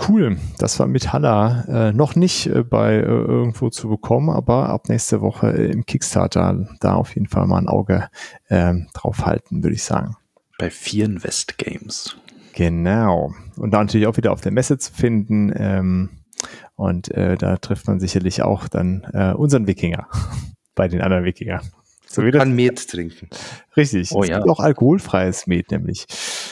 Cool, 0.00 0.38
das 0.58 0.78
war 0.78 0.86
mit 0.86 1.12
Halla 1.12 1.64
äh, 1.88 1.92
noch 1.92 2.14
nicht 2.14 2.46
äh, 2.46 2.62
bei 2.62 2.94
äh, 2.94 3.02
irgendwo 3.02 3.68
zu 3.68 3.88
bekommen, 3.88 4.30
aber 4.30 4.68
ab 4.68 4.88
nächste 4.88 5.20
Woche 5.20 5.50
äh, 5.50 5.72
im 5.72 5.86
Kickstarter 5.86 6.68
da 6.80 6.94
auf 6.94 7.14
jeden 7.16 7.26
Fall 7.26 7.46
mal 7.48 7.58
ein 7.58 7.68
Auge 7.68 8.08
ähm, 8.48 8.86
drauf 8.94 9.26
halten, 9.26 9.64
würde 9.64 9.74
ich 9.74 9.82
sagen. 9.82 10.16
Bei 10.58 10.70
vielen 10.70 11.24
West 11.24 11.58
Games. 11.58 12.16
Genau. 12.52 13.32
Und 13.56 13.72
da 13.72 13.78
natürlich 13.78 14.06
auch 14.06 14.16
wieder 14.16 14.32
auf 14.32 14.40
der 14.40 14.52
Messe 14.52 14.78
zu 14.78 14.92
finden. 14.92 15.52
Ähm, 15.56 16.10
und 16.76 17.10
äh, 17.12 17.36
da 17.36 17.56
trifft 17.56 17.88
man 17.88 17.98
sicherlich 17.98 18.42
auch 18.42 18.68
dann 18.68 19.04
äh, 19.12 19.32
unseren 19.32 19.66
Wikinger 19.66 20.06
bei 20.74 20.86
den 20.86 21.00
anderen 21.00 21.24
Wikinger. 21.24 21.60
So 22.10 22.24
wie 22.24 22.30
das, 22.30 22.40
Kann 22.40 22.54
Met 22.54 22.88
trinken. 22.88 23.28
richtig. 23.76 24.10
Oh 24.12 24.22
es 24.22 24.28
ja. 24.28 24.38
gibt 24.38 24.48
auch 24.48 24.60
alkoholfreies 24.60 25.46
Met 25.46 25.70
nämlich. 25.70 26.06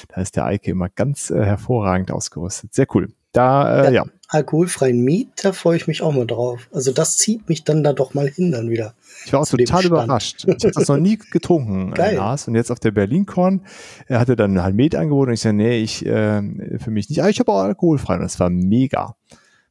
Da 0.09 0.21
ist 0.21 0.37
der 0.37 0.45
Eike 0.45 0.71
immer 0.71 0.89
ganz 0.91 1.31
äh, 1.31 1.43
hervorragend 1.45 2.11
ausgerüstet. 2.11 2.75
Sehr 2.75 2.87
cool. 2.95 3.09
Da, 3.33 3.83
äh, 3.83 3.85
ja. 3.87 3.91
Ja. 3.91 4.05
Alkoholfreien 4.29 5.03
Miet, 5.05 5.29
da 5.45 5.53
freue 5.53 5.77
ich 5.77 5.87
mich 5.87 6.03
auch 6.03 6.13
mal 6.13 6.27
drauf. 6.27 6.69
Also 6.73 6.91
das 6.93 7.17
zieht 7.17 7.49
mich 7.49 7.63
dann 7.65 7.85
da 7.85 7.93
doch 7.93 8.13
mal 8.13 8.29
hin 8.29 8.51
dann 8.51 8.69
wieder. 8.71 8.95
Ich 9.25 9.33
war 9.33 9.41
auch 9.41 9.47
total 9.47 9.85
überrascht. 9.87 10.45
Ich 10.47 10.65
habe 10.65 10.73
das 10.73 10.89
noch 10.89 10.97
nie 10.97 11.17
getrunken, 11.17 11.93
äh, 11.93 11.95
Geil. 11.95 12.17
Lars. 12.17 12.49
Und 12.49 12.57
jetzt 12.57 12.73
auf 12.73 12.81
der 12.81 12.91
Berlin-Con, 12.91 13.63
er 14.09 14.19
hatte 14.21 14.35
dann 14.35 14.61
halt 14.63 14.75
Met 14.75 14.95
angeboten 14.97 15.29
und 15.29 15.35
ich 15.35 15.41
sagte, 15.41 15.57
nee, 15.57 15.79
ich, 15.79 16.05
äh, 16.05 16.43
für 16.79 16.91
mich 16.91 17.09
nicht. 17.09 17.21
Aber 17.21 17.31
ich 17.31 17.39
habe 17.39 17.53
auch 17.53 17.61
alkoholfrei 17.61 18.15
und 18.17 18.23
das 18.23 18.41
war 18.41 18.51
mega. 18.51 19.15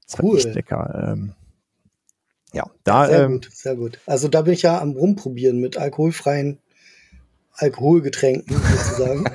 Das 0.08 0.18
war 0.20 0.26
Cool. 0.26 0.38
echt 0.38 0.54
lecker. 0.56 1.12
Ähm, 1.14 1.34
ja, 2.56 2.64
da, 2.86 3.08
sehr 3.08 3.26
ähm, 3.26 3.34
gut, 3.34 3.50
sehr 3.52 3.76
gut. 3.76 4.00
Also 4.06 4.30
da 4.30 4.42
bin 4.44 4.54
ich 4.54 4.62
ja 4.62 4.80
am 4.80 4.92
rumprobieren 4.94 5.60
mit 5.60 5.78
alkoholfreien 5.78 6.60
Alkoholgetränken 7.52 8.56
sozusagen. 8.58 9.26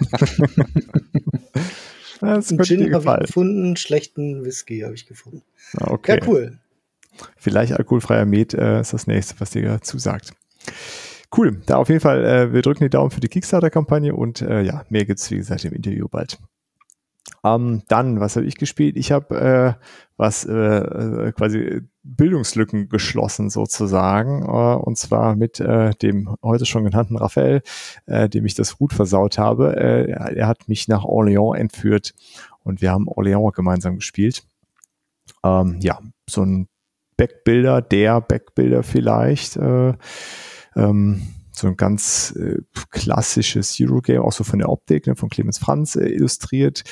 das 2.20 2.50
Einen 2.50 2.62
Gin 2.64 2.94
habe 2.94 3.18
ich 3.20 3.26
gefunden, 3.26 3.76
schlechten 3.76 4.44
Whisky 4.44 4.80
habe 4.80 4.94
ich 4.94 5.06
gefunden. 5.06 5.42
Okay. 5.78 6.18
Ja, 6.18 6.26
cool. 6.26 6.58
Vielleicht 7.36 7.74
alkoholfreier 7.74 8.24
Met 8.24 8.54
äh, 8.54 8.80
ist 8.80 8.94
das 8.94 9.06
nächste, 9.06 9.38
was 9.38 9.50
dir 9.50 9.80
zusagt. 9.82 10.32
Cool. 11.36 11.60
Da 11.66 11.76
auf 11.76 11.88
jeden 11.88 12.00
Fall, 12.00 12.24
äh, 12.24 12.52
wir 12.54 12.62
drücken 12.62 12.84
die 12.84 12.90
Daumen 12.90 13.10
für 13.10 13.20
die 13.20 13.28
Kickstarter-Kampagne 13.28 14.14
und 14.14 14.40
äh, 14.40 14.62
ja, 14.62 14.84
mehr 14.88 15.04
gibt's 15.04 15.30
wie 15.30 15.36
gesagt, 15.36 15.64
im 15.66 15.74
Interview 15.74 16.08
bald. 16.08 16.38
Ähm, 17.44 17.82
dann, 17.88 18.20
was 18.20 18.36
habe 18.36 18.46
ich 18.46 18.56
gespielt? 18.56 18.96
Ich 18.96 19.12
habe 19.12 19.76
äh, 19.78 19.84
was 20.16 20.44
äh, 20.44 20.52
äh, 20.52 21.32
quasi 21.32 21.80
Bildungslücken 22.02 22.88
geschlossen 22.90 23.48
sozusagen, 23.48 24.42
äh, 24.42 24.76
und 24.76 24.98
zwar 24.98 25.36
mit 25.36 25.60
äh, 25.60 25.90
dem 25.94 26.34
heute 26.42 26.66
schon 26.66 26.84
genannten 26.84 27.16
Raphael, 27.16 27.62
äh, 28.06 28.28
dem 28.28 28.44
ich 28.44 28.54
das 28.54 28.76
Gut 28.76 28.92
versaut 28.92 29.38
habe. 29.38 29.76
Äh, 29.76 30.10
er, 30.10 30.36
er 30.36 30.46
hat 30.46 30.68
mich 30.68 30.88
nach 30.88 31.04
Orléans 31.04 31.56
entführt 31.56 32.12
und 32.62 32.82
wir 32.82 32.90
haben 32.90 33.08
Orléans 33.08 33.52
gemeinsam 33.52 33.96
gespielt. 33.96 34.42
Ähm, 35.42 35.78
ja, 35.80 35.98
so 36.28 36.42
ein 36.42 36.68
Backbilder, 37.16 37.80
der 37.80 38.20
Backbilder 38.20 38.82
vielleicht. 38.82 39.56
Äh, 39.56 39.94
ähm, 40.76 41.22
so 41.52 41.66
ein 41.66 41.76
ganz 41.76 42.34
äh, 42.36 42.58
klassisches 42.90 43.76
Eurogame, 43.80 44.22
auch 44.22 44.32
so 44.32 44.44
von 44.44 44.58
der 44.58 44.68
Optik, 44.68 45.06
ne, 45.06 45.16
von 45.16 45.28
Clemens 45.28 45.58
Franz 45.58 45.96
äh, 45.96 46.08
illustriert. 46.08 46.82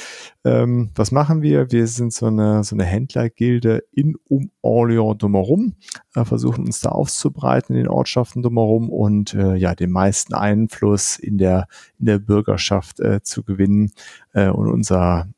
Ähm, 0.45 0.91
was 0.95 1.13
machen 1.13 1.43
wir? 1.43 1.71
Wir 1.71 1.87
sind 1.87 2.13
so 2.13 2.27
eine, 2.27 2.65
so 2.65 2.77
eine 2.77 2.85
Händlergilde 2.85 3.85
in 3.93 4.17
um 4.29 4.51
Orléans 4.63 5.19
drumherum, 5.19 5.75
äh, 6.15 6.25
versuchen 6.25 6.67
uns 6.67 6.81
da 6.81 6.91
aufzubreiten 6.91 7.77
in 7.77 7.85
den 7.85 7.91
Ortschaften 7.91 8.43
drumherum 8.43 8.91
und 8.91 9.35
äh, 9.35 9.55
ja, 9.57 9.75
den 9.75 9.91
meisten 9.91 10.35
Einfluss 10.35 11.19
in 11.19 11.39
der, 11.39 11.67
in 11.99 12.07
der 12.07 12.19
Bürgerschaft 12.19 13.01
äh, 13.01 13.23
zu 13.23 13.43
gewinnen. 13.43 13.93
Äh, 14.33 14.49
und 14.49 14.69
unser 14.69 15.29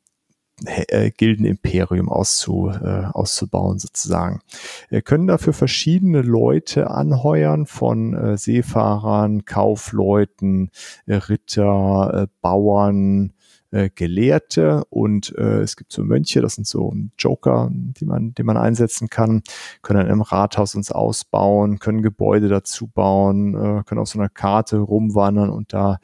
äh, 0.65 1.11
Gildenimperium 1.11 2.09
auszu, 2.09 2.69
äh, 2.69 3.05
auszubauen 3.11 3.79
sozusagen. 3.79 4.41
Wir 4.89 5.01
können 5.01 5.27
dafür 5.27 5.53
verschiedene 5.53 6.21
Leute 6.21 6.91
anheuern 6.91 7.65
von 7.65 8.13
äh, 8.13 8.37
Seefahrern, 8.37 9.45
Kaufleuten, 9.45 10.69
äh, 11.05 11.15
Ritter, 11.15 12.23
äh, 12.23 12.27
Bauern, 12.41 13.33
äh, 13.71 13.89
Gelehrte 13.89 14.83
und 14.89 15.33
äh, 15.37 15.61
es 15.61 15.77
gibt 15.77 15.91
so 15.91 16.03
Mönche, 16.03 16.41
das 16.41 16.55
sind 16.55 16.67
so 16.67 16.93
Joker, 17.17 17.69
die 17.71 18.05
man, 18.05 18.33
die 18.33 18.43
man 18.43 18.57
einsetzen 18.57 19.09
kann, 19.09 19.43
können 19.81 20.01
dann 20.01 20.09
im 20.09 20.21
Rathaus 20.21 20.75
uns 20.75 20.91
ausbauen, 20.91 21.79
können 21.79 22.01
Gebäude 22.01 22.49
dazu 22.49 22.87
bauen, 22.87 23.55
äh, 23.55 23.83
können 23.85 24.01
auf 24.01 24.09
so 24.09 24.19
einer 24.19 24.29
Karte 24.29 24.77
rumwandern 24.77 25.49
und 25.49 25.73
da 25.73 25.99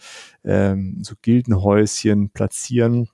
ähm, 0.45 1.03
so 1.03 1.15
Gildenhäuschen 1.21 2.29
platzieren. 2.29 3.09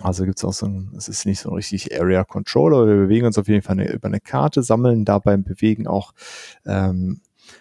Also 0.00 0.24
gibt 0.24 0.38
es 0.38 0.44
auch 0.44 0.52
so 0.52 0.66
ein, 0.66 0.90
es 0.96 1.08
ist 1.08 1.26
nicht 1.26 1.40
so 1.40 1.50
ein 1.50 1.54
richtig 1.54 1.98
Area 1.98 2.24
Controller, 2.24 2.86
wir 2.86 2.96
bewegen 2.96 3.26
uns 3.26 3.36
auf 3.36 3.48
jeden 3.48 3.62
Fall 3.62 3.78
eine, 3.78 3.92
über 3.92 4.08
eine 4.08 4.20
Karte, 4.20 4.62
sammeln 4.62 5.04
dabei 5.04 5.36
Bewegen 5.36 5.86
auch 5.86 6.12
ähm, 6.64 7.20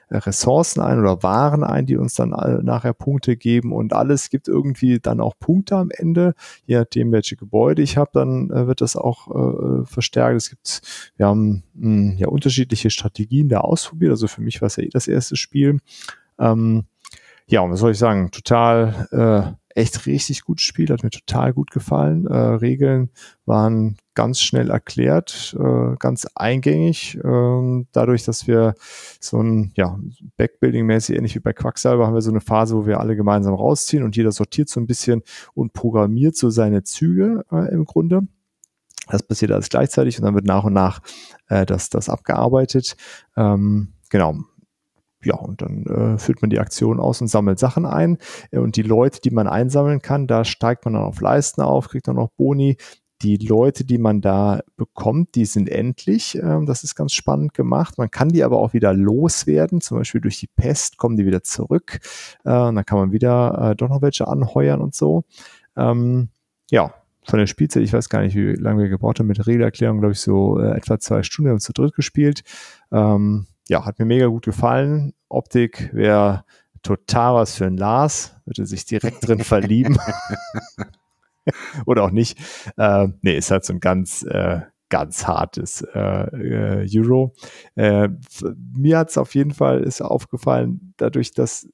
Ressourcen 0.10 0.82
ein 0.82 1.00
oder 1.00 1.24
Waren 1.24 1.64
ein, 1.64 1.86
die 1.86 1.98
uns 1.98 2.16
dann 2.16 2.30
nachher 2.64 2.94
Punkte 2.94 3.38
geben 3.38 3.72
und 3.72 3.94
alles 3.94 4.30
gibt 4.30 4.48
irgendwie 4.48 5.00
dann 5.00 5.22
auch 5.22 5.34
Punkte 5.40 5.78
am 5.78 5.90
Ende. 5.92 6.34
Je 6.66 6.78
nachdem, 6.78 7.12
welche 7.12 7.36
Gebäude 7.36 7.82
ich 7.82 7.98
habe, 7.98 8.12
dann 8.14 8.50
äh, 8.52 8.68
wird 8.68 8.82
das 8.82 8.96
auch 8.96 9.28
äh, 9.30 9.86
verstärkt. 9.86 10.38
Es 10.38 10.50
gibt, 10.50 10.82
wir 11.16 11.28
haben 11.28 11.64
mh, 11.74 12.12
hm, 12.12 12.18
ja 12.18 12.28
unterschiedliche 12.28 12.90
Strategien 12.90 13.50
da 13.50 13.60
ausprobiert. 13.60 14.12
Also 14.12 14.28
für 14.28 14.42
mich 14.42 14.62
war 14.62 14.68
es 14.68 14.76
ja 14.76 14.84
eh 14.84 14.90
das 14.90 15.08
erste 15.08 15.36
Spiel. 15.36 15.80
Ähm, 16.40 16.86
ja, 17.48 17.62
und 17.62 17.72
was 17.72 17.80
soll 17.80 17.92
ich 17.92 17.98
sagen? 17.98 18.32
Total 18.32 19.08
äh, 19.12 19.61
echt 19.76 20.06
richtig 20.06 20.44
gutes 20.44 20.64
Spiel, 20.64 20.90
hat 20.90 21.04
mir 21.04 21.10
total 21.10 21.54
gut 21.54 21.72
gefallen. 21.72 22.28
Äh, 22.28 22.36
Regeln 22.36 23.10
waren 23.46 23.98
ganz 24.14 24.42
schnell 24.42 24.70
erklärt, 24.70 25.56
äh, 25.60 25.96
ganz 25.98 26.28
eingängig. 26.36 27.18
Äh, 27.24 27.86
dadurch, 27.92 28.24
dass 28.24 28.48
wir 28.48 28.76
so 29.20 29.42
ein, 29.42 29.72
ja, 29.76 30.00
Backbuilding-mäßig, 30.38 31.16
ähnlich 31.16 31.36
wie 31.36 31.40
bei 31.40 31.54
Quacksalber, 31.54 32.08
haben 32.08 32.14
wir 32.14 32.22
so 32.22 32.32
eine 32.32 32.42
Phase, 32.42 32.76
wo 32.76 32.86
wir 32.86 33.00
alle 33.00 33.16
gemeinsam 33.16 33.54
rausziehen 33.54 34.04
und 34.04 34.16
jeder 34.16 34.32
sortiert 34.32 34.70
so 34.70 34.80
ein 34.80 34.88
bisschen 34.88 35.24
und 35.54 35.74
programmiert 35.74 36.36
so 36.36 36.50
seine 36.50 36.84
Züge 36.84 37.46
äh, 37.52 37.72
im 37.72 37.86
Grunde. 37.86 38.22
Das 39.08 39.24
passiert 39.24 39.52
alles 39.52 39.70
gleichzeitig 39.70 40.18
und 40.18 40.26
dann 40.26 40.36
wird 40.36 40.46
nach 40.46 40.64
und 40.64 40.74
nach 40.74 41.02
äh, 41.50 41.66
das, 41.66 41.90
das 41.90 42.10
abgearbeitet. 42.10 42.96
Ähm, 43.36 43.94
genau, 44.10 44.40
ja, 45.24 45.36
und 45.36 45.62
dann 45.62 45.86
äh, 45.86 46.18
führt 46.18 46.42
man 46.42 46.50
die 46.50 46.60
Aktion 46.60 47.00
aus 47.00 47.22
und 47.22 47.28
sammelt 47.28 47.60
Sachen 47.60 47.86
ein. 47.86 48.18
Äh, 48.52 48.60
und 48.60 48.76
die 48.76 48.84
Leute, 48.84 49.22
die 49.22 49.32
man 49.32 49.48
einsammeln 49.48 50.02
kann, 50.02 50.28
da 50.28 50.46
steigt 50.46 50.86
man 50.86 50.96
dann 50.96 51.04
auf 51.04 51.22
Leisten 51.22 51.62
auf, 51.62 51.90
kriegt 51.90 52.08
dann 52.08 52.16
noch 52.16 52.30
Boni. 52.38 52.78
Die 53.22 53.38
Leute, 53.38 53.86
die 53.86 54.00
man 54.00 54.20
da 54.22 54.62
bekommt, 54.78 55.36
die 55.36 55.46
sind 55.46 55.70
endlich. 55.70 56.36
Ähm, 56.42 56.66
das 56.66 56.84
ist 56.84 56.96
ganz 56.96 57.14
spannend 57.14 57.54
gemacht. 57.54 58.00
Man 58.00 58.10
kann 58.10 58.30
die 58.30 58.44
aber 58.44 58.58
auch 58.58 58.74
wieder 58.74 58.94
loswerden. 58.94 59.80
Zum 59.80 59.98
Beispiel 60.00 60.22
durch 60.22 60.40
die 60.40 60.48
Pest 60.48 60.98
kommen 60.98 61.18
die 61.18 61.26
wieder 61.26 61.44
zurück. 61.44 62.00
Äh, 62.44 62.58
und 62.58 62.76
dann 62.76 62.86
kann 62.86 62.98
man 62.98 63.12
wieder 63.12 63.72
äh, 63.72 63.76
doch 63.76 63.90
noch 63.90 64.02
welche 64.02 64.28
anheuern 64.28 64.82
und 64.82 64.96
so. 64.96 65.24
Ähm, 65.78 66.30
ja, 66.72 66.94
von 67.24 67.38
der 67.38 67.48
Spielzeit, 67.48 67.84
ich 67.84 67.94
weiß 67.94 68.10
gar 68.10 68.22
nicht, 68.22 68.36
wie 68.36 68.54
lange 68.54 68.82
wir 68.82 68.90
gebraucht 68.90 69.20
haben, 69.20 69.28
mit 69.28 69.46
Regelerklärung, 69.46 70.00
glaube 70.00 70.14
ich, 70.14 70.20
so 70.20 70.60
äh, 70.60 70.72
etwa 70.76 71.00
zwei 71.00 71.22
Stunden 71.22 71.50
haben 71.50 71.58
wir 71.58 71.62
zu 71.62 71.74
dritt 71.74 71.94
gespielt. 71.94 72.42
Ähm, 72.92 73.46
ja, 73.68 73.86
hat 73.86 74.00
mir 74.00 74.06
mega 74.06 74.28
gut 74.28 74.46
gefallen. 74.46 75.14
Optik 75.30 75.90
wäre 75.94 76.44
total 76.84 77.36
was 77.36 77.56
für 77.56 77.66
ein 77.66 77.78
Lars, 77.78 78.36
würde 78.46 78.66
sich 78.66 78.86
direkt 78.86 79.28
drin 79.28 79.40
verlieben. 79.44 79.98
Oder 81.86 82.04
auch 82.04 82.12
nicht. 82.12 82.40
Äh, 82.78 83.10
nee, 83.22 83.38
ist 83.38 83.52
halt 83.52 83.66
so 83.66 83.74
ein 83.74 83.80
ganz, 83.80 84.24
äh, 84.24 84.62
ganz 84.90 85.26
hartes 85.26 85.82
äh, 85.94 86.84
äh, 86.84 87.00
Euro. 87.00 87.34
Äh, 87.76 88.10
mir 88.76 89.00
hat 89.00 89.10
es 89.10 89.18
auf 89.18 89.34
jeden 89.36 89.52
Fall 89.52 89.82
ist 89.84 90.02
aufgefallen, 90.02 90.94
dadurch, 90.98 91.32
dass 91.32 91.68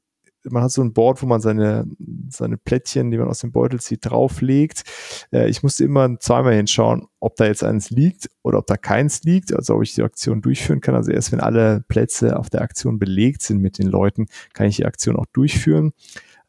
man 0.50 0.64
hat 0.64 0.72
so 0.72 0.82
ein 0.82 0.94
Board, 0.94 1.22
wo 1.22 1.26
man 1.26 1.42
seine, 1.42 1.86
seine 2.30 2.58
Plättchen, 2.58 3.12
die 3.12 3.18
man 3.18 3.28
aus 3.28 3.40
dem 3.40 3.52
Beutel 3.52 3.80
zieht, 3.80 4.06
drauflegt. 4.06 4.84
Äh, 5.32 5.50
ich 5.50 5.64
musste 5.64 5.84
immer 5.84 6.20
zweimal 6.20 6.54
hinschauen, 6.54 7.08
ob 7.20 7.36
da 7.36 7.46
jetzt 7.46 7.64
eins 7.64 7.90
liegt 7.90 8.30
oder 8.44 8.60
ob 8.60 8.68
da 8.68 8.78
keins 8.78 9.24
liegt, 9.24 9.54
also 9.54 9.76
ob 9.76 9.84
ich 9.84 9.96
die 9.96 10.04
Aktion 10.04 10.42
durchführen 10.42 10.82
kann. 10.82 10.96
Also 10.96 11.12
erst 11.12 11.32
wenn 11.32 11.40
alle 11.40 11.84
Plätze 11.88 12.38
auf 12.38 12.50
der 12.50 12.62
Aktion 12.62 13.00
belegt 13.00 13.42
sind 13.42 13.60
mit 13.60 13.78
den 13.78 13.88
Leuten, 13.88 14.28
kann 14.54 14.68
ich 14.68 14.78
die 14.78 14.86
Aktion 14.86 15.16
auch 15.16 15.26
durchführen. 15.34 15.94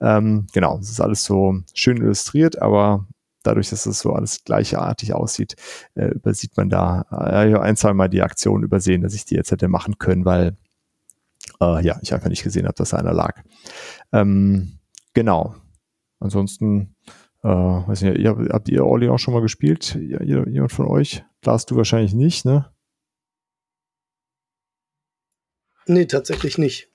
Ähm, 0.00 0.46
genau, 0.52 0.78
das 0.78 0.90
ist 0.90 1.00
alles 1.00 1.24
so 1.24 1.56
schön 1.74 1.96
illustriert, 1.96 2.60
aber 2.60 3.06
dadurch, 3.42 3.70
dass 3.70 3.86
es 3.86 4.00
so 4.00 4.12
alles 4.12 4.44
gleichartig 4.44 5.14
aussieht, 5.14 5.56
äh, 5.94 6.08
übersieht 6.08 6.56
man 6.56 6.70
da 6.70 7.06
äh, 7.10 7.56
ein, 7.56 7.76
zwei 7.76 7.94
Mal 7.94 8.08
die 8.08 8.22
Aktion 8.22 8.62
übersehen, 8.62 9.02
dass 9.02 9.14
ich 9.14 9.24
die 9.24 9.34
jetzt 9.34 9.50
hätte 9.50 9.68
machen 9.68 9.98
können, 9.98 10.24
weil 10.24 10.56
äh, 11.60 11.84
ja, 11.84 11.98
ich 12.02 12.12
einfach 12.14 12.28
nicht 12.28 12.42
gesehen 12.42 12.66
habe, 12.66 12.76
dass 12.76 12.94
einer 12.94 13.12
lag. 13.12 13.42
Ähm, 14.12 14.78
genau. 15.14 15.54
Ansonsten, 16.20 16.96
äh, 17.42 17.48
weiß 17.48 18.02
nicht, 18.02 18.18
ihr, 18.18 18.36
habt 18.50 18.68
ihr 18.68 18.84
Orleans 18.84 19.20
schon 19.20 19.34
mal 19.34 19.42
gespielt? 19.42 19.94
Jemand 19.94 20.72
von 20.72 20.86
euch? 20.86 21.24
Lars, 21.44 21.66
du 21.66 21.76
wahrscheinlich 21.76 22.14
nicht, 22.14 22.44
ne? 22.44 22.72
Nee, 25.86 26.06
tatsächlich 26.06 26.58
nicht. 26.58 26.87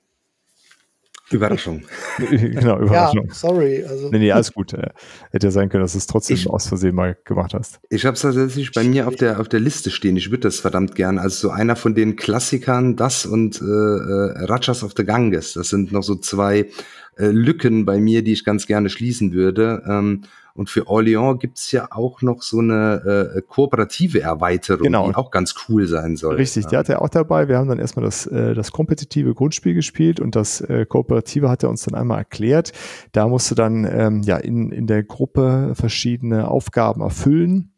Überraschung. 1.33 1.83
genau, 2.29 2.79
Überraschung. 2.79 3.27
Ja, 3.27 3.33
sorry. 3.33 3.83
Also. 3.83 4.09
Nee, 4.09 4.19
nee, 4.19 4.31
alles 4.31 4.53
gut. 4.53 4.73
Äh, 4.73 4.89
hätte 5.31 5.47
ja 5.47 5.51
sein 5.51 5.69
können, 5.69 5.83
dass 5.83 5.93
du 5.93 5.97
es 5.97 6.07
trotzdem 6.07 6.35
ich, 6.35 6.49
aus 6.49 6.67
Versehen 6.67 6.95
mal 6.95 7.17
gemacht 7.25 7.53
hast. 7.53 7.79
Ich 7.89 8.05
habe 8.05 8.15
es 8.15 8.21
tatsächlich 8.21 8.71
bei 8.71 8.83
mir 8.83 9.07
auf 9.07 9.15
der, 9.15 9.39
auf 9.39 9.49
der 9.49 9.59
Liste 9.59 9.91
stehen. 9.91 10.15
Ich 10.17 10.29
würde 10.29 10.41
das 10.41 10.59
verdammt 10.59 10.95
gern. 10.95 11.19
Also 11.19 11.47
so 11.47 11.53
einer 11.53 11.75
von 11.75 11.95
den 11.95 12.15
Klassikern, 12.15 12.95
das 12.95 13.25
und 13.25 13.61
äh, 13.61 13.65
äh, 13.65 14.45
Rajas 14.45 14.83
of 14.83 14.93
the 14.95 15.03
Ganges. 15.03 15.53
Das 15.53 15.69
sind 15.69 15.91
noch 15.91 16.03
so 16.03 16.15
zwei 16.15 16.69
äh, 17.17 17.27
Lücken 17.27 17.85
bei 17.85 17.99
mir, 17.99 18.23
die 18.23 18.33
ich 18.33 18.45
ganz 18.45 18.67
gerne 18.67 18.89
schließen 18.89 19.33
würde. 19.33 19.83
Ähm, 19.87 20.23
und 20.55 20.69
für 20.69 20.87
Orléans 20.87 21.39
gibt's 21.39 21.71
ja 21.71 21.87
auch 21.91 22.21
noch 22.21 22.43
so 22.43 22.59
eine 22.59 23.33
äh, 23.35 23.41
kooperative 23.41 24.21
Erweiterung, 24.21 24.83
genau. 24.83 25.07
die 25.09 25.15
auch 25.15 25.31
ganz 25.31 25.55
cool 25.67 25.87
sein 25.87 26.15
soll. 26.15 26.35
Richtig, 26.35 26.67
die 26.67 26.77
hat 26.77 26.89
er 26.89 27.01
auch 27.01 27.09
dabei. 27.09 27.47
Wir 27.47 27.57
haben 27.57 27.67
dann 27.67 27.79
erstmal 27.79 28.05
das, 28.05 28.27
äh, 28.27 28.53
das 28.53 28.71
kompetitive 28.71 29.33
Grundspiel 29.33 29.73
gespielt 29.73 30.19
und 30.19 30.35
das 30.35 30.61
äh, 30.61 30.85
kooperative 30.85 31.49
hat 31.49 31.63
er 31.63 31.69
uns 31.69 31.83
dann 31.83 31.95
einmal 31.95 32.19
erklärt. 32.19 32.71
Da 33.13 33.27
musst 33.27 33.49
du 33.49 33.55
dann 33.55 33.83
ähm, 33.85 34.21
ja 34.21 34.37
in, 34.37 34.71
in 34.71 34.85
der 34.85 35.03
Gruppe 35.03 35.73
verschiedene 35.73 36.47
Aufgaben 36.47 37.01
erfüllen. 37.01 37.71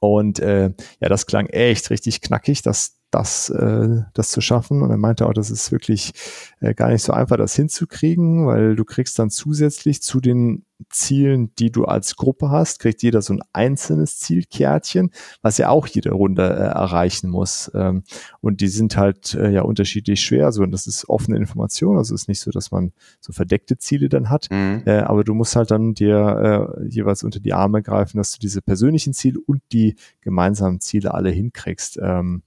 Und 0.00 0.38
äh, 0.40 0.72
ja, 1.00 1.08
das 1.08 1.26
klang 1.26 1.46
echt 1.46 1.88
richtig 1.90 2.20
knackig. 2.20 2.60
Das, 2.60 2.95
das, 3.16 3.50
äh, 3.50 4.02
das 4.14 4.30
zu 4.30 4.40
schaffen. 4.40 4.82
Und 4.82 4.90
er 4.90 4.96
meinte 4.96 5.26
auch, 5.26 5.32
das 5.32 5.50
ist 5.50 5.72
wirklich 5.72 6.12
äh, 6.60 6.74
gar 6.74 6.90
nicht 6.90 7.02
so 7.02 7.12
einfach, 7.12 7.36
das 7.36 7.54
hinzukriegen, 7.54 8.46
weil 8.46 8.76
du 8.76 8.84
kriegst 8.84 9.18
dann 9.18 9.30
zusätzlich 9.30 10.02
zu 10.02 10.20
den 10.20 10.64
Zielen, 10.90 11.54
die 11.58 11.70
du 11.70 11.86
als 11.86 12.16
Gruppe 12.16 12.50
hast, 12.50 12.80
kriegt 12.80 13.02
jeder 13.02 13.22
so 13.22 13.32
ein 13.32 13.40
einzelnes 13.54 14.18
Zielkärtchen, 14.18 15.10
was 15.40 15.56
ja 15.56 15.70
auch 15.70 15.86
jede 15.86 16.10
Runde 16.10 16.42
äh, 16.42 16.64
erreichen 16.64 17.30
muss. 17.30 17.70
Ähm, 17.74 18.02
und 18.42 18.60
die 18.60 18.68
sind 18.68 18.96
halt 18.96 19.34
äh, 19.34 19.50
ja 19.50 19.62
unterschiedlich 19.62 20.20
schwer. 20.20 20.52
So, 20.52 20.62
und 20.62 20.72
das 20.72 20.86
ist 20.86 21.08
offene 21.08 21.38
Information. 21.38 21.96
Also 21.96 22.14
ist 22.14 22.28
nicht 22.28 22.40
so, 22.40 22.50
dass 22.50 22.70
man 22.70 22.92
so 23.20 23.32
verdeckte 23.32 23.78
Ziele 23.78 24.10
dann 24.10 24.28
hat. 24.28 24.48
Mhm. 24.50 24.82
Äh, 24.84 24.98
aber 24.98 25.24
du 25.24 25.34
musst 25.34 25.56
halt 25.56 25.70
dann 25.70 25.94
dir 25.94 26.76
äh, 26.78 26.88
jeweils 26.88 27.22
unter 27.22 27.40
die 27.40 27.54
Arme 27.54 27.82
greifen, 27.82 28.18
dass 28.18 28.32
du 28.32 28.38
diese 28.38 28.60
persönlichen 28.60 29.14
Ziele 29.14 29.40
und 29.46 29.62
die 29.72 29.96
gemeinsamen 30.20 30.80
Ziele 30.80 31.14
alle 31.14 31.30
hinkriegst. 31.30 31.98
Ähm, 32.02 32.42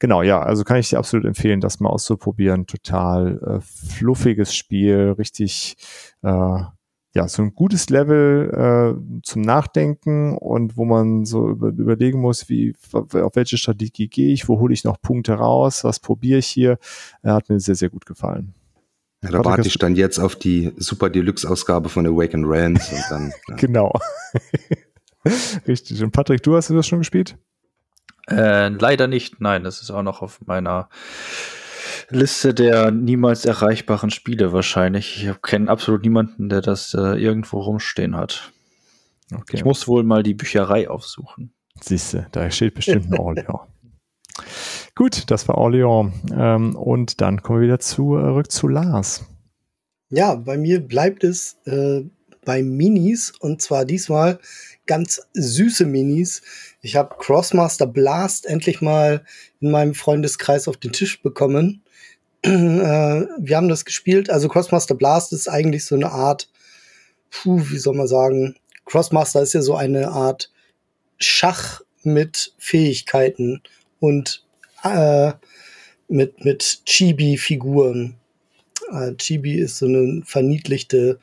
Genau, 0.00 0.22
ja, 0.22 0.40
also 0.40 0.64
kann 0.64 0.78
ich 0.78 0.88
dir 0.88 0.98
absolut 0.98 1.26
empfehlen, 1.26 1.60
das 1.60 1.78
mal 1.78 1.90
auszuprobieren. 1.90 2.66
Total 2.66 3.38
äh, 3.38 3.60
fluffiges 3.60 4.54
Spiel, 4.54 5.14
richtig, 5.18 5.76
äh, 6.22 6.62
ja, 7.12 7.28
so 7.28 7.42
ein 7.42 7.54
gutes 7.54 7.90
Level 7.90 8.96
äh, 8.98 9.20
zum 9.22 9.42
Nachdenken 9.42 10.38
und 10.38 10.78
wo 10.78 10.86
man 10.86 11.26
so 11.26 11.50
über, 11.50 11.68
überlegen 11.68 12.18
muss, 12.18 12.48
wie, 12.48 12.74
auf 12.92 13.36
welche 13.36 13.58
Strategie 13.58 14.08
gehe 14.08 14.32
ich, 14.32 14.48
wo 14.48 14.58
hole 14.58 14.72
ich 14.72 14.84
noch 14.84 15.02
Punkte 15.02 15.34
raus, 15.34 15.84
was 15.84 16.00
probiere 16.00 16.38
ich 16.38 16.46
hier. 16.46 16.78
Er 17.22 17.34
hat 17.34 17.50
mir 17.50 17.60
sehr, 17.60 17.74
sehr 17.74 17.90
gut 17.90 18.06
gefallen. 18.06 18.54
Ja, 19.22 19.30
da 19.32 19.44
warte 19.44 19.68
ich 19.68 19.76
dann 19.76 19.96
jetzt 19.96 20.18
auf 20.18 20.34
die 20.34 20.72
Super 20.78 21.10
Deluxe-Ausgabe 21.10 21.90
von 21.90 22.06
Awaken 22.06 22.46
Realms 22.46 22.90
und 22.90 23.04
dann. 23.10 23.32
Ja. 23.48 23.56
genau. 23.56 23.92
Richtig. 25.68 26.02
Und 26.02 26.12
Patrick, 26.12 26.42
du 26.42 26.56
hast 26.56 26.70
das 26.70 26.86
schon 26.86 27.00
gespielt? 27.00 27.36
Äh, 28.30 28.68
leider 28.68 29.06
nicht. 29.06 29.40
Nein, 29.40 29.64
das 29.64 29.82
ist 29.82 29.90
auch 29.90 30.02
noch 30.02 30.22
auf 30.22 30.40
meiner 30.46 30.88
Liste 32.10 32.54
der 32.54 32.90
niemals 32.90 33.44
erreichbaren 33.44 34.10
Spiele 34.10 34.52
wahrscheinlich. 34.52 35.26
Ich 35.26 35.42
kenne 35.42 35.70
absolut 35.70 36.02
niemanden, 36.02 36.48
der 36.48 36.60
das 36.60 36.94
äh, 36.94 37.20
irgendwo 37.20 37.60
rumstehen 37.60 38.16
hat. 38.16 38.52
Okay. 39.32 39.56
Ich 39.56 39.64
muss 39.64 39.86
wohl 39.86 40.02
mal 40.02 40.22
die 40.22 40.34
Bücherei 40.34 40.88
aufsuchen. 40.88 41.52
Siehste, 41.80 42.26
da 42.32 42.50
steht 42.50 42.74
bestimmt 42.74 43.12
ein 43.12 43.18
Orleans. 43.18 43.48
Gut, 44.94 45.30
das 45.30 45.48
war 45.48 45.56
Orleans. 45.56 46.12
Ähm, 46.32 46.76
und 46.76 47.20
dann 47.20 47.42
kommen 47.42 47.60
wir 47.60 47.66
wieder 47.66 47.78
zurück 47.78 48.50
zu 48.50 48.68
Lars. 48.68 49.24
Ja, 50.08 50.34
bei 50.34 50.58
mir 50.58 50.80
bleibt 50.80 51.22
es 51.22 51.58
äh, 51.66 52.02
bei 52.44 52.62
Minis 52.62 53.32
und 53.38 53.62
zwar 53.62 53.84
diesmal 53.84 54.38
ganz 54.86 55.22
süße 55.34 55.86
Minis. 55.86 56.42
Ich 56.82 56.96
habe 56.96 57.14
Crossmaster 57.18 57.86
Blast 57.86 58.46
endlich 58.46 58.80
mal 58.80 59.24
in 59.60 59.70
meinem 59.70 59.94
Freundeskreis 59.94 60.66
auf 60.66 60.76
den 60.76 60.92
Tisch 60.92 61.22
bekommen. 61.22 61.82
äh, 62.42 62.48
wir 62.48 63.56
haben 63.56 63.68
das 63.68 63.84
gespielt. 63.84 64.30
Also 64.30 64.48
Crossmaster 64.48 64.94
Blast 64.94 65.32
ist 65.32 65.48
eigentlich 65.48 65.84
so 65.84 65.94
eine 65.94 66.10
Art, 66.10 66.50
puh, 67.30 67.62
wie 67.70 67.78
soll 67.78 67.94
man 67.94 68.08
sagen, 68.08 68.56
Crossmaster 68.84 69.42
ist 69.42 69.52
ja 69.52 69.62
so 69.62 69.76
eine 69.76 70.08
Art 70.08 70.50
Schach 71.18 71.82
mit 72.02 72.54
Fähigkeiten 72.58 73.62
und 74.00 74.44
äh, 74.82 75.32
mit, 76.08 76.44
mit 76.44 76.82
Chibi-Figuren. 76.86 78.16
Äh, 78.90 79.14
Chibi 79.16 79.54
ist 79.60 79.78
so 79.78 79.86
eine 79.86 80.22
verniedlichte 80.24 81.20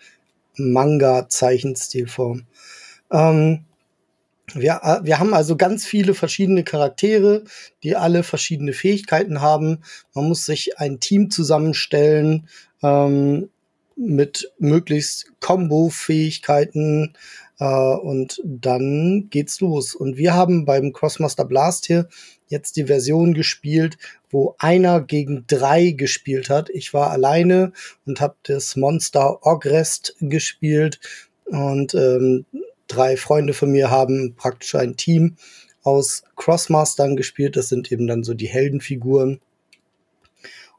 Manga-Zeichenstilform. 0.58 2.44
Ähm, 3.12 3.66
wir, 4.54 4.80
äh, 4.84 5.00
wir 5.04 5.20
haben 5.20 5.34
also 5.34 5.58
ganz 5.58 5.86
viele 5.86 6.14
verschiedene 6.14 6.64
Charaktere, 6.64 7.44
die 7.84 7.96
alle 7.96 8.24
verschiedene 8.24 8.74
Fähigkeiten 8.74 9.42
haben. 9.42 9.80
Man 10.14 10.28
muss 10.28 10.46
sich 10.46 10.80
ein 10.80 11.00
Team 11.00 11.30
zusammenstellen 11.30 12.48
ähm, 12.82 13.50
mit 13.96 14.52
möglichst 14.60 15.32
Combo-Fähigkeiten 15.42 17.16
äh, 17.60 17.66
und 17.66 18.42
dann 18.46 19.28
geht's 19.30 19.60
los. 19.60 19.96
Und 19.96 20.18
wir 20.18 20.34
haben 20.34 20.66
beim 20.66 20.94
Crossmaster 20.94 21.46
Blast 21.46 21.88
hier 21.88 22.08
jetzt 22.48 22.76
die 22.76 22.86
Version 22.86 23.34
gespielt, 23.34 23.98
wo 24.30 24.56
einer 24.60 25.02
gegen 25.02 25.46
drei 25.48 25.92
gespielt 25.92 26.50
hat. 26.50 26.70
Ich 26.70 26.94
war 26.94 27.12
alleine 27.12 27.74
und 28.06 28.22
habe 28.22 28.36
das 28.44 28.76
Monster 28.76 29.46
Ogrest 29.46 30.16
gespielt 30.20 31.00
und 31.46 31.94
ähm, 31.94 32.46
drei 32.88 33.18
Freunde 33.18 33.54
von 33.54 33.72
mir 33.72 33.90
haben 33.90 34.36
praktisch 34.36 34.76
ein 34.76 34.98
Team 34.98 35.36
aus 35.84 36.24
Crossmastern 36.36 37.16
gespielt. 37.16 37.56
Das 37.56 37.70
sind 37.70 37.92
eben 37.92 38.08
dann 38.08 38.24
so 38.24 38.34
die 38.34 38.48
Heldenfiguren. 38.50 39.40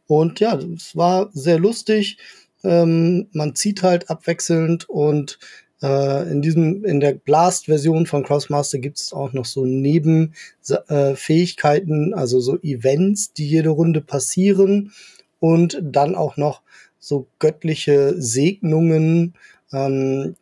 Und 0.06 0.40
ja, 0.40 0.54
es 0.56 0.96
war 0.96 1.30
sehr 1.32 1.58
lustig. 1.58 2.18
Ähm, 2.64 3.28
man 3.32 3.54
zieht 3.54 3.82
halt 3.82 4.10
abwechselnd 4.10 4.88
und 4.88 5.38
äh, 5.82 6.30
in 6.30 6.42
diesem, 6.42 6.84
in 6.84 7.00
der 7.00 7.14
Blast-Version 7.14 8.06
von 8.06 8.22
Crossmaster 8.24 8.78
gibt 8.78 8.98
es 8.98 9.12
auch 9.12 9.32
noch 9.32 9.44
so 9.44 9.64
Nebenfähigkeiten, 9.64 12.12
äh, 12.12 12.16
also 12.16 12.38
so 12.40 12.58
Events, 12.62 13.32
die 13.32 13.48
jede 13.48 13.70
Runde 13.70 14.00
passieren 14.00 14.92
und 15.40 15.80
dann 15.82 16.14
auch 16.14 16.36
noch 16.36 16.62
so 16.98 17.26
göttliche 17.38 18.20
Segnungen. 18.20 19.34
Ähm, 19.72 20.36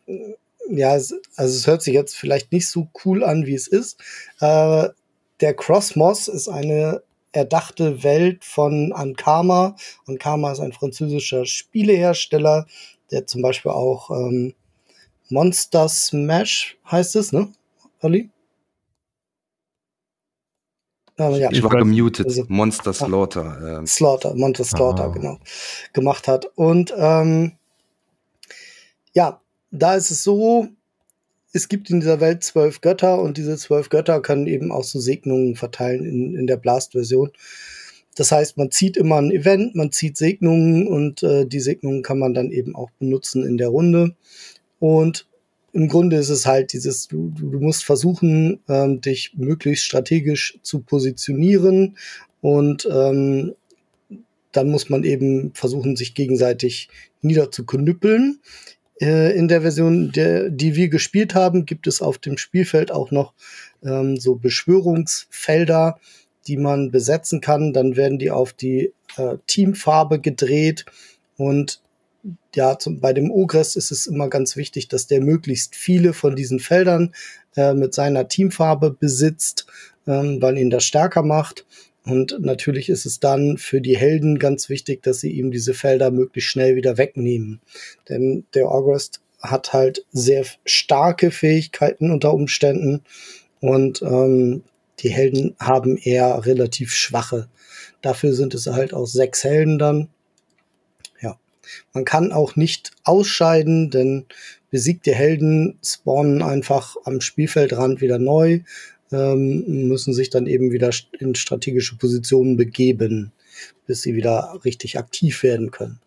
ja, 0.69 0.91
also 0.91 1.15
es 1.35 1.67
hört 1.67 1.81
sich 1.81 1.93
jetzt 1.93 2.15
vielleicht 2.15 2.51
nicht 2.51 2.67
so 2.67 2.89
cool 3.05 3.23
an, 3.23 3.45
wie 3.45 3.55
es 3.55 3.67
ist. 3.67 3.99
Äh, 4.39 4.89
der 5.39 5.53
Crossmos 5.53 6.27
ist 6.27 6.47
eine 6.47 7.03
erdachte 7.31 8.03
Welt 8.03 8.43
von 8.43 8.91
Ankama. 8.91 9.75
Ankama 10.07 10.51
ist 10.51 10.59
ein 10.59 10.73
französischer 10.73 11.45
Spielehersteller, 11.45 12.65
der 13.11 13.27
zum 13.27 13.43
Beispiel 13.43 13.71
auch 13.71 14.09
ähm, 14.09 14.55
Monster 15.29 15.89
Smash 15.89 16.77
heißt 16.89 17.15
es, 17.15 17.31
ne, 17.31 17.51
Olli? 18.01 18.29
Aber 21.17 21.37
ja, 21.37 21.51
ich 21.51 21.63
war 21.63 21.71
gemutet. 21.71 22.27
Also, 22.27 22.45
Monster 22.47 22.93
Slaughter. 22.93 23.81
Äh. 23.81 23.87
Slaughter, 23.87 24.35
Monster 24.35 24.63
Slaughter, 24.63 25.05
Aha. 25.05 25.13
genau. 25.13 25.39
Gemacht 25.93 26.27
hat. 26.27 26.45
Und 26.55 26.93
ähm, 26.95 27.53
ja, 29.13 29.41
da 29.71 29.95
ist 29.95 30.11
es 30.11 30.23
so, 30.23 30.67
es 31.53 31.69
gibt 31.69 31.89
in 31.89 32.01
dieser 32.01 32.19
Welt 32.19 32.43
zwölf 32.43 32.81
Götter 32.81 33.19
und 33.19 33.37
diese 33.37 33.57
zwölf 33.57 33.89
Götter 33.89 34.21
können 34.21 34.45
eben 34.45 34.71
auch 34.71 34.83
so 34.83 34.99
Segnungen 34.99 35.55
verteilen 35.55 36.05
in, 36.05 36.35
in 36.35 36.45
der 36.45 36.57
Blast-Version. 36.57 37.31
Das 38.15 38.31
heißt, 38.31 38.57
man 38.57 38.69
zieht 38.69 38.95
immer 38.97 39.17
ein 39.17 39.31
Event, 39.31 39.75
man 39.75 39.91
zieht 39.91 40.17
Segnungen 40.17 40.87
und 40.87 41.23
äh, 41.23 41.45
die 41.45 41.59
Segnungen 41.59 42.03
kann 42.03 42.19
man 42.19 42.33
dann 42.33 42.51
eben 42.51 42.75
auch 42.75 42.91
benutzen 42.99 43.43
in 43.43 43.57
der 43.57 43.69
Runde. 43.69 44.15
Und 44.79 45.27
im 45.73 45.87
Grunde 45.87 46.17
ist 46.17 46.29
es 46.29 46.45
halt 46.45 46.73
dieses, 46.73 47.07
du, 47.07 47.31
du 47.35 47.59
musst 47.59 47.83
versuchen, 47.83 48.59
ähm, 48.67 49.01
dich 49.01 49.33
möglichst 49.35 49.85
strategisch 49.85 50.57
zu 50.63 50.79
positionieren 50.79 51.97
und 52.41 52.87
ähm, 52.91 53.53
dann 54.51 54.69
muss 54.69 54.89
man 54.89 55.03
eben 55.03 55.53
versuchen, 55.53 55.95
sich 55.95 56.15
gegenseitig 56.15 56.89
niederzuknüppeln. 57.21 58.39
Äh, 58.99 59.37
in 59.37 59.47
der 59.47 59.61
Version, 59.61 60.11
der, 60.11 60.49
die 60.49 60.75
wir 60.75 60.89
gespielt 60.89 61.35
haben, 61.35 61.65
gibt 61.65 61.85
es 61.85 62.01
auf 62.01 62.17
dem 62.17 62.37
Spielfeld 62.37 62.91
auch 62.91 63.11
noch 63.11 63.33
ähm, 63.83 64.17
so 64.17 64.35
Beschwörungsfelder, 64.35 65.99
die 66.47 66.57
man 66.57 66.89
besetzen 66.89 67.41
kann. 67.41 67.73
Dann 67.73 67.95
werden 67.95 68.17
die 68.17 68.31
auf 68.31 68.53
die 68.53 68.93
äh, 69.17 69.37
Teamfarbe 69.45 70.19
gedreht 70.19 70.85
und 71.37 71.81
ja, 72.55 72.77
zum, 72.79 72.99
bei 72.99 73.13
dem 73.13 73.31
Ogres 73.31 73.75
ist 73.75 73.91
es 73.91 74.07
immer 74.07 74.29
ganz 74.29 74.55
wichtig, 74.55 74.87
dass 74.87 75.07
der 75.07 75.21
möglichst 75.21 75.75
viele 75.75 76.13
von 76.13 76.35
diesen 76.35 76.59
Feldern 76.59 77.13
äh, 77.55 77.73
mit 77.73 77.93
seiner 77.93 78.27
Teamfarbe 78.27 78.91
besitzt, 78.91 79.67
ähm, 80.07 80.41
weil 80.41 80.57
ihn 80.57 80.69
das 80.69 80.83
stärker 80.83 81.23
macht. 81.23 81.65
Und 82.03 82.37
natürlich 82.39 82.89
ist 82.89 83.05
es 83.05 83.19
dann 83.19 83.57
für 83.57 83.81
die 83.81 83.97
Helden 83.97 84.39
ganz 84.39 84.69
wichtig, 84.69 85.03
dass 85.03 85.19
sie 85.19 85.31
ihm 85.31 85.51
diese 85.51 85.73
Felder 85.73 86.09
möglichst 86.09 86.49
schnell 86.49 86.75
wieder 86.75 86.97
wegnehmen. 86.97 87.59
Denn 88.07 88.45
der 88.53 88.69
August 88.69 89.21
hat 89.41 89.73
halt 89.73 90.05
sehr 90.11 90.45
starke 90.65 91.31
Fähigkeiten 91.31 92.11
unter 92.11 92.33
Umständen 92.33 93.01
und 93.59 94.01
ähm, 94.01 94.63
die 94.99 95.09
Helden 95.09 95.55
haben 95.59 95.97
eher 95.97 96.45
relativ 96.45 96.93
schwache. 96.93 97.49
Dafür 98.01 98.33
sind 98.33 98.53
es 98.55 98.67
halt 98.67 98.93
auch 98.93 99.05
sechs 99.05 99.43
Helden 99.43 99.77
dann 99.77 100.09
man 101.93 102.05
kann 102.05 102.31
auch 102.31 102.55
nicht 102.55 102.91
ausscheiden, 103.03 103.89
denn 103.89 104.25
besiegte 104.69 105.13
Helden 105.13 105.79
spawnen 105.83 106.41
einfach 106.41 106.95
am 107.05 107.21
Spielfeldrand 107.21 108.01
wieder 108.01 108.19
neu, 108.19 108.61
ähm, 109.11 109.87
müssen 109.87 110.13
sich 110.13 110.29
dann 110.29 110.47
eben 110.47 110.71
wieder 110.71 110.91
in 111.19 111.35
strategische 111.35 111.97
Positionen 111.97 112.57
begeben, 112.57 113.31
bis 113.85 114.01
sie 114.01 114.15
wieder 114.15 114.59
richtig 114.65 114.97
aktiv 114.97 115.43
werden 115.43 115.71
können. 115.71 115.99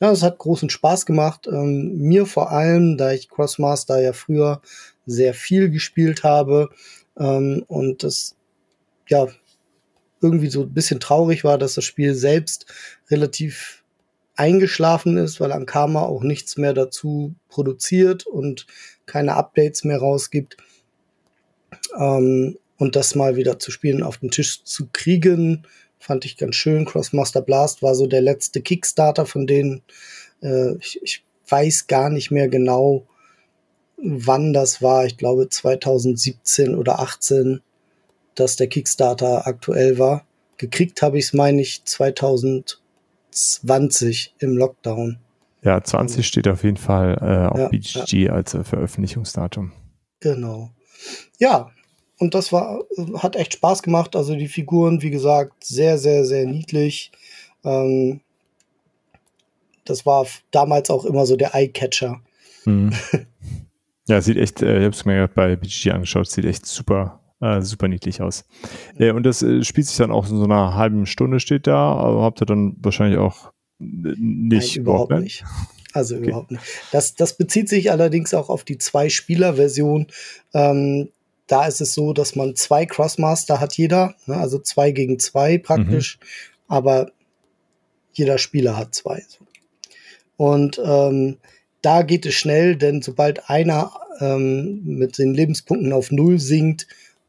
Ja, 0.00 0.10
es 0.10 0.24
hat 0.24 0.38
großen 0.38 0.68
Spaß 0.68 1.06
gemacht. 1.06 1.46
Ähm, 1.46 1.96
mir 1.98 2.26
vor 2.26 2.50
allem, 2.50 2.96
da 2.96 3.12
ich 3.12 3.28
Crossmaster 3.28 4.00
ja 4.00 4.12
früher 4.12 4.60
sehr 5.06 5.32
viel 5.32 5.70
gespielt 5.70 6.24
habe 6.24 6.70
ähm, 7.16 7.64
und 7.68 8.02
das 8.02 8.34
ja 9.08 9.28
irgendwie 10.20 10.48
so 10.48 10.62
ein 10.62 10.74
bisschen 10.74 10.98
traurig 10.98 11.44
war, 11.44 11.58
dass 11.58 11.74
das 11.74 11.84
Spiel 11.84 12.14
selbst 12.14 12.66
relativ 13.10 13.81
eingeschlafen 14.36 15.16
ist, 15.16 15.40
weil 15.40 15.52
Ankama 15.52 16.02
auch 16.02 16.22
nichts 16.22 16.56
mehr 16.56 16.72
dazu 16.72 17.34
produziert 17.48 18.26
und 18.26 18.66
keine 19.06 19.34
Updates 19.34 19.84
mehr 19.84 19.98
rausgibt. 19.98 20.56
Ähm, 21.98 22.58
und 22.78 22.96
das 22.96 23.14
mal 23.14 23.36
wieder 23.36 23.58
zu 23.58 23.70
spielen, 23.70 24.02
auf 24.02 24.18
den 24.18 24.30
Tisch 24.30 24.64
zu 24.64 24.88
kriegen, 24.92 25.64
fand 25.98 26.24
ich 26.24 26.36
ganz 26.36 26.56
schön. 26.56 26.84
Crossmaster 26.84 27.42
Blast 27.42 27.82
war 27.82 27.94
so 27.94 28.06
der 28.06 28.22
letzte 28.22 28.60
Kickstarter 28.60 29.24
von 29.24 29.46
denen. 29.46 29.82
Äh, 30.42 30.76
ich, 30.78 31.00
ich 31.02 31.24
weiß 31.48 31.86
gar 31.86 32.10
nicht 32.10 32.30
mehr 32.30 32.48
genau, 32.48 33.06
wann 33.96 34.52
das 34.52 34.82
war. 34.82 35.06
Ich 35.06 35.16
glaube 35.16 35.48
2017 35.48 36.74
oder 36.74 36.98
18, 36.98 37.60
dass 38.34 38.56
der 38.56 38.66
Kickstarter 38.66 39.46
aktuell 39.46 39.98
war. 39.98 40.26
Gekriegt 40.56 41.02
habe 41.02 41.18
ich 41.18 41.26
es, 41.26 41.32
meine 41.32 41.62
ich, 41.62 41.84
2000 41.84 42.81
20 43.32 44.34
im 44.38 44.56
Lockdown. 44.56 45.18
Ja, 45.62 45.82
20 45.82 46.26
steht 46.26 46.48
auf 46.48 46.64
jeden 46.64 46.76
Fall 46.76 47.18
äh, 47.20 47.48
auf 47.48 47.58
ja, 47.58 47.68
BGG 47.68 48.12
ja. 48.12 48.32
als 48.32 48.54
äh, 48.54 48.64
Veröffentlichungsdatum. 48.64 49.72
Genau. 50.20 50.70
Ja, 51.38 51.70
und 52.18 52.34
das 52.34 52.52
war, 52.52 52.84
hat 53.18 53.36
echt 53.36 53.54
Spaß 53.54 53.82
gemacht. 53.82 54.14
Also 54.16 54.34
die 54.34 54.48
Figuren, 54.48 55.02
wie 55.02 55.10
gesagt, 55.10 55.64
sehr, 55.64 55.98
sehr, 55.98 56.24
sehr 56.24 56.46
niedlich. 56.46 57.12
Ähm, 57.64 58.20
das 59.84 60.06
war 60.06 60.26
damals 60.50 60.90
auch 60.90 61.04
immer 61.04 61.26
so 61.26 61.36
der 61.36 61.54
Eye-Catcher. 61.54 62.20
Mhm. 62.64 62.92
ja, 64.08 64.20
sieht 64.20 64.36
echt, 64.36 64.62
äh, 64.62 64.78
ich 64.78 64.84
habe 64.84 64.94
es 64.94 65.04
mir 65.04 65.28
bei 65.28 65.56
BGG 65.56 65.90
angeschaut, 65.90 66.28
sieht 66.28 66.44
echt 66.44 66.66
super 66.66 67.21
äh, 67.42 67.60
super 67.60 67.88
niedlich 67.88 68.22
aus. 68.22 68.44
Äh, 68.96 69.10
und 69.10 69.24
das 69.24 69.42
äh, 69.42 69.64
spielt 69.64 69.88
sich 69.88 69.96
dann 69.96 70.12
auch 70.12 70.30
in 70.30 70.38
so 70.38 70.44
einer 70.44 70.74
halben 70.74 71.06
Stunde 71.06 71.40
steht 71.40 71.66
da, 71.66 71.92
aber 71.94 72.22
habt 72.22 72.40
ihr 72.40 72.46
dann 72.46 72.76
wahrscheinlich 72.80 73.18
auch 73.18 73.52
nicht. 73.78 74.76
Nein, 74.76 74.82
überhaupt 74.82 75.10
nicht. 75.18 75.44
Also 75.92 76.16
okay. 76.16 76.28
überhaupt 76.28 76.52
nicht. 76.52 76.62
Das, 76.92 77.16
das 77.16 77.36
bezieht 77.36 77.68
sich 77.68 77.90
allerdings 77.90 78.32
auch 78.32 78.48
auf 78.48 78.64
die 78.64 78.78
Zwei-Spieler-Version. 78.78 80.06
Ähm, 80.54 81.08
da 81.48 81.66
ist 81.66 81.80
es 81.80 81.94
so, 81.94 82.12
dass 82.12 82.36
man 82.36 82.54
zwei 82.54 82.86
Crossmaster 82.86 83.60
hat 83.60 83.76
jeder, 83.76 84.14
ne? 84.26 84.36
also 84.36 84.58
zwei 84.58 84.92
gegen 84.92 85.18
zwei 85.18 85.58
praktisch, 85.58 86.18
mhm. 86.18 86.26
aber 86.68 87.10
jeder 88.12 88.38
Spieler 88.38 88.76
hat 88.76 88.94
zwei. 88.94 89.22
Und 90.36 90.80
ähm, 90.82 91.38
da 91.82 92.02
geht 92.02 92.24
es 92.24 92.34
schnell, 92.34 92.76
denn 92.76 93.02
sobald 93.02 93.50
einer 93.50 93.92
ähm, 94.20 94.82
mit 94.84 95.18
den 95.18 95.34
Lebenspunkten 95.34 95.92
auf 95.92 96.10
Null 96.12 96.38
sinkt, 96.38 96.86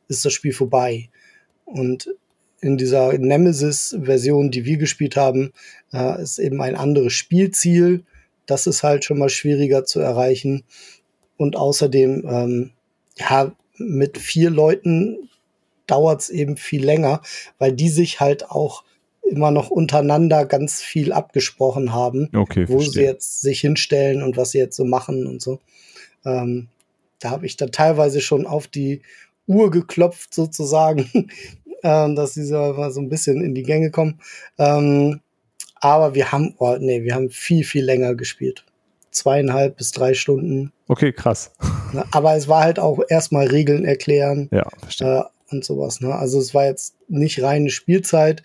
ist 0.08 0.26
das 0.26 0.34
Spiel 0.34 0.54
vorbei. 0.54 1.10
Und 1.66 2.10
in 2.62 2.78
dieser 2.78 3.18
Nemesis-Version, 3.18 4.52
die 4.52 4.66
wir 4.66 4.78
gespielt 4.78 5.18
haben, 5.18 5.52
äh, 5.92 6.22
ist 6.22 6.40
eben 6.40 6.62
ein 6.62 6.76
anderes 6.76 7.14
Spielziel. 7.14 8.04
Das 8.46 8.68
ist 8.68 8.84
halt 8.84 9.04
schon 9.04 9.20
mal 9.20 9.30
schwieriger 9.30 9.86
zu 9.86 10.00
erreichen. 10.00 10.64
Und 11.38 11.56
außerdem, 11.56 12.24
ähm, 12.28 12.72
ja, 13.18 13.54
mit 13.78 14.18
vier 14.18 14.50
Leuten 14.50 15.30
dauert 15.88 16.22
es 16.22 16.30
eben 16.30 16.58
viel 16.58 16.84
länger, 16.86 17.22
weil 17.60 17.74
die 17.74 17.90
sich 17.90 18.20
halt 18.20 18.50
auch 18.50 18.84
immer 19.30 19.52
noch 19.52 19.70
untereinander 19.70 20.46
ganz 20.46 20.82
viel 20.82 21.12
abgesprochen 21.12 21.94
haben, 21.94 22.30
okay, 22.36 22.68
wo 22.68 22.80
verstehe. 22.80 22.94
sie 22.94 23.02
jetzt 23.02 23.42
sich 23.42 23.62
hinstellen 23.62 24.22
und 24.22 24.38
was 24.38 24.52
sie 24.52 24.60
jetzt 24.60 24.76
so 24.76 24.86
machen 24.86 25.28
und 25.28 25.42
so. 25.42 25.60
Ähm, 26.26 26.68
da 27.20 27.30
habe 27.30 27.46
ich 27.46 27.58
da 27.58 27.68
teilweise 27.68 28.22
schon 28.22 28.46
auf 28.46 28.68
die 28.68 29.02
Uhr 29.48 29.72
geklopft 29.72 30.34
sozusagen, 30.34 31.10
ähm, 31.84 32.16
dass 32.16 32.34
sie 32.34 32.46
so 32.46 32.56
mal 32.56 32.92
so 32.92 33.02
ein 33.02 33.10
bisschen 33.10 33.44
in 33.44 33.56
die 33.56 33.64
Gänge 33.64 33.92
kommen. 33.92 34.20
Ähm, 34.58 35.22
aber 35.84 36.16
wir 36.16 36.32
haben, 36.32 36.56
oh, 36.60 36.78
nee, 36.80 37.04
wir 37.04 37.14
haben 37.14 37.30
viel, 37.30 37.66
viel 37.66 37.84
länger 37.84 38.16
gespielt. 38.16 38.64
Zweieinhalb 39.12 39.78
bis 39.78 39.92
drei 39.92 40.14
Stunden. 40.14 40.72
Okay, 40.88 41.12
krass. 41.12 41.52
Ne? 41.92 42.06
Aber 42.12 42.36
es 42.36 42.48
war 42.48 42.64
halt 42.64 42.80
auch 42.80 43.00
erstmal 43.10 43.48
Regeln 43.48 43.86
erklären 43.86 44.50
Ja, 44.52 44.66
äh, 45.00 45.24
und 45.52 45.66
sowas. 45.66 46.02
Ne? 46.02 46.16
Also 46.16 46.40
es 46.40 46.54
war 46.54 46.66
jetzt 46.66 46.96
nicht 47.10 47.44
reine 47.44 47.70
Spielzeit, 47.70 48.44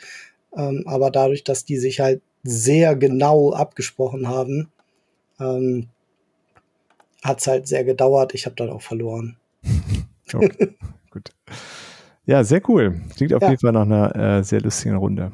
ähm, 0.57 0.85
aber 0.87 1.11
dadurch, 1.11 1.45
dass 1.45 1.65
die 1.65 1.79
sich 1.79 2.01
halt 2.01 2.23
sehr 2.43 2.97
genau 2.97 3.53
abgesprochen 3.53 4.29
haben, 4.29 4.71
ähm, 5.41 5.89
hat 7.23 7.41
es 7.41 7.47
halt 7.47 7.69
sehr 7.69 7.85
gedauert. 7.85 8.35
Ich 8.35 8.47
habe 8.47 8.57
dann 8.57 8.71
auch 8.71 8.83
verloren. 8.83 9.37
Okay, 10.35 10.77
gut. 11.11 11.31
Ja, 12.27 12.45
sehr 12.45 12.61
cool. 12.69 13.01
Klingt 13.17 13.33
auf 13.35 13.43
Ja. 13.43 13.49
jeden 13.51 13.61
Fall 13.61 13.73
nach 13.73 13.83
einer 13.83 14.15
äh, 14.17 14.45
sehr 14.45 14.61
lustigen 14.61 14.97
Runde. 14.97 15.33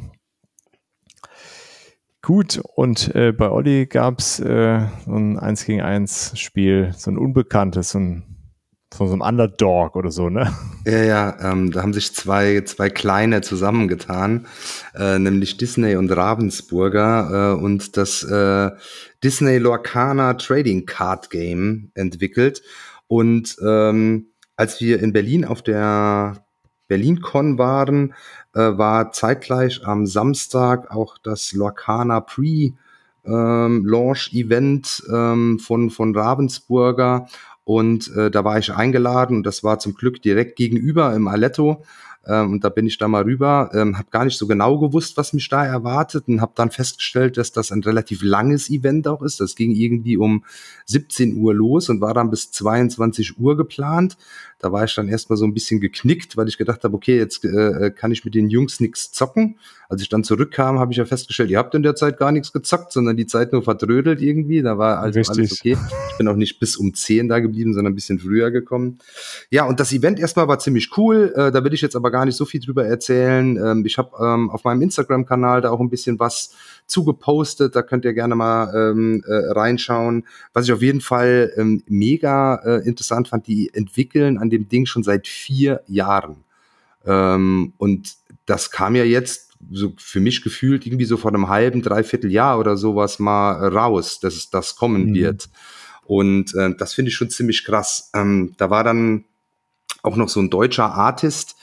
Gut, 2.23 2.59
und 2.75 3.15
äh, 3.15 3.33
bei 3.33 3.51
Olli 3.51 3.85
gab 3.87 4.19
es 4.19 4.41
äh, 4.41 4.81
so 5.05 5.13
ein 5.13 5.39
1 5.39 5.67
gegen 5.67 5.83
1 5.83 6.39
Spiel, 6.39 6.93
so 6.97 7.11
ein 7.11 7.19
unbekanntes, 7.19 7.91
so 7.91 7.99
ein, 7.99 8.23
von 8.95 9.09
so 9.09 9.13
einem 9.13 9.21
Underdog 9.21 9.95
oder 9.95 10.11
so, 10.11 10.31
ne? 10.31 10.51
Ja, 10.87 11.03
ja, 11.03 11.37
ähm, 11.53 11.71
da 11.71 11.83
haben 11.83 11.93
sich 11.93 12.15
zwei, 12.15 12.63
zwei 12.63 12.89
Kleine 12.89 13.43
zusammengetan, 13.43 14.47
äh, 14.95 15.19
nämlich 15.19 15.59
Disney 15.59 15.97
und 15.97 16.11
Ravensburger 16.11 17.57
äh, 17.59 17.63
und 17.63 17.97
das 17.99 18.23
äh, 18.23 18.71
Disney 19.23 19.59
Lorcaner 19.59 20.39
Trading 20.39 20.87
Card 20.87 21.29
Game 21.29 21.91
entwickelt. 21.95 22.63
Und 23.07 23.57
ähm, 23.63 24.29
als 24.57 24.81
wir 24.81 25.01
in 25.03 25.13
Berlin 25.13 25.45
auf 25.45 25.63
der 25.63 26.45
BerlinCon 26.89 27.59
waren, 27.59 28.15
äh, 28.55 28.61
war 28.61 29.13
zeitgleich 29.13 29.87
am 29.87 30.07
Samstag 30.07 30.91
auch 30.91 31.19
das 31.19 31.53
Lorcaner 31.53 32.21
Pre 32.21 32.73
ähm, 33.25 33.87
Launch 33.87 34.31
Event 34.33 35.03
ähm, 35.13 35.59
von, 35.59 35.91
von 35.91 36.15
Ravensburger 36.15 37.27
und 37.65 38.15
äh, 38.15 38.31
da 38.31 38.45
war 38.45 38.59
ich 38.59 38.73
eingeladen 38.73 39.39
und 39.39 39.47
das 39.47 39.65
war 39.65 39.79
zum 39.79 39.95
Glück 39.95 40.21
direkt 40.21 40.57
gegenüber 40.57 41.15
im 41.15 41.27
Aletto. 41.29 41.83
Ähm, 42.27 42.53
und 42.53 42.65
da 42.65 42.69
bin 42.69 42.87
ich 42.87 42.99
da 42.99 43.09
mal 43.09 43.23
rüber, 43.23 43.71
ähm, 43.75 43.99
habe 43.99 44.09
gar 44.11 44.25
nicht 44.25 44.39
so 44.39 44.47
genau 44.47 44.79
gewusst, 44.79 45.17
was 45.17 45.33
mich 45.33 45.49
da 45.49 45.65
erwartet 45.65 46.25
und 46.29 46.41
habe 46.41 46.53
dann 46.55 46.71
festgestellt, 46.71 47.37
dass 47.37 47.53
das 47.53 47.73
ein 47.73 47.83
relativ 47.83 48.23
langes 48.23 48.71
Event 48.71 49.07
auch 49.09 49.23
ist. 49.23 49.41
Das 49.41 49.57
ging 49.57 49.73
irgendwie 49.73 50.17
um 50.17 50.45
17 50.87 51.37
Uhr 51.37 51.55
los 51.55 51.89
und 51.89 52.01
war 52.01 52.15
dann 52.15 52.31
bis 52.31 52.51
22 52.51 53.39
Uhr 53.39 53.57
geplant. 53.57 54.17
Da 54.65 54.73
war 54.73 54.85
ich 54.85 54.95
dann 54.95 55.09
erstmal 55.09 55.37
so 55.37 55.45
ein 55.45 55.53
bisschen 55.53 55.79
geknickt, 55.79 56.39
weil 56.39 56.49
ich 56.49 56.57
gedacht 56.57 56.85
habe, 56.85 56.95
okay, 56.97 57.19
jetzt 57.19 57.45
äh, 57.45 57.91
kann 57.91 58.13
ich 58.13 58.25
mit 58.25 58.35
den 58.35 58.49
Jungs 58.49 58.81
nichts 58.81 59.13
zocken. 59.13 59.59
Als 59.91 60.01
ich 60.01 60.09
dann 60.09 60.25
zurückkam, 60.25 60.79
habe 60.79 60.91
ich 60.91 60.97
ja 60.97 61.05
festgestellt, 61.05 61.51
ihr 61.51 61.59
habt 61.59 61.75
in 61.75 61.83
der 61.83 61.95
Zeit 61.95 62.17
gar 62.17 62.33
nichts 62.33 62.53
gezockt, 62.53 62.91
sondern 62.91 63.17
die 63.17 63.27
Zeit 63.27 63.53
nur 63.53 63.63
verdrödelt 63.63 64.23
irgendwie. 64.23 64.63
Da 64.63 64.79
war 64.79 65.01
also 65.01 65.19
Richtig. 65.19 65.39
alles 65.39 65.53
okay. 65.61 65.77
Ich 66.11 66.17
bin 66.17 66.29
auch 66.29 66.37
nicht 66.37 66.59
bis 66.61 66.77
um 66.77 66.95
10 66.95 67.29
da 67.29 67.41
geblieben, 67.41 67.75
sondern 67.75 67.93
ein 67.93 67.95
bisschen 67.95 68.19
früher 68.19 68.51
gekommen. 68.51 68.99
Ja, 69.51 69.67
und 69.67 69.81
das 69.81 69.93
Event 69.93 70.19
erstmal 70.19 70.49
war 70.49 70.59
ziemlich 70.59 70.97
cool. 70.97 71.35
Äh, 71.37 71.53
da 71.53 71.63
will 71.63 71.75
ich 71.75 71.83
jetzt 71.83 71.97
aber 71.97 72.11
gar 72.15 72.25
nicht 72.25 72.37
so 72.37 72.45
viel 72.45 72.61
drüber 72.61 72.87
erzählen. 72.87 73.57
Ähm, 73.57 73.85
ich 73.85 73.99
habe 73.99 74.11
ähm, 74.21 74.49
auf 74.51 74.63
meinem 74.63 74.83
Instagram-Kanal 74.83 75.63
da 75.63 75.71
auch 75.71 75.81
ein 75.81 75.91
bisschen 75.91 76.21
was 76.21 76.55
zugepostet. 76.87 77.75
Da 77.75 77.83
könnt 77.83 78.05
ihr 78.05 78.15
gerne 78.15 78.37
mal 78.37 78.73
ähm, 78.73 79.25
äh, 79.27 79.51
reinschauen. 79.51 80.25
Was 80.53 80.67
ich 80.67 80.73
auf 80.73 80.81
jeden 80.81 81.01
Fall 81.01 81.53
ähm, 81.57 81.83
mega 81.89 82.55
äh, 82.65 82.87
interessant 82.87 83.27
fand, 83.27 83.49
die 83.49 83.75
entwickeln 83.75 84.39
an 84.39 84.49
dem 84.49 84.69
Ding 84.69 84.87
schon 84.87 85.03
seit 85.03 85.27
vier 85.27 85.83
Jahren. 85.89 86.45
Ähm, 87.05 87.73
und 87.79 88.15
das 88.47 88.71
kam 88.71 88.95
ja 88.95 89.03
jetzt 89.03 89.51
so 89.73 89.93
für 89.97 90.21
mich 90.21 90.43
gefühlt 90.45 90.87
irgendwie 90.87 91.07
so 91.07 91.17
vor 91.17 91.33
einem 91.35 91.49
halben, 91.49 91.83
dreiviertel 91.83 92.31
Jahr 92.31 92.61
oder 92.61 92.77
sowas 92.77 93.19
mal 93.19 93.67
raus, 93.75 94.21
dass 94.21 94.35
es 94.37 94.51
das 94.51 94.77
kommen 94.77 95.07
Mhm. 95.07 95.15
wird. 95.15 95.49
Und 96.05 96.55
äh, 96.55 96.77
das 96.79 96.95
finde 96.95 97.09
ich 97.09 97.17
schon 97.17 97.31
ziemlich 97.31 97.65
krass. 97.65 98.11
Ähm, 98.15 98.55
da 98.59 98.71
war 98.71 98.85
dann 98.85 99.25
auch 100.05 100.17
noch 100.17 100.29
so 100.29 100.39
ein 100.39 100.51
deutscher 100.51 100.93
Artist, 100.93 101.57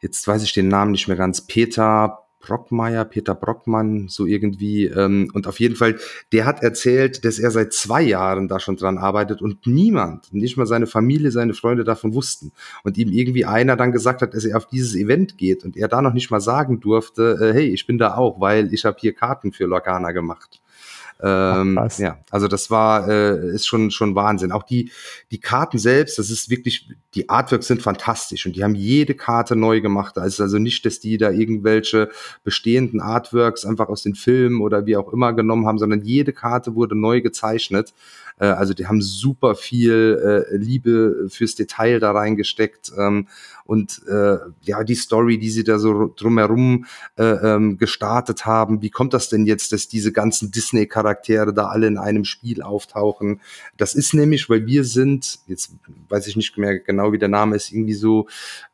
jetzt 0.00 0.26
weiß 0.26 0.42
ich 0.42 0.52
den 0.52 0.68
Namen 0.68 0.92
nicht 0.92 1.08
mehr 1.08 1.16
ganz, 1.16 1.46
Peter 1.46 2.18
Brockmeier, 2.40 3.04
Peter 3.04 3.34
Brockmann, 3.34 4.08
so 4.08 4.26
irgendwie. 4.26 4.86
Ähm, 4.86 5.30
und 5.34 5.46
auf 5.46 5.60
jeden 5.60 5.76
Fall, 5.76 5.98
der 6.32 6.46
hat 6.46 6.62
erzählt, 6.62 7.24
dass 7.24 7.38
er 7.38 7.50
seit 7.50 7.72
zwei 7.72 8.02
Jahren 8.02 8.48
da 8.48 8.58
schon 8.58 8.76
dran 8.76 8.98
arbeitet 8.98 9.42
und 9.42 9.66
niemand, 9.66 10.32
nicht 10.32 10.56
mal 10.56 10.66
seine 10.66 10.86
Familie, 10.86 11.30
seine 11.30 11.54
Freunde 11.54 11.84
davon 11.84 12.14
wussten. 12.14 12.52
Und 12.82 12.98
ihm 12.98 13.10
irgendwie 13.10 13.44
einer 13.44 13.76
dann 13.76 13.92
gesagt 13.92 14.22
hat, 14.22 14.34
dass 14.34 14.44
er 14.44 14.56
auf 14.56 14.66
dieses 14.66 14.96
Event 14.96 15.38
geht 15.38 15.64
und 15.64 15.76
er 15.76 15.88
da 15.88 16.02
noch 16.02 16.14
nicht 16.14 16.30
mal 16.30 16.40
sagen 16.40 16.80
durfte, 16.80 17.38
äh, 17.40 17.52
hey, 17.52 17.68
ich 17.68 17.86
bin 17.86 17.98
da 17.98 18.14
auch, 18.16 18.40
weil 18.40 18.72
ich 18.72 18.84
habe 18.84 18.96
hier 18.98 19.14
Karten 19.14 19.52
für 19.52 19.66
Lorgana 19.66 20.12
gemacht. 20.12 20.59
Ähm, 21.22 21.78
Ach, 21.78 21.98
ja, 21.98 22.18
also 22.30 22.48
das 22.48 22.70
war 22.70 23.08
äh, 23.08 23.54
ist 23.54 23.66
schon 23.66 23.90
schon 23.90 24.14
Wahnsinn. 24.14 24.52
Auch 24.52 24.62
die 24.62 24.90
die 25.30 25.40
Karten 25.40 25.78
selbst, 25.78 26.18
das 26.18 26.30
ist 26.30 26.50
wirklich 26.50 26.88
die 27.14 27.28
Artworks 27.28 27.66
sind 27.66 27.82
fantastisch 27.82 28.46
und 28.46 28.56
die 28.56 28.64
haben 28.64 28.74
jede 28.74 29.14
Karte 29.14 29.56
neu 29.56 29.80
gemacht. 29.80 30.16
Da 30.16 30.24
ist 30.24 30.40
also 30.40 30.58
nicht, 30.58 30.86
dass 30.86 31.00
die 31.00 31.18
da 31.18 31.30
irgendwelche 31.30 32.10
bestehenden 32.44 33.00
Artworks 33.00 33.64
einfach 33.64 33.88
aus 33.88 34.02
den 34.02 34.14
Filmen 34.14 34.60
oder 34.60 34.86
wie 34.86 34.96
auch 34.96 35.12
immer 35.12 35.32
genommen 35.32 35.66
haben, 35.66 35.78
sondern 35.78 36.02
jede 36.02 36.32
Karte 36.32 36.74
wurde 36.74 36.98
neu 36.98 37.20
gezeichnet. 37.20 37.92
Äh, 38.40 38.46
also 38.46 38.74
die 38.74 38.86
haben 38.86 39.00
super 39.00 39.54
viel 39.54 40.46
äh, 40.50 40.56
Liebe 40.56 41.26
fürs 41.28 41.54
Detail 41.54 42.00
da 42.00 42.10
reingesteckt 42.10 42.90
ähm, 42.98 43.28
und 43.64 44.02
äh, 44.08 44.38
ja 44.62 44.82
die 44.82 44.96
Story, 44.96 45.38
die 45.38 45.50
sie 45.50 45.62
da 45.62 45.78
so 45.78 46.12
drumherum 46.16 46.86
äh, 47.16 47.22
ähm, 47.22 47.78
gestartet 47.78 48.46
haben. 48.46 48.82
Wie 48.82 48.90
kommt 48.90 49.14
das 49.14 49.28
denn 49.28 49.46
jetzt, 49.46 49.72
dass 49.72 49.86
diese 49.86 50.10
ganzen 50.10 50.50
Disney-Charaktere 50.50 51.54
da 51.54 51.66
alle 51.66 51.86
in 51.86 51.98
einem 51.98 52.24
Spiel 52.24 52.62
auftauchen? 52.62 53.40
Das 53.76 53.94
ist 53.94 54.14
nämlich, 54.14 54.50
weil 54.50 54.66
wir 54.66 54.84
sind, 54.84 55.38
jetzt 55.46 55.72
weiß 56.08 56.26
ich 56.26 56.36
nicht 56.36 56.58
mehr 56.58 56.80
genau, 56.80 57.12
wie 57.12 57.18
der 57.18 57.28
Name 57.28 57.54
ist, 57.54 57.70
irgendwie 57.70 57.94
so 57.94 58.26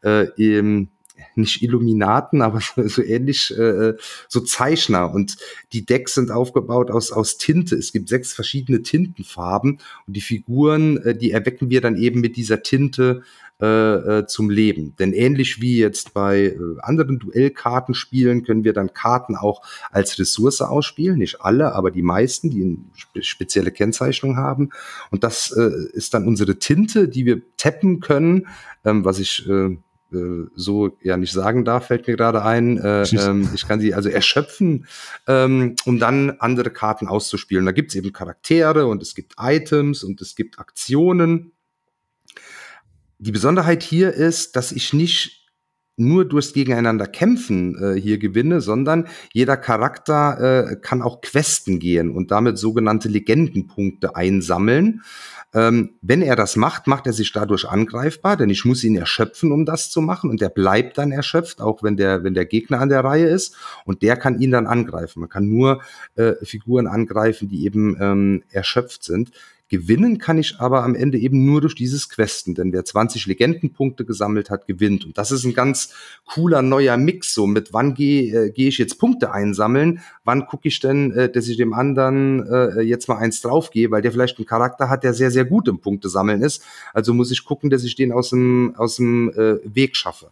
äh, 0.03 0.29
eben 0.37 0.91
nicht 1.35 1.63
Illuminaten, 1.63 2.43
aber 2.43 2.61
so, 2.61 3.03
ähnlich, 3.03 3.57
äh, 3.57 3.95
so 4.29 4.41
Zeichner. 4.41 5.13
Und 5.13 5.37
die 5.73 5.85
Decks 5.85 6.15
sind 6.15 6.31
aufgebaut 6.31 6.91
aus, 6.91 7.13
aus 7.13 7.39
Tinte. 7.39 7.77
Es 7.77 7.93
gibt 7.93 8.09
sechs 8.09 8.33
verschiedene 8.33 8.83
Tintenfarben 8.83 9.81
und 10.07 10.17
die 10.17 10.21
Figuren, 10.21 10.99
äh, 10.99 11.17
die 11.17 11.31
erwecken 11.31 11.71
wir 11.71 11.81
dann 11.81 11.97
eben 11.97 12.21
mit 12.21 12.37
dieser 12.37 12.63
Tinte 12.63 13.23
äh, 13.59 14.19
äh, 14.19 14.27
zum 14.27 14.51
Leben. 14.51 14.95
Denn 14.99 15.15
ähnlich 15.15 15.63
wie 15.63 15.79
jetzt 15.79 16.13
bei 16.13 16.49
äh, 16.49 16.59
anderen 16.81 17.19
Duellkartenspielen 17.19 18.45
können 18.45 18.65
wir 18.65 18.75
dann 18.75 18.93
Karten 18.93 19.35
auch 19.35 19.63
als 19.91 20.19
Ressource 20.19 20.61
ausspielen. 20.61 21.17
Nicht 21.17 21.41
alle, 21.41 21.75
aber 21.75 21.91
die 21.91 22.03
meisten, 22.03 22.51
die 22.51 22.63
eine 22.63 22.77
spe 22.95 23.23
spezielle 23.23 23.71
Kennzeichnung 23.71 24.37
haben. 24.37 24.73
Und 25.11 25.25
das 25.25 25.53
äh, 25.53 25.71
ist 25.95 26.13
dann 26.13 26.29
unsere 26.29 26.59
Tinte, 26.59 27.09
die 27.09 27.25
wir 27.25 27.41
tappen 27.57 28.01
können, 28.01 28.47
ähm, 28.85 29.07
was 29.07 29.21
ich 29.21 29.49
äh, 29.49 29.79
so 30.11 30.97
ja 31.03 31.17
nicht 31.17 31.33
sagen 31.33 31.65
darf, 31.65 31.87
fällt 31.89 32.07
mir 32.07 32.17
gerade 32.17 32.43
ein. 32.43 32.79
Äh, 32.79 33.03
ähm, 33.19 33.49
ich 33.55 33.67
kann 33.67 33.81
sie 33.81 33.95
also 33.95 34.09
erschöpfen, 34.09 34.87
ähm, 35.27 35.77
um 35.85 35.99
dann 35.99 36.31
andere 36.39 36.71
Karten 36.71 37.09
auszuspielen. 37.09 37.67
Da 37.67 37.73
gibt 37.73 37.91
es 37.91 37.97
eben 37.97 38.13
Charaktere 38.13 38.87
und 38.87 39.03
es 39.03 39.15
gibt 39.15 39.35
Items 39.39 40.05
und 40.05 40.21
es 40.21 40.37
gibt 40.37 40.59
Aktionen. 40.59 41.53
Die 43.19 43.33
Besonderheit 43.33 43.83
hier 43.83 44.13
ist, 44.13 44.57
dass 44.57 44.73
ich 44.73 44.93
nicht 44.93 45.46
nur 45.97 46.25
durchs 46.27 46.53
Gegeneinander 46.53 47.07
kämpfen 47.07 47.77
äh, 47.83 48.01
hier 48.01 48.19
gewinne, 48.19 48.61
sondern 48.61 49.09
jeder 49.33 49.57
Charakter 49.57 50.71
äh, 50.71 50.77
kann 50.77 51.03
auch 51.03 51.21
Questen 51.21 51.79
gehen 51.79 52.11
und 52.11 52.31
damit 52.31 52.59
sogenannte 52.59 53.09
Legendenpunkte 53.09 54.15
einsammeln. 54.15 55.03
Ähm, 55.55 55.95
wenn 56.03 56.21
er 56.21 56.37
das 56.37 56.57
macht, 56.57 56.87
macht 56.87 57.07
er 57.07 57.15
sich 57.15 57.33
dadurch 57.33 57.67
angreifbar, 57.67 58.37
denn 58.37 58.51
ich 58.51 58.67
muss 58.67 58.85
ihn 58.85 58.97
erschöpfen, 58.97 59.53
um 59.53 59.65
das 59.65 59.91
zu 59.91 60.03
machen, 60.03 60.29
und 60.29 60.43
der 60.43 60.51
bleibt 60.51 60.99
dann 60.99 61.13
erschöpft, 61.13 61.63
auch 61.63 61.83
wenn 61.83 61.97
der, 61.97 62.25
wenn 62.25 62.35
der 62.35 62.45
Gegner 62.45 62.81
an 62.81 62.91
der 62.91 63.03
Reihe 63.03 63.27
ist, 63.27 63.57
und 63.87 64.03
der 64.03 64.17
kann 64.17 64.39
ihn 64.39 64.51
dann 64.51 64.67
angreifen. 64.67 65.21
Man 65.21 65.31
kann 65.31 65.49
nur 65.49 65.81
äh, 66.17 66.35
Figuren 66.43 66.87
angreifen, 66.87 67.49
die 67.49 67.65
eben 67.65 67.97
ähm, 68.01 68.43
erschöpft 68.51 69.03
sind. 69.03 69.31
Gewinnen 69.69 70.19
kann 70.19 70.39
ich 70.39 70.61
aber 70.61 70.85
am 70.85 70.95
Ende 70.95 71.19
eben 71.19 71.45
nur 71.45 71.61
durch 71.61 71.75
dieses 71.75 72.09
Questen, 72.09 72.55
denn 72.55 72.73
wer 72.73 72.85
20 72.85 73.27
Legendenpunkte 73.27 74.05
gesammelt 74.05 74.49
hat, 74.49 74.67
gewinnt. 74.67 75.05
Und 75.05 75.19
das 75.19 75.33
ist 75.33 75.45
ein 75.45 75.55
ganz 75.55 75.93
cooler 76.25 76.63
neuer 76.63 76.97
Mix, 76.97 77.35
so 77.35 77.47
mit 77.47 77.73
wann 77.73 77.95
gehe 77.95 78.47
äh, 78.47 78.51
geh 78.51 78.69
ich 78.69 78.79
jetzt 78.79 78.99
Punkte 78.99 79.33
einsammeln, 79.33 80.01
wann 80.25 80.47
gucke 80.47 80.69
ich 80.69 80.79
denn, 80.79 81.11
äh, 81.13 81.31
dass 81.31 81.49
ich 81.49 81.57
dem 81.57 81.73
anderen 81.73 82.47
äh, 82.49 82.81
jetzt 82.83 83.09
mal 83.09 83.17
eins 83.17 83.41
draufgehe, 83.41 83.91
weil 83.91 84.03
der 84.03 84.13
vielleicht 84.13 84.39
einen 84.39 84.47
Charakter 84.47 84.89
hat, 84.89 85.03
der 85.03 85.15
sehr, 85.15 85.33
sehr 85.33 85.45
gut 85.45 85.67
im 85.67 85.81
Punkte 85.81 86.09
sammeln 86.09 86.43
ist. 86.43 86.63
Also 86.93 87.13
muss 87.13 87.33
ich 87.33 87.45
gucken, 87.45 87.69
dass 87.69 87.83
ich 87.83 87.97
den 87.97 88.13
aus 88.13 88.31
dem, 88.31 88.75
aus 88.77 88.97
dem 88.97 89.31
äh, 89.31 89.57
Weg 89.65 89.97
schaffe. 89.97 90.31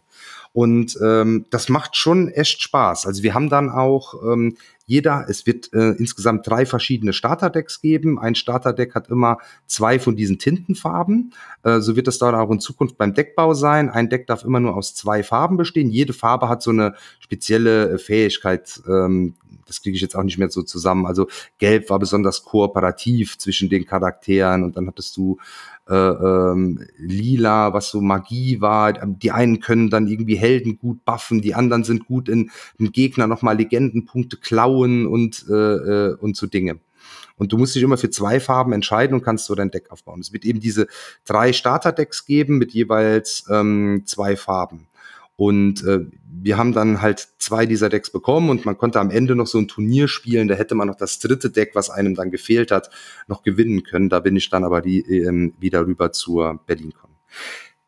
Und 0.55 0.97
ähm, 1.03 1.45
das 1.49 1.67
macht 1.67 1.97
schon 1.97 2.29
echt 2.29 2.61
Spaß. 2.61 3.05
Also 3.05 3.23
wir 3.23 3.33
haben 3.33 3.49
dann 3.49 3.69
auch 3.69 4.13
ähm, 4.23 4.55
jeder, 4.85 5.25
es 5.27 5.47
wird 5.47 5.73
äh, 5.73 5.91
insgesamt 5.91 6.47
drei 6.47 6.65
verschiedene 6.65 7.11
Starterdecks 7.11 7.81
geben. 7.81 8.19
Ein 8.19 8.35
Starterdeck 8.35 8.93
hat 8.93 9.09
immer 9.09 9.39
zwei 9.65 9.97
von 9.99 10.15
diesen 10.15 10.37
Tintenfarben. 10.37 11.33
Äh, 11.63 11.79
so 11.79 11.95
wird 11.95 12.07
es 12.07 12.19
dann 12.19 12.35
auch 12.35 12.51
in 12.51 12.59
Zukunft 12.59 12.97
beim 12.97 13.13
Deckbau 13.13 13.55
sein. 13.55 13.89
Ein 13.89 14.09
Deck 14.09 14.27
darf 14.27 14.43
immer 14.43 14.59
nur 14.59 14.75
aus 14.75 14.93
zwei 14.93 15.23
Farben 15.23 15.57
bestehen. 15.57 15.89
Jede 15.89 16.13
Farbe 16.13 16.49
hat 16.49 16.61
so 16.61 16.69
eine 16.69 16.93
spezielle 17.19 17.93
äh, 17.93 17.97
Fähigkeit. 17.97 18.81
Ähm, 18.87 19.35
das 19.65 19.81
kriege 19.81 19.95
ich 19.95 20.01
jetzt 20.01 20.15
auch 20.15 20.23
nicht 20.23 20.37
mehr 20.37 20.49
so 20.49 20.61
zusammen. 20.61 21.07
Also 21.07 21.27
Gelb 21.57 21.89
war 21.89 21.97
besonders 21.97 22.43
kooperativ 22.43 23.37
zwischen 23.37 23.69
den 23.69 23.85
Charakteren 23.85 24.63
und 24.63 24.77
dann 24.77 24.87
hattest 24.87 25.17
du 25.17 25.37
äh, 25.87 25.93
ähm, 25.95 26.85
lila, 26.97 27.73
was 27.73 27.89
so 27.89 28.01
Magie 28.01 28.61
war. 28.61 28.93
Die 28.93 29.31
einen 29.31 29.59
können 29.59 29.89
dann 29.89 30.07
irgendwie 30.07 30.35
Helden 30.35 30.77
gut 30.77 31.05
buffen, 31.05 31.41
die 31.41 31.55
anderen 31.55 31.83
sind 31.83 32.05
gut 32.05 32.29
in, 32.29 32.51
in 32.77 32.91
Gegner 32.91 33.27
nochmal 33.27 33.57
Legendenpunkte 33.57 34.37
klauen 34.37 35.05
und, 35.05 35.45
äh, 35.49 35.53
äh, 35.53 36.15
und 36.15 36.35
so 36.35 36.47
Dinge. 36.47 36.79
Und 37.37 37.51
du 37.51 37.57
musst 37.57 37.75
dich 37.75 37.83
immer 37.83 37.97
für 37.97 38.09
zwei 38.09 38.39
Farben 38.39 38.71
entscheiden 38.71 39.13
und 39.13 39.23
kannst 39.23 39.45
so 39.45 39.55
dein 39.55 39.71
Deck 39.71 39.91
aufbauen. 39.91 40.21
Es 40.21 40.31
wird 40.31 40.45
eben 40.45 40.59
diese 40.59 40.87
drei 41.25 41.51
Starterdecks 41.51 42.25
geben 42.25 42.57
mit 42.57 42.71
jeweils 42.71 43.45
ähm, 43.51 44.03
zwei 44.05 44.35
Farben. 44.35 44.87
Und 45.37 45.83
äh, 45.83 46.05
wir 46.23 46.57
haben 46.57 46.73
dann 46.73 47.01
halt 47.01 47.27
zwei 47.39 47.65
dieser 47.65 47.89
Decks 47.89 48.11
bekommen 48.11 48.49
und 48.49 48.65
man 48.65 48.77
konnte 48.77 48.99
am 48.99 49.09
Ende 49.09 49.35
noch 49.35 49.47
so 49.47 49.57
ein 49.57 49.67
Turnier 49.67 50.07
spielen. 50.07 50.47
Da 50.47 50.55
hätte 50.55 50.75
man 50.75 50.87
noch 50.87 50.95
das 50.95 51.19
dritte 51.19 51.49
Deck, 51.49 51.71
was 51.73 51.89
einem 51.89 52.15
dann 52.15 52.31
gefehlt 52.31 52.71
hat, 52.71 52.89
noch 53.27 53.43
gewinnen 53.43 53.83
können. 53.83 54.09
Da 54.09 54.19
bin 54.19 54.35
ich 54.35 54.49
dann 54.49 54.63
aber 54.63 54.81
die, 54.81 55.01
ähm, 55.01 55.55
wieder 55.59 55.85
rüber 55.85 56.11
zur 56.11 56.59
BerlinCon. 56.65 57.11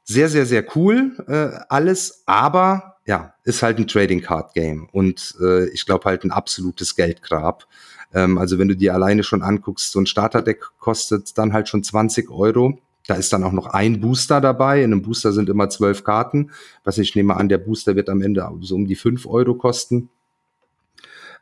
Sehr, 0.03 0.29
sehr, 0.29 0.45
sehr 0.45 0.65
cool 0.75 1.17
äh, 1.27 1.59
alles, 1.69 2.23
aber 2.25 2.97
ja, 3.05 3.33
ist 3.43 3.63
halt 3.63 3.77
ein 3.77 3.87
Trading 3.87 4.21
Card 4.21 4.53
Game 4.53 4.89
und 4.91 5.35
äh, 5.41 5.67
ich 5.69 5.85
glaube 5.85 6.05
halt 6.05 6.23
ein 6.23 6.31
absolutes 6.31 6.95
Geldgrab. 6.95 7.67
Ähm, 8.13 8.37
also 8.37 8.57
wenn 8.57 8.67
du 8.67 8.75
dir 8.75 8.93
alleine 8.93 9.23
schon 9.23 9.43
anguckst, 9.43 9.91
so 9.91 9.99
ein 9.99 10.05
Starterdeck 10.05 10.63
kostet 10.77 11.37
dann 11.37 11.53
halt 11.53 11.69
schon 11.69 11.83
20 11.83 12.29
Euro 12.29 12.79
da 13.07 13.15
ist 13.15 13.31
dann 13.33 13.43
auch 13.43 13.53
noch 13.53 13.67
ein 13.67 14.01
Booster 14.01 14.41
dabei. 14.41 14.79
In 14.83 14.91
einem 14.91 15.01
Booster 15.01 15.31
sind 15.31 15.49
immer 15.49 15.69
zwölf 15.69 16.03
Karten. 16.03 16.51
Was 16.83 16.97
ich 16.97 17.15
nehme 17.15 17.35
an, 17.35 17.49
der 17.49 17.57
Booster 17.57 17.95
wird 17.95 18.09
am 18.09 18.21
Ende 18.21 18.47
so 18.61 18.75
um 18.75 18.85
die 18.85 18.95
fünf 18.95 19.25
Euro 19.25 19.55
kosten. 19.55 20.09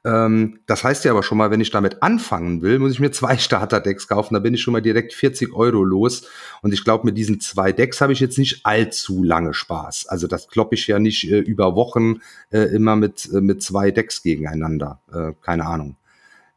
Ähm, 0.05 0.59
das 0.67 0.83
heißt 0.83 1.03
ja 1.03 1.11
aber 1.11 1.23
schon 1.23 1.39
mal, 1.39 1.49
wenn 1.49 1.61
ich 1.61 1.71
damit 1.71 2.03
anfangen 2.03 2.61
will, 2.61 2.77
muss 2.77 2.91
ich 2.91 2.99
mir 2.99 3.11
zwei 3.11 3.37
Starterdecks 3.39 4.07
kaufen. 4.07 4.35
Da 4.35 4.39
bin 4.39 4.53
ich 4.53 4.61
schon 4.61 4.71
mal 4.71 4.81
direkt 4.81 5.13
40 5.13 5.53
Euro 5.53 5.83
los. 5.83 6.27
Und 6.61 6.73
ich 6.73 6.83
glaube, 6.83 7.05
mit 7.05 7.17
diesen 7.17 7.39
zwei 7.41 7.71
Decks 7.71 7.99
habe 7.99 8.13
ich 8.13 8.19
jetzt 8.19 8.37
nicht 8.37 8.61
allzu 8.63 9.23
lange 9.23 9.53
Spaß. 9.53 10.05
Also 10.07 10.27
das 10.27 10.47
kloppe 10.47 10.75
ich 10.75 10.85
ja 10.85 10.99
nicht 10.99 11.29
äh, 11.29 11.39
über 11.39 11.75
Wochen 11.75 12.21
äh, 12.51 12.75
immer 12.75 12.95
mit, 12.95 13.27
äh, 13.33 13.41
mit 13.41 13.63
zwei 13.63 13.89
Decks 13.89 14.21
gegeneinander. 14.21 15.01
Äh, 15.11 15.33
keine 15.41 15.65
Ahnung 15.65 15.97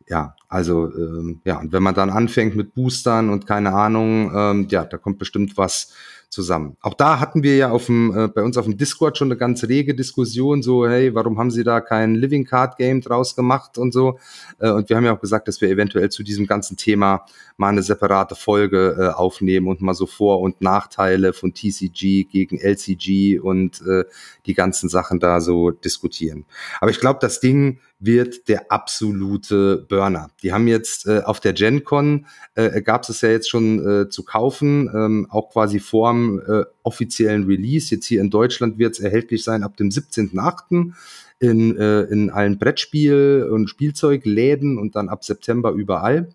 ja, 0.08 0.34
also 0.48 0.92
ähm, 0.94 1.40
ja, 1.44 1.58
und 1.58 1.72
wenn 1.72 1.82
man 1.82 1.94
dann 1.94 2.10
anfängt 2.10 2.56
mit 2.56 2.74
Boostern 2.74 3.28
und 3.30 3.46
keine 3.46 3.72
Ahnung, 3.72 4.32
ähm, 4.34 4.66
ja, 4.70 4.84
da 4.84 4.96
kommt 4.96 5.18
bestimmt 5.18 5.56
was 5.56 5.92
zusammen. 6.30 6.76
Auch 6.82 6.94
da 6.94 7.20
hatten 7.20 7.42
wir 7.42 7.56
ja 7.56 7.70
auf 7.70 7.86
dem, 7.86 8.14
äh, 8.16 8.28
bei 8.28 8.42
uns 8.42 8.58
auf 8.58 8.66
dem 8.66 8.76
Discord 8.76 9.16
schon 9.16 9.28
eine 9.28 9.38
ganz 9.38 9.64
rege 9.64 9.94
Diskussion, 9.94 10.62
so, 10.62 10.86
hey, 10.86 11.14
warum 11.14 11.38
haben 11.38 11.50
sie 11.50 11.64
da 11.64 11.80
kein 11.80 12.14
Living 12.14 12.44
Card 12.44 12.76
Game 12.76 13.00
draus 13.00 13.34
gemacht 13.34 13.78
und 13.78 13.92
so. 13.92 14.18
Äh, 14.58 14.70
und 14.70 14.88
wir 14.88 14.96
haben 14.96 15.04
ja 15.04 15.14
auch 15.14 15.20
gesagt, 15.20 15.48
dass 15.48 15.60
wir 15.60 15.70
eventuell 15.70 16.10
zu 16.10 16.22
diesem 16.22 16.46
ganzen 16.46 16.76
Thema 16.76 17.24
mal 17.56 17.68
eine 17.68 17.82
separate 17.82 18.34
Folge 18.34 18.96
äh, 18.98 19.08
aufnehmen 19.14 19.68
und 19.68 19.80
mal 19.80 19.94
so 19.94 20.06
Vor- 20.06 20.40
und 20.40 20.60
Nachteile 20.60 21.32
von 21.32 21.54
TCG 21.54 22.24
gegen 22.24 22.58
LCG 22.58 23.38
und 23.38 23.80
äh, 23.86 24.04
die 24.44 24.54
ganzen 24.54 24.90
Sachen 24.90 25.20
da 25.20 25.40
so 25.40 25.70
diskutieren. 25.70 26.44
Aber 26.80 26.90
ich 26.90 27.00
glaube, 27.00 27.20
das 27.22 27.40
Ding 27.40 27.80
wird 28.00 28.48
der 28.48 28.70
absolute 28.70 29.84
Burner. 29.88 30.30
Die 30.42 30.52
haben 30.52 30.68
jetzt 30.68 31.06
äh, 31.06 31.22
auf 31.24 31.40
der 31.40 31.52
GenCon 31.52 32.26
äh, 32.54 32.80
gab 32.80 33.08
es 33.08 33.20
ja 33.20 33.30
jetzt 33.30 33.50
schon 33.50 33.84
äh, 33.84 34.08
zu 34.08 34.22
kaufen, 34.22 34.88
ähm, 34.94 35.26
auch 35.30 35.50
quasi 35.50 35.80
vor 35.80 36.12
dem 36.12 36.40
äh, 36.46 36.64
offiziellen 36.82 37.44
Release. 37.44 37.94
Jetzt 37.94 38.06
hier 38.06 38.20
in 38.20 38.30
Deutschland 38.30 38.78
wird 38.78 38.94
es 38.94 39.00
erhältlich 39.00 39.42
sein 39.42 39.62
ab 39.62 39.76
dem 39.76 39.88
17.8. 39.88 40.92
In, 41.40 41.76
äh, 41.76 42.02
in 42.02 42.30
allen 42.30 42.58
Brettspiel- 42.58 43.48
und 43.48 43.68
Spielzeugläden 43.68 44.76
und 44.76 44.96
dann 44.96 45.08
ab 45.08 45.24
September 45.24 45.70
überall. 45.70 46.28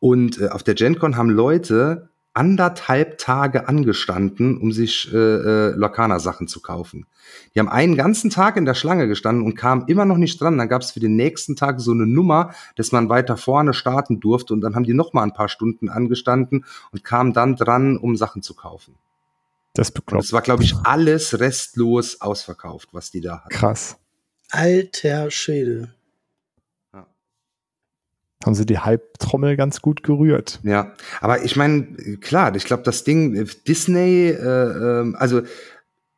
Und 0.00 0.40
äh, 0.40 0.48
auf 0.48 0.62
der 0.62 0.74
GenCon 0.74 1.16
haben 1.16 1.30
Leute 1.30 2.07
anderthalb 2.38 3.18
Tage 3.18 3.66
angestanden, 3.66 4.58
um 4.58 4.70
sich 4.70 5.12
äh, 5.12 5.16
äh, 5.16 5.70
Lorcaner-Sachen 5.70 6.46
zu 6.46 6.60
kaufen. 6.60 7.06
Die 7.52 7.58
haben 7.58 7.68
einen 7.68 7.96
ganzen 7.96 8.30
Tag 8.30 8.56
in 8.56 8.64
der 8.64 8.74
Schlange 8.74 9.08
gestanden 9.08 9.44
und 9.44 9.56
kamen 9.56 9.84
immer 9.88 10.04
noch 10.04 10.18
nicht 10.18 10.40
dran. 10.40 10.56
Dann 10.56 10.68
gab 10.68 10.82
es 10.82 10.92
für 10.92 11.00
den 11.00 11.16
nächsten 11.16 11.56
Tag 11.56 11.80
so 11.80 11.90
eine 11.90 12.06
Nummer, 12.06 12.54
dass 12.76 12.92
man 12.92 13.08
weiter 13.08 13.36
vorne 13.36 13.74
starten 13.74 14.20
durfte 14.20 14.54
und 14.54 14.60
dann 14.60 14.76
haben 14.76 14.84
die 14.84 14.94
noch 14.94 15.12
mal 15.12 15.24
ein 15.24 15.32
paar 15.32 15.48
Stunden 15.48 15.88
angestanden 15.88 16.64
und 16.92 17.02
kamen 17.02 17.32
dann 17.32 17.56
dran, 17.56 17.96
um 17.96 18.16
Sachen 18.16 18.42
zu 18.42 18.54
kaufen. 18.54 18.94
Das, 19.74 19.92
das 20.06 20.32
war, 20.32 20.42
glaube 20.42 20.62
ich, 20.62 20.76
alles 20.84 21.40
restlos 21.40 22.20
ausverkauft, 22.20 22.90
was 22.92 23.10
die 23.10 23.20
da 23.20 23.40
hatten. 23.40 23.48
Krass. 23.48 23.96
Alter 24.50 25.32
Schädel 25.32 25.92
haben 28.44 28.54
sie 28.54 28.66
die 28.66 28.78
Hype-Trommel 28.78 29.56
ganz 29.56 29.82
gut 29.82 30.02
gerührt. 30.02 30.60
Ja, 30.62 30.92
aber 31.20 31.44
ich 31.44 31.56
meine, 31.56 31.86
klar, 32.20 32.54
ich 32.54 32.64
glaube, 32.64 32.84
das 32.84 33.04
Ding, 33.04 33.48
Disney, 33.66 34.28
äh, 34.28 34.32
äh, 34.32 35.14
also 35.16 35.42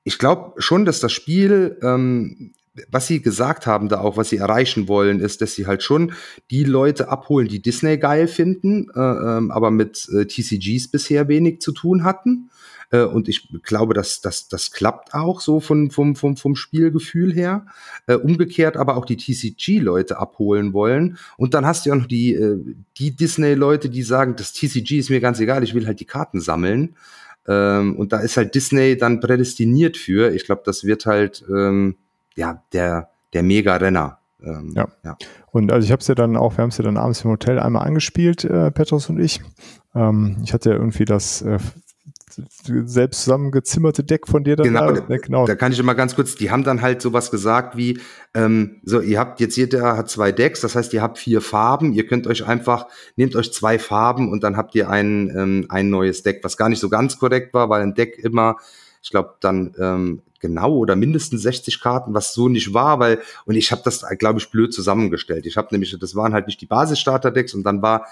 ich 0.04 0.18
glaube 0.18 0.60
schon, 0.60 0.84
dass 0.84 1.00
das 1.00 1.12
Spiel, 1.12 1.78
ähm, 1.82 2.52
was 2.90 3.06
sie 3.06 3.20
gesagt 3.20 3.66
haben 3.66 3.88
da 3.88 4.00
auch, 4.00 4.16
was 4.16 4.30
sie 4.30 4.36
erreichen 4.36 4.88
wollen, 4.88 5.20
ist, 5.20 5.40
dass 5.40 5.54
sie 5.54 5.66
halt 5.66 5.82
schon 5.82 6.12
die 6.50 6.64
Leute 6.64 7.08
abholen, 7.08 7.48
die 7.48 7.62
Disney 7.62 7.98
geil 7.98 8.28
finden, 8.28 8.88
äh, 8.94 9.00
ähm, 9.00 9.50
aber 9.50 9.70
mit 9.70 10.08
äh, 10.10 10.26
TCGs 10.26 10.88
bisher 10.88 11.28
wenig 11.28 11.60
zu 11.60 11.72
tun 11.72 12.04
hatten. 12.04 12.50
Äh, 12.90 13.02
und 13.02 13.28
ich 13.28 13.48
glaube, 13.62 13.94
dass 13.94 14.20
das, 14.20 14.48
das 14.48 14.70
klappt 14.70 15.14
auch 15.14 15.40
so 15.40 15.60
von, 15.60 15.90
vom, 15.90 16.16
vom, 16.16 16.36
vom 16.36 16.56
Spielgefühl 16.56 17.32
her. 17.32 17.66
Äh, 18.06 18.14
umgekehrt 18.14 18.76
aber 18.76 18.96
auch 18.96 19.04
die 19.04 19.16
TCG-Leute 19.16 20.18
abholen 20.18 20.72
wollen. 20.72 21.18
Und 21.36 21.54
dann 21.54 21.66
hast 21.66 21.86
du 21.86 21.90
ja 21.90 21.96
noch 21.96 22.06
die, 22.06 22.34
äh, 22.34 22.58
die 22.98 23.12
Disney-Leute, 23.12 23.88
die 23.88 24.02
sagen, 24.02 24.36
das 24.36 24.52
TCG 24.52 24.98
ist 24.98 25.10
mir 25.10 25.20
ganz 25.20 25.40
egal, 25.40 25.62
ich 25.62 25.74
will 25.74 25.86
halt 25.86 26.00
die 26.00 26.06
Karten 26.06 26.40
sammeln. 26.40 26.96
Ähm, 27.48 27.96
und 27.96 28.12
da 28.12 28.18
ist 28.18 28.36
halt 28.36 28.54
Disney 28.54 28.96
dann 28.96 29.20
prädestiniert 29.20 29.96
für. 29.96 30.32
Ich 30.34 30.44
glaube, 30.44 30.62
das 30.64 30.84
wird 30.84 31.06
halt 31.06 31.44
ähm, 31.48 31.96
ja 32.36 32.62
der, 32.72 33.10
der 33.32 33.42
Mega-Renner. 33.42 34.18
Ähm, 34.42 34.72
ja. 34.76 34.88
ja. 35.04 35.16
Und 35.50 35.72
also 35.72 35.84
ich 35.84 35.92
habe 35.92 36.00
es 36.00 36.08
ja 36.08 36.14
dann 36.14 36.36
auch, 36.36 36.56
wir 36.56 36.62
haben 36.62 36.70
es 36.70 36.78
ja 36.78 36.84
dann 36.84 36.96
abends 36.96 37.24
im 37.24 37.30
Hotel 37.30 37.58
einmal 37.58 37.86
angespielt, 37.86 38.44
äh, 38.44 38.70
Petros 38.70 39.08
und 39.08 39.18
ich. 39.18 39.40
Ähm, 39.94 40.36
ich 40.44 40.52
hatte 40.52 40.70
ja 40.70 40.76
irgendwie 40.76 41.04
das 41.04 41.42
äh, 41.42 41.58
selbst 42.84 43.22
zusammengezimmerte 43.22 44.04
Deck 44.04 44.26
von 44.28 44.44
dir 44.44 44.56
dann 44.56 44.66
genau, 44.66 44.92
da, 44.92 45.16
genau. 45.16 45.46
Da 45.46 45.54
kann 45.54 45.72
ich 45.72 45.78
immer 45.78 45.94
ganz 45.94 46.14
kurz, 46.14 46.34
die 46.34 46.50
haben 46.50 46.64
dann 46.64 46.82
halt 46.82 47.02
sowas 47.02 47.30
gesagt 47.30 47.76
wie, 47.76 48.00
ähm, 48.34 48.80
so, 48.84 49.00
ihr 49.00 49.18
habt 49.18 49.40
jetzt 49.40 49.56
jeder 49.56 49.96
hat 49.96 50.08
zwei 50.08 50.32
Decks, 50.32 50.60
das 50.60 50.74
heißt, 50.74 50.92
ihr 50.94 51.02
habt 51.02 51.18
vier 51.18 51.40
Farben, 51.40 51.92
ihr 51.92 52.06
könnt 52.06 52.26
euch 52.26 52.46
einfach, 52.46 52.86
nehmt 53.16 53.36
euch 53.36 53.52
zwei 53.52 53.78
Farben 53.78 54.30
und 54.30 54.44
dann 54.44 54.56
habt 54.56 54.74
ihr 54.74 54.88
ein, 54.90 55.32
ähm, 55.36 55.66
ein 55.68 55.90
neues 55.90 56.22
Deck, 56.22 56.40
was 56.42 56.56
gar 56.56 56.68
nicht 56.68 56.80
so 56.80 56.88
ganz 56.88 57.18
korrekt 57.18 57.54
war, 57.54 57.68
weil 57.68 57.82
ein 57.82 57.94
Deck 57.94 58.18
immer, 58.18 58.56
ich 59.02 59.10
glaube, 59.10 59.34
dann 59.40 59.74
ähm, 59.78 60.22
genau 60.40 60.74
oder 60.74 60.96
mindestens 60.96 61.42
60 61.42 61.80
Karten, 61.80 62.14
was 62.14 62.34
so 62.34 62.48
nicht 62.48 62.74
war, 62.74 62.98
weil 62.98 63.20
und 63.44 63.54
ich 63.54 63.70
habe 63.70 63.82
das 63.84 64.04
glaube 64.18 64.40
ich 64.40 64.50
blöd 64.50 64.72
zusammengestellt. 64.72 65.46
Ich 65.46 65.56
habe 65.56 65.68
nämlich 65.70 65.96
das 65.98 66.14
waren 66.14 66.32
halt 66.32 66.46
nicht 66.46 66.60
die 66.60 66.66
Basisstarter 66.66 67.30
Decks 67.30 67.54
und 67.54 67.62
dann 67.62 67.82
war 67.82 68.06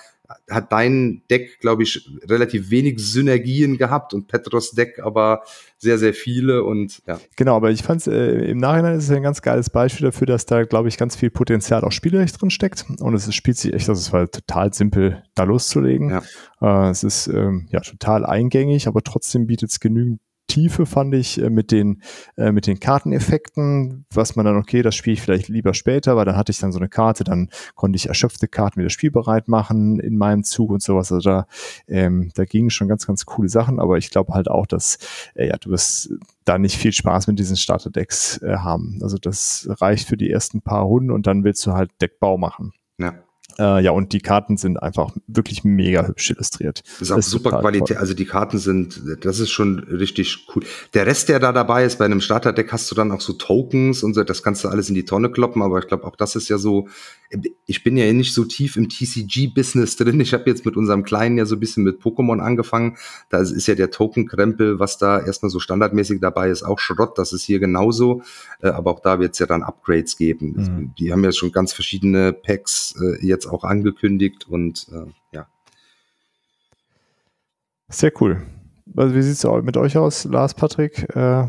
hat 0.50 0.70
dein 0.72 1.22
Deck 1.30 1.58
glaube 1.60 1.82
ich 1.82 2.08
relativ 2.28 2.70
wenig 2.70 2.98
Synergien 2.98 3.78
gehabt 3.78 4.12
und 4.12 4.28
Petros 4.28 4.72
Deck 4.72 5.00
aber 5.02 5.42
sehr 5.78 5.98
sehr 5.98 6.12
viele 6.12 6.64
und 6.64 7.00
ja. 7.06 7.18
Genau, 7.36 7.56
aber 7.56 7.70
ich 7.70 7.82
fand 7.82 8.06
äh, 8.06 8.44
im 8.50 8.58
Nachhinein 8.58 8.96
ist 8.96 9.04
es 9.04 9.10
ein 9.10 9.22
ganz 9.22 9.42
geiles 9.42 9.70
Beispiel 9.70 10.06
dafür, 10.06 10.26
dass 10.26 10.44
da 10.44 10.64
glaube 10.64 10.88
ich 10.88 10.98
ganz 10.98 11.16
viel 11.16 11.30
Potenzial 11.30 11.82
auch 11.82 11.92
spielerisch 11.92 12.32
drin 12.32 12.50
steckt 12.50 12.84
und 13.00 13.14
es 13.14 13.34
spielt 13.34 13.56
sich 13.56 13.72
echt, 13.72 13.88
das 13.88 13.98
ist 13.98 14.12
halt 14.12 14.32
total 14.32 14.72
simpel 14.74 15.22
da 15.34 15.44
loszulegen. 15.44 16.10
Ja. 16.10 16.22
Äh, 16.60 16.90
es 16.90 17.04
ist 17.04 17.28
ähm, 17.28 17.68
ja 17.70 17.80
total 17.80 18.26
eingängig, 18.26 18.86
aber 18.86 19.02
trotzdem 19.02 19.46
bietet 19.46 19.70
es 19.70 19.80
genügend 19.80 20.20
Tiefe, 20.48 20.86
fand 20.86 21.14
ich, 21.14 21.40
äh, 21.40 21.50
mit 21.50 21.70
den, 21.70 22.02
äh, 22.36 22.50
mit 22.50 22.66
den 22.66 22.80
Karteneffekten, 22.80 24.06
was 24.12 24.34
man 24.34 24.44
dann, 24.44 24.56
okay, 24.56 24.82
das 24.82 24.96
spiele 24.96 25.14
ich 25.14 25.22
vielleicht 25.22 25.48
lieber 25.48 25.74
später, 25.74 26.16
weil 26.16 26.24
dann 26.24 26.36
hatte 26.36 26.50
ich 26.50 26.58
dann 26.58 26.72
so 26.72 26.78
eine 26.78 26.88
Karte, 26.88 27.22
dann 27.22 27.50
konnte 27.74 27.96
ich 27.96 28.08
erschöpfte 28.08 28.48
Karten 28.48 28.80
wieder 28.80 28.90
spielbereit 28.90 29.46
machen 29.46 30.00
in 30.00 30.16
meinem 30.16 30.42
Zug 30.42 30.70
und 30.70 30.82
sowas. 30.82 31.12
Also 31.12 31.28
da, 31.28 31.46
ähm, 31.86 32.32
da 32.34 32.44
gingen 32.44 32.70
schon 32.70 32.88
ganz, 32.88 33.06
ganz 33.06 33.26
coole 33.26 33.48
Sachen, 33.48 33.78
aber 33.78 33.98
ich 33.98 34.10
glaube 34.10 34.32
halt 34.32 34.50
auch, 34.50 34.66
dass, 34.66 34.98
äh, 35.34 35.48
ja, 35.48 35.56
du 35.58 35.70
wirst 35.70 36.10
da 36.44 36.58
nicht 36.58 36.76
viel 36.76 36.92
Spaß 36.92 37.26
mit 37.26 37.38
diesen 37.38 37.56
Starterdecks 37.56 38.42
äh, 38.42 38.56
haben. 38.56 38.98
Also 39.02 39.18
das 39.18 39.68
reicht 39.70 40.08
für 40.08 40.16
die 40.16 40.30
ersten 40.30 40.62
paar 40.62 40.82
Runden 40.82 41.10
und 41.10 41.26
dann 41.26 41.44
willst 41.44 41.64
du 41.66 41.72
halt 41.72 41.90
Deckbau 42.00 42.38
machen. 42.38 42.72
Ja. 42.98 43.14
Äh, 43.58 43.82
ja, 43.82 43.90
und 43.90 44.12
die 44.12 44.20
Karten 44.20 44.56
sind 44.56 44.80
einfach 44.82 45.14
wirklich 45.26 45.64
mega 45.64 46.06
hübsch 46.06 46.30
illustriert. 46.30 46.82
Das 47.00 47.10
ist 47.10 47.12
auch 47.12 47.22
super 47.22 47.58
Qualität. 47.60 47.96
Toll. 47.96 47.96
Also 47.96 48.14
die 48.14 48.24
Karten 48.24 48.58
sind, 48.58 49.02
das 49.22 49.40
ist 49.40 49.50
schon 49.50 49.80
richtig 49.80 50.46
cool. 50.54 50.62
Der 50.94 51.06
Rest, 51.06 51.28
der 51.28 51.40
da 51.40 51.52
dabei 51.52 51.84
ist, 51.84 51.98
bei 51.98 52.04
einem 52.04 52.20
Starterdeck 52.20 52.72
hast 52.72 52.90
du 52.90 52.94
dann 52.94 53.10
auch 53.10 53.20
so 53.20 53.32
Tokens 53.32 54.02
und 54.02 54.14
so, 54.14 54.22
das 54.22 54.42
kannst 54.42 54.62
du 54.62 54.68
alles 54.68 54.88
in 54.88 54.94
die 54.94 55.04
Tonne 55.04 55.30
kloppen, 55.30 55.62
aber 55.62 55.78
ich 55.80 55.88
glaube, 55.88 56.04
auch 56.04 56.16
das 56.16 56.36
ist 56.36 56.48
ja 56.48 56.58
so, 56.58 56.88
ich 57.66 57.84
bin 57.84 57.96
ja 57.96 58.10
nicht 58.12 58.32
so 58.32 58.44
tief 58.44 58.76
im 58.76 58.88
TCG-Business 58.88 59.96
drin. 59.96 60.18
Ich 60.20 60.32
habe 60.32 60.44
jetzt 60.46 60.64
mit 60.64 60.76
unserem 60.76 61.02
Kleinen 61.02 61.36
ja 61.36 61.44
so 61.44 61.56
ein 61.56 61.60
bisschen 61.60 61.84
mit 61.84 62.00
Pokémon 62.00 62.38
angefangen. 62.38 62.96
Da 63.28 63.40
ist 63.40 63.66
ja 63.66 63.74
der 63.74 63.90
Token-Krempel, 63.90 64.78
was 64.78 64.96
da 64.96 65.20
erstmal 65.20 65.50
so 65.50 65.60
standardmäßig 65.60 66.20
dabei 66.20 66.48
ist, 66.48 66.62
auch 66.62 66.78
Schrott. 66.78 67.18
Das 67.18 67.34
ist 67.34 67.42
hier 67.42 67.58
genauso. 67.58 68.22
Äh, 68.62 68.68
aber 68.68 68.92
auch 68.92 69.00
da 69.00 69.20
wird 69.20 69.34
es 69.34 69.40
ja 69.40 69.46
dann 69.46 69.62
Upgrades 69.62 70.16
geben. 70.16 70.54
Mhm. 70.56 70.94
Die 70.98 71.12
haben 71.12 71.22
ja 71.22 71.32
schon 71.32 71.52
ganz 71.52 71.74
verschiedene 71.74 72.32
Packs 72.32 72.94
äh, 73.00 73.26
auch 73.48 73.64
angekündigt 73.64 74.48
und 74.48 74.86
äh, 74.92 75.10
ja. 75.32 75.46
Sehr 77.88 78.12
cool. 78.20 78.46
Also 78.96 79.14
wie 79.14 79.22
sieht 79.22 79.34
es 79.34 79.64
mit 79.64 79.76
euch 79.76 79.96
aus, 79.96 80.24
Lars, 80.24 80.54
Patrick? 80.54 81.08
Äh, 81.14 81.48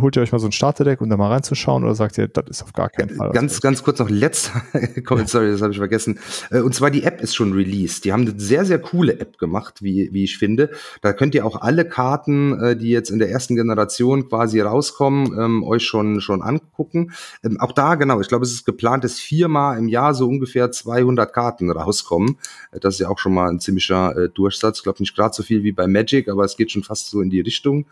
holt 0.00 0.16
ihr 0.16 0.22
euch 0.22 0.32
mal 0.32 0.38
so 0.38 0.46
ein 0.46 0.52
Starterdeck, 0.52 1.00
um 1.00 1.08
da 1.08 1.16
mal 1.16 1.30
reinzuschauen 1.30 1.84
oder 1.84 1.94
sagt 1.94 2.18
ihr, 2.18 2.28
das 2.28 2.44
ist 2.48 2.62
auf 2.62 2.72
gar 2.72 2.88
keinen 2.90 3.10
Fall? 3.10 3.32
Ganz, 3.32 3.60
ganz 3.60 3.82
kurz 3.82 3.98
noch 3.98 4.10
letzter 4.10 4.62
Comment, 5.04 5.28
sorry, 5.28 5.50
das 5.50 5.62
habe 5.62 5.72
ich 5.72 5.78
vergessen. 5.78 6.18
Äh, 6.50 6.60
und 6.60 6.74
zwar 6.74 6.90
die 6.90 7.04
App 7.04 7.20
ist 7.20 7.34
schon 7.34 7.52
released. 7.52 8.04
Die 8.04 8.12
haben 8.12 8.22
eine 8.22 8.38
sehr, 8.38 8.64
sehr 8.64 8.78
coole 8.78 9.18
App 9.18 9.38
gemacht, 9.38 9.82
wie, 9.82 10.12
wie 10.12 10.24
ich 10.24 10.38
finde. 10.38 10.70
Da 11.00 11.12
könnt 11.12 11.34
ihr 11.34 11.46
auch 11.46 11.60
alle 11.60 11.84
Karten, 11.84 12.58
äh, 12.60 12.76
die 12.76 12.90
jetzt 12.90 13.10
in 13.10 13.18
der 13.18 13.30
ersten 13.30 13.56
Generation 13.56 14.28
quasi 14.28 14.60
rauskommen, 14.60 15.38
ähm, 15.38 15.62
euch 15.62 15.84
schon, 15.84 16.20
schon 16.20 16.42
angucken. 16.42 17.12
Ähm, 17.44 17.58
auch 17.60 17.72
da, 17.72 17.94
genau, 17.94 18.20
ich 18.20 18.28
glaube, 18.28 18.44
es 18.44 18.52
ist 18.52 18.64
geplant, 18.64 19.04
dass 19.04 19.18
viermal 19.18 19.78
im 19.78 19.88
Jahr 19.88 20.14
so 20.14 20.28
ungefähr 20.28 20.70
200 20.70 21.32
Karten 21.32 21.70
rauskommen. 21.70 22.38
Äh, 22.72 22.80
das 22.80 22.94
ist 22.94 23.00
ja 23.00 23.08
auch 23.08 23.18
schon 23.18 23.34
mal 23.34 23.48
ein 23.48 23.60
ziemlicher 23.60 24.16
äh, 24.16 24.28
Durchsatz. 24.28 24.78
Ich 24.78 24.82
glaube 24.82 25.00
nicht 25.00 25.14
gerade 25.14 25.34
so 25.34 25.42
viel 25.42 25.62
wie 25.62 25.72
bei 25.72 25.86
Magic, 25.86 26.28
aber 26.28 26.44
es 26.44 26.56
geht 26.56 26.70
schon 26.70 26.82
fast 26.82 27.10
so 27.10 27.20
in 27.20 27.30
die 27.30 27.40
Richtung. 27.40 27.86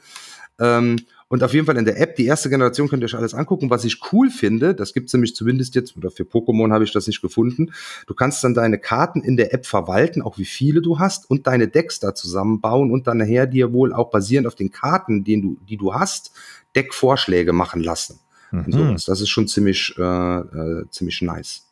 Ähm, 0.59 0.97
und 1.31 1.45
auf 1.45 1.55
jeden 1.55 1.65
Fall 1.65 1.77
in 1.77 1.85
der 1.85 2.01
App, 2.01 2.17
die 2.17 2.27
erste 2.27 2.51
Generation 2.51 2.89
könnt 2.89 3.05
ihr 3.05 3.07
euch 3.07 3.15
alles 3.15 3.35
angucken. 3.35 3.71
Was 3.71 3.85
ich 3.85 4.01
cool 4.13 4.31
finde, 4.31 4.75
das 4.75 4.93
gibt's 4.93 5.13
nämlich 5.13 5.37
zumindest 5.37 5.77
jetzt, 5.77 5.97
oder 5.97 6.11
für 6.11 6.25
Pokémon 6.25 6.73
habe 6.73 6.83
ich 6.83 6.93
das 6.93 7.07
nicht 7.07 7.23
gefunden, 7.23 7.73
du 8.09 8.15
kannst 8.15 8.43
dann 8.43 8.53
deine 8.53 8.79
Karten 8.79 9.23
in 9.23 9.37
der 9.37 9.55
App 9.55 9.65
verwalten, 9.65 10.23
auch 10.23 10.39
wie 10.39 10.45
viele 10.45 10.83
du 10.83 10.99
hast, 10.99 11.31
und 11.31 11.47
deine 11.47 11.69
Decks 11.69 12.01
da 12.01 12.17
zusammenbauen 12.17 12.91
und 12.91 13.07
dann 13.07 13.19
nachher 13.19 13.47
dir 13.47 13.73
wohl 13.73 13.93
auch 13.93 14.11
basierend 14.11 14.49
auf 14.49 14.57
den 14.57 14.73
Karten, 14.73 15.23
die 15.23 15.41
du, 15.41 15.57
die 15.69 15.77
du 15.77 15.95
hast, 15.95 16.33
Deckvorschläge 16.75 17.53
machen 17.53 17.81
lassen. 17.81 18.19
Mhm. 18.51 18.65
Und 18.65 18.73
sowas. 18.73 19.05
Das 19.05 19.21
ist 19.21 19.29
schon 19.29 19.47
ziemlich, 19.47 19.95
äh, 19.99 20.03
äh, 20.03 20.85
ziemlich 20.91 21.23
nice. 21.23 21.65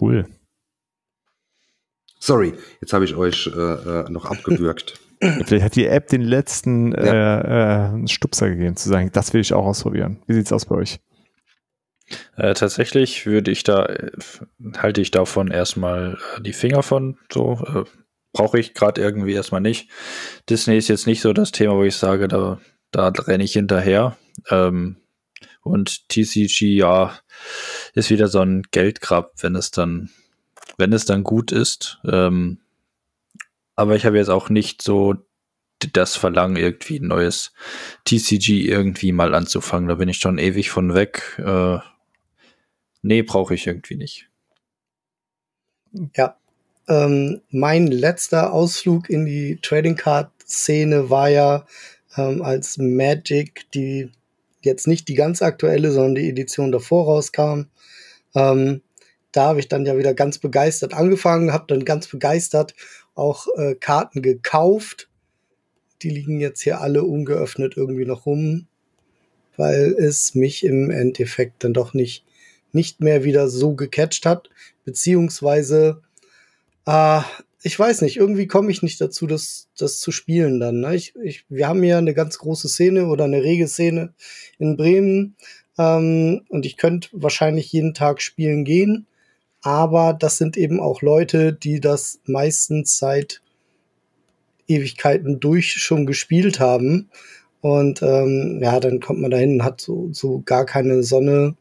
Cool. 0.00 0.28
Sorry, 2.20 2.54
jetzt 2.80 2.92
habe 2.92 3.04
ich 3.04 3.16
euch 3.16 3.50
äh, 3.52 3.60
äh 3.60 4.08
noch 4.08 4.26
abgewürgt. 4.26 5.00
Vielleicht 5.20 5.64
hat 5.64 5.76
die 5.76 5.86
App 5.86 6.08
den 6.08 6.22
letzten 6.22 6.92
ja. 6.92 7.90
äh, 7.92 8.02
äh, 8.02 8.08
Stupser 8.08 8.48
gegeben, 8.48 8.76
zu 8.76 8.88
sagen, 8.88 9.10
das 9.12 9.34
will 9.34 9.42
ich 9.42 9.52
auch 9.52 9.66
ausprobieren. 9.66 10.22
Wie 10.26 10.34
sieht's 10.34 10.52
aus 10.52 10.64
bei 10.64 10.76
euch? 10.76 11.00
Äh, 12.36 12.54
tatsächlich 12.54 13.26
würde 13.26 13.50
ich 13.50 13.62
da, 13.62 13.84
äh, 13.86 14.10
halte 14.78 15.00
ich 15.00 15.10
davon 15.10 15.50
erstmal 15.50 16.18
äh, 16.36 16.40
die 16.40 16.52
Finger 16.52 16.82
von, 16.82 17.18
so, 17.32 17.62
äh, 17.66 17.84
brauche 18.32 18.58
ich 18.58 18.74
gerade 18.74 19.00
irgendwie 19.00 19.34
erstmal 19.34 19.60
nicht. 19.60 19.90
Disney 20.48 20.78
ist 20.78 20.88
jetzt 20.88 21.06
nicht 21.06 21.20
so 21.20 21.32
das 21.32 21.52
Thema, 21.52 21.74
wo 21.74 21.84
ich 21.84 21.96
sage, 21.96 22.28
da, 22.28 22.60
da 22.90 23.08
renne 23.08 23.44
ich 23.44 23.52
hinterher. 23.52 24.16
Ähm, 24.48 24.96
und 25.62 26.08
TCG, 26.08 26.76
ja, 26.76 27.18
ist 27.94 28.10
wieder 28.10 28.28
so 28.28 28.40
ein 28.40 28.62
Geldgrab, 28.70 29.32
wenn 29.40 29.54
es 29.54 29.70
dann, 29.70 30.10
wenn 30.78 30.92
es 30.92 31.04
dann 31.04 31.22
gut 31.22 31.52
ist. 31.52 31.98
Ähm, 32.04 32.60
aber 33.80 33.96
ich 33.96 34.04
habe 34.04 34.18
jetzt 34.18 34.28
auch 34.28 34.50
nicht 34.50 34.82
so 34.82 35.14
das 35.94 36.14
Verlangen, 36.14 36.56
irgendwie 36.56 36.98
ein 36.98 37.06
neues 37.06 37.54
TCG 38.04 38.68
irgendwie 38.68 39.12
mal 39.12 39.34
anzufangen. 39.34 39.88
Da 39.88 39.94
bin 39.94 40.10
ich 40.10 40.18
schon 40.18 40.36
ewig 40.36 40.68
von 40.68 40.94
weg. 40.94 41.40
Äh, 41.42 41.78
nee, 43.00 43.22
brauche 43.22 43.54
ich 43.54 43.66
irgendwie 43.66 43.96
nicht. 43.96 44.28
Ja. 46.14 46.36
Ähm, 46.88 47.40
mein 47.48 47.86
letzter 47.86 48.52
Ausflug 48.52 49.08
in 49.08 49.24
die 49.24 49.58
Trading 49.62 49.96
Card 49.96 50.30
Szene 50.46 51.08
war 51.08 51.30
ja 51.30 51.64
ähm, 52.18 52.42
als 52.42 52.76
Magic, 52.76 53.64
die 53.72 54.10
jetzt 54.60 54.86
nicht 54.86 55.08
die 55.08 55.14
ganz 55.14 55.40
aktuelle, 55.40 55.90
sondern 55.90 56.16
die 56.16 56.28
Edition 56.28 56.70
davor 56.70 57.06
rauskam. 57.06 57.62
Ähm, 58.34 58.82
da 59.32 59.46
habe 59.46 59.60
ich 59.60 59.68
dann 59.68 59.86
ja 59.86 59.96
wieder 59.96 60.12
ganz 60.12 60.38
begeistert 60.38 60.92
angefangen, 60.92 61.52
habe 61.52 61.64
dann 61.68 61.84
ganz 61.84 62.08
begeistert 62.08 62.74
auch 63.14 63.46
äh, 63.56 63.74
Karten 63.74 64.22
gekauft. 64.22 65.08
Die 66.02 66.10
liegen 66.10 66.40
jetzt 66.40 66.62
hier 66.62 66.80
alle 66.80 67.04
ungeöffnet 67.04 67.76
irgendwie 67.76 68.06
noch 68.06 68.26
rum, 68.26 68.66
weil 69.56 69.94
es 69.98 70.34
mich 70.34 70.64
im 70.64 70.90
Endeffekt 70.90 71.62
dann 71.64 71.74
doch 71.74 71.92
nicht, 71.92 72.24
nicht 72.72 73.00
mehr 73.00 73.24
wieder 73.24 73.48
so 73.48 73.74
gecatcht 73.74 74.24
hat. 74.24 74.48
Beziehungsweise, 74.84 76.02
äh, 76.86 77.20
ich 77.62 77.78
weiß 77.78 78.00
nicht, 78.00 78.16
irgendwie 78.16 78.46
komme 78.46 78.70
ich 78.70 78.82
nicht 78.82 79.00
dazu, 79.00 79.26
das, 79.26 79.68
das 79.76 80.00
zu 80.00 80.12
spielen 80.12 80.60
dann. 80.60 80.80
Ne? 80.80 80.94
Ich, 80.94 81.14
ich, 81.22 81.44
wir 81.50 81.68
haben 81.68 81.84
ja 81.84 81.98
eine 81.98 82.14
ganz 82.14 82.38
große 82.38 82.68
Szene 82.68 83.06
oder 83.08 83.24
eine 83.24 83.42
rege 83.42 83.68
Szene 83.68 84.14
in 84.58 84.78
Bremen. 84.78 85.36
Ähm, 85.76 86.42
und 86.48 86.64
ich 86.64 86.78
könnte 86.78 87.10
wahrscheinlich 87.12 87.70
jeden 87.72 87.92
Tag 87.92 88.22
spielen 88.22 88.64
gehen 88.64 89.06
aber 89.62 90.14
das 90.14 90.38
sind 90.38 90.56
eben 90.56 90.80
auch 90.80 91.02
Leute, 91.02 91.52
die 91.52 91.80
das 91.80 92.20
meistens 92.24 92.98
seit 92.98 93.42
Ewigkeiten 94.66 95.40
durch 95.40 95.72
schon 95.72 96.06
gespielt 96.06 96.60
haben. 96.60 97.10
Und 97.60 98.02
ähm, 98.02 98.60
ja, 98.62 98.80
dann 98.80 99.00
kommt 99.00 99.20
man 99.20 99.30
dahin 99.30 99.54
und 99.54 99.64
hat 99.64 99.80
so, 99.80 100.08
so 100.12 100.40
gar 100.40 100.64
keine 100.64 101.02
Sonne. 101.02 101.56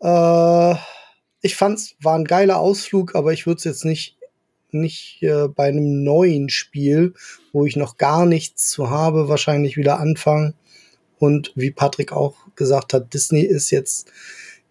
Äh, 0.00 0.74
ich 1.42 1.56
fand's 1.56 1.94
war 2.00 2.16
ein 2.16 2.24
geiler 2.24 2.58
Ausflug, 2.58 3.14
aber 3.14 3.32
ich 3.32 3.46
würde 3.46 3.58
es 3.58 3.64
jetzt 3.64 3.84
nicht 3.84 4.16
nicht 4.74 5.22
äh, 5.22 5.48
bei 5.48 5.68
einem 5.68 6.02
neuen 6.02 6.48
Spiel, 6.48 7.12
wo 7.52 7.66
ich 7.66 7.76
noch 7.76 7.98
gar 7.98 8.24
nichts 8.24 8.68
zu 8.68 8.88
habe, 8.88 9.28
wahrscheinlich 9.28 9.76
wieder 9.76 10.00
anfangen. 10.00 10.54
Und 11.18 11.52
wie 11.54 11.70
Patrick 11.70 12.12
auch 12.12 12.34
gesagt 12.56 12.94
hat, 12.94 13.12
Disney 13.12 13.42
ist 13.42 13.70
jetzt 13.70 14.10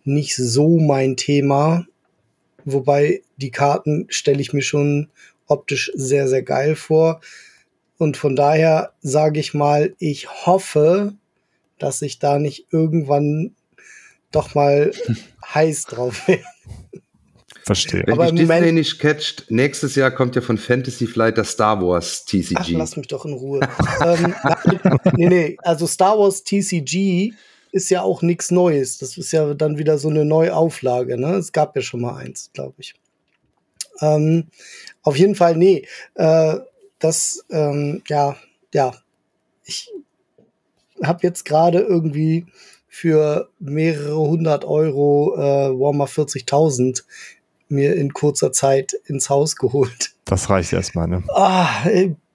nicht 0.03 0.35
so 0.35 0.79
mein 0.79 1.15
Thema. 1.15 1.85
Wobei 2.65 3.21
die 3.37 3.51
Karten 3.51 4.05
stelle 4.09 4.41
ich 4.41 4.53
mir 4.53 4.61
schon 4.61 5.09
optisch 5.47 5.91
sehr, 5.95 6.27
sehr 6.27 6.43
geil 6.43 6.75
vor. 6.75 7.21
Und 7.97 8.17
von 8.17 8.35
daher 8.35 8.93
sage 9.01 9.39
ich 9.39 9.53
mal, 9.53 9.95
ich 9.99 10.27
hoffe, 10.45 11.13
dass 11.77 12.01
ich 12.01 12.19
da 12.19 12.39
nicht 12.39 12.67
irgendwann 12.71 13.55
doch 14.31 14.55
mal 14.55 14.91
heiß 15.53 15.85
drauf 15.85 16.27
werde. 16.27 16.43
Verstehe. 17.63 18.03
Wenn 18.05 18.13
Aber 18.13 18.25
ich 18.25 18.31
Disney 18.31 18.45
Moment, 18.45 18.73
nicht 18.73 18.99
catcht, 18.99 19.45
nächstes 19.49 19.95
Jahr 19.95 20.09
kommt 20.09 20.35
ja 20.35 20.41
von 20.41 20.57
Fantasy 20.57 21.05
Flight 21.05 21.37
das 21.37 21.51
Star 21.51 21.81
Wars 21.81 22.25
TCG. 22.25 22.55
Ach, 22.55 22.69
lass 22.69 22.97
mich 22.97 23.07
doch 23.07 23.25
in 23.25 23.33
Ruhe. 23.33 23.59
ähm, 24.03 24.33
nee, 25.15 25.27
nee, 25.27 25.57
also 25.61 25.85
Star 25.85 26.17
Wars 26.17 26.43
TCG 26.43 27.33
ist 27.71 27.89
ja 27.89 28.01
auch 28.01 28.21
nichts 28.21 28.51
Neues. 28.51 28.97
Das 28.97 29.17
ist 29.17 29.31
ja 29.31 29.53
dann 29.53 29.77
wieder 29.77 29.97
so 29.97 30.09
eine 30.09 30.25
Neuauflage. 30.25 31.17
Ne? 31.17 31.35
Es 31.35 31.51
gab 31.51 31.75
ja 31.75 31.81
schon 31.81 32.01
mal 32.01 32.15
eins, 32.15 32.51
glaube 32.53 32.75
ich. 32.77 32.95
Ähm, 34.01 34.47
auf 35.03 35.17
jeden 35.17 35.35
Fall, 35.35 35.55
nee. 35.55 35.87
Äh, 36.15 36.57
das, 36.99 37.45
ähm, 37.49 38.01
ja, 38.07 38.35
ja. 38.73 38.93
Ich 39.65 39.91
habe 41.03 41.19
jetzt 41.23 41.45
gerade 41.45 41.79
irgendwie 41.79 42.45
für 42.87 43.49
mehrere 43.59 44.17
hundert 44.17 44.65
Euro 44.65 45.35
äh, 45.35 45.79
Warhammer 45.79 46.05
40.000 46.05 47.03
mir 47.69 47.95
in 47.95 48.13
kurzer 48.13 48.51
Zeit 48.51 48.93
ins 49.05 49.29
Haus 49.29 49.55
geholt. 49.55 50.11
Das 50.25 50.49
reicht 50.49 50.73
erstmal, 50.73 51.07
ne? 51.07 51.23
Ah, 51.29 51.85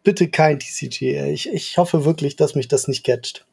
bitte 0.03 0.29
kein 0.29 0.59
TCG. 0.59 1.31
Ich, 1.33 1.53
ich 1.53 1.79
hoffe 1.79 2.05
wirklich, 2.05 2.37
dass 2.37 2.55
mich 2.55 2.69
das 2.69 2.89
nicht 2.89 3.05
catcht. 3.05 3.46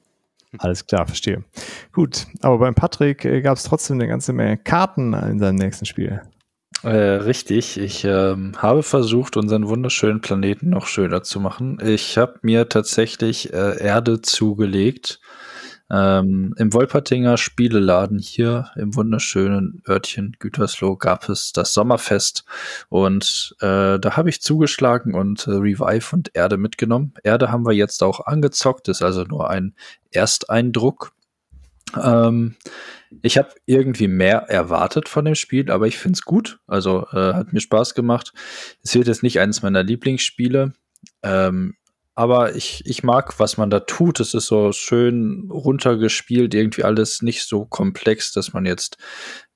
Alles 0.60 0.86
klar, 0.86 1.06
verstehe. 1.08 1.44
Gut, 1.92 2.28
aber 2.42 2.60
beim 2.60 2.76
Patrick 2.76 3.26
äh, 3.26 3.42
gab 3.42 3.58
es 3.58 3.64
trotzdem 3.64 4.00
eine 4.00 4.08
ganze 4.08 4.34
Menge 4.34 4.58
Karten 4.58 5.14
in 5.14 5.40
seinem 5.40 5.56
nächsten 5.56 5.86
Spiel. 5.86 6.22
Äh, 6.84 6.90
richtig. 6.90 7.78
Ich 7.80 8.04
ähm, 8.04 8.54
habe 8.58 8.84
versucht, 8.84 9.38
unseren 9.38 9.70
wunderschönen 9.70 10.20
Planeten 10.20 10.70
noch 10.70 10.86
schöner 10.88 11.24
zu 11.24 11.40
machen. 11.40 11.80
Ich 11.82 12.18
habe 12.18 12.40
mir 12.42 12.68
tatsächlich 12.68 13.54
äh, 13.54 13.82
Erde 13.82 14.22
zugelegt. 14.22 15.22
Ähm, 15.94 16.56
Im 16.58 16.74
Wolpertinger 16.74 17.38
Spieleladen 17.38 18.18
hier 18.18 18.72
im 18.76 18.96
wunderschönen 18.96 19.84
Örtchen 19.88 20.36
Gütersloh 20.40 20.96
gab 20.96 21.30
es 21.30 21.54
das 21.54 21.76
Sommerfest 21.76 22.46
und 22.90 23.56
äh, 23.60 24.00
da 24.00 24.18
habe 24.18 24.30
ich 24.30 24.42
zugeschlagen 24.42 25.14
und 25.14 25.46
äh, 25.46 25.52
Revive 25.52 26.16
und 26.16 26.32
Erde 26.34 26.58
mitgenommen. 26.58 27.14
Erde 27.24 27.52
haben 27.52 27.68
wir 27.68 27.74
jetzt 27.74 28.02
auch 28.02 28.26
angezockt, 28.26 28.88
ist 28.88 29.04
also 29.04 29.24
nur 29.24 29.52
ein 29.52 29.76
Ersteindruck. 30.10 31.12
Ähm, 32.02 32.56
ich 33.22 33.38
habe 33.38 33.50
irgendwie 33.68 34.08
mehr 34.08 34.50
erwartet 34.50 35.08
von 35.08 35.26
dem 35.26 35.36
Spiel, 35.36 35.70
aber 35.70 35.86
ich 35.86 36.00
finde 36.00 36.18
es 36.18 36.24
gut. 36.24 36.60
Also 36.66 37.06
äh, 37.12 37.34
hat 37.36 37.54
mir 37.54 37.62
Spaß 37.62 37.94
gemacht. 37.94 38.34
Es 38.82 38.96
wird 38.96 39.06
jetzt 39.06 39.22
nicht 39.22 39.40
eines 39.40 39.62
meiner 39.62 39.84
Lieblingsspiele. 39.84 40.74
Ähm, 41.22 41.76
aber 42.16 42.56
ich, 42.56 42.84
ich 42.86 43.04
mag, 43.04 43.40
was 43.40 43.58
man 43.58 43.72
da 43.72 43.80
tut. 43.80 44.20
Es 44.20 44.34
ist 44.36 44.46
so 44.46 44.72
schön 44.72 45.50
runtergespielt, 45.52 46.54
irgendwie 46.54 46.84
alles 46.84 47.24
nicht 47.24 47.48
so 47.48 47.66
komplex, 47.66 48.32
dass 48.34 48.54
man 48.54 48.66
jetzt 48.66 48.98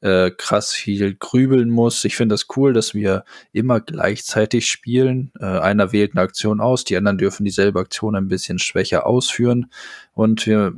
äh, 0.02 0.32
krass 0.32 0.74
viel 0.74 1.14
grübeln 1.14 1.70
muss. 1.70 2.04
Ich 2.04 2.16
finde 2.16 2.34
das 2.34 2.48
cool, 2.56 2.74
dass 2.74 2.96
wir 2.96 3.26
immer 3.52 3.80
gleichzeitig 3.80 4.68
spielen. 4.68 5.32
Äh, 5.40 5.46
einer 5.46 5.92
wählt 5.92 6.14
eine 6.14 6.22
Aktion 6.22 6.60
aus, 6.60 6.84
die 6.84 6.98
anderen 6.98 7.20
dürfen 7.20 7.46
dieselbe 7.46 7.80
Aktion 7.80 8.16
ein 8.16 8.28
bisschen 8.28 8.58
schwächer 8.58 9.06
ausführen. 9.06 9.72
Und 10.14 10.48
wir 10.48 10.74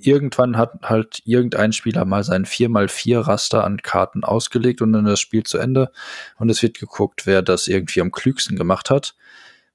irgendwann 0.00 0.56
hat 0.56 0.74
halt 0.82 1.20
irgendein 1.24 1.72
Spieler 1.72 2.04
mal 2.04 2.22
sein 2.22 2.44
4x4 2.44 3.26
Raster 3.26 3.64
an 3.64 3.82
Karten 3.82 4.22
ausgelegt 4.22 4.80
und 4.82 4.92
dann 4.92 5.04
das 5.04 5.18
Spiel 5.18 5.42
zu 5.42 5.58
Ende. 5.58 5.90
Und 6.36 6.48
es 6.48 6.62
wird 6.62 6.78
geguckt, 6.78 7.26
wer 7.26 7.42
das 7.42 7.66
irgendwie 7.66 8.00
am 8.00 8.12
klügsten 8.12 8.56
gemacht 8.56 8.90
hat. 8.90 9.16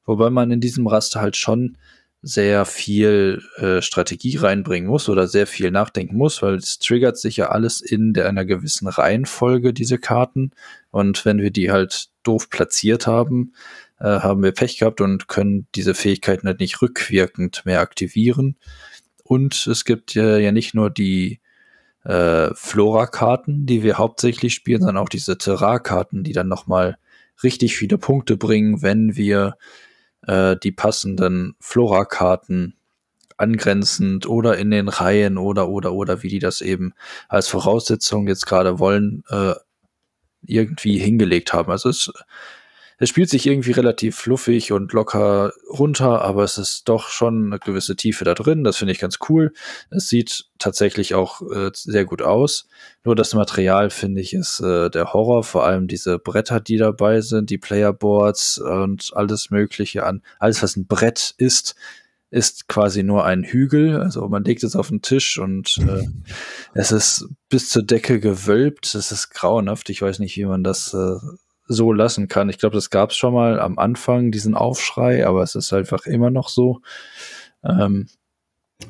Wobei 0.06 0.30
man 0.30 0.52
in 0.52 0.62
diesem 0.62 0.88
Raster 0.88 1.22
halt 1.22 1.38
schon 1.38 1.78
sehr 2.26 2.64
viel 2.64 3.44
äh, 3.58 3.82
Strategie 3.82 4.38
reinbringen 4.38 4.90
muss 4.90 5.10
oder 5.10 5.28
sehr 5.28 5.46
viel 5.46 5.72
nachdenken 5.72 6.16
muss, 6.16 6.42
weil 6.42 6.56
es 6.56 6.80
triggert 6.80 7.18
sich 7.18 7.36
ja 7.36 7.50
alles 7.50 7.82
in 7.82 8.14
der, 8.14 8.30
einer 8.30 8.46
gewissen 8.46 8.88
Reihenfolge, 8.88 9.74
diese 9.74 9.98
Karten. 9.98 10.52
Und 10.90 11.26
wenn 11.26 11.40
wir 11.40 11.52
die 11.52 11.70
halt 11.70 12.08
doof 12.24 12.50
platziert 12.50 13.08
haben, 13.08 13.52
äh, 14.00 14.06
haben 14.06 14.42
wir 14.42 14.54
Pech 14.54 14.78
gehabt 14.80 15.02
und 15.02 15.28
können 15.28 15.68
diese 15.76 15.94
Fähigkeiten 15.94 16.48
halt 16.48 16.62
nicht 16.62 16.82
rückwirkend 16.82 17.66
mehr 17.66 17.82
aktivieren. 17.82 18.56
Und 19.26 19.68
es 19.68 19.84
gibt 19.84 20.14
ja, 20.14 20.38
ja 20.38 20.54
nicht 20.54 20.74
nur 20.74 20.90
die 20.90 21.42
äh, 22.06 22.52
Flora-Karten, 22.54 23.66
die 23.66 23.84
wir 23.84 23.98
hauptsächlich 23.98 24.54
spielen, 24.54 24.82
sondern 24.82 25.04
auch 25.04 25.10
diese 25.10 25.38
Terrar-Karten, 25.38 26.24
die 26.24 26.34
dann 26.34 26.48
nochmal 26.48 26.98
richtig 27.44 27.76
viele 27.76 27.98
Punkte 27.98 28.38
bringen, 28.38 28.82
wenn 28.82 29.18
wir 29.18 29.58
äh, 30.28 30.56
die 30.58 30.72
passenden 30.72 31.56
Flora-Karten 31.60 32.76
angrenzend 33.38 34.28
oder 34.28 34.58
in 34.58 34.72
den 34.72 34.88
Reihen 34.88 35.38
oder 35.38 35.68
oder 35.70 35.94
oder 35.94 36.24
wie 36.24 36.30
die 36.30 36.40
das 36.40 36.62
eben 36.62 36.94
als 37.30 37.48
Voraussetzung 37.48 38.28
jetzt 38.28 38.46
gerade 38.46 38.80
wollen, 38.80 39.24
äh, 39.30 39.54
irgendwie 40.46 40.98
hingelegt 41.00 41.54
haben. 41.54 41.72
Also 41.72 41.90
es 41.90 42.12
es 42.98 43.10
spielt 43.10 43.30
sich 43.30 43.48
irgendwie 43.48 43.72
relativ 43.72 44.16
fluffig 44.16 44.72
und 44.72 44.94
locker 44.94 45.54
runter, 45.70 46.22
aber 46.22 46.44
es 46.44 46.58
ist 46.58 46.88
doch 46.90 47.10
schon 47.10 47.48
eine 47.48 47.60
gewisse 47.60 47.96
Tiefe 47.96 48.24
da 48.24 48.34
drin. 48.34 48.64
Das 48.64 48.78
finde 48.78 48.94
ich 48.94 49.00
ganz 49.00 49.20
cool. 49.30 49.54
Es 49.90 50.08
sieht 50.08 50.46
tatsächlich 50.60 51.16
auch 51.16 51.42
äh, 51.52 51.72
sehr 51.74 52.06
gut 52.06 52.22
aus. 52.22 52.68
Nur 53.04 53.16
das 53.16 53.34
Material, 53.34 53.90
finde 53.90 54.22
ich, 54.22 54.34
ist 54.34 54.60
äh, 54.60 54.90
der 54.90 55.14
Horror. 55.14 55.44
Vor 55.44 55.66
allem 55.66 55.88
diese 55.88 56.20
Bretter, 56.20 56.60
die 56.60 56.78
dabei 56.78 57.22
sind, 57.22 57.50
die 57.50 57.58
Playerboards 57.58 58.60
und 58.60 59.12
alles 59.14 59.50
Mögliche 59.50 60.06
an. 60.06 60.22
Alles, 60.40 60.64
was 60.64 60.76
ein 60.76 60.88
Brett 60.88 61.34
ist, 61.38 61.76
ist 62.34 62.68
quasi 62.68 63.04
nur 63.04 63.26
ein 63.26 63.44
Hügel. 63.44 64.02
Also 64.02 64.28
man 64.28 64.44
legt 64.44 64.64
es 64.64 64.76
auf 64.76 64.90
den 64.90 65.02
Tisch 65.02 65.38
und 65.38 65.78
äh, 65.88 66.04
es 66.74 66.92
ist 66.92 67.28
bis 67.50 67.70
zur 67.70 67.84
Decke 67.84 68.20
gewölbt. 68.20 68.96
Es 68.96 69.12
ist 69.12 69.30
grauenhaft. 69.30 69.90
Ich 69.90 70.02
weiß 70.02 70.20
nicht, 70.20 70.36
wie 70.38 70.46
man 70.46 70.64
das 70.64 70.94
äh, 70.94 71.18
so 71.74 71.92
lassen 71.92 72.28
kann. 72.28 72.50
Ich 72.50 72.58
glaube, 72.58 72.76
das 72.76 72.90
gab 72.90 73.12
es 73.12 73.18
schon 73.18 73.34
mal 73.34 73.60
am 73.60 73.78
Anfang, 73.78 74.32
diesen 74.32 74.56
Aufschrei, 74.56 75.26
aber 75.26 75.44
es 75.44 75.56
ist 75.56 75.74
einfach 75.74 76.06
immer 76.06 76.30
noch 76.30 76.50
so. 76.50 76.82
Ähm, 77.64 78.08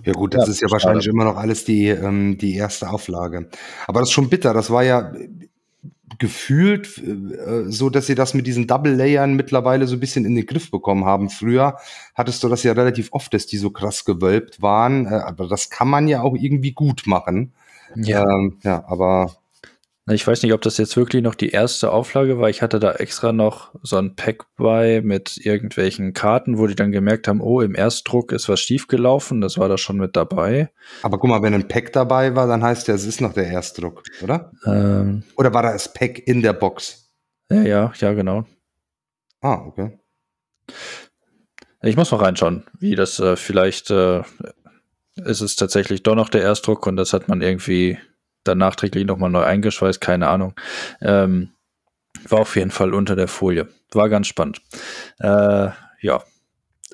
ja 0.04 0.14
gut, 0.14 0.34
das 0.34 0.48
ja, 0.48 0.52
ist 0.52 0.62
ja 0.62 0.72
wahrscheinlich 0.72 1.08
immer 1.08 1.26
noch 1.26 1.38
alles 1.38 1.66
die, 1.66 1.88
ähm, 1.88 2.38
die 2.38 2.56
erste 2.56 2.90
Auflage. 2.90 3.50
Aber 3.88 4.00
das 4.00 4.10
ist 4.10 4.14
schon 4.14 4.30
bitter. 4.30 4.54
Das 4.54 4.70
war 4.70 4.84
ja 4.84 5.14
gefühlt 6.20 6.98
äh, 6.98 7.70
so, 7.72 7.90
dass 7.90 8.08
sie 8.08 8.16
das 8.16 8.34
mit 8.34 8.48
diesen 8.48 8.68
Double-Layern 8.68 9.34
mittlerweile 9.34 9.88
so 9.88 9.96
ein 9.96 10.00
bisschen 10.00 10.26
in 10.26 10.36
den 10.36 10.46
Griff 10.46 10.72
bekommen 10.72 11.06
haben. 11.06 11.30
Früher 11.30 11.78
hattest 12.16 12.44
du 12.44 12.50
das 12.50 12.64
ja 12.64 12.74
relativ 12.74 13.10
oft, 13.12 13.34
dass 13.34 13.46
die 13.46 13.58
so 13.58 13.72
krass 13.72 14.06
gewölbt 14.06 14.62
waren. 14.62 15.06
Äh, 15.06 15.16
aber 15.16 15.48
das 15.48 15.70
kann 15.70 15.90
man 15.90 16.08
ja 16.08 16.22
auch 16.22 16.36
irgendwie 16.36 16.74
gut 16.74 17.04
machen. 17.06 17.54
Ja, 17.96 18.24
ähm, 18.24 18.58
ja 18.64 18.84
aber 18.88 19.36
ich 20.12 20.28
weiß 20.28 20.44
nicht, 20.44 20.52
ob 20.52 20.62
das 20.62 20.78
jetzt 20.78 20.98
wirklich 20.98 21.24
noch 21.24 21.36
die 21.36 21.50
erste 21.50 21.92
Auflage 21.92 22.38
war. 22.38 22.50
Ich 22.50 22.62
hatte 22.62 22.80
da 22.80 22.92
extra 22.92 23.32
noch 23.32 23.74
so 23.84 23.96
ein 23.96 24.16
Pack 24.16 24.46
bei 24.58 25.02
mit 25.02 25.38
irgendwelchen 25.38 26.12
Karten, 26.14 26.58
wo 26.58 26.68
die 26.68 26.76
dann 26.76 26.92
gemerkt 26.92 27.30
haben, 27.30 27.40
oh, 27.40 27.62
im 27.62 27.74
Erstdruck 27.74 28.34
ist 28.34 28.50
was 28.50 28.60
schiefgelaufen. 28.60 29.40
Das 29.40 29.58
war 29.58 29.70
da 29.70 29.78
schon 29.78 29.98
mit 29.98 30.18
dabei. 30.18 30.72
Aber 31.04 31.18
guck 31.20 31.30
mal, 31.30 31.42
wenn 31.42 31.54
ein 31.54 31.70
Pack 31.70 31.94
dabei 31.94 32.36
war, 32.36 32.48
dann 32.48 32.64
heißt 32.64 32.90
ja, 32.90 32.96
es 32.96 33.06
ist 33.06 33.22
noch 33.22 33.32
der 33.32 33.48
Erstdruck, 33.48 34.04
oder? 34.22 34.52
Ähm, 34.66 35.24
oder 35.38 35.54
war 35.54 35.64
da 35.64 35.72
das 35.72 35.94
Pack 35.94 36.28
in 36.28 36.42
der 36.42 36.54
Box? 36.54 37.10
Ja, 37.50 37.62
ja, 37.62 37.94
ja, 37.96 38.14
genau. 38.14 38.46
Ah, 39.40 39.62
okay. 39.66 39.98
Ich 41.82 41.96
muss 41.96 42.12
noch 42.12 42.22
reinschauen, 42.22 42.66
wie 42.78 42.96
das 42.96 43.20
äh, 43.20 43.38
vielleicht 43.38 43.90
äh, 43.90 44.22
ist 45.16 45.42
es 45.42 45.56
tatsächlich 45.56 46.04
doch 46.04 46.16
noch 46.16 46.30
der 46.30 46.42
Erstdruck 46.42 46.88
und 46.88 46.98
das 46.98 47.14
hat 47.14 47.30
man 47.30 47.42
irgendwie 47.42 47.98
dann 48.44 48.58
nachträglich 48.58 49.06
nochmal 49.06 49.30
neu 49.30 49.44
eingeschweißt, 49.44 50.02
keine 50.02 50.28
Ahnung. 50.28 50.54
Ähm, 51.02 51.52
war 52.28 52.40
auf 52.40 52.56
jeden 52.56 52.72
Fall 52.72 52.94
unter 52.94 53.16
der 53.16 53.28
Folie. 53.28 53.68
War 53.92 54.10
ganz 54.10 54.28
spannend. 54.28 54.62
Äh, 55.20 55.70
ja. 56.02 56.24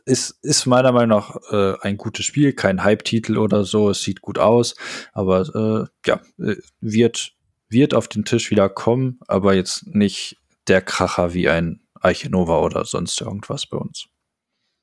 Ist, 0.05 0.39
ist 0.41 0.65
meiner 0.65 0.91
Meinung 0.91 1.19
nach 1.19 1.35
äh, 1.51 1.75
ein 1.81 1.97
gutes 1.97 2.25
Spiel, 2.25 2.53
kein 2.53 2.83
Hype-Titel 2.83 3.37
oder 3.37 3.63
so. 3.63 3.91
Es 3.91 4.01
sieht 4.01 4.21
gut 4.21 4.39
aus, 4.39 4.75
aber 5.13 5.41
äh, 5.53 6.09
ja, 6.09 6.21
äh, 6.39 6.55
wird, 6.79 7.33
wird 7.69 7.93
auf 7.93 8.07
den 8.07 8.25
Tisch 8.25 8.49
wieder 8.49 8.69
kommen, 8.69 9.19
aber 9.27 9.53
jetzt 9.53 9.85
nicht 9.87 10.37
der 10.67 10.81
Kracher 10.81 11.33
wie 11.33 11.49
ein 11.49 11.81
Eichenova 12.01 12.59
oder 12.59 12.85
sonst 12.85 13.21
irgendwas 13.21 13.67
bei 13.67 13.77
uns. 13.77 14.07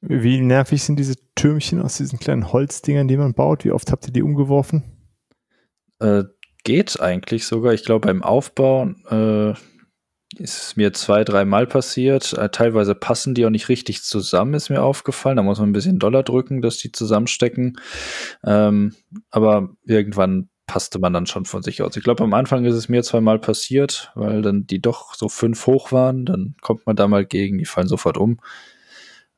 Wie 0.00 0.40
nervig 0.40 0.82
sind 0.82 0.96
diese 0.96 1.16
Türmchen 1.34 1.80
aus 1.80 1.96
diesen 1.96 2.20
kleinen 2.20 2.52
Holzdingern, 2.52 3.08
die 3.08 3.16
man 3.16 3.34
baut? 3.34 3.64
Wie 3.64 3.72
oft 3.72 3.90
habt 3.90 4.06
ihr 4.06 4.12
die 4.12 4.22
umgeworfen? 4.22 4.84
Geht 6.66 7.00
eigentlich 7.00 7.46
sogar. 7.46 7.74
Ich 7.74 7.84
glaube, 7.84 8.08
beim 8.08 8.24
Aufbau 8.24 8.90
äh, 9.08 9.50
ist 10.36 10.62
es 10.62 10.76
mir 10.76 10.92
zwei, 10.92 11.22
dreimal 11.22 11.68
passiert. 11.68 12.32
Äh, 12.32 12.48
teilweise 12.48 12.96
passen 12.96 13.36
die 13.36 13.46
auch 13.46 13.50
nicht 13.50 13.68
richtig 13.68 14.02
zusammen, 14.02 14.52
ist 14.52 14.68
mir 14.68 14.82
aufgefallen. 14.82 15.36
Da 15.36 15.44
muss 15.44 15.60
man 15.60 15.68
ein 15.68 15.72
bisschen 15.72 16.00
Dollar 16.00 16.24
drücken, 16.24 16.62
dass 16.62 16.78
die 16.78 16.90
zusammenstecken. 16.90 17.78
Ähm, 18.44 18.96
aber 19.30 19.76
irgendwann 19.84 20.48
passte 20.66 20.98
man 20.98 21.12
dann 21.12 21.26
schon 21.26 21.44
von 21.44 21.62
sich 21.62 21.82
aus. 21.82 21.96
Ich 21.96 22.02
glaube, 22.02 22.24
am 22.24 22.34
Anfang 22.34 22.64
ist 22.64 22.74
es 22.74 22.88
mir 22.88 23.04
zweimal 23.04 23.38
passiert, 23.38 24.10
weil 24.16 24.42
dann 24.42 24.66
die 24.66 24.82
doch 24.82 25.14
so 25.14 25.28
fünf 25.28 25.68
hoch 25.68 25.92
waren. 25.92 26.26
Dann 26.26 26.56
kommt 26.62 26.84
man 26.84 26.96
da 26.96 27.06
mal 27.06 27.24
gegen, 27.24 27.58
die 27.58 27.64
fallen 27.64 27.86
sofort 27.86 28.18
um. 28.18 28.40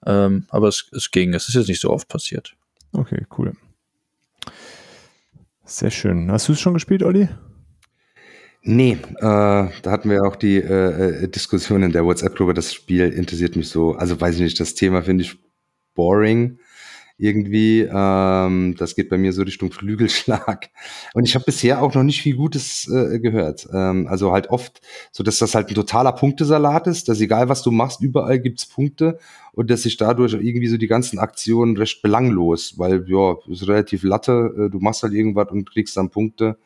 Ähm, 0.06 0.46
aber 0.48 0.68
es, 0.68 0.88
es 0.92 1.10
ging, 1.10 1.34
es 1.34 1.50
ist 1.50 1.56
jetzt 1.56 1.68
nicht 1.68 1.82
so 1.82 1.90
oft 1.90 2.08
passiert. 2.08 2.54
Okay, 2.94 3.26
cool. 3.36 3.52
Sehr 5.68 5.90
schön. 5.90 6.30
Hast 6.30 6.48
du 6.48 6.54
es 6.54 6.60
schon 6.60 6.72
gespielt, 6.72 7.02
Olli? 7.02 7.28
Nee, 8.62 8.96
äh, 9.16 9.20
da 9.20 9.70
hatten 9.84 10.08
wir 10.08 10.24
auch 10.24 10.34
die 10.34 10.56
äh, 10.56 11.24
äh, 11.24 11.28
Diskussion 11.28 11.82
in 11.82 11.92
der 11.92 12.06
WhatsApp-Gruppe. 12.06 12.54
Das 12.54 12.72
Spiel 12.72 13.12
interessiert 13.12 13.54
mich 13.54 13.68
so. 13.68 13.92
Also 13.92 14.18
weiß 14.18 14.36
ich 14.36 14.40
nicht, 14.40 14.58
das 14.58 14.74
Thema 14.74 15.02
finde 15.02 15.24
ich 15.24 15.36
boring 15.94 16.58
irgendwie. 17.18 17.80
Ähm, 17.80 18.76
das 18.78 18.94
geht 18.94 19.08
bei 19.08 19.18
mir 19.18 19.32
so 19.32 19.42
Richtung 19.42 19.72
Flügelschlag. 19.72 20.70
Und 21.14 21.24
ich 21.24 21.34
habe 21.34 21.44
bisher 21.44 21.82
auch 21.82 21.92
noch 21.94 22.04
nicht 22.04 22.22
viel 22.22 22.36
Gutes 22.36 22.88
äh, 22.88 23.18
gehört. 23.18 23.68
Ähm, 23.72 24.06
also 24.06 24.32
halt 24.32 24.48
oft, 24.50 24.80
so 25.10 25.22
dass 25.24 25.38
das 25.38 25.54
halt 25.54 25.68
ein 25.68 25.74
totaler 25.74 26.12
Punktesalat 26.12 26.86
ist, 26.86 27.08
dass 27.08 27.20
egal 27.20 27.48
was 27.48 27.62
du 27.62 27.72
machst, 27.72 28.00
überall 28.00 28.38
gibt's 28.38 28.66
Punkte 28.66 29.18
und 29.52 29.70
dass 29.70 29.82
sich 29.82 29.96
dadurch 29.96 30.34
irgendwie 30.34 30.68
so 30.68 30.76
die 30.76 30.86
ganzen 30.86 31.18
Aktionen 31.18 31.76
recht 31.76 32.00
belanglos, 32.00 32.78
weil 32.78 33.04
ja, 33.08 33.36
ist 33.48 33.66
relativ 33.66 34.04
Latte, 34.04 34.54
äh, 34.56 34.70
du 34.70 34.78
machst 34.78 35.02
halt 35.02 35.12
irgendwas 35.12 35.50
und 35.50 35.68
kriegst 35.68 35.96
dann 35.96 36.10
Punkte. 36.10 36.56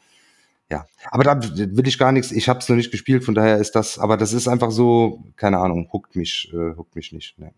Ja, 0.70 0.86
aber 1.10 1.24
da 1.24 1.38
will 1.42 1.86
ich 1.86 1.98
gar 1.98 2.12
nichts. 2.12 2.32
Ich 2.32 2.48
habe 2.48 2.60
es 2.60 2.68
noch 2.68 2.76
nicht 2.76 2.90
gespielt, 2.90 3.24
von 3.24 3.34
daher 3.34 3.58
ist 3.58 3.72
das. 3.72 3.98
Aber 3.98 4.16
das 4.16 4.32
ist 4.32 4.48
einfach 4.48 4.70
so, 4.70 5.22
keine 5.36 5.58
Ahnung, 5.58 5.88
huckt 5.92 6.16
mich, 6.16 6.50
äh, 6.54 6.76
huckt 6.76 6.96
mich 6.96 7.12
nicht. 7.12 7.38
Ne. 7.38 7.52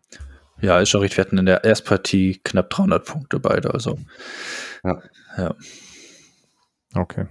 Ja, 0.60 0.80
ist 0.80 0.90
schon 0.90 1.00
richtig. 1.00 1.18
Wir 1.18 1.24
hatten 1.24 1.38
in 1.38 1.46
der 1.46 1.64
Erstpartie 1.64 2.40
knapp 2.44 2.70
300 2.70 3.04
Punkte 3.04 3.40
beide. 3.40 3.72
Also, 3.72 3.98
ja. 4.82 5.02
ja. 5.36 5.54
Okay. 6.94 7.26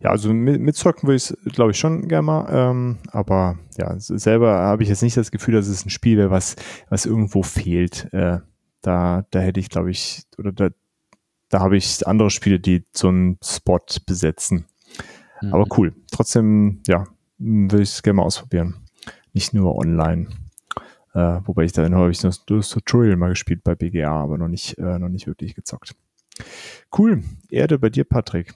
ja, 0.00 0.10
also 0.10 0.32
mit, 0.32 0.60
mitzocken 0.60 1.08
würde 1.08 1.16
ich 1.16 1.30
es, 1.30 1.36
glaube 1.52 1.72
ich, 1.72 1.78
schon 1.78 2.08
gerne 2.08 2.22
mal. 2.22 2.46
Ähm, 2.50 2.98
aber 3.10 3.58
ja, 3.76 3.94
selber 3.98 4.52
habe 4.52 4.82
ich 4.82 4.88
jetzt 4.88 5.02
nicht 5.02 5.16
das 5.16 5.30
Gefühl, 5.30 5.54
dass 5.54 5.66
es 5.66 5.84
ein 5.84 5.90
Spiel 5.90 6.16
wäre, 6.16 6.30
was, 6.30 6.56
was 6.88 7.06
irgendwo 7.06 7.42
fehlt. 7.42 8.08
Äh, 8.12 8.38
da, 8.82 9.24
da 9.30 9.40
hätte 9.40 9.60
ich, 9.60 9.68
glaube 9.68 9.90
ich, 9.90 10.24
oder 10.38 10.52
da, 10.52 10.68
da 11.48 11.60
habe 11.60 11.76
ich 11.76 12.06
andere 12.06 12.30
Spiele, 12.30 12.60
die 12.60 12.84
so 12.92 13.08
einen 13.08 13.38
Spot 13.42 13.80
besetzen. 14.06 14.66
Mhm. 15.42 15.54
Aber 15.54 15.64
cool. 15.76 15.94
Trotzdem, 16.12 16.82
ja, 16.86 17.04
würde 17.38 17.82
ich 17.82 17.90
es 17.90 18.02
gerne 18.02 18.18
mal 18.18 18.24
ausprobieren. 18.24 18.76
Nicht 19.32 19.54
nur 19.54 19.76
online. 19.76 20.28
Äh, 21.14 21.40
wobei 21.44 21.64
ich 21.64 21.72
da 21.72 22.08
ich 22.08 22.18
das, 22.18 22.44
das 22.44 22.68
Tutorial 22.68 23.16
mal 23.16 23.30
gespielt 23.30 23.62
bei 23.64 23.74
BGA, 23.74 24.10
aber 24.10 24.36
noch 24.36 24.48
nicht, 24.48 24.78
äh, 24.78 24.98
noch 24.98 25.08
nicht 25.08 25.26
wirklich 25.26 25.54
gezockt. 25.54 25.94
Cool. 26.96 27.22
Erde 27.48 27.78
bei 27.78 27.90
dir, 27.90 28.04
Patrick. 28.04 28.54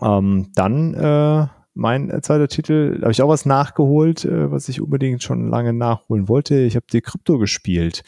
Ähm, 0.00 0.52
dann 0.54 0.94
äh, 0.94 1.46
mein 1.74 2.22
zweiter 2.22 2.48
Titel, 2.48 3.00
habe 3.00 3.10
ich 3.10 3.22
auch 3.22 3.28
was 3.28 3.46
nachgeholt, 3.46 4.24
äh, 4.24 4.50
was 4.50 4.68
ich 4.68 4.80
unbedingt 4.80 5.22
schon 5.22 5.48
lange 5.48 5.72
nachholen 5.72 6.28
wollte. 6.28 6.58
Ich 6.60 6.76
habe 6.76 6.86
die 6.92 7.00
Krypto 7.00 7.38
gespielt. 7.38 8.02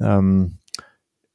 Ähm, 0.00 0.58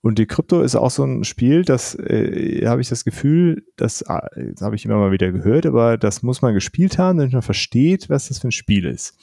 und 0.01 0.17
die 0.17 0.27
Krypto 0.27 0.61
ist 0.61 0.75
auch 0.75 0.91
so 0.91 1.03
ein 1.03 1.25
Spiel, 1.25 1.63
das 1.63 1.95
äh, 1.95 2.65
habe 2.65 2.81
ich 2.81 2.87
das 2.87 3.03
Gefühl, 3.03 3.65
das, 3.75 4.01
äh, 4.01 4.53
das 4.53 4.61
habe 4.61 4.75
ich 4.75 4.85
immer 4.85 4.97
mal 4.97 5.11
wieder 5.11 5.31
gehört, 5.31 5.65
aber 5.65 5.97
das 5.97 6.23
muss 6.23 6.41
man 6.41 6.53
gespielt 6.53 6.97
haben, 6.97 7.17
damit 7.17 7.33
man 7.33 7.41
versteht, 7.41 8.09
was 8.09 8.29
das 8.29 8.39
für 8.39 8.47
ein 8.47 8.53
Spiel 8.53 8.85
ist. 8.85 9.17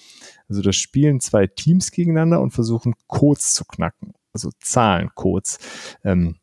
Also 0.48 0.60
das 0.60 0.76
spielen 0.76 1.20
zwei 1.20 1.46
Teams 1.46 1.90
gegeneinander 1.90 2.40
und 2.40 2.50
versuchen 2.50 2.94
Codes 3.06 3.54
zu 3.54 3.64
knacken, 3.64 4.12
also 4.32 4.50
Zahlencodes. 4.60 5.58
Ähm, 6.04 6.36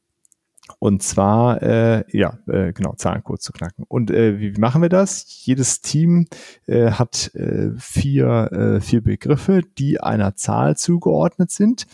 und 0.79 1.03
zwar, 1.03 1.61
äh, 1.61 2.03
ja, 2.17 2.39
äh, 2.47 2.73
genau, 2.73 2.93
Zahlencode 2.95 3.41
zu 3.41 3.53
knacken. 3.53 3.85
Und 3.87 4.11
äh, 4.11 4.39
wie 4.39 4.59
machen 4.59 4.81
wir 4.81 4.89
das? 4.89 5.25
Jedes 5.45 5.81
Team 5.81 6.27
äh, 6.65 6.91
hat 6.91 7.33
äh, 7.35 7.71
vier, 7.77 8.51
äh, 8.51 8.81
vier 8.81 9.03
Begriffe, 9.03 9.61
die 9.77 10.01
einer 10.01 10.35
Zahl 10.35 10.75
zugeordnet 10.75 11.51
sind. 11.51 11.85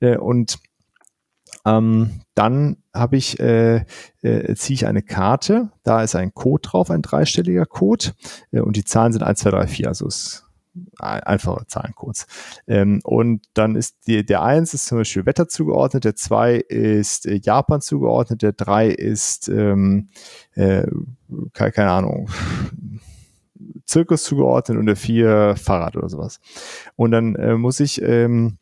Äh, 0.00 0.16
und 0.16 0.58
ähm, 1.64 2.20
dann 2.34 2.78
habe 2.94 3.16
ich, 3.16 3.38
äh, 3.40 3.84
äh, 4.22 4.54
ziehe 4.54 4.74
ich 4.74 4.86
eine 4.86 5.02
Karte, 5.02 5.70
da 5.82 6.02
ist 6.02 6.16
ein 6.16 6.34
Code 6.34 6.68
drauf, 6.68 6.90
ein 6.90 7.02
dreistelliger 7.02 7.66
Code 7.66 8.12
äh, 8.50 8.60
und 8.60 8.76
die 8.76 8.84
Zahlen 8.84 9.12
sind 9.12 9.22
1, 9.22 9.40
2, 9.40 9.50
3, 9.50 9.66
4, 9.66 9.88
also 9.88 10.06
ist 10.06 10.46
einfache 10.98 11.66
Zahlencodes. 11.66 12.26
Ähm, 12.66 13.00
und 13.04 13.42
dann 13.54 13.76
ist 13.76 14.06
die, 14.06 14.24
der 14.24 14.42
1 14.42 14.72
ist 14.74 14.86
zum 14.86 14.98
Beispiel 14.98 15.26
Wetter 15.26 15.48
zugeordnet, 15.48 16.04
der 16.04 16.16
2 16.16 16.54
ist 16.56 17.26
äh, 17.26 17.40
Japan 17.42 17.80
zugeordnet, 17.80 18.42
der 18.42 18.52
3 18.52 18.88
ist, 18.88 19.48
ähm, 19.48 20.08
äh, 20.54 20.86
keine, 21.52 21.72
keine 21.72 21.90
Ahnung, 21.90 22.30
Zirkus 23.84 24.24
zugeordnet 24.24 24.78
und 24.78 24.86
der 24.86 24.96
4 24.96 25.56
Fahrrad 25.56 25.96
oder 25.96 26.08
sowas. 26.08 26.40
Und 26.96 27.10
dann 27.10 27.34
äh, 27.34 27.56
muss 27.56 27.80
ich 27.80 28.00
ähm, 28.02 28.58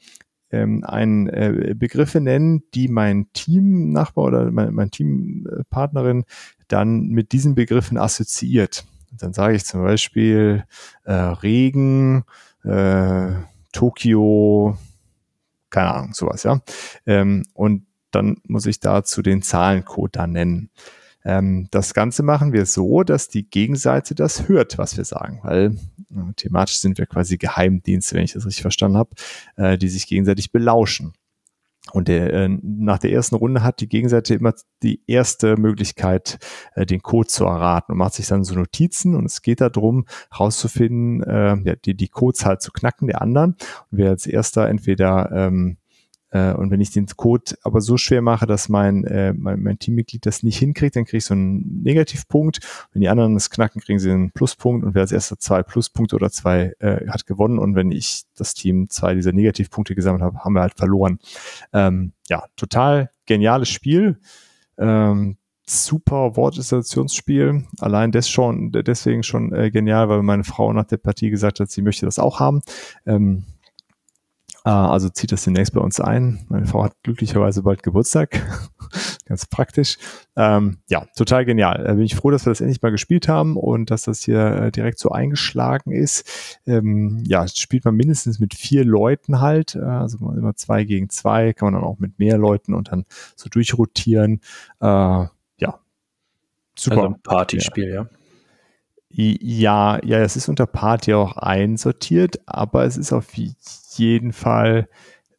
ähm, 0.50 0.84
ein 0.84 1.28
äh, 1.28 1.74
Begriffe 1.76 2.20
nennen, 2.20 2.62
die 2.74 2.88
mein 2.88 3.32
Teamnachbar 3.32 4.24
oder 4.24 4.50
mein, 4.50 4.74
mein 4.74 4.90
Teampartnerin 4.90 6.24
dann 6.68 7.08
mit 7.08 7.32
diesen 7.32 7.54
Begriffen 7.54 7.98
assoziiert. 7.98 8.84
Dann 9.12 9.32
sage 9.32 9.56
ich 9.56 9.64
zum 9.64 9.82
Beispiel 9.82 10.64
äh, 11.04 11.12
Regen, 11.12 12.24
äh, 12.64 13.32
Tokio, 13.72 14.76
keine 15.70 15.94
Ahnung, 15.94 16.14
sowas, 16.14 16.42
ja. 16.42 16.60
Ähm, 17.06 17.44
und 17.54 17.86
dann 18.10 18.36
muss 18.44 18.66
ich 18.66 18.80
dazu 18.80 19.22
den 19.22 19.42
Zahlencode 19.42 20.16
da 20.16 20.26
nennen. 20.26 20.70
Ähm, 21.24 21.68
das 21.70 21.94
Ganze 21.94 22.22
machen 22.22 22.52
wir 22.52 22.66
so, 22.66 23.02
dass 23.02 23.28
die 23.28 23.48
Gegenseite 23.48 24.14
das 24.14 24.48
hört, 24.48 24.78
was 24.78 24.96
wir 24.96 25.04
sagen, 25.04 25.40
weil 25.42 25.76
äh, 26.10 26.32
thematisch 26.36 26.78
sind 26.78 26.98
wir 26.98 27.06
quasi 27.06 27.36
Geheimdienste, 27.36 28.16
wenn 28.16 28.24
ich 28.24 28.32
das 28.32 28.46
richtig 28.46 28.62
verstanden 28.62 28.96
habe, 28.96 29.10
äh, 29.56 29.78
die 29.78 29.88
sich 29.88 30.06
gegenseitig 30.06 30.52
belauschen. 30.52 31.12
Und 31.92 32.08
der, 32.08 32.32
äh, 32.32 32.48
nach 32.62 32.98
der 32.98 33.10
ersten 33.12 33.34
Runde 33.34 33.62
hat 33.62 33.80
die 33.80 33.88
Gegenseite 33.88 34.34
immer 34.34 34.54
die 34.82 35.00
erste 35.06 35.56
Möglichkeit, 35.56 36.38
äh, 36.74 36.86
den 36.86 37.02
Code 37.02 37.28
zu 37.28 37.44
erraten 37.44 37.92
und 37.92 37.98
macht 37.98 38.14
sich 38.14 38.28
dann 38.28 38.44
so 38.44 38.54
Notizen 38.54 39.14
und 39.14 39.24
es 39.24 39.42
geht 39.42 39.60
darum, 39.60 40.06
herauszufinden, 40.30 41.22
äh, 41.22 41.76
die, 41.84 41.96
die 41.96 42.08
Codes 42.08 42.44
halt 42.44 42.62
zu 42.62 42.70
knacken 42.70 43.08
der 43.08 43.22
anderen. 43.22 43.52
Und 43.90 43.98
wer 43.98 44.10
als 44.10 44.26
erster 44.26 44.68
entweder 44.68 45.32
ähm, 45.32 45.78
äh, 46.30 46.52
und 46.52 46.70
wenn 46.70 46.80
ich 46.80 46.90
den 46.90 47.06
Code 47.06 47.56
aber 47.62 47.80
so 47.80 47.96
schwer 47.96 48.22
mache, 48.22 48.46
dass 48.46 48.68
mein, 48.68 49.04
äh, 49.04 49.32
mein, 49.32 49.62
mein 49.62 49.78
Teammitglied 49.78 50.26
das 50.26 50.42
nicht 50.42 50.58
hinkriegt, 50.58 50.96
dann 50.96 51.04
kriege 51.04 51.18
ich 51.18 51.24
so 51.24 51.34
einen 51.34 51.82
Negativpunkt. 51.82 52.60
Wenn 52.92 53.02
die 53.02 53.08
anderen 53.08 53.34
das 53.34 53.50
knacken, 53.50 53.80
kriegen 53.80 53.98
sie 53.98 54.10
einen 54.10 54.30
Pluspunkt 54.30 54.84
und 54.84 54.94
wer 54.94 55.02
als 55.02 55.12
erster 55.12 55.38
zwei 55.38 55.62
Pluspunkte 55.62 56.16
oder 56.16 56.30
zwei 56.30 56.72
äh, 56.78 57.06
hat 57.08 57.26
gewonnen. 57.26 57.58
Und 57.58 57.74
wenn 57.74 57.90
ich 57.90 58.24
das 58.36 58.54
Team 58.54 58.88
zwei 58.90 59.14
dieser 59.14 59.32
Negativpunkte 59.32 59.94
gesammelt 59.94 60.22
habe, 60.22 60.38
haben 60.38 60.54
wir 60.54 60.62
halt 60.62 60.74
verloren. 60.74 61.18
Ähm, 61.72 62.12
ja, 62.28 62.44
total 62.56 63.10
geniales 63.26 63.68
Spiel. 63.68 64.18
Ähm, 64.78 65.36
super 65.66 66.36
Wortinstallationsspiel. 66.36 67.64
Allein 67.78 68.12
das 68.12 68.28
schon, 68.28 68.72
deswegen 68.72 69.22
schon 69.22 69.52
äh, 69.52 69.70
genial, 69.70 70.08
weil 70.08 70.22
meine 70.22 70.44
Frau 70.44 70.72
nach 70.72 70.86
der 70.86 70.96
Partie 70.96 71.30
gesagt 71.30 71.60
hat, 71.60 71.70
sie 71.70 71.82
möchte 71.82 72.06
das 72.06 72.18
auch 72.18 72.40
haben. 72.40 72.60
Ähm, 73.06 73.44
äh, 73.44 73.59
also 74.68 75.08
zieht 75.08 75.32
das 75.32 75.44
demnächst 75.44 75.72
bei 75.72 75.80
uns 75.80 76.00
ein. 76.00 76.44
Meine 76.48 76.66
Frau 76.66 76.84
hat 76.84 76.94
glücklicherweise 77.02 77.62
bald 77.62 77.82
Geburtstag. 77.82 78.40
Ganz 79.24 79.46
praktisch. 79.46 79.96
Ähm, 80.36 80.78
ja, 80.88 81.06
total 81.16 81.44
genial. 81.44 81.84
Da 81.84 81.94
bin 81.94 82.02
ich 82.02 82.14
froh, 82.14 82.30
dass 82.30 82.44
wir 82.44 82.50
das 82.50 82.60
endlich 82.60 82.82
mal 82.82 82.90
gespielt 82.90 83.28
haben 83.28 83.56
und 83.56 83.90
dass 83.90 84.02
das 84.02 84.20
hier 84.22 84.40
äh, 84.40 84.72
direkt 84.72 84.98
so 84.98 85.10
eingeschlagen 85.10 85.92
ist. 85.92 86.60
Ähm, 86.66 87.22
ja, 87.26 87.46
spielt 87.48 87.84
man 87.84 87.94
mindestens 87.94 88.38
mit 88.38 88.54
vier 88.54 88.84
Leuten 88.84 89.40
halt. 89.40 89.76
Äh, 89.76 89.80
also 89.80 90.18
immer 90.18 90.56
zwei 90.56 90.84
gegen 90.84 91.08
zwei. 91.08 91.52
Kann 91.52 91.66
man 91.66 91.80
dann 91.80 91.88
auch 91.88 91.98
mit 91.98 92.18
mehr 92.18 92.36
Leuten 92.36 92.74
und 92.74 92.92
dann 92.92 93.04
so 93.36 93.48
durchrotieren. 93.48 94.40
Äh, 94.80 94.86
ja, 94.86 95.80
super. 96.76 96.96
Also 96.96 97.06
ein 97.06 97.22
Partyspiel, 97.22 97.88
ja. 97.88 98.02
ja. 98.02 98.08
Ja, 99.12 99.98
ja, 100.04 100.18
es 100.18 100.36
ist 100.36 100.48
unter 100.48 100.66
Party 100.66 101.14
auch 101.14 101.36
einsortiert, 101.36 102.38
aber 102.46 102.84
es 102.84 102.96
ist 102.96 103.12
auf 103.12 103.26
jeden 103.98 104.32
Fall 104.32 104.88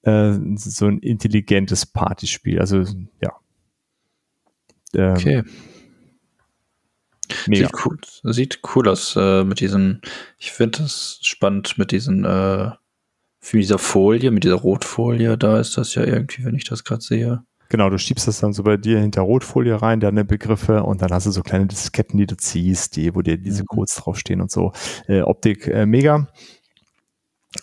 äh, 0.03 0.34
so 0.56 0.88
ein 0.88 0.99
intelligentes 0.99 1.86
Partyspiel. 1.86 2.60
Also 2.60 2.84
ja. 3.22 3.36
Ähm, 4.94 5.11
okay. 5.11 5.44
Mega. 7.48 7.68
Sieht 7.68 7.86
cool, 7.86 7.98
sieht 8.34 8.60
cool 8.76 8.90
aus 8.90 9.15
äh, 9.15 9.44
mit 9.44 9.60
diesen. 9.60 10.02
Ich 10.38 10.52
finde 10.52 10.80
das 10.80 11.19
spannend 11.22 11.78
mit 11.78 11.91
diesen 11.91 12.26
äh, 12.26 12.72
für 13.40 13.57
dieser 13.57 13.80
Folie, 13.80 14.32
mit 14.32 14.44
dieser 14.44 14.56
Rotfolie. 14.56 15.38
Da 15.38 15.60
ist 15.60 15.78
das 15.78 15.95
ja 15.95 16.03
irgendwie, 16.03 16.45
wenn 16.45 16.56
ich 16.56 16.65
das 16.65 16.84
gerade 16.84 17.02
sehe. 17.02 17.44
Genau, 17.69 17.90
du 17.90 17.98
schiebst 17.98 18.28
das 18.28 18.41
dann 18.41 18.52
so 18.52 18.64
bei 18.64 18.76
dir 18.76 18.99
hinter 18.99 19.22
Rotfolie 19.22 19.82
rein, 19.82 20.02
deine 20.02 20.26
Begriffe, 20.26 20.84
und 20.84 21.02
dann 21.02 21.11
hast 21.11 21.26
du 21.26 21.32
so 21.32 21.41
kleine 21.41 21.68
Disketten, 21.68 22.18
die 22.18 22.26
du 22.26 22.36
ziehst, 22.36 22.98
die, 22.98 23.15
wo 23.15 23.22
dir 23.22 23.38
diese 23.38 23.64
mhm. 23.64 23.68
Codes 23.68 23.95
draufstehen 23.95 24.41
und 24.41 24.52
so. 24.52 24.73
Äh, 25.07 25.22
Optik 25.22 25.68
äh, 25.68 25.86
mega. 25.86 26.28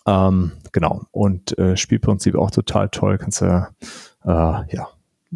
Ähm, 0.07 0.53
genau. 0.73 1.03
Und 1.11 1.59
äh, 1.59 1.77
Spielprinzip 1.77 2.35
auch 2.35 2.51
total 2.51 2.89
toll. 2.89 3.19
Kannst 3.19 3.41
du 3.41 3.47
äh, 3.47 4.29
ja 4.29 4.89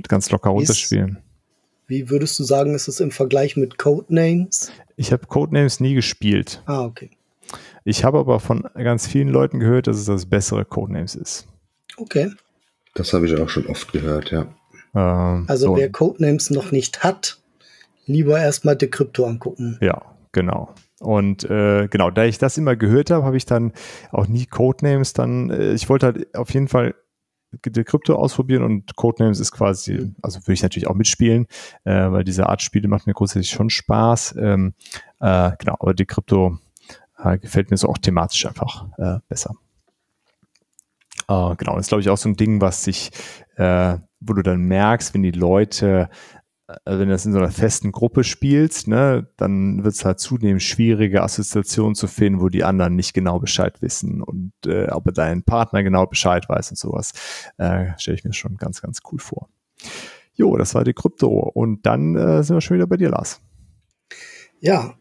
ganz 0.08 0.30
locker 0.30 0.50
runterspielen. 0.50 1.18
Wie 1.86 2.08
würdest 2.08 2.38
du 2.38 2.44
sagen, 2.44 2.74
ist 2.74 2.88
es 2.88 3.00
im 3.00 3.10
Vergleich 3.10 3.56
mit 3.56 3.78
Codenames? 3.78 4.72
Ich 4.96 5.12
habe 5.12 5.26
Codenames 5.26 5.80
nie 5.80 5.94
gespielt. 5.94 6.62
Ah, 6.66 6.84
okay. 6.84 7.10
Ich 7.84 8.04
habe 8.04 8.18
aber 8.18 8.40
von 8.40 8.62
ganz 8.74 9.06
vielen 9.06 9.28
Leuten 9.28 9.58
gehört, 9.58 9.88
dass 9.88 9.98
es 9.98 10.06
das 10.06 10.26
bessere 10.26 10.64
Codenames 10.64 11.14
ist. 11.14 11.46
Okay. 11.96 12.30
Das 12.94 13.12
habe 13.12 13.26
ich 13.26 13.36
auch 13.38 13.48
schon 13.48 13.66
oft 13.66 13.92
gehört, 13.92 14.30
ja. 14.30 14.46
Ähm, 14.94 15.44
also 15.48 15.68
so. 15.68 15.76
wer 15.76 15.90
Codenames 15.90 16.50
noch 16.50 16.72
nicht 16.72 17.02
hat, 17.02 17.38
lieber 18.06 18.40
erstmal 18.40 18.76
die 18.76 18.88
Krypto 18.88 19.26
angucken. 19.26 19.78
Ja, 19.80 20.02
genau. 20.32 20.74
Und 21.02 21.44
äh, 21.44 21.88
genau, 21.88 22.10
da 22.10 22.24
ich 22.24 22.38
das 22.38 22.56
immer 22.58 22.76
gehört 22.76 23.10
habe, 23.10 23.24
habe 23.24 23.36
ich 23.36 23.44
dann 23.44 23.72
auch 24.12 24.28
nie 24.28 24.46
Codenames 24.46 25.12
dann, 25.12 25.50
äh, 25.50 25.72
ich 25.72 25.88
wollte 25.88 26.06
halt 26.06 26.34
auf 26.36 26.54
jeden 26.54 26.68
Fall 26.68 26.94
die 27.64 27.84
Krypto 27.84 28.14
ausprobieren 28.14 28.62
und 28.62 28.96
Codenames 28.96 29.40
ist 29.40 29.52
quasi, 29.52 30.14
also 30.22 30.40
würde 30.40 30.52
ich 30.52 30.62
natürlich 30.62 30.86
auch 30.86 30.94
mitspielen, 30.94 31.46
äh, 31.84 32.10
weil 32.10 32.24
diese 32.24 32.48
Art 32.48 32.62
Spiele 32.62 32.88
macht 32.88 33.06
mir 33.06 33.14
grundsätzlich 33.14 33.50
schon 33.50 33.68
Spaß. 33.68 34.36
Ähm, 34.38 34.74
äh, 35.20 35.50
genau, 35.58 35.76
aber 35.80 35.92
die 35.92 36.06
Krypto 36.06 36.58
äh, 37.18 37.38
gefällt 37.38 37.70
mir 37.70 37.76
so 37.76 37.88
auch 37.88 37.98
thematisch 37.98 38.46
einfach 38.46 38.86
äh, 38.96 39.18
besser. 39.28 39.54
Äh, 41.28 41.56
genau, 41.56 41.74
das 41.74 41.86
ist 41.86 41.88
glaube 41.88 42.00
ich 42.00 42.10
auch 42.10 42.16
so 42.16 42.28
ein 42.28 42.36
Ding, 42.36 42.60
was 42.60 42.84
sich, 42.84 43.10
äh, 43.56 43.98
wo 44.20 44.34
du 44.34 44.42
dann 44.42 44.60
merkst, 44.62 45.12
wenn 45.12 45.22
die 45.22 45.32
Leute 45.32 46.08
wenn 46.84 47.08
du 47.08 47.08
das 47.08 47.26
in 47.26 47.32
so 47.32 47.38
einer 47.38 47.50
festen 47.50 47.92
Gruppe 47.92 48.24
spielst, 48.24 48.88
ne, 48.88 49.28
dann 49.36 49.84
wird 49.84 49.94
es 49.94 50.04
halt 50.04 50.20
zunehmend 50.20 50.62
schwierige 50.62 51.22
Assoziationen 51.22 51.94
zu 51.94 52.06
finden, 52.06 52.40
wo 52.40 52.48
die 52.48 52.64
anderen 52.64 52.96
nicht 52.96 53.14
genau 53.14 53.38
Bescheid 53.38 53.80
wissen 53.82 54.22
und 54.22 54.52
äh, 54.66 54.86
aber 54.86 55.12
dein 55.12 55.42
Partner 55.42 55.82
genau 55.82 56.06
Bescheid 56.06 56.48
weiß 56.48 56.70
und 56.70 56.76
sowas. 56.76 57.12
Äh, 57.58 57.92
Stelle 57.98 58.16
ich 58.16 58.24
mir 58.24 58.32
schon 58.32 58.56
ganz, 58.56 58.80
ganz 58.82 59.00
cool 59.10 59.18
vor. 59.18 59.48
Jo, 60.34 60.56
das 60.56 60.74
war 60.74 60.84
die 60.84 60.94
Krypto. 60.94 61.28
Und 61.28 61.84
dann 61.86 62.16
äh, 62.16 62.42
sind 62.42 62.56
wir 62.56 62.60
schon 62.60 62.76
wieder 62.76 62.86
bei 62.86 62.96
dir, 62.96 63.10
Lars. 63.10 63.40
Ja, 64.60 64.94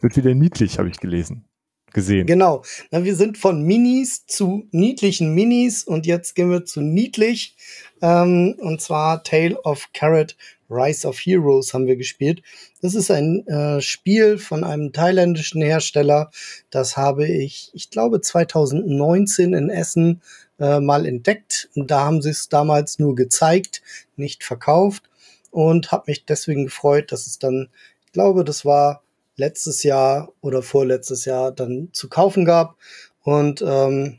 Wird 0.00 0.16
wieder 0.16 0.34
niedlich, 0.34 0.78
habe 0.78 0.88
ich 0.88 1.00
gelesen. 1.00 1.44
Gesehen. 1.92 2.26
Genau. 2.26 2.62
Na, 2.90 3.02
wir 3.04 3.16
sind 3.16 3.38
von 3.38 3.62
Minis 3.62 4.26
zu 4.26 4.66
niedlichen 4.72 5.34
Minis 5.34 5.84
und 5.84 6.06
jetzt 6.06 6.34
gehen 6.34 6.50
wir 6.50 6.64
zu 6.64 6.80
niedlich. 6.80 7.56
Ähm, 8.02 8.56
und 8.58 8.80
zwar 8.80 9.24
Tale 9.24 9.60
of 9.62 9.88
Carrot 9.94 10.36
Rise 10.70 11.08
of 11.08 11.18
Heroes 11.18 11.72
haben 11.72 11.86
wir 11.86 11.96
gespielt. 11.96 12.42
Das 12.82 12.94
ist 12.94 13.10
ein 13.10 13.46
äh, 13.46 13.80
Spiel 13.80 14.38
von 14.38 14.64
einem 14.64 14.92
thailändischen 14.92 15.62
Hersteller. 15.62 16.30
Das 16.70 16.96
habe 16.96 17.26
ich, 17.26 17.70
ich 17.72 17.90
glaube, 17.90 18.20
2019 18.20 19.54
in 19.54 19.70
Essen 19.70 20.20
äh, 20.58 20.80
mal 20.80 21.06
entdeckt. 21.06 21.70
Und 21.74 21.90
da 21.90 22.00
haben 22.00 22.20
sie 22.22 22.30
es 22.30 22.48
damals 22.48 22.98
nur 22.98 23.14
gezeigt, 23.14 23.82
nicht 24.16 24.44
verkauft. 24.44 25.04
Und 25.50 25.90
habe 25.90 26.04
mich 26.08 26.26
deswegen 26.26 26.64
gefreut, 26.64 27.10
dass 27.12 27.26
es 27.26 27.38
dann, 27.38 27.68
ich 28.04 28.12
glaube, 28.12 28.44
das 28.44 28.64
war 28.66 29.02
letztes 29.38 29.82
Jahr 29.82 30.32
oder 30.42 30.62
vorletztes 30.62 31.24
Jahr 31.24 31.52
dann 31.52 31.88
zu 31.92 32.08
kaufen 32.08 32.44
gab. 32.44 32.76
Und 33.22 33.62
ähm, 33.66 34.18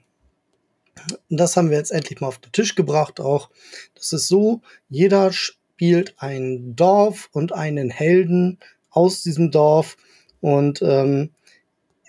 das 1.29 1.55
haben 1.55 1.69
wir 1.69 1.77
jetzt 1.77 1.91
endlich 1.91 2.19
mal 2.19 2.27
auf 2.27 2.39
den 2.39 2.51
Tisch 2.51 2.75
gebracht 2.75 3.19
auch. 3.19 3.49
Das 3.95 4.11
ist 4.11 4.27
so, 4.27 4.61
jeder 4.89 5.31
spielt 5.31 6.15
ein 6.17 6.75
Dorf 6.75 7.29
und 7.31 7.53
einen 7.53 7.89
Helden 7.89 8.57
aus 8.89 9.21
diesem 9.21 9.51
Dorf. 9.51 9.97
Und 10.41 10.81
ähm, 10.81 11.31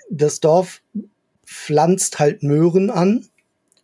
das 0.08 0.40
Dorf 0.40 0.82
pflanzt 1.44 2.18
halt 2.18 2.42
Möhren 2.42 2.90
an 2.90 3.26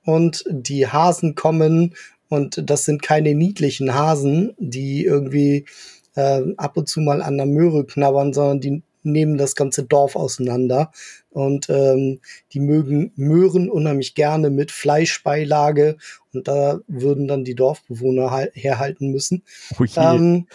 und 0.05 0.45
die 0.49 0.87
Hasen 0.87 1.35
kommen 1.35 1.95
und 2.29 2.63
das 2.69 2.85
sind 2.85 3.03
keine 3.03 3.35
niedlichen 3.35 3.95
Hasen, 3.95 4.55
die 4.59 5.05
irgendwie 5.05 5.67
äh, 6.15 6.43
ab 6.57 6.77
und 6.77 6.89
zu 6.89 7.01
mal 7.01 7.23
an 7.23 7.37
der 7.37 7.47
Möhre 7.47 7.85
knabbern, 7.85 8.33
sondern 8.33 8.61
die 8.61 8.83
nehmen 9.07 9.39
das 9.39 9.55
ganze 9.55 9.85
Dorf 9.85 10.17
auseinander 10.17 10.93
und 11.31 11.69
ähm, 11.71 12.21
die 12.53 12.61
mögen 12.61 13.13
Möhren 13.17 13.71
unheimlich 13.71 14.15
gerne 14.15 14.51
mit 14.51 14.71
Fleischbeilage 14.71 15.97
und 16.33 16.49
da 16.49 16.81
würden 16.87 17.29
dann 17.29 17.45
die 17.45 17.55
Dorfbewohner 17.55 18.49
herhalten 18.53 19.11
müssen. 19.11 19.43
Oh 19.79 19.85
ähm, 19.97 20.47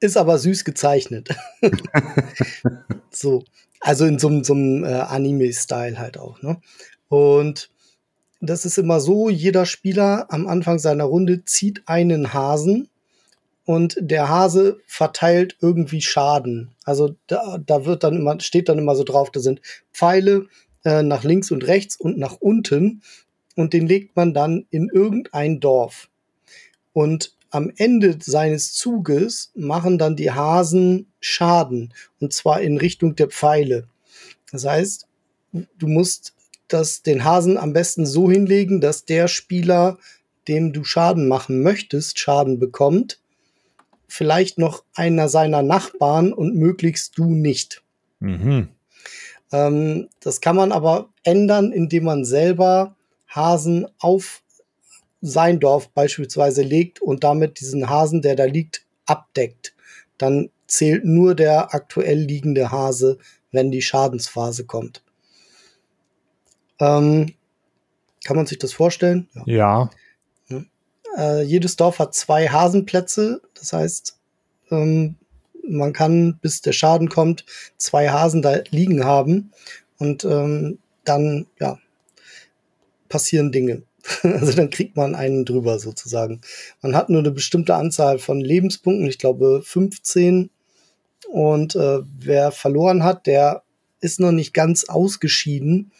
ist 0.00 0.16
aber 0.16 0.38
süß 0.38 0.64
gezeichnet. 0.64 1.30
so, 3.10 3.44
also 3.80 4.04
in 4.04 4.18
so, 4.18 4.28
einem 4.28 4.84
äh, 4.84 4.88
Anime-Style 4.88 5.98
halt 5.98 6.18
auch. 6.18 6.42
Ne? 6.42 6.60
Und 7.08 7.70
das 8.40 8.64
ist 8.64 8.78
immer 8.78 9.00
so, 9.00 9.30
jeder 9.30 9.64
Spieler 9.66 10.26
am 10.28 10.46
Anfang 10.46 10.78
seiner 10.78 11.04
Runde 11.04 11.44
zieht 11.44 11.82
einen 11.86 12.34
Hasen 12.34 12.88
und 13.64 13.96
der 13.98 14.28
Hase 14.28 14.80
verteilt 14.86 15.56
irgendwie 15.60 16.02
Schaden. 16.02 16.70
Also 16.84 17.16
da, 17.26 17.58
da 17.64 17.86
wird 17.86 18.04
dann 18.04 18.16
immer, 18.16 18.40
steht 18.40 18.68
dann 18.68 18.78
immer 18.78 18.94
so 18.94 19.04
drauf, 19.04 19.30
da 19.30 19.40
sind 19.40 19.60
Pfeile 19.92 20.46
äh, 20.84 21.02
nach 21.02 21.24
links 21.24 21.50
und 21.50 21.66
rechts 21.66 21.96
und 21.96 22.18
nach 22.18 22.36
unten 22.40 23.02
und 23.56 23.72
den 23.72 23.86
legt 23.86 24.16
man 24.16 24.34
dann 24.34 24.66
in 24.70 24.90
irgendein 24.92 25.60
Dorf. 25.60 26.08
Und 26.92 27.34
am 27.50 27.72
Ende 27.76 28.18
seines 28.20 28.74
Zuges 28.74 29.52
machen 29.54 29.96
dann 29.96 30.16
die 30.16 30.32
Hasen 30.32 31.12
Schaden 31.20 31.94
und 32.20 32.32
zwar 32.32 32.60
in 32.60 32.76
Richtung 32.78 33.16
der 33.16 33.28
Pfeile. 33.28 33.88
Das 34.50 34.66
heißt, 34.66 35.06
du 35.52 35.86
musst 35.86 36.34
das, 36.68 37.02
den 37.02 37.24
Hasen 37.24 37.56
am 37.56 37.72
besten 37.72 38.06
so 38.06 38.30
hinlegen, 38.30 38.80
dass 38.80 39.04
der 39.04 39.28
Spieler, 39.28 39.98
dem 40.48 40.72
du 40.72 40.84
Schaden 40.84 41.28
machen 41.28 41.62
möchtest, 41.62 42.18
Schaden 42.18 42.58
bekommt 42.58 43.20
vielleicht 44.08 44.58
noch 44.58 44.84
einer 44.94 45.28
seiner 45.28 45.62
Nachbarn 45.62 46.32
und 46.32 46.54
möglichst 46.54 47.18
du 47.18 47.34
nicht. 47.34 47.82
Mhm. 48.20 48.68
Ähm, 49.52 50.08
das 50.20 50.40
kann 50.40 50.56
man 50.56 50.72
aber 50.72 51.10
ändern, 51.22 51.72
indem 51.72 52.04
man 52.04 52.24
selber 52.24 52.96
Hasen 53.28 53.86
auf 53.98 54.42
sein 55.20 55.58
Dorf 55.58 55.88
beispielsweise 55.90 56.62
legt 56.62 57.00
und 57.00 57.24
damit 57.24 57.60
diesen 57.60 57.88
Hasen, 57.88 58.20
der 58.20 58.36
da 58.36 58.44
liegt, 58.44 58.84
abdeckt. 59.06 59.74
Dann 60.18 60.50
zählt 60.66 61.04
nur 61.04 61.34
der 61.34 61.74
aktuell 61.74 62.18
liegende 62.18 62.70
Hase, 62.70 63.18
wenn 63.52 63.70
die 63.70 63.82
Schadensphase 63.82 64.64
kommt. 64.64 65.02
Ähm, 66.78 67.34
kann 68.24 68.36
man 68.36 68.46
sich 68.46 68.58
das 68.58 68.72
vorstellen? 68.72 69.28
Ja. 69.34 69.42
ja. 69.46 69.90
Äh, 71.16 71.42
jedes 71.42 71.76
Dorf 71.76 71.98
hat 71.98 72.14
zwei 72.14 72.48
Hasenplätze. 72.48 73.40
Das 73.54 73.72
heißt, 73.72 74.16
ähm, 74.70 75.16
man 75.66 75.92
kann, 75.92 76.38
bis 76.40 76.60
der 76.60 76.72
Schaden 76.72 77.08
kommt, 77.08 77.44
zwei 77.76 78.10
Hasen 78.10 78.42
da 78.42 78.60
liegen 78.70 79.04
haben. 79.04 79.52
Und 79.98 80.24
ähm, 80.24 80.78
dann, 81.04 81.46
ja, 81.60 81.78
passieren 83.08 83.52
Dinge. 83.52 83.82
Also 84.22 84.52
dann 84.52 84.68
kriegt 84.68 84.96
man 84.96 85.14
einen 85.14 85.44
drüber 85.44 85.78
sozusagen. 85.78 86.42
Man 86.82 86.94
hat 86.94 87.08
nur 87.08 87.20
eine 87.20 87.30
bestimmte 87.30 87.74
Anzahl 87.74 88.18
von 88.18 88.40
Lebenspunkten, 88.40 89.06
ich 89.06 89.18
glaube 89.18 89.62
15. 89.64 90.50
Und 91.30 91.74
äh, 91.74 92.00
wer 92.18 92.52
verloren 92.52 93.02
hat, 93.02 93.26
der 93.26 93.62
ist 94.00 94.20
noch 94.20 94.32
nicht 94.32 94.52
ganz 94.52 94.84
ausgeschieden. 94.84 95.92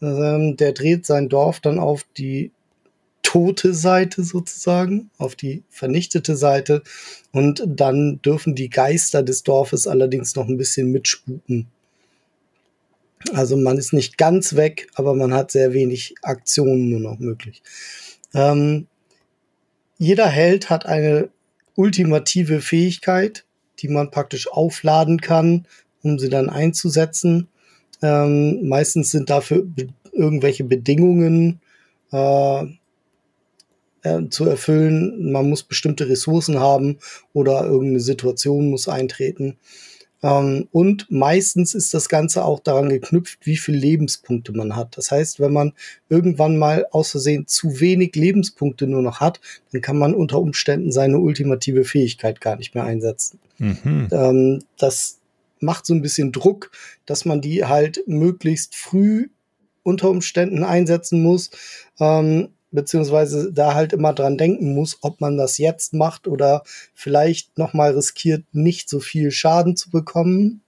Ähm, 0.00 0.56
der 0.56 0.72
dreht 0.72 1.04
sein 1.04 1.28
Dorf 1.28 1.60
dann 1.60 1.78
auf 1.78 2.06
die 2.16 2.52
tote 3.32 3.72
Seite 3.72 4.24
sozusagen, 4.24 5.08
auf 5.16 5.36
die 5.36 5.62
vernichtete 5.70 6.36
Seite. 6.36 6.82
Und 7.32 7.64
dann 7.66 8.20
dürfen 8.20 8.54
die 8.54 8.68
Geister 8.68 9.22
des 9.22 9.42
Dorfes 9.42 9.86
allerdings 9.86 10.36
noch 10.36 10.48
ein 10.48 10.58
bisschen 10.58 10.92
mitspuken. 10.92 11.66
Also 13.32 13.56
man 13.56 13.78
ist 13.78 13.94
nicht 13.94 14.18
ganz 14.18 14.54
weg, 14.54 14.88
aber 14.96 15.14
man 15.14 15.32
hat 15.32 15.50
sehr 15.50 15.72
wenig 15.72 16.14
Aktionen 16.20 16.90
nur 16.90 17.00
noch 17.00 17.18
möglich. 17.20 17.62
Ähm, 18.34 18.86
jeder 19.96 20.26
Held 20.28 20.68
hat 20.68 20.84
eine 20.84 21.30
ultimative 21.74 22.60
Fähigkeit, 22.60 23.46
die 23.78 23.88
man 23.88 24.10
praktisch 24.10 24.46
aufladen 24.52 25.22
kann, 25.22 25.66
um 26.02 26.18
sie 26.18 26.28
dann 26.28 26.50
einzusetzen. 26.50 27.48
Ähm, 28.02 28.68
meistens 28.68 29.10
sind 29.10 29.30
dafür 29.30 29.62
be 29.64 29.88
irgendwelche 30.12 30.64
Bedingungen 30.64 31.62
äh, 32.12 32.66
äh, 34.02 34.28
zu 34.28 34.44
erfüllen. 34.44 35.32
Man 35.32 35.48
muss 35.48 35.62
bestimmte 35.62 36.08
Ressourcen 36.08 36.58
haben 36.58 36.98
oder 37.32 37.64
irgendeine 37.64 38.00
Situation 38.00 38.70
muss 38.70 38.88
eintreten. 38.88 39.56
Ähm, 40.22 40.68
und 40.70 41.10
meistens 41.10 41.74
ist 41.74 41.92
das 41.94 42.08
Ganze 42.08 42.44
auch 42.44 42.60
daran 42.60 42.88
geknüpft, 42.88 43.40
wie 43.42 43.56
viele 43.56 43.78
Lebenspunkte 43.78 44.52
man 44.52 44.76
hat. 44.76 44.96
Das 44.96 45.10
heißt, 45.10 45.40
wenn 45.40 45.52
man 45.52 45.72
irgendwann 46.08 46.58
mal 46.58 46.86
aus 46.90 47.10
Versehen 47.10 47.46
zu 47.46 47.80
wenig 47.80 48.14
Lebenspunkte 48.14 48.86
nur 48.86 49.02
noch 49.02 49.20
hat, 49.20 49.40
dann 49.72 49.80
kann 49.80 49.98
man 49.98 50.14
unter 50.14 50.38
Umständen 50.38 50.92
seine 50.92 51.18
ultimative 51.18 51.84
Fähigkeit 51.84 52.40
gar 52.40 52.56
nicht 52.56 52.74
mehr 52.74 52.84
einsetzen. 52.84 53.40
Mhm. 53.58 54.08
Ähm, 54.12 54.64
das 54.78 55.18
macht 55.58 55.86
so 55.86 55.94
ein 55.94 56.02
bisschen 56.02 56.32
Druck, 56.32 56.70
dass 57.06 57.24
man 57.24 57.40
die 57.40 57.64
halt 57.64 58.02
möglichst 58.06 58.76
früh 58.76 59.28
unter 59.82 60.08
Umständen 60.08 60.62
einsetzen 60.62 61.22
muss. 61.22 61.50
Ähm, 61.98 62.48
beziehungsweise 62.72 63.52
da 63.52 63.74
halt 63.74 63.92
immer 63.92 64.12
dran 64.12 64.38
denken 64.38 64.74
muss, 64.74 64.98
ob 65.02 65.20
man 65.20 65.36
das 65.36 65.58
jetzt 65.58 65.92
macht 65.92 66.26
oder 66.26 66.62
vielleicht 66.94 67.58
nochmal 67.58 67.92
riskiert, 67.92 68.44
nicht 68.52 68.88
so 68.88 68.98
viel 68.98 69.30
Schaden 69.30 69.76
zu 69.76 69.90
bekommen. 69.90 70.62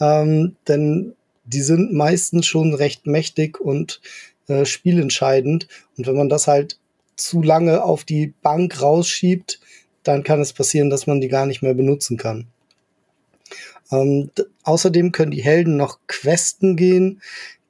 Ähm, 0.00 0.56
denn 0.68 1.14
die 1.44 1.62
sind 1.62 1.92
meistens 1.92 2.46
schon 2.46 2.74
recht 2.74 3.06
mächtig 3.06 3.60
und 3.60 4.00
äh, 4.48 4.64
spielentscheidend. 4.64 5.68
Und 5.96 6.06
wenn 6.06 6.16
man 6.16 6.28
das 6.28 6.46
halt 6.46 6.78
zu 7.16 7.42
lange 7.42 7.84
auf 7.84 8.04
die 8.04 8.34
Bank 8.42 8.80
rausschiebt, 8.80 9.60
dann 10.02 10.24
kann 10.24 10.40
es 10.40 10.52
passieren, 10.52 10.90
dass 10.90 11.06
man 11.06 11.20
die 11.20 11.28
gar 11.28 11.46
nicht 11.46 11.62
mehr 11.62 11.74
benutzen 11.74 12.16
kann. 12.16 12.48
Ähm, 13.90 14.30
außerdem 14.64 15.12
können 15.12 15.30
die 15.30 15.44
Helden 15.44 15.76
noch 15.76 15.98
Questen 16.06 16.76
gehen. 16.76 17.20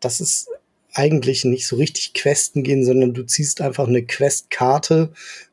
Das 0.01 0.21
ist 0.21 0.49
eigentlich 0.95 1.45
nicht 1.45 1.67
so 1.67 1.77
richtig 1.77 2.15
Questen 2.15 2.63
gehen, 2.63 2.85
sondern 2.85 3.15
du 3.15 3.25
ziehst 3.25 3.61
einfach 3.61 3.89
eine 3.89 4.05
Questkarte 4.05 5.13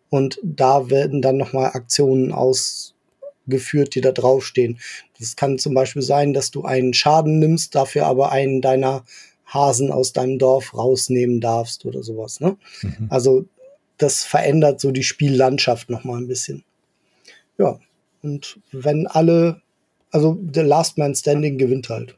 und 0.10 0.40
da 0.44 0.90
werden 0.90 1.22
dann 1.22 1.38
nochmal 1.38 1.72
Aktionen 1.74 2.32
ausgeführt, 2.32 3.96
die 3.96 4.02
da 4.02 4.12
draufstehen. 4.12 4.80
Das 5.20 5.36
kann 5.36 5.60
zum 5.60 5.74
Beispiel 5.74 6.02
sein, 6.02 6.34
dass 6.34 6.52
du 6.52 6.64
einen 6.64 6.94
Schaden 6.94 7.40
nimmst, 7.40 7.76
dafür 7.76 8.06
aber 8.06 8.32
einen 8.32 8.62
deiner 8.62 9.06
Hasen 9.46 9.92
aus 9.92 10.14
deinem 10.14 10.40
Dorf 10.40 10.74
rausnehmen 10.74 11.42
darfst 11.42 11.86
oder 11.86 12.04
sowas. 12.04 12.40
Ne? 12.40 12.58
Mhm. 12.82 13.08
Also 13.10 13.46
das 13.98 14.24
verändert 14.24 14.80
so 14.80 14.92
die 14.92 15.04
Spiellandschaft 15.04 15.90
nochmal 15.90 16.22
ein 16.22 16.28
bisschen. 16.28 16.64
Ja, 17.58 17.80
und 18.22 18.60
wenn 18.72 19.08
alle, 19.08 19.62
also 20.12 20.38
der 20.40 20.64
Last 20.64 20.98
Man 20.98 21.16
Standing 21.16 21.58
gewinnt 21.58 21.90
halt. 21.90 22.16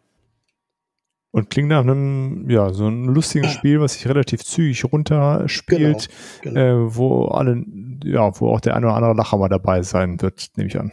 Und 1.31 1.49
klingt 1.49 1.69
nach 1.69 1.81
einem, 1.81 2.49
ja, 2.49 2.73
so 2.73 2.87
ein 2.87 3.05
lustigen 3.05 3.47
Spiel, 3.49 3.79
was 3.79 3.93
sich 3.93 4.07
relativ 4.07 4.43
zügig 4.43 4.83
runterspielt, 4.85 6.09
genau, 6.41 6.55
genau. 6.55 6.87
Äh, 6.87 6.95
wo 6.95 7.25
alle, 7.25 7.63
ja, 8.03 8.39
wo 8.39 8.49
auch 8.49 8.59
der 8.59 8.75
eine 8.75 8.87
oder 8.87 8.95
andere 8.95 9.13
Lacher 9.13 9.37
mal 9.37 9.49
dabei 9.49 9.81
sein 9.81 10.21
wird, 10.21 10.51
nehme 10.55 10.69
ich 10.69 10.77
an. 10.77 10.91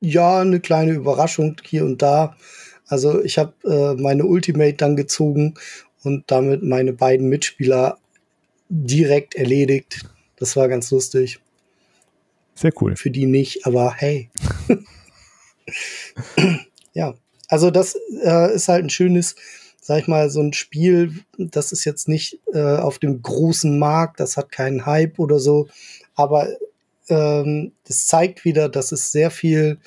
Ja, 0.00 0.40
eine 0.40 0.60
kleine 0.60 0.92
Überraschung 0.92 1.56
hier 1.64 1.84
und 1.84 2.00
da. 2.02 2.36
Also 2.86 3.22
ich 3.22 3.38
habe 3.38 3.54
äh, 3.64 4.00
meine 4.00 4.24
Ultimate 4.24 4.74
dann 4.74 4.94
gezogen 4.94 5.54
und 6.04 6.30
damit 6.30 6.62
meine 6.62 6.92
beiden 6.92 7.28
Mitspieler 7.28 7.98
direkt 8.68 9.34
erledigt. 9.34 10.04
Das 10.36 10.54
war 10.54 10.68
ganz 10.68 10.90
lustig. 10.90 11.40
Sehr 12.54 12.72
cool. 12.80 12.94
Für 12.96 13.10
die 13.10 13.26
nicht, 13.26 13.66
aber 13.66 13.92
hey. 13.94 14.30
ja, 16.92 17.14
also 17.48 17.70
das 17.70 17.96
äh, 18.22 18.54
ist 18.54 18.68
halt 18.68 18.84
ein 18.84 18.90
schönes, 18.90 19.36
sag 19.80 20.00
ich 20.00 20.08
mal, 20.08 20.30
so 20.30 20.40
ein 20.40 20.52
Spiel, 20.52 21.24
das 21.38 21.72
ist 21.72 21.84
jetzt 21.84 22.08
nicht 22.08 22.40
äh, 22.52 22.76
auf 22.76 22.98
dem 22.98 23.22
großen 23.22 23.78
Markt, 23.78 24.20
das 24.20 24.36
hat 24.36 24.50
keinen 24.50 24.86
Hype 24.86 25.18
oder 25.18 25.38
so, 25.38 25.68
aber 26.14 26.48
ähm, 27.08 27.72
das 27.84 28.06
zeigt 28.06 28.44
wieder, 28.44 28.68
dass 28.68 28.92
es 28.92 29.12
sehr 29.12 29.30
viel 29.30 29.78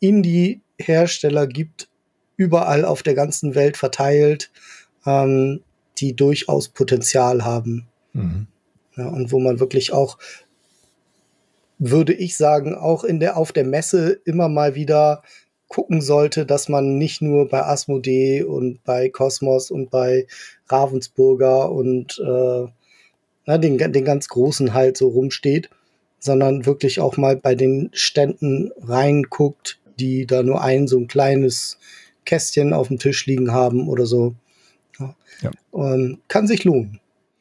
Indie-Hersteller 0.00 1.46
gibt, 1.46 1.88
überall 2.36 2.84
auf 2.84 3.02
der 3.02 3.14
ganzen 3.14 3.54
Welt 3.54 3.76
verteilt, 3.76 4.50
ähm, 5.06 5.60
die 5.98 6.14
durchaus 6.14 6.68
Potenzial 6.68 7.44
haben. 7.44 7.86
Mhm. 8.12 8.46
Ja, 8.96 9.08
und 9.08 9.30
wo 9.30 9.38
man 9.38 9.60
wirklich 9.60 9.92
auch, 9.92 10.18
würde 11.78 12.14
ich 12.14 12.36
sagen, 12.36 12.74
auch 12.74 13.04
in 13.04 13.20
der, 13.20 13.36
auf 13.36 13.52
der 13.52 13.64
Messe 13.64 14.20
immer 14.24 14.48
mal 14.48 14.74
wieder 14.74 15.22
gucken 15.68 16.00
sollte, 16.00 16.46
dass 16.46 16.68
man 16.68 16.96
nicht 16.96 17.22
nur 17.22 17.48
bei 17.48 17.62
Asmodee 17.62 18.42
und 18.42 18.82
bei 18.84 19.08
Cosmos 19.08 19.70
und 19.70 19.90
bei 19.90 20.26
Ravensburger 20.68 21.70
und 21.72 22.18
äh, 22.18 22.66
na, 23.46 23.58
den, 23.58 23.78
den 23.78 24.04
ganz 24.04 24.28
großen 24.28 24.74
halt 24.74 24.96
so 24.96 25.08
rumsteht, 25.08 25.70
sondern 26.18 26.66
wirklich 26.66 27.00
auch 27.00 27.16
mal 27.16 27.36
bei 27.36 27.54
den 27.54 27.90
Ständen 27.92 28.72
reinguckt, 28.80 29.78
die 29.98 30.26
da 30.26 30.42
nur 30.42 30.62
ein 30.62 30.88
so 30.88 30.98
ein 30.98 31.08
kleines 31.08 31.78
Kästchen 32.24 32.72
auf 32.72 32.88
dem 32.88 32.98
Tisch 32.98 33.26
liegen 33.26 33.52
haben 33.52 33.88
oder 33.88 34.06
so. 34.06 34.34
Ja. 34.98 35.14
Ja. 35.42 35.50
Ähm, 35.74 36.18
kann 36.28 36.46
sich 36.46 36.64
lohnen. 36.64 37.00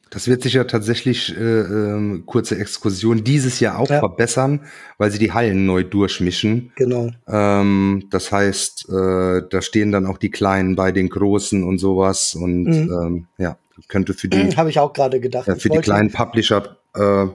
Das 0.09 0.27
wird 0.27 0.43
sich 0.43 0.53
ja 0.53 0.63
tatsächlich, 0.63 1.35
äh, 1.35 1.41
äh, 1.41 2.21
kurze 2.25 2.57
Exkursion, 2.57 3.23
dieses 3.23 3.59
Jahr 3.59 3.79
auch 3.79 3.89
ja. 3.89 3.99
verbessern, 3.99 4.61
weil 4.97 5.11
sie 5.11 5.19
die 5.19 5.33
Hallen 5.33 5.65
neu 5.65 5.83
durchmischen. 5.83 6.71
Genau. 6.75 7.09
Ähm, 7.27 8.07
das 8.11 8.31
heißt, 8.31 8.87
äh, 8.89 9.41
da 9.49 9.61
stehen 9.61 9.91
dann 9.91 10.05
auch 10.05 10.17
die 10.17 10.31
Kleinen 10.31 10.75
bei 10.75 10.91
den 10.91 11.09
Großen 11.09 11.63
und 11.63 11.79
sowas. 11.79 12.35
Und 12.35 12.65
mhm. 12.65 12.91
ähm, 12.91 13.27
ja, 13.37 13.57
könnte 13.87 14.13
für 14.13 14.27
die. 14.27 14.37
Habe 14.57 14.69
ich 14.69 14.79
auch 14.79 14.93
gerade 14.93 15.19
gedacht. 15.19 15.49
Für 15.57 15.69
die 15.69 15.79
kleinen 15.79 16.11
Publisher 16.11 16.77
äh, 16.95 17.27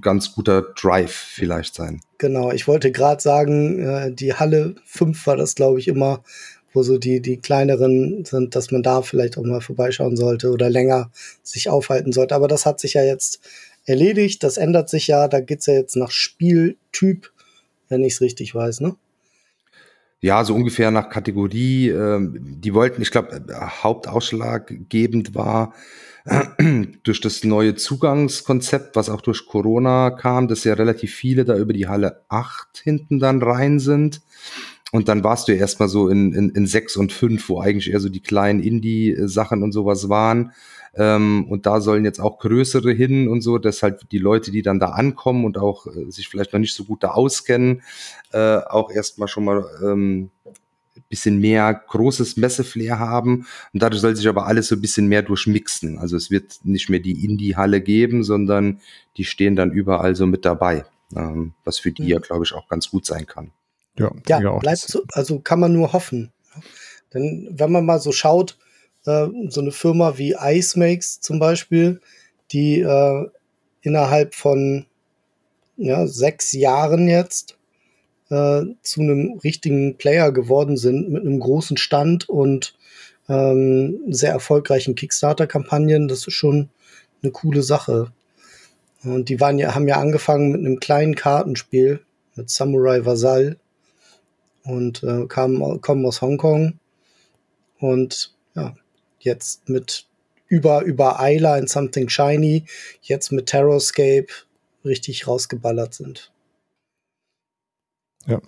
ganz 0.00 0.34
guter 0.34 0.62
Drive 0.62 1.12
vielleicht 1.12 1.74
sein. 1.74 2.00
Genau, 2.18 2.52
ich 2.52 2.68
wollte 2.68 2.92
gerade 2.92 3.22
sagen, 3.22 3.80
äh, 3.80 4.12
die 4.12 4.34
Halle 4.34 4.74
5 4.84 5.26
war 5.26 5.36
das, 5.36 5.54
glaube 5.54 5.78
ich, 5.78 5.88
immer 5.88 6.22
wo 6.74 6.82
so 6.82 6.98
die, 6.98 7.22
die 7.22 7.38
kleineren 7.38 8.24
sind, 8.24 8.54
dass 8.54 8.70
man 8.70 8.82
da 8.82 9.00
vielleicht 9.00 9.38
auch 9.38 9.44
mal 9.44 9.60
vorbeischauen 9.60 10.16
sollte 10.16 10.50
oder 10.50 10.68
länger 10.68 11.10
sich 11.42 11.70
aufhalten 11.70 12.12
sollte. 12.12 12.34
Aber 12.34 12.48
das 12.48 12.66
hat 12.66 12.80
sich 12.80 12.94
ja 12.94 13.02
jetzt 13.02 13.40
erledigt, 13.86 14.42
das 14.42 14.56
ändert 14.56 14.90
sich 14.90 15.06
ja, 15.06 15.28
da 15.28 15.40
geht's 15.40 15.66
ja 15.66 15.74
jetzt 15.74 15.96
nach 15.96 16.10
Spieltyp, 16.10 17.32
wenn 17.88 18.02
ich 18.02 18.14
es 18.14 18.20
richtig 18.20 18.54
weiß, 18.54 18.80
ne? 18.80 18.96
Ja, 20.20 20.42
so 20.42 20.54
ungefähr 20.54 20.90
nach 20.90 21.10
Kategorie. 21.10 21.90
Ähm, 21.90 22.38
die 22.40 22.72
wollten, 22.72 23.02
ich 23.02 23.10
glaube, 23.10 23.44
hauptausschlaggebend 23.82 25.34
war 25.34 25.74
durch 27.02 27.20
das 27.20 27.44
neue 27.44 27.74
Zugangskonzept, 27.74 28.96
was 28.96 29.10
auch 29.10 29.20
durch 29.20 29.46
Corona 29.46 30.10
kam, 30.10 30.48
dass 30.48 30.64
ja 30.64 30.72
relativ 30.72 31.14
viele 31.14 31.44
da 31.44 31.54
über 31.58 31.74
die 31.74 31.88
Halle 31.88 32.22
8 32.30 32.80
hinten 32.82 33.18
dann 33.18 33.42
rein 33.42 33.78
sind. 33.78 34.22
Und 34.94 35.08
dann 35.08 35.24
warst 35.24 35.48
du 35.48 35.52
ja 35.52 35.58
erstmal 35.58 35.88
so 35.88 36.08
in, 36.08 36.32
in, 36.32 36.50
in 36.50 36.68
sechs 36.68 36.96
und 36.96 37.12
fünf, 37.12 37.48
wo 37.48 37.58
eigentlich 37.58 37.90
eher 37.90 37.98
so 37.98 38.08
die 38.08 38.22
kleinen 38.22 38.60
Indie-Sachen 38.60 39.64
und 39.64 39.72
sowas 39.72 40.08
waren. 40.08 40.52
Ähm, 40.94 41.46
und 41.48 41.66
da 41.66 41.80
sollen 41.80 42.04
jetzt 42.04 42.20
auch 42.20 42.38
größere 42.38 42.92
hin 42.92 43.26
und 43.26 43.40
so, 43.40 43.58
dass 43.58 43.82
halt 43.82 44.06
die 44.12 44.18
Leute, 44.18 44.52
die 44.52 44.62
dann 44.62 44.78
da 44.78 44.90
ankommen 44.90 45.44
und 45.44 45.58
auch 45.58 45.88
äh, 45.88 46.08
sich 46.12 46.28
vielleicht 46.28 46.52
noch 46.52 46.60
nicht 46.60 46.76
so 46.76 46.84
gut 46.84 47.02
da 47.02 47.08
auskennen, 47.08 47.82
äh, 48.30 48.58
auch 48.58 48.88
erstmal 48.88 49.26
schon 49.26 49.46
mal 49.46 49.64
ähm, 49.82 50.30
bisschen 51.08 51.40
mehr 51.40 51.74
großes 51.74 52.36
Messeflair 52.36 53.00
haben. 53.00 53.48
Und 53.72 53.82
dadurch 53.82 54.00
soll 54.00 54.14
sich 54.14 54.28
aber 54.28 54.46
alles 54.46 54.68
so 54.68 54.76
ein 54.76 54.80
bisschen 54.80 55.08
mehr 55.08 55.22
durchmixen. 55.22 55.98
Also 55.98 56.16
es 56.16 56.30
wird 56.30 56.60
nicht 56.62 56.88
mehr 56.88 57.00
die 57.00 57.24
Indie-Halle 57.24 57.80
geben, 57.80 58.22
sondern 58.22 58.78
die 59.16 59.24
stehen 59.24 59.56
dann 59.56 59.72
überall 59.72 60.14
so 60.14 60.28
mit 60.28 60.44
dabei. 60.44 60.84
Ähm, 61.16 61.54
was 61.64 61.80
für 61.80 61.90
die 61.90 62.06
ja, 62.06 62.18
mhm. 62.18 62.22
glaube 62.22 62.44
ich, 62.44 62.52
auch 62.52 62.68
ganz 62.68 62.90
gut 62.90 63.06
sein 63.06 63.26
kann. 63.26 63.50
Ja, 63.98 64.10
ja 64.26 64.58
bleibt 64.58 64.80
so, 64.80 65.02
also 65.12 65.40
kann 65.40 65.60
man 65.60 65.72
nur 65.72 65.92
hoffen. 65.92 66.32
Denn 67.12 67.48
wenn 67.52 67.72
man 67.72 67.86
mal 67.86 68.00
so 68.00 68.12
schaut, 68.12 68.58
äh, 69.06 69.26
so 69.48 69.60
eine 69.60 69.72
Firma 69.72 70.18
wie 70.18 70.36
Ice 70.40 70.78
Makes 70.78 71.20
zum 71.20 71.38
Beispiel, 71.38 72.00
die 72.52 72.80
äh, 72.80 73.28
innerhalb 73.82 74.34
von 74.34 74.86
ja, 75.76 76.06
sechs 76.06 76.52
Jahren 76.52 77.08
jetzt 77.08 77.56
äh, 78.30 78.62
zu 78.82 79.00
einem 79.00 79.38
richtigen 79.44 79.96
Player 79.96 80.32
geworden 80.32 80.76
sind 80.76 81.10
mit 81.10 81.22
einem 81.22 81.40
großen 81.40 81.76
Stand 81.76 82.28
und 82.28 82.76
ähm, 83.28 84.00
sehr 84.08 84.32
erfolgreichen 84.32 84.94
Kickstarter-Kampagnen, 84.94 86.08
das 86.08 86.26
ist 86.26 86.34
schon 86.34 86.68
eine 87.22 87.32
coole 87.32 87.62
Sache. 87.62 88.12
Und 89.02 89.28
die 89.28 89.40
waren 89.40 89.58
ja, 89.58 89.74
haben 89.74 89.88
ja 89.88 89.98
angefangen 90.00 90.52
mit 90.52 90.60
einem 90.60 90.80
kleinen 90.80 91.14
Kartenspiel 91.14 92.00
mit 92.36 92.50
Samurai 92.50 93.04
Vasall 93.04 93.58
und 94.64 95.02
äh, 95.02 95.26
kamen, 95.26 95.80
kommen 95.80 96.04
aus 96.06 96.20
Hongkong 96.22 96.78
und 97.78 98.34
ja, 98.54 98.74
jetzt 99.20 99.68
mit 99.68 100.06
über, 100.48 100.82
über 100.82 101.20
Ayla 101.20 101.56
in 101.58 101.66
Something 101.66 102.08
Shiny, 102.08 102.64
jetzt 103.02 103.32
mit 103.32 103.46
Terrorscape 103.46 104.26
richtig 104.84 105.26
rausgeballert 105.26 105.94
sind. 105.94 106.32
Ja. 108.26 108.40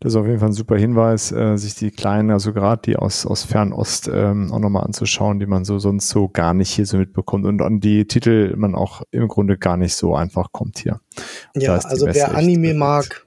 Das 0.00 0.12
ist 0.12 0.16
auf 0.16 0.26
jeden 0.26 0.38
Fall 0.38 0.50
ein 0.50 0.54
super 0.54 0.76
Hinweis, 0.76 1.32
äh, 1.32 1.56
sich 1.56 1.74
die 1.74 1.90
kleinen, 1.90 2.30
also 2.30 2.52
gerade 2.52 2.82
die 2.82 2.96
aus, 2.96 3.26
aus 3.26 3.42
Fernost 3.42 4.08
ähm, 4.12 4.52
auch 4.52 4.60
nochmal 4.60 4.84
anzuschauen, 4.84 5.40
die 5.40 5.46
man 5.46 5.64
so 5.64 5.80
sonst 5.80 6.08
so 6.10 6.28
gar 6.28 6.54
nicht 6.54 6.70
hier 6.70 6.86
so 6.86 6.98
mitbekommt 6.98 7.44
und 7.46 7.60
an 7.62 7.80
die 7.80 8.06
Titel 8.06 8.54
man 8.56 8.76
auch 8.76 9.02
im 9.10 9.26
Grunde 9.26 9.58
gar 9.58 9.76
nicht 9.76 9.96
so 9.96 10.14
einfach 10.14 10.52
kommt 10.52 10.78
hier. 10.78 11.00
Und 11.52 11.62
ja, 11.62 11.74
also 11.74 12.06
wer 12.06 12.36
Anime 12.36 12.74
mag, 12.74 13.26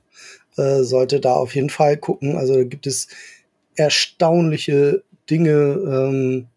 äh, 0.57 0.83
sollte 0.83 1.19
da 1.19 1.33
auf 1.33 1.55
jeden 1.55 1.69
Fall 1.69 1.97
gucken. 1.97 2.37
Also 2.37 2.55
da 2.55 2.63
gibt 2.63 2.87
es 2.87 3.07
erstaunliche 3.75 5.03
Dinge. 5.29 5.51
Ähm, 5.51 6.47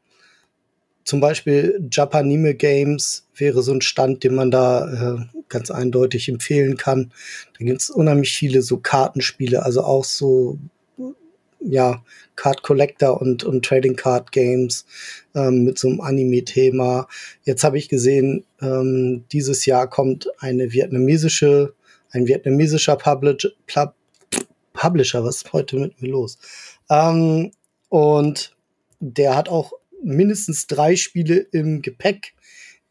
zum 1.05 1.21
Beispiel 1.21 1.87
Japanime 1.93 2.55
Games 2.55 3.27
wäre 3.37 3.63
so 3.63 3.73
ein 3.73 3.83
Stand, 3.83 4.25
den 4.25 4.35
man 4.35 4.51
da 4.51 5.17
äh, 5.17 5.41
ganz 5.49 5.71
eindeutig 5.71 6.29
empfehlen 6.29 6.77
kann. 6.77 7.13
Da 7.59 7.65
gibt 7.65 7.83
es 7.83 7.91
unheimlich 7.91 8.33
viele 8.33 8.63
so 8.63 8.79
Kartenspiele, 8.79 9.63
also 9.63 9.83
auch 9.83 10.05
so 10.05 10.59
ja, 11.65 12.03
Card 12.37 12.63
Collector 12.63 13.21
und, 13.21 13.45
und 13.45 13.65
Trading 13.65 13.97
Card 13.97 14.33
Games 14.33 14.85
ähm, 15.35 15.65
mit 15.65 15.79
so 15.79 15.89
einem 15.89 16.01
Anime-Thema. 16.01 17.09
Jetzt 17.45 17.65
habe 17.65 17.79
ich 17.79 17.89
gesehen, 17.89 18.45
ähm, 18.61 19.25
dieses 19.33 19.65
Jahr 19.67 19.89
kommt 19.89 20.29
eine 20.39 20.73
vietnamesische 20.73 21.75
ein 22.15 22.27
vietnamesischer 22.27 22.97
Publish, 22.97 23.49
Publisher, 24.73 25.25
was 25.25 25.37
ist 25.37 25.53
heute 25.53 25.77
mit 25.77 26.01
mir 26.01 26.09
los? 26.09 26.39
Ähm, 26.91 27.53
und 27.89 28.57
der 29.01 29.37
hat 29.37 29.49
auch 29.49 29.73
mindestens 30.03 30.67
drei 30.67 30.97
Spiele 30.97 31.37
im 31.37 31.83
Gepäck, 31.83 32.35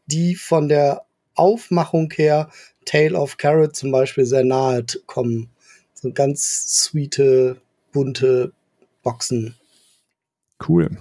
die 0.06 0.34
von 0.34 0.68
der 0.68 1.02
Aufmachung 1.34 2.10
her 2.14 2.50
Tale 2.84 3.18
of 3.18 3.36
Carrot 3.36 3.76
zum 3.76 3.90
Beispiel 3.90 4.24
sehr 4.24 4.44
nahe 4.44 4.84
kommen. 5.06 5.50
So 5.94 6.12
ganz 6.12 6.84
sweete, 6.84 7.60
bunte 7.92 8.52
Boxen. 9.02 9.54
Cool. 10.66 10.96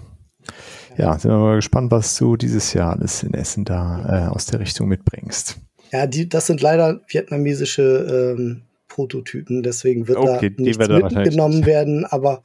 Ja, 0.98 1.18
sind 1.18 1.32
wir 1.32 1.38
mal 1.38 1.56
gespannt, 1.56 1.92
was 1.92 2.16
du 2.18 2.36
dieses 2.36 2.74
Jahr 2.74 2.94
alles 2.94 3.24
in 3.24 3.34
Essen 3.34 3.66
da 3.66 4.28
äh, 4.28 4.30
aus 4.30 4.46
der 4.46 4.60
Richtung 4.60 4.88
mitbringst. 4.88 5.60
Ja, 5.94 6.08
die, 6.08 6.28
das 6.28 6.48
sind 6.48 6.60
leider 6.60 7.02
vietnamesische 7.08 8.36
ähm, 8.36 8.64
Prototypen, 8.88 9.62
deswegen 9.62 10.08
wird 10.08 10.18
okay, 10.18 10.50
da 10.50 10.62
nichts 10.62 10.88
mitgenommen 10.90 11.68
werden. 11.68 12.04
Aber 12.06 12.42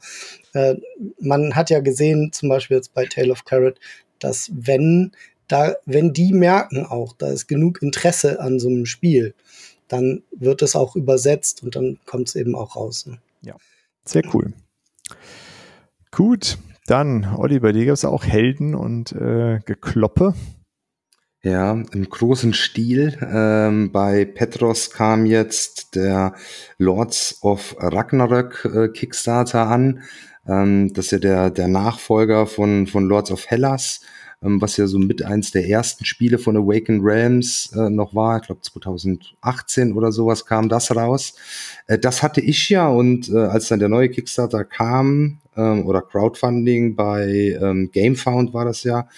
äh, 0.53 0.75
man 1.19 1.55
hat 1.55 1.71
ja 1.71 1.79
gesehen, 1.79 2.31
zum 2.31 2.49
Beispiel 2.49 2.77
jetzt 2.77 2.93
bei 2.93 3.05
Tale 3.05 3.31
of 3.31 3.45
Carrot, 3.45 3.79
dass 4.19 4.51
wenn 4.53 5.13
da, 5.47 5.75
wenn 5.87 6.13
die 6.13 6.31
merken 6.31 6.85
auch, 6.85 7.13
da 7.13 7.29
ist 7.29 7.47
genug 7.47 7.81
Interesse 7.81 8.39
an 8.39 8.59
so 8.59 8.69
einem 8.69 8.85
Spiel, 8.85 9.33
dann 9.87 10.21
wird 10.29 10.61
es 10.61 10.75
auch 10.75 10.95
übersetzt 10.95 11.63
und 11.63 11.75
dann 11.75 11.97
kommt 12.05 12.29
es 12.29 12.35
eben 12.35 12.53
auch 12.55 12.75
raus. 12.75 13.07
Ne? 13.07 13.17
Ja, 13.41 13.55
sehr 14.05 14.21
cool. 14.35 14.53
Gut, 16.11 16.59
dann, 16.85 17.25
Olli, 17.35 17.59
bei 17.59 17.71
dir 17.71 17.87
gab 17.87 17.93
es 17.93 18.05
auch 18.05 18.25
Helden 18.25 18.75
und 18.75 19.11
äh, 19.11 19.59
Gekloppe. 19.65 20.35
Ja, 21.41 21.71
im 21.71 22.09
großen 22.09 22.53
Stil. 22.53 23.17
Ähm, 23.21 23.93
bei 23.93 24.25
Petros 24.25 24.89
kam 24.89 25.25
jetzt 25.25 25.95
der 25.95 26.33
Lords 26.77 27.39
of 27.41 27.77
Ragnarök 27.79 28.65
äh, 28.65 28.87
Kickstarter 28.89 29.67
an. 29.67 30.03
Ähm, 30.45 30.91
das 30.93 31.05
ist 31.05 31.11
ja 31.11 31.19
der, 31.19 31.49
der 31.49 31.69
Nachfolger 31.69 32.45
von, 32.45 32.87
von 32.87 33.05
Lords 33.05 33.31
of 33.31 33.45
Hellas 33.47 34.01
ähm, 34.41 34.61
was 34.61 34.77
ja 34.77 34.87
so 34.87 34.99
mit 34.99 35.23
eins 35.23 35.51
der 35.51 35.67
ersten 35.67 36.05
Spiele 36.05 36.37
von 36.37 36.55
Awakened 36.55 37.03
Realms 37.03 37.71
äh, 37.75 37.89
noch 37.89 38.15
war. 38.15 38.39
Ich 38.39 38.47
glaube 38.47 38.61
2018 38.61 39.93
oder 39.93 40.11
sowas 40.11 40.45
kam 40.45 40.69
das 40.69 40.95
raus. 40.95 41.35
Äh, 41.87 41.99
das 41.99 42.23
hatte 42.23 42.41
ich 42.41 42.69
ja 42.69 42.87
und 42.87 43.29
äh, 43.29 43.37
als 43.37 43.67
dann 43.67 43.79
der 43.79 43.89
neue 43.89 44.09
Kickstarter 44.09 44.63
kam 44.63 45.39
ähm, 45.57 45.85
oder 45.85 46.01
Crowdfunding 46.01 46.95
bei 46.95 47.57
ähm, 47.61 47.89
GameFound 47.91 48.53
war 48.53 48.63
das 48.63 48.83
ja 48.83 49.09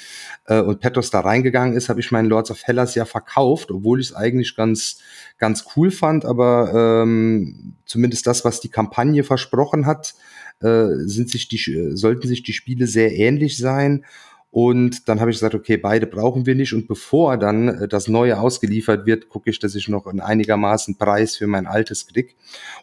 äh, 0.48 0.60
und 0.60 0.80
Petos 0.80 1.12
da 1.12 1.20
reingegangen 1.20 1.76
ist, 1.76 1.90
habe 1.90 2.00
ich 2.00 2.12
meinen 2.12 2.30
Lords 2.30 2.50
of 2.50 2.64
Hellas 2.64 2.96
ja 2.96 3.06
verkauft, 3.06 3.72
obwohl 3.72 4.00
ich 4.00 4.08
es 4.08 4.16
eigentlich 4.16 4.56
ganz 4.56 5.00
ganz 5.38 5.66
cool 5.76 5.92
fand, 5.92 6.26
aber 6.26 7.04
ähm, 7.04 7.76
zumindest 7.86 8.26
das, 8.26 8.44
was 8.44 8.60
die 8.60 8.70
Kampagne 8.70 9.24
versprochen 9.24 9.86
hat, 9.86 10.16
äh, 10.62 10.88
sind 11.06 11.30
sich 11.30 11.48
die 11.48 11.92
sollten 11.94 12.28
sich 12.28 12.42
die 12.42 12.54
Spiele 12.54 12.88
sehr 12.88 13.16
ähnlich 13.16 13.58
sein 13.58 14.04
und 14.52 15.08
dann 15.08 15.22
habe 15.22 15.32
ich 15.32 15.38
gesagt, 15.38 15.56
okay, 15.56 15.78
beide 15.78 16.06
brauchen 16.06 16.46
wir 16.46 16.56
nicht. 16.56 16.74
Und 16.74 16.88
bevor 16.88 17.38
dann 17.38 17.70
äh, 17.70 17.88
das 17.88 18.10
Neue 18.10 18.38
ausgeliefert 18.38 19.06
wird, 19.06 19.30
gucke 19.30 19.50
ich, 19.50 19.60
dass 19.60 19.76
ich 19.76 19.88
noch 19.88 20.06
einen 20.06 20.20
einigermaßen 20.20 20.98
Preis 20.98 21.38
für 21.38 21.48
mein 21.48 21.68
altes 21.68 22.06
krieg. 22.06 22.36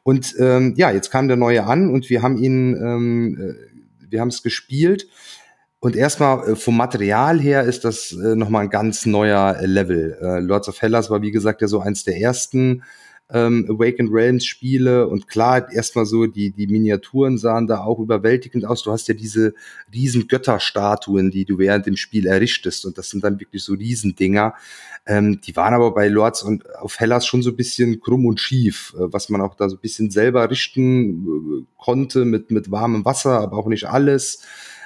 Und 0.03 0.35
ähm, 0.39 0.75
ja, 0.79 0.91
jetzt 0.91 1.11
kam 1.11 1.29
der 1.29 1.37
Neue 1.37 1.65
an 1.65 1.91
und 1.91 2.09
wir 2.09 2.23
haben 2.23 2.39
ihn, 2.39 2.75
ähm, 2.75 3.39
äh, 3.39 4.09
wir 4.11 4.21
haben 4.23 4.29
es 4.29 4.43
gespielt. 4.43 5.09
Und 5.79 5.95
erstmal 5.95 6.53
äh, 6.53 6.57
vom 6.57 6.77
Material 6.77 7.39
her 7.39 7.65
ist 7.65 7.85
das 7.85 8.13
äh, 8.13 8.35
nochmal 8.35 8.65
ein 8.65 8.71
ganz 8.71 9.05
neuer 9.05 9.59
Level. 9.61 10.17
Äh, 10.23 10.41
Lords 10.41 10.71
of 10.71 10.81
Hellas 10.81 11.11
war, 11.11 11.21
wie 11.21 11.33
gesagt, 11.33 11.61
ja 11.61 11.69
so 11.69 11.81
eins 11.81 12.03
der 12.03 12.19
ersten 12.19 12.83
ähm, 13.31 13.67
Awakened 13.69 14.11
Realms 14.11 14.47
Spiele 14.47 15.07
und 15.07 15.29
klar, 15.29 15.71
erstmal 15.71 16.07
so 16.07 16.27
die, 16.27 16.51
die 16.51 16.67
Miniaturen 16.67 17.37
sahen 17.37 17.67
da 17.67 17.81
auch 17.81 17.99
überwältigend 17.99 18.65
aus. 18.65 18.83
Du 18.83 18.91
hast 18.91 19.09
ja 19.09 19.15
diese 19.15 19.55
riesen 19.93 20.29
Götterstatuen, 20.29 21.31
die 21.31 21.45
du 21.45 21.59
während 21.59 21.87
dem 21.87 21.97
Spiel 21.97 22.27
errichtest 22.27 22.87
und 22.87 22.97
das 22.97 23.11
sind 23.11 23.25
dann 23.25 23.39
wirklich 23.39 23.63
so 23.63 23.75
Riesendinger. 23.75 24.55
Ähm, 25.07 25.41
die 25.43 25.57
waren 25.57 25.75
aber 25.75 25.93
bei 25.93 26.09
Lords 26.09 26.43
und 26.43 26.75
auf 26.77 26.99
Hellas 27.01 27.27
schon 27.27 27.43
so 27.43 27.51
ein 27.51 27.57
bisschen 27.57 28.01
krumm 28.01 28.25
und 28.27 28.41
schief, 28.41 28.95
äh, 28.97 29.13
was 29.13 29.29
man 29.29 29.41
auch 29.41 29.55
da 29.55 29.69
so 29.69 29.77
ein 29.77 29.81
bisschen 29.81 30.11
selber 30.11 30.51
richten 30.51 31.27
äh, 31.27 31.67
konnte 31.77 32.25
mit, 32.25 32.51
mit 32.51 32.71
warmem 32.71 33.05
Wasser, 33.05 33.41
aber 33.41 33.59
auch 33.59 33.69
nicht 33.69 33.87
alles. 33.87 34.43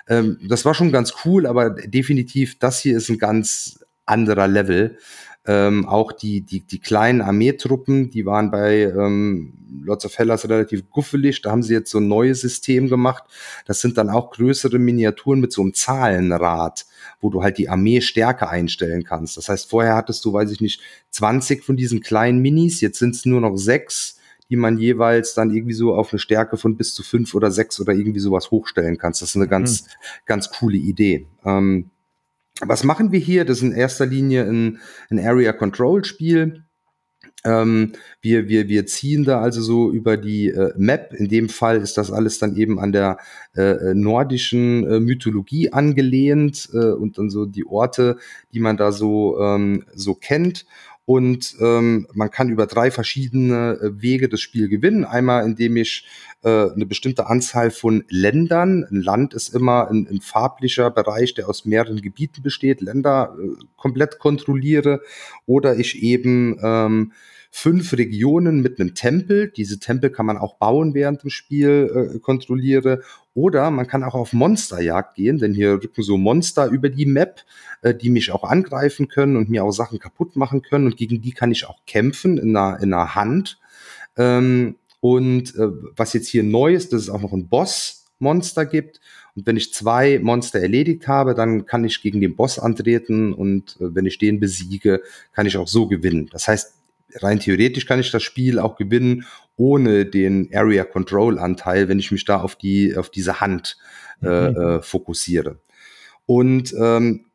Ähm, 0.09 0.39
das 0.48 0.64
war 0.64 0.74
schon 0.74 0.90
ganz 0.90 1.14
cool, 1.24 1.47
aber 1.47 1.70
definitiv, 1.70 2.59
das 2.59 2.81
hier 2.81 2.97
ist 2.97 3.09
ein 3.09 3.19
ganz 3.19 3.85
anderer 4.05 4.48
Level. 4.48 4.98
Ähm, 5.44 5.89
auch 5.89 6.12
die, 6.12 6.43
die, 6.43 6.60
die 6.60 6.78
kleinen 6.78 7.20
Armeetruppen, 7.20 8.10
die 8.10 8.24
waren 8.24 8.52
bei 8.52 8.82
ähm, 8.82 9.55
Lords 9.82 10.05
of 10.05 10.16
Hellas 10.16 10.48
relativ 10.48 10.89
guffelig. 10.89 11.43
Da 11.43 11.51
haben 11.51 11.64
sie 11.64 11.74
jetzt 11.74 11.90
so 11.90 11.98
ein 11.98 12.06
neues 12.06 12.40
System 12.43 12.89
gemacht. 12.89 13.24
Das 13.66 13.81
sind 13.81 13.98
dann 13.98 14.09
auch 14.09 14.31
größere 14.31 14.78
Miniaturen 14.78 15.40
mit 15.40 15.52
so 15.52 15.62
einem 15.62 15.74
Zahlenrad, 15.74 16.86
wo 17.20 17.31
du 17.31 17.43
halt 17.43 17.59
die 17.59 17.69
Armee 17.69 18.01
stärker 18.01 18.51
einstellen 18.51 19.02
kannst. 19.02 19.36
Das 19.36 19.48
heißt, 19.48 19.69
vorher 19.69 19.97
hattest 19.97 20.24
du, 20.24 20.32
weiß 20.32 20.51
ich 20.52 20.60
nicht, 20.60 20.81
20 21.10 21.64
von 21.64 21.77
diesen 21.77 22.01
kleinen 22.01 22.40
Minis, 22.40 22.81
jetzt 22.81 23.01
sind 23.01 23.16
es 23.16 23.24
nur 23.24 23.40
noch 23.40 23.56
sechs 23.56 24.19
die 24.52 24.56
man 24.56 24.77
jeweils 24.77 25.32
dann 25.32 25.51
irgendwie 25.51 25.73
so 25.73 25.94
auf 25.94 26.12
eine 26.12 26.19
Stärke 26.19 26.59
von 26.59 26.77
bis 26.77 26.93
zu 26.93 27.02
fünf 27.02 27.35
oder 27.35 27.51
sechs 27.51 27.81
oder 27.81 27.94
irgendwie 27.94 28.20
sowas 28.20 28.51
hochstellen 28.51 28.98
kannst. 28.98 29.23
Das 29.23 29.31
ist 29.31 29.36
eine 29.36 29.48
ganz, 29.48 29.85
mhm. 29.85 29.86
ganz 30.27 30.51
coole 30.51 30.77
Idee. 30.77 31.27
Ähm, 31.43 31.89
was 32.61 32.85
machen 32.85 33.12
wir 33.12 33.20
hier? 33.20 33.45
Das 33.45 33.59
ist 33.59 33.65
in 33.65 33.73
erster 33.73 34.07
Linie 34.07 34.45
ein, 34.45 34.81
ein 35.11 35.19
Area 35.19 35.53
Control 35.53 36.05
Spiel. 36.05 36.65
Ähm, 37.45 37.93
wir, 38.20 38.49
wir, 38.49 38.69
wir 38.69 38.87
ziehen 38.87 39.24
da 39.24 39.41
also 39.41 39.62
so 39.62 39.91
über 39.91 40.16
die 40.16 40.49
äh, 40.49 40.73
Map. 40.77 41.12
In 41.12 41.29
dem 41.29 41.49
Fall 41.49 41.79
ist 41.79 41.99
das 41.99 42.12
alles 42.12 42.39
dann 42.39 42.55
eben 42.57 42.79
an 42.79 42.93
der 42.93 43.19
äh, 43.57 43.62
äh, 43.62 43.95
nordischen 43.95 44.87
äh, 44.89 45.01
Mythologie 45.01 45.73
angelehnt 45.73 46.69
äh, 46.73 46.93
und 46.93 47.19
dann 47.19 47.31
so 47.31 47.47
die 47.47 47.66
Orte, 47.66 48.16
die 48.53 48.61
man 48.61 48.77
da 48.77 48.93
so, 48.93 49.41
ähm, 49.41 49.85
so 49.95 50.15
kennt. 50.15 50.66
Und 51.05 51.57
ähm, 51.61 52.07
man 52.15 52.31
kann 52.31 52.49
über 52.49 52.66
drei 52.66 52.93
verschiedene 52.93 53.79
äh, 53.81 54.01
Wege 54.01 54.29
das 54.29 54.41
Spiel 54.41 54.69
gewinnen. 54.69 55.05
Einmal, 55.05 55.45
indem 55.45 55.77
ich 55.77 56.07
äh, 56.45 56.70
eine 56.70 56.87
bestimmte 56.87 57.27
Anzahl 57.27 57.73
von 57.73 58.05
Ländern, 58.09 58.85
ein 58.89 59.03
Land 59.03 59.35
ist 59.35 59.49
immer 59.55 59.89
ein, 59.91 60.07
ein 60.09 60.20
farblicher 60.20 60.91
Bereich, 60.91 61.35
der 61.35 61.49
aus 61.49 61.65
mehreren 61.65 62.01
Gebieten 62.01 62.43
besteht, 62.43 62.81
Länder 62.81 63.37
äh, 63.37 63.65
komplett 63.77 64.20
kontrolliere. 64.20 65.01
Oder 65.45 65.77
ich 65.77 66.03
eben 66.03 66.59
ähm, 66.62 67.12
fünf 67.55 67.93
Regionen 67.93 68.62
mit 68.62 68.81
einem 68.81 68.95
Tempel. 68.95 69.53
Diese 69.55 69.79
Tempel 69.79 70.09
kann 70.11 70.24
man 70.24 70.39
auch 70.39 70.57
bauen 70.57 70.95
während 70.95 71.23
dem 71.23 71.29
Spiel, 71.29 72.15
äh, 72.15 72.19
kontrolliere. 72.19 73.03
Oder 73.35 73.70
man 73.70 73.87
kann 73.87 74.03
auch 74.03 74.15
auf 74.15 74.33
Monsterjagd 74.33 75.15
gehen, 75.15 75.39
denn 75.39 75.53
hier 75.53 75.74
rücken 75.74 76.03
so 76.03 76.16
Monster 76.16 76.66
über 76.69 76.89
die 76.89 77.05
Map, 77.05 77.43
äh, 77.83 77.95
die 77.95 78.09
mich 78.09 78.33
auch 78.33 78.43
angreifen 78.43 79.07
können 79.07 79.37
und 79.37 79.51
mir 79.51 79.65
auch 79.65 79.70
Sachen 79.70 79.99
kaputt 79.99 80.35
machen 80.35 80.62
können. 80.62 80.87
Und 80.87 80.97
gegen 80.97 81.20
die 81.20 81.33
kann 81.33 81.53
ich 81.53 81.66
auch 81.66 81.85
kämpfen 81.87 82.39
in 82.39 82.57
einer, 82.57 82.81
in 82.81 82.95
einer 82.95 83.15
Hand. 83.15 83.61
Ähm, 84.16 84.77
und 85.01 85.55
äh, 85.55 85.69
was 85.95 86.15
jetzt 86.15 86.29
hier 86.29 86.43
neu 86.43 86.73
ist, 86.73 86.95
dass 86.95 87.03
es 87.03 87.11
auch 87.11 87.20
noch 87.20 87.35
ein 87.35 87.49
Boss-Monster 87.49 88.65
gibt. 88.65 89.01
Und 89.37 89.47
wenn 89.47 89.59
ich 89.59 89.74
zwei 89.74 90.19
Monster 90.20 90.59
erledigt 90.59 91.07
habe, 91.07 91.35
dann 91.35 91.66
kann 91.66 91.85
ich 91.85 92.01
gegen 92.01 92.23
den 92.23 92.35
Boss 92.35 92.59
antreten 92.59 93.35
und 93.35 93.77
äh, 93.79 93.95
wenn 93.95 94.07
ich 94.07 94.16
den 94.16 94.41
besiege, 94.41 95.03
kann 95.33 95.47
ich 95.47 95.59
auch 95.59 95.69
so 95.69 95.87
gewinnen. 95.87 96.31
Das 96.33 96.49
heißt, 96.49 96.81
rein 97.20 97.40
theoretisch 97.40 97.86
kann 97.86 98.01
ich 98.01 98.10
das 98.10 98.22
Spiel 98.22 98.59
auch 98.59 98.76
gewinnen 98.76 99.26
ohne 99.56 100.06
den 100.06 100.48
Area 100.52 100.84
Control 100.84 101.39
Anteil, 101.39 101.89
wenn 101.89 101.98
ich 101.98 102.10
mich 102.10 102.24
da 102.24 102.40
auf 102.40 102.56
die 102.56 102.97
auf 102.97 103.10
diese 103.10 103.40
Hand 103.40 103.76
äh, 104.22 104.51
mhm. 104.51 104.56
äh, 104.56 104.82
fokussiere. 104.82 105.60
Und 106.26 106.72
ähm, 106.74 107.26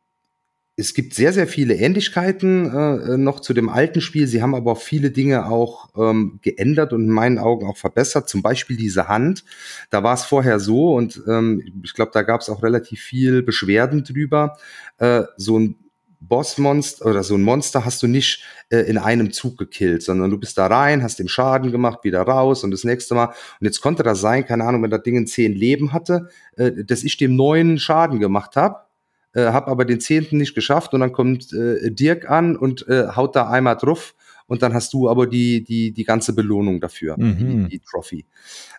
es 0.80 0.94
gibt 0.94 1.16
sehr, 1.16 1.34
sehr 1.34 1.48
viele 1.48 1.74
Ähnlichkeiten 1.74 2.72
äh, 2.72 3.18
noch 3.18 3.40
zu 3.40 3.56
dem 3.56 3.68
alten 3.68 4.00
Spiel. 4.00 4.28
Sie 4.28 4.44
haben 4.44 4.54
aber 4.54 4.74
auch 4.74 4.82
viele 4.82 5.10
Dinge 5.10 5.48
auch 5.48 5.90
ähm, 5.98 6.40
geändert 6.44 6.94
und 6.94 7.06
in 7.06 7.10
meinen 7.10 7.40
Augen 7.40 7.66
auch 7.66 7.78
verbessert. 7.78 8.30
Zum 8.30 8.44
Beispiel 8.44 8.78
diese 8.78 9.08
Hand. 9.08 9.44
Da 9.90 10.04
war 10.04 10.14
es 10.14 10.24
vorher 10.24 10.60
so 10.60 10.94
und 10.94 11.20
ähm, 11.28 11.64
ich 11.84 11.96
glaube, 11.96 12.12
da 12.14 12.22
gab 12.22 12.42
es 12.42 12.50
auch 12.50 12.62
relativ 12.62 13.02
viel 13.02 13.42
Beschwerden 13.42 14.04
drüber. 14.04 14.58
Äh, 15.00 15.24
so 15.36 15.58
ein 15.58 15.87
Bossmonster 16.20 17.06
oder 17.06 17.24
so 17.24 17.36
ein 17.36 17.44
Monster 17.44 17.86
hast 17.86 18.02
du 18.04 18.08
nicht 18.08 18.44
äh, 18.70 18.80
in 18.80 18.98
einem 18.98 19.32
Zug 19.32 19.58
gekillt, 19.58 20.04
sondern 20.04 20.30
du 20.32 20.38
bist 20.38 20.58
da 20.58 20.68
rein, 20.68 21.04
hast 21.04 21.20
dem 21.20 21.28
Schaden 21.28 21.72
gemacht, 21.72 22.04
wieder 22.04 22.22
raus 22.22 22.64
und 22.64 22.72
das 22.72 22.84
nächste 22.84 23.16
Mal. 23.16 23.28
Und 23.28 23.66
jetzt 23.66 23.82
konnte 23.82 24.04
das 24.04 24.22
sein, 24.22 24.46
keine 24.46 24.64
Ahnung, 24.64 24.84
wenn 24.84 24.90
das 24.90 25.04
Ding 25.04 25.18
ein 25.18 25.28
zehn 25.28 25.54
Leben 25.54 25.94
hatte, 25.94 26.30
äh, 26.56 26.72
dass 26.84 27.04
ich 27.04 27.18
dem 27.18 27.36
neuen 27.36 27.80
Schaden 27.80 28.20
gemacht 28.20 28.56
habe, 28.56 28.88
äh, 29.34 29.52
habe 29.52 29.68
aber 29.68 29.86
den 29.86 30.00
zehnten 30.00 30.38
nicht 30.38 30.56
geschafft 30.56 30.94
und 30.94 31.02
dann 31.02 31.12
kommt 31.12 31.54
äh, 31.54 31.92
Dirk 31.92 32.30
an 32.30 32.56
und 32.56 32.88
äh, 32.88 33.10
haut 33.16 33.36
da 33.36 33.50
einmal 33.50 33.78
drauf 33.78 34.16
und 34.48 34.62
dann 34.62 34.74
hast 34.74 34.94
du 34.94 35.10
aber 35.10 35.28
die, 35.28 35.64
die, 35.64 35.92
die 35.92 36.04
ganze 36.04 36.34
Belohnung 36.34 36.80
dafür, 36.80 37.16
mhm. 37.18 37.68
die, 37.68 37.78
die 37.78 37.80
Trophy. 37.80 38.26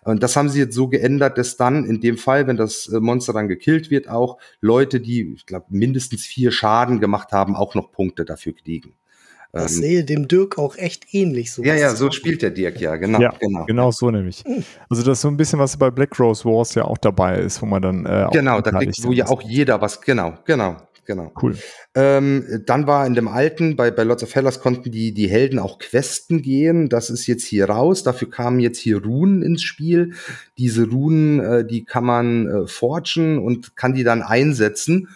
Und 0.03 0.23
das 0.23 0.35
haben 0.35 0.49
sie 0.49 0.59
jetzt 0.59 0.75
so 0.75 0.87
geändert, 0.87 1.37
dass 1.37 1.57
dann 1.57 1.85
in 1.85 2.01
dem 2.01 2.17
Fall, 2.17 2.47
wenn 2.47 2.57
das 2.57 2.87
äh, 2.87 2.99
Monster 2.99 3.33
dann 3.33 3.47
gekillt 3.47 3.89
wird, 3.89 4.09
auch 4.09 4.37
Leute, 4.61 4.99
die, 4.99 5.33
ich 5.33 5.45
glaube, 5.45 5.67
mindestens 5.69 6.25
vier 6.25 6.51
Schaden 6.51 6.99
gemacht 6.99 7.31
haben, 7.31 7.55
auch 7.55 7.75
noch 7.75 7.91
Punkte 7.91 8.25
dafür 8.25 8.53
kriegen. 8.53 8.93
Das 9.51 9.75
ähm, 9.75 9.81
sehe 9.81 10.03
dem 10.03 10.27
Dirk 10.27 10.59
auch 10.59 10.75
echt 10.75 11.11
ähnlich. 11.11 11.51
So 11.51 11.63
ja, 11.63 11.73
ja, 11.73 11.95
so 11.95 12.11
spielt 12.11 12.43
der 12.43 12.51
Dirk, 12.51 12.79
ja, 12.79 12.97
genau. 12.97 13.19
Ja, 13.19 13.33
genau, 13.39 13.65
genau 13.65 13.91
so 13.91 14.11
nämlich. 14.11 14.43
Hm. 14.45 14.63
Also 14.89 15.01
das 15.03 15.17
ist 15.17 15.21
so 15.21 15.27
ein 15.27 15.37
bisschen, 15.37 15.57
was 15.57 15.75
bei 15.75 15.89
Black 15.89 16.19
Rose 16.19 16.45
Wars 16.45 16.75
ja 16.75 16.85
auch 16.85 16.99
dabei 16.99 17.39
ist, 17.39 17.61
wo 17.61 17.65
man 17.65 17.81
dann 17.81 18.05
äh, 18.05 18.27
Genau, 18.31 18.61
da 18.61 18.71
kriegt 18.71 19.03
wo 19.03 19.11
ja 19.11 19.27
auch 19.27 19.41
jeder 19.41 19.81
was, 19.81 20.01
genau, 20.01 20.37
genau, 20.45 20.77
genau. 21.09 21.31
Cool. 21.41 21.57
Ähm, 21.95 22.61
dann 22.67 22.85
war 22.85 23.07
in 23.07 23.15
dem 23.15 23.27
alten, 23.27 23.75
bei, 23.75 23.89
bei 23.89 24.03
Lots 24.03 24.21
of 24.21 24.35
Hellas 24.35 24.61
konnten 24.61 24.91
die, 24.91 25.11
die 25.11 25.27
Helden 25.27 25.57
auch 25.57 25.79
Questen 25.79 26.43
gehen. 26.43 26.87
Das 26.87 27.09
ist 27.09 27.25
jetzt 27.25 27.45
hier 27.45 27.67
raus. 27.67 28.03
Dafür 28.03 28.29
kamen 28.29 28.59
jetzt 28.59 28.77
hier 28.77 29.03
Runen 29.03 29.41
ins 29.41 29.63
Spiel. 29.63 30.13
Diese 30.59 30.87
Runen, 30.87 31.39
äh, 31.39 31.65
die 31.65 31.83
kann 31.83 32.05
man 32.05 32.47
äh, 32.47 32.67
forgen 32.67 33.43
und 33.43 33.75
kann 33.75 33.93
die 33.93 34.03
dann 34.03 34.21
einsetzen 34.21 35.09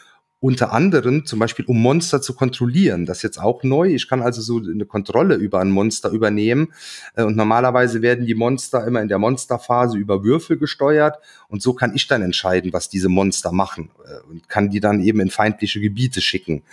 unter 0.43 0.73
anderem 0.73 1.25
zum 1.25 1.39
Beispiel, 1.39 1.63
um 1.65 1.81
Monster 1.81 2.21
zu 2.21 2.35
kontrollieren. 2.35 3.05
Das 3.05 3.19
ist 3.19 3.23
jetzt 3.23 3.39
auch 3.39 3.63
neu. 3.63 3.87
Ich 3.87 4.09
kann 4.09 4.21
also 4.21 4.41
so 4.41 4.57
eine 4.57 4.85
Kontrolle 4.85 5.35
über 5.35 5.61
ein 5.61 5.71
Monster 5.71 6.09
übernehmen. 6.09 6.73
Äh, 7.15 7.23
und 7.23 7.37
normalerweise 7.37 8.01
werden 8.01 8.25
die 8.25 8.35
Monster 8.35 8.85
immer 8.85 9.01
in 9.01 9.07
der 9.07 9.19
Monsterphase 9.19 9.97
über 9.97 10.21
Würfel 10.21 10.57
gesteuert. 10.57 11.19
Und 11.53 11.61
so 11.61 11.73
kann 11.73 11.93
ich 11.93 12.07
dann 12.07 12.23
entscheiden, 12.23 12.73
was 12.73 12.89
diese 12.89 13.09
Monster 13.09 13.51
machen. 13.51 13.91
Äh, 14.07 14.27
und 14.27 14.49
kann 14.49 14.71
die 14.71 14.79
dann 14.79 14.99
eben 15.01 15.19
in 15.19 15.29
feindliche 15.29 15.79
Gebiete 15.79 16.19
schicken. 16.19 16.63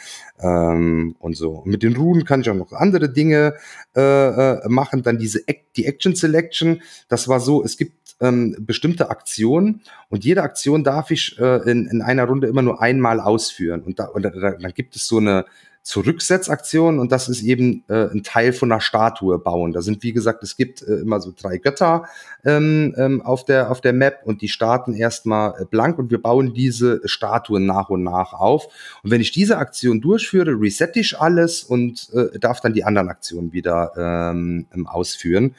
Ähm, 0.41 1.17
und 1.19 1.37
so. 1.37 1.51
Und 1.51 1.71
mit 1.71 1.83
den 1.83 1.95
Runen 1.95 2.25
kann 2.25 2.41
ich 2.41 2.49
auch 2.49 2.55
noch 2.55 2.73
andere 2.73 3.11
Dinge 3.11 3.57
äh, 3.95 4.67
machen. 4.71 5.03
Dann 5.03 5.19
diese 5.19 5.43
die 5.77 5.85
Action 5.85 6.17
Selection. 6.17 6.81
Das 7.09 7.29
war 7.29 7.41
so, 7.41 7.63
es 7.63 7.77
gibt 7.77 8.17
ähm, 8.23 8.57
bestimmte 8.61 9.11
Aktionen 9.11 9.83
und 10.09 10.25
jede 10.25 10.43
Aktion 10.43 10.83
darf 10.83 11.11
ich 11.11 11.39
äh, 11.39 11.71
in, 11.71 11.87
in 11.87 12.01
einer 12.01 12.25
Runde 12.25 12.47
immer 12.47 12.63
nur 12.63 12.81
einmal 12.81 13.21
ausführen. 13.21 13.83
Und, 13.83 13.99
da, 13.99 14.07
und 14.07 14.23
da, 14.23 14.31
dann 14.31 14.73
gibt 14.73 14.97
es 14.97 15.07
so 15.07 15.19
eine, 15.19 15.45
Zurücksetzaktion 15.83 16.99
und 16.99 17.11
das 17.11 17.29
ist 17.29 17.43
eben 17.43 17.85
äh, 17.89 18.11
ein 18.11 18.23
Teil 18.23 18.53
von 18.53 18.71
einer 18.71 18.83
Statue 18.83 19.39
bauen. 19.39 19.73
Da 19.73 19.81
sind, 19.81 20.03
wie 20.03 20.13
gesagt, 20.13 20.43
es 20.43 20.57
gibt 20.57 20.83
äh, 20.83 20.97
immer 20.97 21.21
so 21.21 21.33
drei 21.35 21.57
Götter 21.57 22.05
ähm, 22.45 22.95
ähm, 22.99 23.23
auf, 23.23 23.47
der, 23.47 23.71
auf 23.71 23.81
der 23.81 23.95
Map 23.95 24.21
und 24.25 24.43
die 24.43 24.49
starten 24.49 24.95
erstmal 24.95 25.55
äh, 25.61 25.65
blank 25.65 25.99
und 25.99 26.11
wir 26.11 26.21
bauen 26.21 26.53
diese 26.53 27.01
Statuen 27.07 27.65
nach 27.65 27.89
und 27.89 28.03
nach 28.03 28.35
auf. 28.35 28.67
Und 29.03 29.11
wenn 29.11 29.23
ich 29.23 29.33
diese 29.33 29.57
Aktion 29.57 30.03
durchführe, 30.03 30.53
resette 30.61 31.01
ich 31.01 31.19
alles 31.19 31.65
und 31.65 32.11
äh, 32.13 32.39
darf 32.39 32.61
dann 32.61 32.75
die 32.75 32.85
anderen 32.85 33.09
Aktionen 33.09 33.53
wieder 33.55 33.93
ähm, 33.97 34.67
ausführen. 34.87 35.55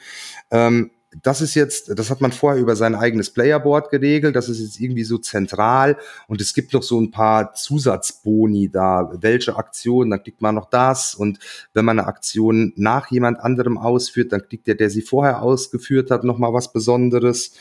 Ähm, 0.52 0.92
das 1.20 1.40
ist 1.40 1.54
jetzt, 1.54 1.98
das 1.98 2.10
hat 2.10 2.20
man 2.20 2.32
vorher 2.32 2.60
über 2.60 2.74
sein 2.74 2.94
eigenes 2.94 3.30
Playerboard 3.30 3.90
geregelt, 3.90 4.34
das 4.34 4.48
ist 4.48 4.60
jetzt 4.60 4.80
irgendwie 4.80 5.04
so 5.04 5.18
zentral 5.18 5.98
und 6.26 6.40
es 6.40 6.54
gibt 6.54 6.72
noch 6.72 6.82
so 6.82 6.98
ein 6.98 7.10
paar 7.10 7.52
Zusatzboni 7.54 8.70
da, 8.70 9.10
welche 9.20 9.56
Aktion, 9.56 10.10
dann 10.10 10.22
kriegt 10.22 10.40
man 10.40 10.54
noch 10.54 10.70
das 10.70 11.14
und 11.14 11.38
wenn 11.74 11.84
man 11.84 11.98
eine 11.98 12.08
Aktion 12.08 12.72
nach 12.76 13.10
jemand 13.10 13.40
anderem 13.40 13.76
ausführt, 13.76 14.32
dann 14.32 14.46
kriegt 14.48 14.66
der, 14.66 14.74
der 14.74 14.88
sie 14.88 15.02
vorher 15.02 15.42
ausgeführt 15.42 16.10
hat, 16.10 16.24
noch 16.24 16.38
mal 16.38 16.54
was 16.54 16.72
Besonderes. 16.72 17.52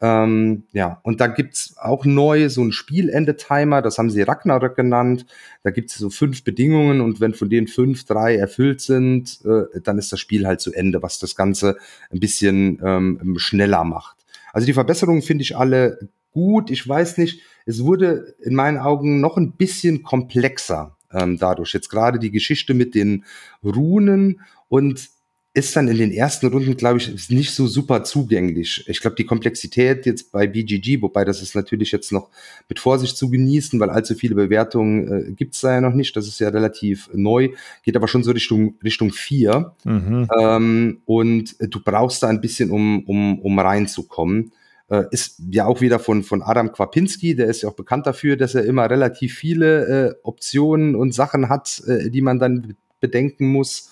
Ähm, 0.00 0.64
ja, 0.72 1.00
und 1.02 1.20
da 1.20 1.28
gibt's 1.28 1.76
auch 1.78 2.04
neu 2.04 2.48
so 2.48 2.62
ein 2.62 2.72
Spielende-Timer, 2.72 3.80
das 3.80 3.96
haben 3.96 4.10
sie 4.10 4.22
Ragnarök 4.22 4.76
genannt. 4.76 5.24
Da 5.62 5.70
gibt's 5.70 5.94
so 5.94 6.10
fünf 6.10 6.44
Bedingungen 6.44 7.00
und 7.00 7.20
wenn 7.20 7.32
von 7.32 7.48
denen 7.48 7.68
fünf, 7.68 8.04
drei 8.04 8.36
erfüllt 8.36 8.80
sind, 8.80 9.40
äh, 9.44 9.80
dann 9.80 9.98
ist 9.98 10.12
das 10.12 10.20
Spiel 10.20 10.46
halt 10.46 10.60
zu 10.60 10.72
Ende, 10.72 11.02
was 11.02 11.18
das 11.18 11.36
Ganze 11.36 11.76
ein 12.10 12.20
bisschen 12.20 12.80
ähm, 12.84 13.34
schneller 13.38 13.84
macht. 13.84 14.16
Also 14.52 14.66
die 14.66 14.74
Verbesserungen 14.74 15.22
finde 15.22 15.42
ich 15.42 15.56
alle 15.56 16.08
gut. 16.32 16.70
Ich 16.70 16.86
weiß 16.86 17.18
nicht, 17.18 17.40
es 17.64 17.82
wurde 17.82 18.34
in 18.40 18.54
meinen 18.54 18.78
Augen 18.78 19.20
noch 19.20 19.36
ein 19.36 19.52
bisschen 19.52 20.02
komplexer 20.02 20.96
ähm, 21.12 21.38
dadurch. 21.38 21.72
Jetzt 21.72 21.88
gerade 21.88 22.18
die 22.18 22.30
Geschichte 22.30 22.74
mit 22.74 22.94
den 22.94 23.24
Runen 23.62 24.40
und 24.68 25.08
ist 25.56 25.76
dann 25.76 25.86
in 25.86 25.98
den 25.98 26.10
ersten 26.10 26.48
Runden, 26.48 26.76
glaube 26.76 26.98
ich, 26.98 27.30
nicht 27.30 27.52
so 27.52 27.68
super 27.68 28.02
zugänglich. 28.02 28.84
Ich 28.88 29.00
glaube, 29.00 29.14
die 29.14 29.24
Komplexität 29.24 30.04
jetzt 30.04 30.32
bei 30.32 30.48
BGG, 30.48 31.00
wobei 31.00 31.24
das 31.24 31.42
ist 31.42 31.54
natürlich 31.54 31.92
jetzt 31.92 32.10
noch 32.10 32.28
mit 32.68 32.80
Vorsicht 32.80 33.16
zu 33.16 33.30
genießen, 33.30 33.78
weil 33.78 33.88
allzu 33.88 34.16
viele 34.16 34.34
Bewertungen 34.34 35.28
äh, 35.28 35.32
gibt 35.32 35.54
es 35.54 35.60
da 35.60 35.74
ja 35.74 35.80
noch 35.80 35.94
nicht. 35.94 36.16
Das 36.16 36.26
ist 36.26 36.40
ja 36.40 36.48
relativ 36.48 37.08
neu, 37.14 37.50
geht 37.84 37.94
aber 37.94 38.08
schon 38.08 38.24
so 38.24 38.32
Richtung 38.32 38.74
Richtung 38.82 39.12
vier. 39.12 39.76
Mhm. 39.84 40.28
Ähm, 40.36 41.02
und 41.04 41.54
du 41.60 41.80
brauchst 41.80 42.24
da 42.24 42.28
ein 42.28 42.40
bisschen, 42.40 42.72
um, 42.72 43.04
um, 43.04 43.38
um 43.38 43.56
reinzukommen. 43.56 44.50
Äh, 44.90 45.04
ist 45.12 45.40
ja 45.50 45.66
auch 45.66 45.80
wieder 45.80 46.00
von, 46.00 46.24
von 46.24 46.42
Adam 46.42 46.72
Kwapinski, 46.72 47.36
der 47.36 47.46
ist 47.46 47.62
ja 47.62 47.68
auch 47.68 47.76
bekannt 47.76 48.08
dafür, 48.08 48.36
dass 48.36 48.56
er 48.56 48.64
immer 48.64 48.90
relativ 48.90 49.34
viele 49.36 49.86
äh, 49.86 50.14
Optionen 50.24 50.96
und 50.96 51.14
Sachen 51.14 51.48
hat, 51.48 51.80
äh, 51.86 52.10
die 52.10 52.22
man 52.22 52.40
dann 52.40 52.74
bedenken 52.98 53.46
muss. 53.46 53.90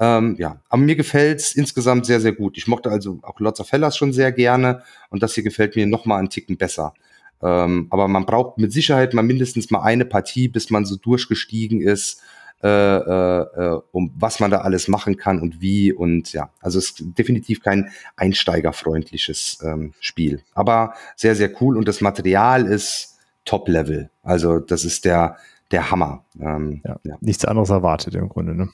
Ähm, 0.00 0.36
ja, 0.38 0.60
aber 0.68 0.82
mir 0.82 0.96
gefällt's 0.96 1.54
insgesamt 1.54 2.06
sehr, 2.06 2.20
sehr 2.20 2.32
gut. 2.32 2.56
Ich 2.56 2.68
mochte 2.68 2.90
also 2.90 3.18
auch 3.22 3.40
Lots 3.40 3.60
of 3.60 3.72
Hellas 3.72 3.96
schon 3.96 4.12
sehr 4.12 4.32
gerne 4.32 4.82
und 5.10 5.22
das 5.22 5.34
hier 5.34 5.42
gefällt 5.42 5.76
mir 5.76 5.86
noch 5.86 6.04
mal 6.04 6.18
einen 6.18 6.30
Ticken 6.30 6.56
besser. 6.56 6.94
Ähm, 7.42 7.88
aber 7.90 8.08
man 8.08 8.26
braucht 8.26 8.58
mit 8.58 8.72
Sicherheit 8.72 9.14
mal 9.14 9.22
mindestens 9.22 9.70
mal 9.70 9.82
eine 9.82 10.04
Partie, 10.04 10.48
bis 10.48 10.70
man 10.70 10.84
so 10.84 10.96
durchgestiegen 10.96 11.80
ist, 11.80 12.20
äh, 12.62 12.68
äh, 12.68 13.40
äh 13.40 13.80
um 13.92 14.12
was 14.16 14.40
man 14.40 14.50
da 14.50 14.58
alles 14.58 14.88
machen 14.88 15.16
kann 15.16 15.40
und 15.40 15.60
wie 15.60 15.92
und 15.92 16.32
ja, 16.32 16.50
also 16.60 16.78
es 16.78 16.86
ist 16.90 17.04
definitiv 17.16 17.62
kein 17.62 17.90
einsteigerfreundliches 18.16 19.58
ähm, 19.62 19.94
Spiel, 20.00 20.42
aber 20.54 20.94
sehr 21.14 21.36
sehr 21.36 21.50
cool 21.60 21.76
und 21.76 21.86
das 21.86 22.00
Material 22.00 22.66
ist 22.66 23.18
Top 23.44 23.68
Level, 23.68 24.10
also 24.24 24.58
das 24.58 24.84
ist 24.84 25.04
der 25.04 25.36
der 25.70 25.90
Hammer. 25.90 26.24
Ähm, 26.40 26.80
ja, 26.84 26.98
ja. 27.04 27.16
Nichts 27.20 27.44
anderes 27.44 27.70
erwartet 27.70 28.14
im 28.14 28.28
Grunde, 28.28 28.54
ne? 28.54 28.70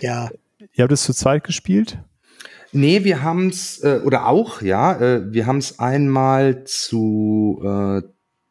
Ja, 0.00 0.28
Ihr 0.76 0.82
habt 0.82 0.92
es 0.92 1.04
zu 1.04 1.14
zweit 1.14 1.42
gespielt? 1.42 1.98
Nee, 2.72 3.02
wir 3.04 3.22
haben 3.22 3.48
es, 3.48 3.82
äh, 3.82 4.00
oder 4.04 4.26
auch, 4.26 4.60
ja, 4.60 5.00
äh, 5.00 5.32
wir 5.32 5.46
haben 5.46 5.56
es 5.56 5.78
einmal 5.78 6.64
zu, 6.64 7.60
äh, 7.62 8.02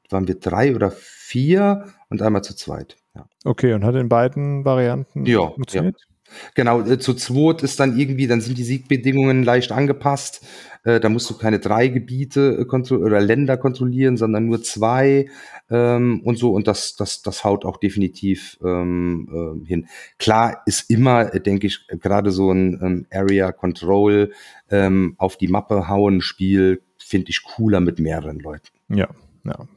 waren 0.10 0.27
wir 0.27 0.39
drei 0.39 0.76
oder 0.76 0.91
vier 0.91 1.85
und 2.10 2.23
einmal 2.23 2.43
zu 2.43 2.56
zweit. 2.56 2.97
Ja. 3.14 3.27
Okay, 3.43 3.73
und 3.73 3.85
hat 3.85 3.93
in 3.93 4.10
beiden 4.10 4.65
Varianten 4.65 5.26
ja, 5.27 5.52
funktioniert? 5.52 5.97
Ja. 5.99 6.14
Genau, 6.53 6.81
äh, 6.81 6.99
zu 6.99 7.13
zweit 7.13 7.63
ist 7.63 7.79
dann 7.79 7.97
irgendwie, 7.97 8.27
dann 8.27 8.41
sind 8.41 8.57
die 8.57 8.63
Siegbedingungen 8.63 9.43
leicht 9.43 9.71
angepasst. 9.71 10.45
Äh, 10.83 10.99
da 10.99 11.09
musst 11.09 11.29
du 11.29 11.37
keine 11.37 11.59
drei 11.59 11.87
Gebiete 11.87 12.65
äh, 12.71 12.93
oder 12.93 13.19
Länder 13.19 13.57
kontrollieren, 13.57 14.17
sondern 14.17 14.45
nur 14.45 14.61
zwei 14.63 15.27
ähm, 15.69 16.21
und 16.23 16.37
so. 16.37 16.51
Und 16.51 16.67
das, 16.67 16.95
das, 16.95 17.21
das 17.21 17.43
haut 17.43 17.65
auch 17.65 17.77
definitiv 17.77 18.57
ähm, 18.63 19.63
äh, 19.63 19.67
hin. 19.67 19.87
Klar 20.19 20.61
ist 20.65 20.89
immer, 20.89 21.33
äh, 21.33 21.41
denke 21.41 21.67
ich, 21.67 21.87
gerade 21.87 22.31
so 22.31 22.51
ein 22.51 22.79
ähm, 22.81 23.05
Area 23.11 23.51
Control 23.51 24.31
ähm, 24.69 25.15
auf 25.17 25.37
die 25.37 25.47
Mappe 25.47 25.89
hauen 25.89 26.21
Spiel 26.21 26.81
finde 26.97 27.29
ich 27.29 27.43
cooler 27.43 27.79
mit 27.79 27.99
mehreren 27.99 28.39
Leuten. 28.39 28.67
Ja, 28.89 29.09
ja. 29.43 29.67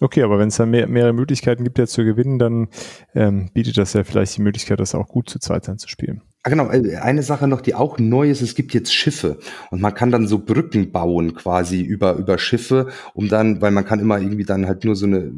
Okay, 0.00 0.22
aber 0.22 0.38
wenn 0.38 0.48
es 0.48 0.56
dann 0.56 0.70
mehr, 0.70 0.86
mehrere 0.88 1.14
Möglichkeiten 1.14 1.64
gibt, 1.64 1.78
ja 1.78 1.86
zu 1.86 2.04
gewinnen, 2.04 2.38
dann 2.38 2.68
ähm, 3.14 3.50
bietet 3.54 3.78
das 3.78 3.94
ja 3.94 4.04
vielleicht 4.04 4.36
die 4.36 4.42
Möglichkeit, 4.42 4.78
das 4.78 4.94
auch 4.94 5.08
gut 5.08 5.30
zu 5.30 5.38
zweit 5.38 5.68
dann 5.68 5.78
zu 5.78 5.88
spielen. 5.88 6.20
Ah, 6.42 6.50
genau, 6.50 6.70
äh, 6.70 6.96
eine 6.96 7.22
Sache 7.22 7.48
noch, 7.48 7.62
die 7.62 7.74
auch 7.74 7.98
neu 7.98 8.30
ist, 8.30 8.42
es 8.42 8.54
gibt 8.54 8.74
jetzt 8.74 8.94
Schiffe 8.94 9.38
und 9.70 9.80
man 9.80 9.94
kann 9.94 10.10
dann 10.10 10.28
so 10.28 10.38
Brücken 10.38 10.92
bauen 10.92 11.34
quasi 11.34 11.80
über, 11.80 12.14
über 12.16 12.36
Schiffe, 12.38 12.88
um 13.14 13.28
dann, 13.28 13.62
weil 13.62 13.70
man 13.70 13.86
kann 13.86 14.00
immer 14.00 14.20
irgendwie 14.20 14.44
dann 14.44 14.66
halt 14.66 14.84
nur 14.84 14.96
so 14.96 15.06
eine 15.06 15.32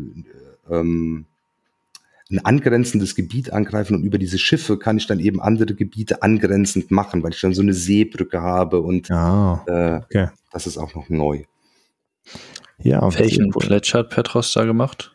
ähm, 0.69 1.27
ein 2.31 2.45
angrenzendes 2.45 3.15
Gebiet 3.15 3.53
angreifen 3.53 3.95
und 3.95 4.03
über 4.03 4.19
diese 4.19 4.39
Schiffe 4.39 4.79
kann 4.79 4.99
ich 4.99 5.07
dann 5.07 5.19
eben 5.19 5.41
andere 5.41 5.75
Gebiete 5.75 6.23
angrenzend 6.23 6.91
machen, 6.91 7.23
weil 7.23 7.33
ich 7.33 7.41
dann 7.41 7.55
so 7.55 7.63
eine 7.63 7.73
Seebrücke 7.73 8.43
habe 8.43 8.81
und 8.81 9.11
ah, 9.11 9.65
äh, 9.67 10.05
okay. 10.05 10.29
das 10.53 10.67
ist 10.67 10.77
auch 10.77 10.95
noch 10.95 11.09
neu. 11.09 11.45
Ja, 12.83 13.03
Welchen 13.19 13.51
Pledge 13.51 13.93
hat 13.95 14.11
Petros 14.11 14.53
da 14.53 14.65
gemacht? 14.65 15.15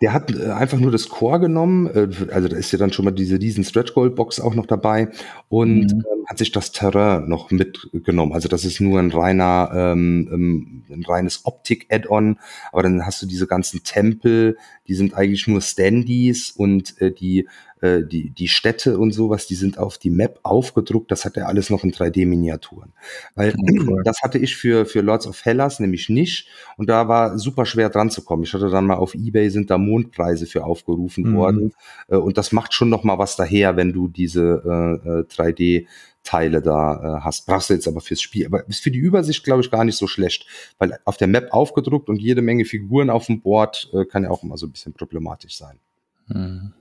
Der 0.00 0.12
hat 0.12 0.30
äh, 0.30 0.50
einfach 0.50 0.78
nur 0.78 0.90
das 0.90 1.08
Core 1.08 1.40
genommen, 1.40 1.86
äh, 1.88 2.08
also 2.32 2.48
da 2.48 2.56
ist 2.56 2.72
ja 2.72 2.78
dann 2.78 2.92
schon 2.92 3.04
mal 3.04 3.10
diese 3.10 3.40
riesen 3.40 3.64
Stretch 3.64 3.94
Gold 3.94 4.14
Box 4.14 4.40
auch 4.40 4.54
noch 4.54 4.66
dabei 4.66 5.08
und 5.48 5.92
mhm. 5.92 6.04
ähm, 6.12 6.24
hat 6.28 6.38
sich 6.38 6.52
das 6.52 6.72
Terrain 6.72 7.28
noch 7.28 7.50
mitgenommen. 7.50 8.32
Also 8.32 8.48
das 8.48 8.64
ist 8.64 8.80
nur 8.80 8.98
ein 8.98 9.10
reiner, 9.10 9.70
ähm, 9.74 10.28
ähm 10.32 10.84
ein 10.90 11.04
reines 11.04 11.44
Optik-Add-on, 11.44 12.38
aber 12.72 12.82
dann 12.82 13.04
hast 13.04 13.20
du 13.22 13.26
diese 13.26 13.46
ganzen 13.46 13.82
Tempel, 13.82 14.56
die 14.86 14.94
sind 14.94 15.14
eigentlich 15.14 15.46
nur 15.46 15.60
Standys 15.60 16.50
und 16.50 17.00
äh, 17.00 17.12
die 17.12 17.46
äh, 17.80 18.02
die, 18.02 18.30
die 18.30 18.48
Städte 18.48 18.98
und 18.98 19.12
sowas, 19.12 19.46
die 19.46 19.54
sind 19.54 19.78
auf 19.78 19.98
die 19.98 20.10
Map 20.10 20.40
aufgedruckt. 20.42 21.10
Das 21.10 21.24
hat 21.24 21.36
er 21.36 21.48
alles 21.48 21.70
noch 21.70 21.84
in 21.84 21.92
3D-Miniaturen. 21.92 22.92
Weil 23.34 23.54
cool. 23.70 24.02
das 24.04 24.20
hatte 24.22 24.38
ich 24.38 24.56
für, 24.56 24.86
für 24.86 25.00
Lords 25.00 25.26
of 25.26 25.44
Hellas 25.44 25.80
nämlich 25.80 26.08
nicht. 26.08 26.48
Und 26.76 26.88
da 26.88 27.08
war 27.08 27.38
super 27.38 27.66
schwer 27.66 27.90
dran 27.90 28.10
zu 28.10 28.22
kommen. 28.22 28.42
Ich 28.42 28.54
hatte 28.54 28.70
dann 28.70 28.86
mal 28.86 28.96
auf 28.96 29.14
Ebay 29.14 29.50
sind 29.50 29.70
da 29.70 29.78
Mondpreise 29.78 30.46
für 30.46 30.64
aufgerufen 30.64 31.30
mhm. 31.30 31.36
worden. 31.36 31.72
Äh, 32.08 32.16
und 32.16 32.38
das 32.38 32.52
macht 32.52 32.74
schon 32.74 32.88
noch 32.88 33.04
mal 33.04 33.18
was 33.18 33.36
daher, 33.36 33.76
wenn 33.76 33.92
du 33.92 34.08
diese 34.08 35.26
äh, 35.28 35.32
3D 35.32 35.60
äh, 35.60 35.86
Teile 36.24 36.60
da 36.60 37.18
äh, 37.18 37.20
hast. 37.22 37.46
Brauchst 37.46 37.70
du 37.70 37.74
jetzt 37.74 37.88
aber 37.88 38.00
fürs 38.00 38.20
Spiel. 38.20 38.46
Aber 38.46 38.68
ist 38.68 38.82
für 38.82 38.90
die 38.90 38.98
Übersicht, 38.98 39.44
glaube 39.44 39.62
ich, 39.62 39.70
gar 39.70 39.84
nicht 39.84 39.96
so 39.96 40.06
schlecht. 40.06 40.46
Weil 40.78 40.98
auf 41.04 41.16
der 41.16 41.28
Map 41.28 41.52
aufgedruckt 41.52 42.08
und 42.08 42.20
jede 42.20 42.42
Menge 42.42 42.64
Figuren 42.64 43.08
auf 43.08 43.26
dem 43.26 43.40
Board 43.40 43.88
äh, 43.94 44.04
kann 44.04 44.24
ja 44.24 44.30
auch 44.30 44.42
immer 44.42 44.58
so 44.58 44.66
ein 44.66 44.72
bisschen 44.72 44.92
problematisch 44.92 45.56
sein. 45.56 45.78
Mhm. 46.26 46.72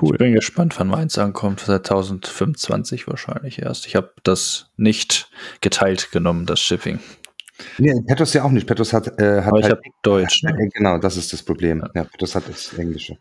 Cool. 0.00 0.14
Ich 0.14 0.18
bin 0.18 0.34
gespannt, 0.34 0.78
wann 0.78 0.88
meins 0.88 1.18
ankommt. 1.18 1.60
Seit 1.60 1.86
2025 1.86 3.08
wahrscheinlich 3.08 3.60
erst. 3.60 3.86
Ich 3.86 3.96
habe 3.96 4.12
das 4.22 4.70
nicht 4.76 5.30
geteilt 5.60 6.10
genommen, 6.12 6.46
das 6.46 6.60
Shipping. 6.60 6.98
Nee, 7.78 7.94
Petros 8.06 8.34
ja 8.34 8.44
auch 8.44 8.50
nicht. 8.50 8.66
Petros 8.66 8.92
hat, 8.92 9.18
äh, 9.18 9.42
hat 9.42 9.48
Aber 9.48 9.58
ich 9.58 9.64
halt, 9.64 9.78
habe 9.78 9.82
Deutsch. 10.02 10.42
Ne? 10.42 10.68
Genau, 10.74 10.98
das 10.98 11.16
ist 11.16 11.32
das 11.32 11.42
Problem. 11.42 11.80
Ja, 11.80 11.90
ja 11.94 12.04
Petros 12.04 12.34
hat 12.34 12.48
das 12.48 12.72
Englische. 12.74 13.18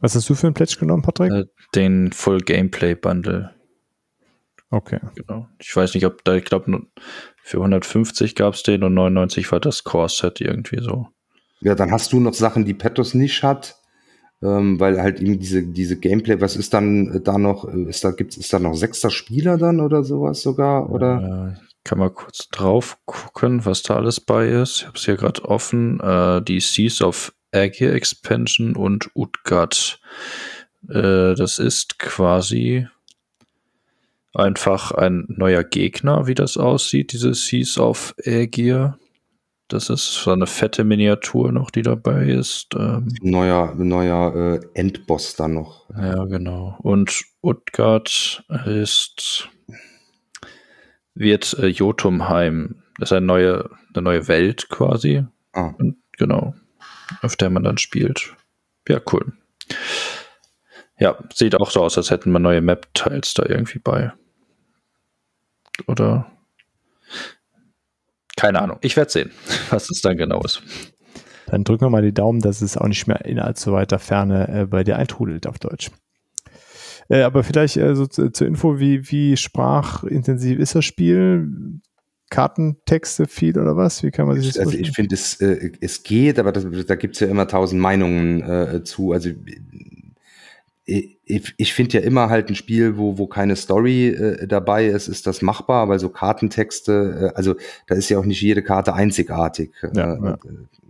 Was 0.00 0.14
hast 0.14 0.28
du 0.30 0.34
für 0.34 0.46
ein 0.46 0.54
Pledge 0.54 0.76
genommen, 0.78 1.02
Patrick? 1.02 1.30
Äh, 1.30 1.44
den 1.74 2.12
Full 2.12 2.40
Gameplay 2.40 2.94
Bundle. 2.94 3.54
Okay. 4.70 5.00
Genau. 5.16 5.48
Ich 5.58 5.74
weiß 5.74 5.94
nicht, 5.94 6.06
ob 6.06 6.24
da, 6.24 6.34
ich 6.34 6.44
glaube, 6.44 6.86
für 7.42 7.58
150 7.58 8.34
gab 8.34 8.54
es 8.54 8.62
den 8.62 8.82
und 8.84 8.94
99 8.94 9.50
war 9.52 9.60
das 9.60 9.84
Core-Set 9.84 10.40
irgendwie 10.40 10.80
so. 10.80 11.08
Ja, 11.60 11.74
dann 11.74 11.90
hast 11.90 12.12
du 12.12 12.20
noch 12.20 12.34
Sachen, 12.34 12.64
die 12.64 12.74
Petros 12.74 13.12
nicht 13.12 13.42
hat 13.42 13.79
ähm, 14.42 14.80
weil 14.80 15.00
halt 15.00 15.20
eben 15.20 15.38
diese, 15.38 15.62
diese 15.62 15.98
Gameplay, 15.98 16.40
was 16.40 16.56
ist 16.56 16.72
dann 16.72 17.14
äh, 17.14 17.20
da 17.20 17.38
noch, 17.38 17.68
äh, 17.68 17.82
ist 17.88 18.04
da, 18.04 18.10
gibt's, 18.10 18.36
ist 18.36 18.52
da 18.52 18.58
noch 18.58 18.74
sechster 18.74 19.10
Spieler 19.10 19.58
dann 19.58 19.80
oder 19.80 20.02
sowas 20.02 20.42
sogar, 20.42 20.90
oder? 20.90 21.56
Äh, 21.58 21.70
kann 21.84 21.98
mal 21.98 22.10
kurz 22.10 22.48
drauf 22.48 22.98
gucken, 23.06 23.64
was 23.64 23.82
da 23.82 23.96
alles 23.96 24.20
bei 24.20 24.48
ist. 24.48 24.78
Ich 24.78 24.86
habe 24.86 24.98
es 24.98 25.04
hier 25.04 25.16
gerade 25.16 25.44
offen. 25.44 25.98
Äh, 26.00 26.42
die 26.42 26.60
Seas 26.60 27.00
of 27.00 27.32
Aegir 27.52 27.94
Expansion 27.94 28.76
und 28.76 29.10
Utgard. 29.14 30.00
Äh, 30.88 31.34
das 31.34 31.58
ist 31.58 31.98
quasi 31.98 32.86
einfach 34.34 34.92
ein 34.92 35.24
neuer 35.28 35.64
Gegner, 35.64 36.26
wie 36.26 36.34
das 36.34 36.56
aussieht, 36.56 37.12
diese 37.12 37.34
Seas 37.34 37.78
of 37.78 38.14
Aegir. 38.24 38.98
Das 39.72 39.88
ist 39.88 40.14
so 40.14 40.32
eine 40.32 40.46
fette 40.46 40.82
Miniatur 40.82 41.52
noch, 41.52 41.70
die 41.70 41.82
dabei 41.82 42.26
ist. 42.26 42.74
Ähm, 42.76 43.08
neuer 43.22 43.74
neuer 43.76 44.34
äh, 44.34 44.60
Endboss 44.74 45.36
dann 45.36 45.54
noch. 45.54 45.88
Ja, 45.90 46.24
genau. 46.24 46.76
Und 46.82 47.22
Utgard 47.40 48.44
ist 48.66 49.48
wird 51.14 51.56
äh, 51.58 51.66
Jotunheim. 51.68 52.82
Das 52.98 53.10
ist 53.10 53.16
eine 53.16 53.26
neue, 53.26 53.70
eine 53.94 54.02
neue 54.02 54.26
Welt 54.26 54.68
quasi. 54.68 55.24
Ah. 55.52 55.74
Und, 55.78 55.96
genau. 56.18 56.54
Auf 57.22 57.36
der 57.36 57.50
man 57.50 57.62
dann 57.62 57.78
spielt. 57.78 58.34
Ja, 58.88 59.00
cool. 59.12 59.32
Ja, 60.98 61.16
sieht 61.32 61.54
auch 61.54 61.70
so 61.70 61.82
aus, 61.82 61.96
als 61.96 62.10
hätten 62.10 62.32
wir 62.32 62.40
neue 62.40 62.60
Map-Teils 62.60 63.34
da 63.34 63.44
irgendwie 63.46 63.78
bei. 63.78 64.12
Oder? 65.86 66.30
Keine 68.40 68.62
Ahnung. 68.62 68.78
Ich 68.80 68.96
werde 68.96 69.10
sehen, 69.10 69.30
was 69.70 69.90
es 69.90 70.00
dann 70.00 70.16
genau 70.16 70.40
ist. 70.42 70.62
Dann 71.46 71.62
drücken 71.64 71.84
wir 71.84 71.90
mal 71.90 72.00
die 72.00 72.14
Daumen, 72.14 72.40
dass 72.40 72.62
es 72.62 72.78
auch 72.78 72.88
nicht 72.88 73.06
mehr 73.06 73.24
in 73.26 73.38
allzu 73.38 73.72
weiter 73.72 73.98
Ferne 73.98 74.48
äh, 74.48 74.66
bei 74.66 74.82
dir 74.82 74.96
eintrudelt 74.96 75.46
auf 75.46 75.58
Deutsch. 75.58 75.90
Äh, 77.10 77.22
aber 77.22 77.44
vielleicht 77.44 77.76
äh, 77.76 77.94
so 77.94 78.06
zu, 78.06 78.30
zur 78.30 78.46
Info, 78.46 78.78
wie, 78.78 79.10
wie 79.10 79.36
sprachintensiv 79.36 80.58
ist 80.58 80.74
das 80.74 80.86
Spiel? 80.86 81.48
Kartentexte 82.30 83.26
viel 83.26 83.58
oder 83.58 83.76
was? 83.76 84.02
Wie 84.02 84.10
kann 84.10 84.26
man 84.26 84.40
sich 84.40 84.54
das 84.54 84.58
Also 84.58 84.78
ich 84.78 84.92
finde, 84.92 85.16
es, 85.16 85.40
äh, 85.40 85.72
es 85.80 86.02
geht, 86.02 86.38
aber 86.38 86.52
das, 86.52 86.64
da 86.86 86.94
gibt 86.94 87.16
es 87.16 87.20
ja 87.20 87.26
immer 87.26 87.46
tausend 87.46 87.82
Meinungen 87.82 88.40
äh, 88.40 88.84
zu. 88.84 89.12
Also 89.12 89.30
ich, 90.84 91.54
ich 91.56 91.74
finde 91.74 91.98
ja 91.98 92.04
immer 92.04 92.28
halt 92.28 92.48
ein 92.48 92.54
Spiel, 92.54 92.96
wo, 92.96 93.18
wo 93.18 93.26
keine 93.26 93.56
Story 93.56 94.08
äh, 94.08 94.46
dabei 94.46 94.86
ist, 94.86 95.08
ist 95.08 95.26
das 95.26 95.42
machbar, 95.42 95.88
weil 95.88 95.98
so 95.98 96.08
Kartentexte, 96.08 97.32
äh, 97.32 97.36
also 97.36 97.54
da 97.86 97.94
ist 97.94 98.08
ja 98.08 98.18
auch 98.18 98.24
nicht 98.24 98.40
jede 98.40 98.62
Karte 98.62 98.94
einzigartig. 98.94 99.72
Ja, 99.94 100.14
äh, 100.14 100.24
ja. 100.24 100.32
Äh, 100.32 100.38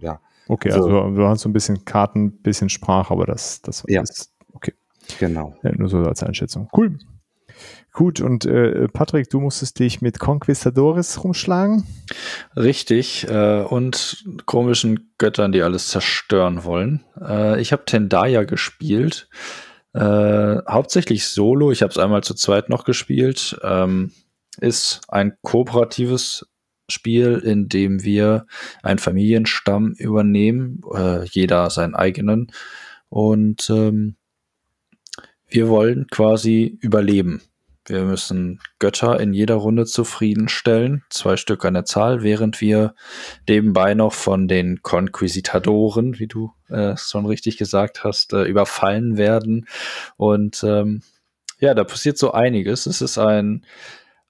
ja. 0.00 0.20
Okay, 0.48 0.70
so. 0.70 0.84
also 0.84 1.10
du 1.10 1.26
hast 1.26 1.42
so 1.42 1.48
ein 1.48 1.52
bisschen 1.52 1.84
Karten, 1.84 2.32
bisschen 2.42 2.68
Sprache, 2.68 3.12
aber 3.12 3.26
das, 3.26 3.62
das 3.62 3.84
ja. 3.86 4.02
ist 4.02 4.32
okay. 4.52 4.72
Genau. 5.18 5.54
Ja, 5.62 5.72
nur 5.76 5.88
so 5.88 5.98
als 5.98 6.22
Einschätzung. 6.22 6.68
Cool. 6.76 6.98
Gut, 7.92 8.20
und 8.20 8.46
äh, 8.46 8.86
Patrick, 8.88 9.28
du 9.30 9.40
musstest 9.40 9.78
dich 9.80 10.00
mit 10.00 10.20
Conquistadores 10.20 11.24
rumschlagen? 11.24 11.86
Richtig, 12.56 13.28
äh, 13.28 13.62
und 13.62 14.24
komischen 14.46 15.12
Göttern, 15.18 15.50
die 15.52 15.62
alles 15.62 15.88
zerstören 15.88 16.64
wollen. 16.64 17.04
Äh, 17.20 17.60
ich 17.60 17.72
habe 17.72 17.84
Tendaya 17.84 18.44
gespielt. 18.44 19.28
Äh, 19.92 20.58
hauptsächlich 20.68 21.26
solo, 21.26 21.72
ich 21.72 21.82
habe 21.82 21.90
es 21.90 21.98
einmal 21.98 22.22
zu 22.22 22.34
zweit 22.34 22.68
noch 22.68 22.84
gespielt. 22.84 23.58
Ähm, 23.62 24.12
ist 24.60 25.00
ein 25.08 25.36
kooperatives 25.42 26.46
Spiel, 26.88 27.38
in 27.38 27.68
dem 27.68 28.02
wir 28.02 28.46
einen 28.82 28.98
Familienstamm 28.98 29.92
übernehmen, 29.92 30.82
äh, 30.94 31.24
jeder 31.24 31.70
seinen 31.70 31.94
eigenen. 31.94 32.52
Und 33.08 33.70
ähm, 33.70 34.16
wir 35.48 35.68
wollen 35.68 36.06
quasi 36.08 36.78
überleben. 36.80 37.42
Wir 37.86 38.02
müssen 38.02 38.60
Götter 38.78 39.18
in 39.20 39.32
jeder 39.32 39.54
Runde 39.54 39.86
zufriedenstellen, 39.86 41.02
zwei 41.10 41.36
Stück 41.36 41.64
an 41.64 41.74
der 41.74 41.84
Zahl, 41.84 42.22
während 42.22 42.60
wir 42.60 42.94
nebenbei 43.48 43.94
noch 43.94 44.12
von 44.12 44.48
den 44.48 44.82
Konquisitadoren, 44.82 46.18
wie 46.18 46.26
du 46.26 46.52
äh, 46.68 46.96
schon 46.96 47.26
richtig 47.26 47.56
gesagt 47.56 48.04
hast, 48.04 48.32
äh, 48.32 48.44
überfallen 48.44 49.16
werden. 49.16 49.66
Und 50.16 50.62
ähm, 50.62 51.02
ja, 51.58 51.74
da 51.74 51.84
passiert 51.84 52.18
so 52.18 52.32
einiges. 52.32 52.86
Es 52.86 53.00
ist 53.00 53.18
ein 53.18 53.64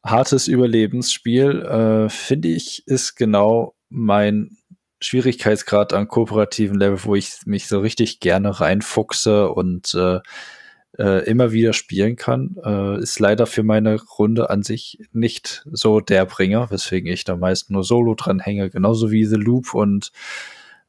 hartes 0.04 0.48
Überlebensspiel, 0.48 1.62
äh, 1.62 2.08
finde 2.08 2.48
ich, 2.48 2.86
ist 2.86 3.16
genau 3.16 3.74
mein 3.88 4.56
Schwierigkeitsgrad 5.00 5.92
an 5.92 6.08
kooperativen 6.08 6.78
Level, 6.78 7.04
wo 7.04 7.14
ich 7.14 7.40
mich 7.46 7.68
so 7.68 7.80
richtig 7.80 8.20
gerne 8.20 8.60
reinfuchse 8.60 9.50
und 9.50 9.94
äh, 9.94 10.20
äh, 10.98 11.24
immer 11.28 11.52
wieder 11.52 11.72
spielen 11.72 12.16
kann. 12.16 12.56
Äh, 12.64 13.00
ist 13.00 13.18
leider 13.18 13.46
für 13.46 13.62
meine 13.62 14.00
Runde 14.00 14.50
an 14.50 14.62
sich 14.62 14.98
nicht 15.12 15.64
so 15.70 16.00
der 16.00 16.24
Bringer, 16.26 16.70
weswegen 16.70 17.12
ich 17.12 17.24
da 17.24 17.36
meist 17.36 17.70
nur 17.70 17.84
Solo 17.84 18.14
dran 18.14 18.40
hänge, 18.40 18.70
genauso 18.70 19.10
wie 19.10 19.24
The 19.24 19.36
Loop 19.36 19.74
und 19.74 20.12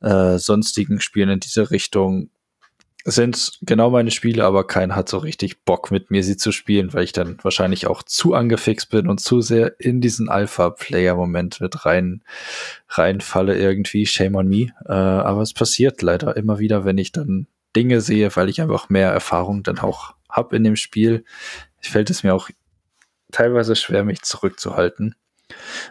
äh, 0.02 0.38
sonstigen 0.38 1.00
Spielen 1.00 1.30
in 1.30 1.40
diese 1.40 1.72
Richung 1.72 2.30
sind 3.04 3.60
genau 3.64 3.90
meine 3.90 4.12
Spiele, 4.12 4.46
aber 4.46 4.68
keiner 4.68 4.96
hat 4.96 5.10
so 5.10 5.18
richtig 5.18 5.64
Bock 5.64 5.90
mit 5.90 6.12
mir 6.12 6.24
sie 6.24 6.38
zu 6.38 6.52
spielen, 6.52 6.94
weil 6.94 7.04
ich 7.04 7.14
dann 7.14 7.38
wahrscheinlich 7.42 7.88
auch 7.88 8.04
zu 8.04 8.36
angefixt 8.36 8.92
bin 8.92 9.08
und 9.08 9.20
zu 9.20 9.42
sehr 9.42 9.80
in 9.80 10.02
diesen 10.02 10.30
Alpha-Player-Moment 10.30 11.62
mit 11.62 11.86
rein 11.86 12.24
reinfalle 12.90 13.58
irgendwie. 13.58 14.06
Shame 14.06 14.36
on 14.36 14.48
me. 14.48 14.68
Äh, 14.86 14.92
aber 14.92 15.42
es 15.42 15.54
passiert 15.54 16.02
leider 16.02 16.38
immer 16.38 16.60
wieder, 16.60 16.86
wenn 16.86 16.98
ich 17.00 17.12
dann 17.12 17.48
Dinge 17.76 18.02
sehe, 18.02 18.36
weil 18.36 18.50
ich 18.50 18.62
einfach 18.62 18.90
mehr 18.90 19.10
Erfahrung 19.10 19.64
dann 19.64 19.80
auch 19.80 20.16
habe 20.30 20.56
in 20.56 20.64
dem 20.64 20.76
Spiel, 20.76 21.26
fällt 21.80 22.10
es 22.10 22.24
mir 22.24 22.34
auch 22.34 22.50
teilweise 23.32 23.76
schwer, 23.76 24.04
mich 24.04 24.22
zurückzuhalten. 24.22 25.16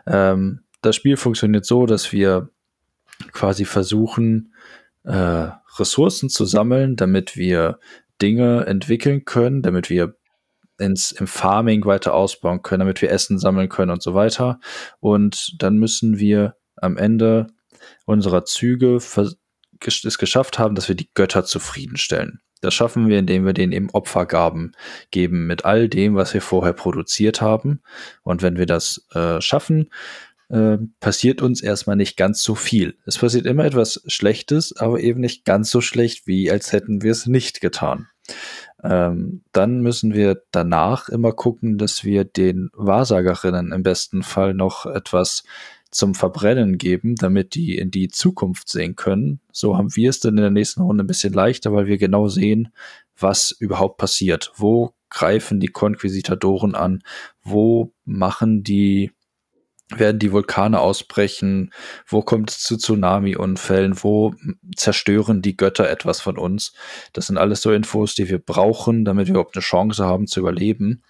Ähm, 0.07 0.61
das 0.83 0.97
Spiel 0.97 1.17
funktioniert 1.17 1.65
so, 1.65 1.87
dass 1.87 2.13
wir 2.13 2.51
quasi 3.33 3.65
versuchen, 3.65 4.55
äh, 5.05 5.49
Ressourcen 5.79 6.29
zu 6.29 6.45
sammeln, 6.45 6.97
damit 6.97 7.37
wir 7.37 7.79
Dinge 8.21 8.67
entwickeln 8.67 9.25
können, 9.25 9.63
damit 9.63 9.91
wir 9.91 10.17
ins, 10.79 11.13
im 11.13 11.27
Farming 11.27 11.85
weiter 11.85 12.15
ausbauen 12.15 12.63
können, 12.63 12.81
damit 12.81 13.03
wir 13.03 13.11
Essen 13.11 13.39
sammeln 13.39 13.69
können 13.69 13.91
und 13.91 14.03
so 14.03 14.15
weiter. 14.15 14.61
Und 15.01 15.63
dann 15.63 15.77
müssen 15.77 16.19
wir 16.19 16.57
am 16.77 16.97
Ende 16.97 17.49
unserer 18.07 18.45
Züge 18.45 18.99
es 19.87 20.19
geschafft 20.19 20.59
haben, 20.59 20.75
dass 20.75 20.89
wir 20.89 20.95
die 20.95 21.11
Götter 21.15 21.45
zufriedenstellen. 21.45 22.41
Das 22.61 22.75
schaffen 22.75 23.09
wir, 23.09 23.19
indem 23.19 23.47
wir 23.47 23.55
denen 23.55 23.73
eben 23.73 23.91
Opfergaben 23.91 24.73
geben 25.11 25.47
mit 25.47 25.65
all 25.65 25.89
dem, 25.89 26.15
was 26.15 26.35
wir 26.35 26.43
vorher 26.43 26.75
produziert 26.75 27.41
haben. 27.41 27.81
Und 28.23 28.43
wenn 28.43 28.59
wir 28.59 28.67
das 28.67 29.07
äh, 29.15 29.41
schaffen, 29.41 29.89
äh, 30.51 30.79
passiert 30.99 31.43
uns 31.43 31.63
erstmal 31.63 31.97
nicht 31.97 32.17
ganz 32.17 32.43
so 32.43 32.55
viel. 32.55 32.99
Es 33.07 33.19
passiert 33.19 33.47
immer 33.47 33.65
etwas 33.65 34.03
Schlechtes, 34.07 34.77
aber 34.77 35.01
eben 35.01 35.21
nicht 35.21 35.45
ganz 35.45 35.71
so 35.71 35.81
schlecht, 35.81 36.27
wie 36.27 36.51
als 36.51 36.73
hätten 36.73 37.03
wir 37.03 37.13
es 37.13 37.27
nicht 37.27 37.61
getan. 37.61 38.09
Ähm, 38.83 39.43
dann 39.53 39.81
müssen 39.81 40.15
wir 40.15 40.43
danach 40.51 41.09
immer 41.09 41.33
gucken, 41.33 41.79
dass 41.79 42.05
wir 42.05 42.25
den 42.25 42.71
Wahrsagerinnen 42.75 43.73
im 43.73 43.83
besten 43.83 44.23
Fall 44.23 44.55
noch 44.55 44.87
etwas 44.87 45.45
zum 45.91 46.15
Verbrennen 46.15 46.79
geben, 46.79 47.17
damit 47.17 47.55
die 47.55 47.77
in 47.77 47.91
die 47.91 48.09
Zukunft 48.09 48.69
sehen 48.69 48.97
können. 48.97 49.41
So 49.53 49.77
haben 49.77 49.95
wir 49.97 50.11
es 50.11 50.21
dann 50.21 50.37
in 50.37 50.43
der 50.43 50.51
nächsten 50.51 50.83
Runde 50.83 51.05
ein 51.05 51.09
bisschen 51.09 51.33
leichter, 51.33 51.73
weil 51.73 51.87
wir 51.87 51.99
genau 51.99 52.29
sehen, 52.29 52.69
was 53.19 53.51
überhaupt 53.51 53.99
passiert. 53.99 54.53
Wo 54.57 54.95
greifen 55.09 55.61
die 55.61 55.69
Konquisitadoren 55.69 56.75
an? 56.75 57.03
Wo 57.43 57.93
machen 58.05 58.63
die 58.63 59.11
werden 59.97 60.21
die 60.21 60.31
Vulkane 60.31 60.79
ausbrechen? 60.79 61.73
Wo 62.07 62.23
kommt 62.23 62.51
es 62.51 62.61
zu 62.61 62.77
Tsunami-Unfällen? 62.77 64.03
Wo 64.03 64.35
zerstören 64.77 65.43
die 65.43 65.57
Götter 65.57 65.91
etwas 65.91 66.21
von 66.21 66.39
uns? 66.39 66.73
Das 67.13 67.27
sind 67.27 67.39
alles 67.39 67.63
so 67.63 67.73
Infos, 67.73 68.15
die 68.15 68.29
wir 68.29 68.39
brauchen, 68.39 69.05
damit 69.05 69.27
wir 69.27 69.33
überhaupt 69.33 69.57
eine 69.57 69.63
Chance 69.63 70.07
haben 70.07 70.29
zu 70.29 70.41
überleben. 70.41 71.03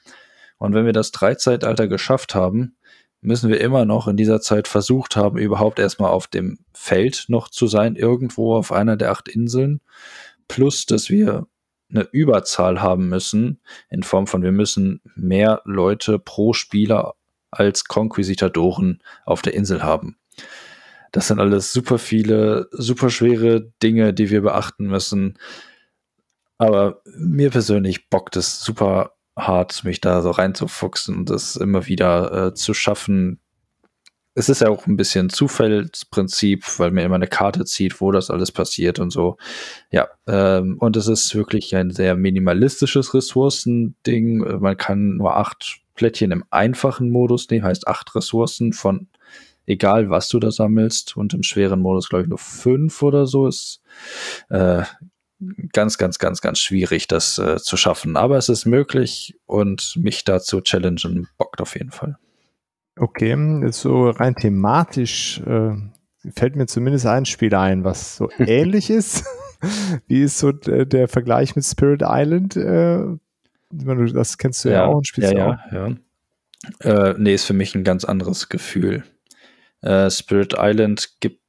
Und 0.57 0.75
wenn 0.75 0.87
wir 0.87 0.95
das 0.95 1.11
Dreizeitalter 1.11 1.89
geschafft 1.89 2.35
haben, 2.35 2.77
müssen 3.21 3.51
wir 3.51 3.61
immer 3.61 3.85
noch 3.85 4.09
in 4.09 4.17
dieser 4.17 4.41
Zeit 4.41 4.69
versucht 4.69 5.17
haben, 5.17 5.39
überhaupt 5.39 5.79
erstmal 5.79 6.11
auf 6.11 6.27
dem 6.27 6.59
Feld 6.73 7.27
noch 7.29 7.49
zu 7.49 7.67
sein, 7.67 7.97
irgendwo 7.97 8.55
auf 8.55 8.73
einer 8.73 8.97
der 8.97 9.11
acht 9.11 9.29
Inseln. 9.29 9.81
Plus, 10.49 10.87
dass 10.87 11.11
wir 11.11 11.47
eine 11.91 12.09
Überzahl 12.13 12.81
haben 12.81 13.09
müssen, 13.09 13.61
in 13.89 14.03
Form 14.03 14.27
von, 14.27 14.43
wir 14.43 14.53
müssen 14.53 15.01
mehr 15.15 15.61
Leute 15.65 16.19
pro 16.19 16.53
Spieler 16.53 17.15
als 17.51 17.85
Konquisitadoren 17.85 19.03
auf 19.25 19.43
der 19.43 19.55
Insel 19.55 19.83
haben. 19.83 20.17
Das 21.13 21.29
sind 21.29 21.41
alles 21.41 21.73
super 21.73 21.99
viele, 21.99 22.69
super 22.71 23.11
schwere 23.11 23.73
Dinge, 23.83 24.15
die 24.15 24.31
wir 24.31 24.43
beachten 24.43 24.87
müssen. 24.87 25.39
Aber 26.59 27.03
mir 27.17 27.51
persönlich 27.51 28.09
bockt 28.09 28.37
es 28.37 28.63
super 28.63 29.15
hart, 29.47 29.85
mich 29.85 30.01
da 30.01 30.23
so 30.23 30.31
reinzufuchsen 30.31 31.17
und 31.17 31.31
das 31.31 31.57
immer 31.57 31.87
wieder 31.87 32.49
äh, 32.49 32.55
zu 32.55 32.75
schaffen. 32.75 33.41
Es 34.35 34.49
ist 34.49 34.61
ja 34.61 34.69
auch 34.69 34.87
ein 34.87 34.97
bisschen 34.97 35.29
Zufallsprinzip, 35.29 36.79
weil 36.79 36.93
mir 36.93 37.05
immer 37.05 37.17
eine 37.17 37.27
Karte 37.27 37.65
zieht, 37.65 38.01
wo 38.01 38.13
das 38.13 38.31
alles 38.31 38.53
passiert 38.53 38.99
und 38.99 39.11
so. 39.11 39.37
Ja, 39.91 40.09
ähm, 40.27 40.77
und 40.79 40.97
es 40.97 41.09
ist 41.09 41.35
wirklich 41.35 41.75
ein 41.75 41.91
sehr 41.91 42.15
minimalistisches 42.15 43.13
Ressourcending. 43.13 44.61
Man 44.61 44.77
kann 44.77 45.17
nur 45.17 45.37
acht 45.37 45.81
Plättchen 45.95 46.31
im 46.31 46.45
einfachen 46.51 47.11
Modus 47.11 47.51
nehmen, 47.51 47.65
heißt 47.65 47.89
acht 47.89 48.15
Ressourcen 48.15 48.73
von 48.73 49.09
egal 49.67 50.11
was 50.11 50.29
du 50.29 50.41
da 50.41 50.51
sammelst 50.51 51.17
und 51.17 51.33
im 51.35 51.43
schweren 51.43 51.81
Modus 51.81 52.09
glaube 52.09 52.23
ich 52.23 52.29
nur 52.29 52.39
fünf 52.39 53.03
oder 53.03 53.27
so 53.27 53.47
ist 53.47 53.81
äh, 54.49 54.83
ganz, 55.73 55.99
ganz, 55.99 56.19
ganz, 56.19 56.41
ganz 56.41 56.59
schwierig, 56.59 57.09
das 57.09 57.39
äh, 57.39 57.57
zu 57.59 57.77
schaffen. 57.77 58.17
Aber 58.17 58.37
es 58.37 58.49
ist 58.49 58.67
möglich 58.67 59.39
und 59.47 59.97
mich 59.97 60.25
dazu 60.25 60.61
challengen 60.61 61.29
bockt 61.39 61.61
auf 61.61 61.75
jeden 61.75 61.91
Fall. 61.91 62.19
Okay, 62.97 63.37
so 63.71 64.11
rein 64.11 64.35
thematisch 64.35 65.41
äh, 65.41 65.73
fällt 66.35 66.57
mir 66.57 66.67
zumindest 66.67 67.07
ein 67.07 67.25
Spiel 67.25 67.55
ein, 67.55 67.85
was 67.85 68.17
so 68.17 68.29
ähnlich 68.39 68.91
ist. 68.91 69.25
Wie 70.07 70.23
ist 70.23 70.39
so 70.39 70.53
der 70.53 71.09
Vergleich 71.09 71.55
mit 71.57 71.65
Spirit 71.65 72.03
Island? 72.05 72.57
Äh, 72.57 73.05
das 73.71 74.39
kennst 74.39 74.65
du 74.65 74.71
ja, 74.71 74.75
ja 74.75 74.85
auch 74.87 74.97
und 74.97 75.07
spielst 75.07 75.33
ja, 75.33 75.47
auch. 75.47 75.73
Ja, 75.73 75.89
ja. 75.89 77.11
Äh, 77.11 77.15
nee, 77.19 77.35
ist 77.35 77.45
für 77.45 77.55
mich 77.55 77.75
ein 77.75 77.85
ganz 77.85 78.05
anderes 78.05 78.49
Gefühl. 78.49 79.05
Äh, 79.83 80.11
Spirit 80.11 80.55
Island 80.59 81.21
gibt 81.21 81.41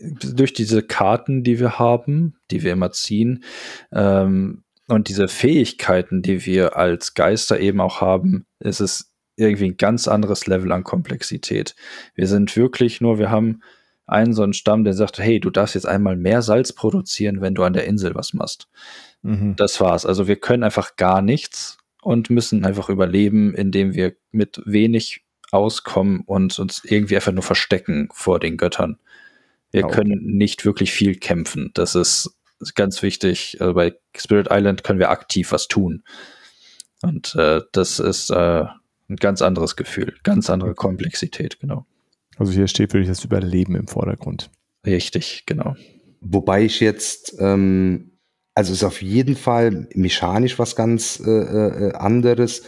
durch 0.00 0.52
diese 0.52 0.82
Karten, 0.82 1.44
die 1.44 1.60
wir 1.60 1.78
haben, 1.78 2.36
die 2.50 2.62
wir 2.62 2.72
immer 2.72 2.92
ziehen, 2.92 3.44
ähm, 3.92 4.64
und 4.88 5.08
diese 5.08 5.28
Fähigkeiten, 5.28 6.20
die 6.20 6.44
wir 6.44 6.76
als 6.76 7.14
Geister 7.14 7.60
eben 7.60 7.80
auch 7.80 8.00
haben, 8.00 8.46
ist 8.58 8.80
es 8.80 9.12
irgendwie 9.36 9.66
ein 9.66 9.76
ganz 9.76 10.08
anderes 10.08 10.48
Level 10.48 10.72
an 10.72 10.82
Komplexität. 10.82 11.76
Wir 12.16 12.26
sind 12.26 12.56
wirklich 12.56 13.00
nur, 13.00 13.18
wir 13.18 13.30
haben 13.30 13.62
einen 14.06 14.32
so 14.32 14.42
einen 14.42 14.52
Stamm, 14.52 14.82
der 14.82 14.94
sagt, 14.94 15.20
hey, 15.20 15.38
du 15.38 15.50
darfst 15.50 15.76
jetzt 15.76 15.86
einmal 15.86 16.16
mehr 16.16 16.42
Salz 16.42 16.72
produzieren, 16.72 17.40
wenn 17.40 17.54
du 17.54 17.62
an 17.62 17.72
der 17.72 17.84
Insel 17.84 18.16
was 18.16 18.34
machst. 18.34 18.68
Mhm. 19.22 19.54
Das 19.56 19.80
war's. 19.80 20.04
Also 20.04 20.26
wir 20.26 20.36
können 20.36 20.64
einfach 20.64 20.96
gar 20.96 21.22
nichts 21.22 21.78
und 22.02 22.28
müssen 22.28 22.64
einfach 22.64 22.88
überleben, 22.88 23.54
indem 23.54 23.94
wir 23.94 24.16
mit 24.32 24.60
wenig 24.66 25.22
auskommen 25.52 26.22
und 26.26 26.58
uns 26.58 26.82
irgendwie 26.84 27.16
einfach 27.16 27.32
nur 27.32 27.42
verstecken 27.42 28.08
vor 28.12 28.40
den 28.40 28.56
Göttern. 28.56 28.98
Wir 29.70 29.84
okay. 29.84 29.96
können 29.96 30.20
nicht 30.24 30.64
wirklich 30.64 30.92
viel 30.92 31.16
kämpfen. 31.16 31.70
Das 31.74 31.94
ist 31.94 32.36
ganz 32.74 33.02
wichtig. 33.02 33.56
Also 33.60 33.74
bei 33.74 33.94
Spirit 34.16 34.48
Island 34.50 34.84
können 34.84 34.98
wir 34.98 35.10
aktiv 35.10 35.52
was 35.52 35.68
tun. 35.68 36.02
Und 37.02 37.34
äh, 37.34 37.62
das 37.72 37.98
ist 37.98 38.30
äh, 38.30 38.64
ein 39.08 39.16
ganz 39.16 39.42
anderes 39.42 39.76
Gefühl, 39.76 40.14
ganz 40.22 40.50
andere 40.50 40.74
Komplexität, 40.74 41.58
genau. 41.60 41.86
Also 42.38 42.52
hier 42.52 42.68
steht 42.68 42.92
wirklich 42.92 43.08
das 43.08 43.24
Überleben 43.24 43.74
im 43.76 43.86
Vordergrund. 43.86 44.50
Richtig, 44.86 45.44
genau. 45.46 45.76
Wobei 46.20 46.64
ich 46.64 46.80
jetzt, 46.80 47.36
ähm, 47.38 48.12
also 48.54 48.72
ist 48.72 48.84
auf 48.84 49.02
jeden 49.02 49.36
Fall 49.36 49.88
mechanisch 49.94 50.58
was 50.58 50.76
ganz 50.76 51.20
äh, 51.24 51.30
äh, 51.30 51.92
anderes. 51.94 52.62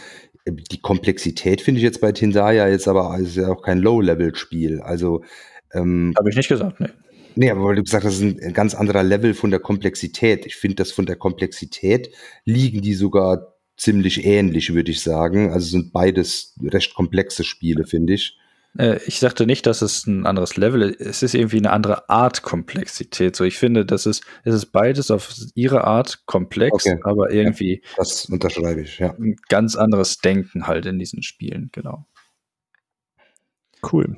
Die 0.46 0.80
Komplexität 0.80 1.60
finde 1.60 1.78
ich 1.78 1.84
jetzt 1.84 2.00
bei 2.00 2.12
Tindaya 2.12 2.68
jetzt 2.68 2.88
aber 2.88 3.16
ist 3.18 3.36
ja 3.36 3.48
auch 3.48 3.62
kein 3.62 3.78
Low-Level-Spiel. 3.78 4.80
Also 4.80 5.22
ähm, 5.72 6.14
habe 6.16 6.30
ich 6.30 6.36
nicht 6.36 6.48
gesagt, 6.48 6.80
ne. 6.80 6.90
Nee, 7.34 7.50
aber 7.50 7.64
weil 7.64 7.76
du 7.76 7.82
gesagt 7.82 8.04
hast, 8.04 8.20
das 8.20 8.28
ist 8.28 8.42
ein 8.42 8.52
ganz 8.52 8.74
anderer 8.74 9.02
Level 9.02 9.34
von 9.34 9.50
der 9.50 9.60
Komplexität. 9.60 10.44
Ich 10.44 10.56
finde, 10.56 10.76
dass 10.76 10.92
von 10.92 11.06
der 11.06 11.16
Komplexität 11.16 12.10
liegen 12.44 12.82
die 12.82 12.94
sogar 12.94 13.54
ziemlich 13.76 14.24
ähnlich, 14.26 14.74
würde 14.74 14.90
ich 14.90 15.00
sagen. 15.00 15.50
Also 15.50 15.70
sind 15.70 15.92
beides 15.92 16.54
recht 16.62 16.94
komplexe 16.94 17.44
Spiele, 17.44 17.84
finde 17.84 18.14
ich. 18.14 18.38
Äh, 18.78 19.00
ich 19.06 19.18
sagte 19.18 19.46
nicht, 19.46 19.66
dass 19.66 19.82
es 19.82 20.06
ein 20.06 20.26
anderes 20.26 20.56
Level 20.56 20.82
ist. 20.82 21.00
Es 21.00 21.22
ist 21.22 21.34
irgendwie 21.34 21.58
eine 21.58 21.70
andere 21.70 22.08
Art 22.08 22.42
Komplexität. 22.42 23.36
So, 23.36 23.44
ich 23.44 23.58
finde, 23.58 23.84
das 23.84 24.06
ist, 24.06 24.24
es 24.44 24.54
ist 24.54 24.66
beides 24.66 25.10
auf 25.10 25.34
ihre 25.54 25.84
Art 25.84 26.22
komplex, 26.26 26.86
okay. 26.86 27.00
aber 27.02 27.30
irgendwie. 27.30 27.82
Ja, 27.82 27.96
das 27.98 28.26
unterschreibe 28.26 28.82
ich, 28.82 28.98
ja. 28.98 29.14
Ein 29.18 29.36
ganz 29.48 29.76
anderes 29.76 30.18
Denken 30.18 30.66
halt 30.66 30.86
in 30.86 30.98
diesen 30.98 31.22
Spielen, 31.22 31.70
genau. 31.72 32.06
Cool. 33.90 34.16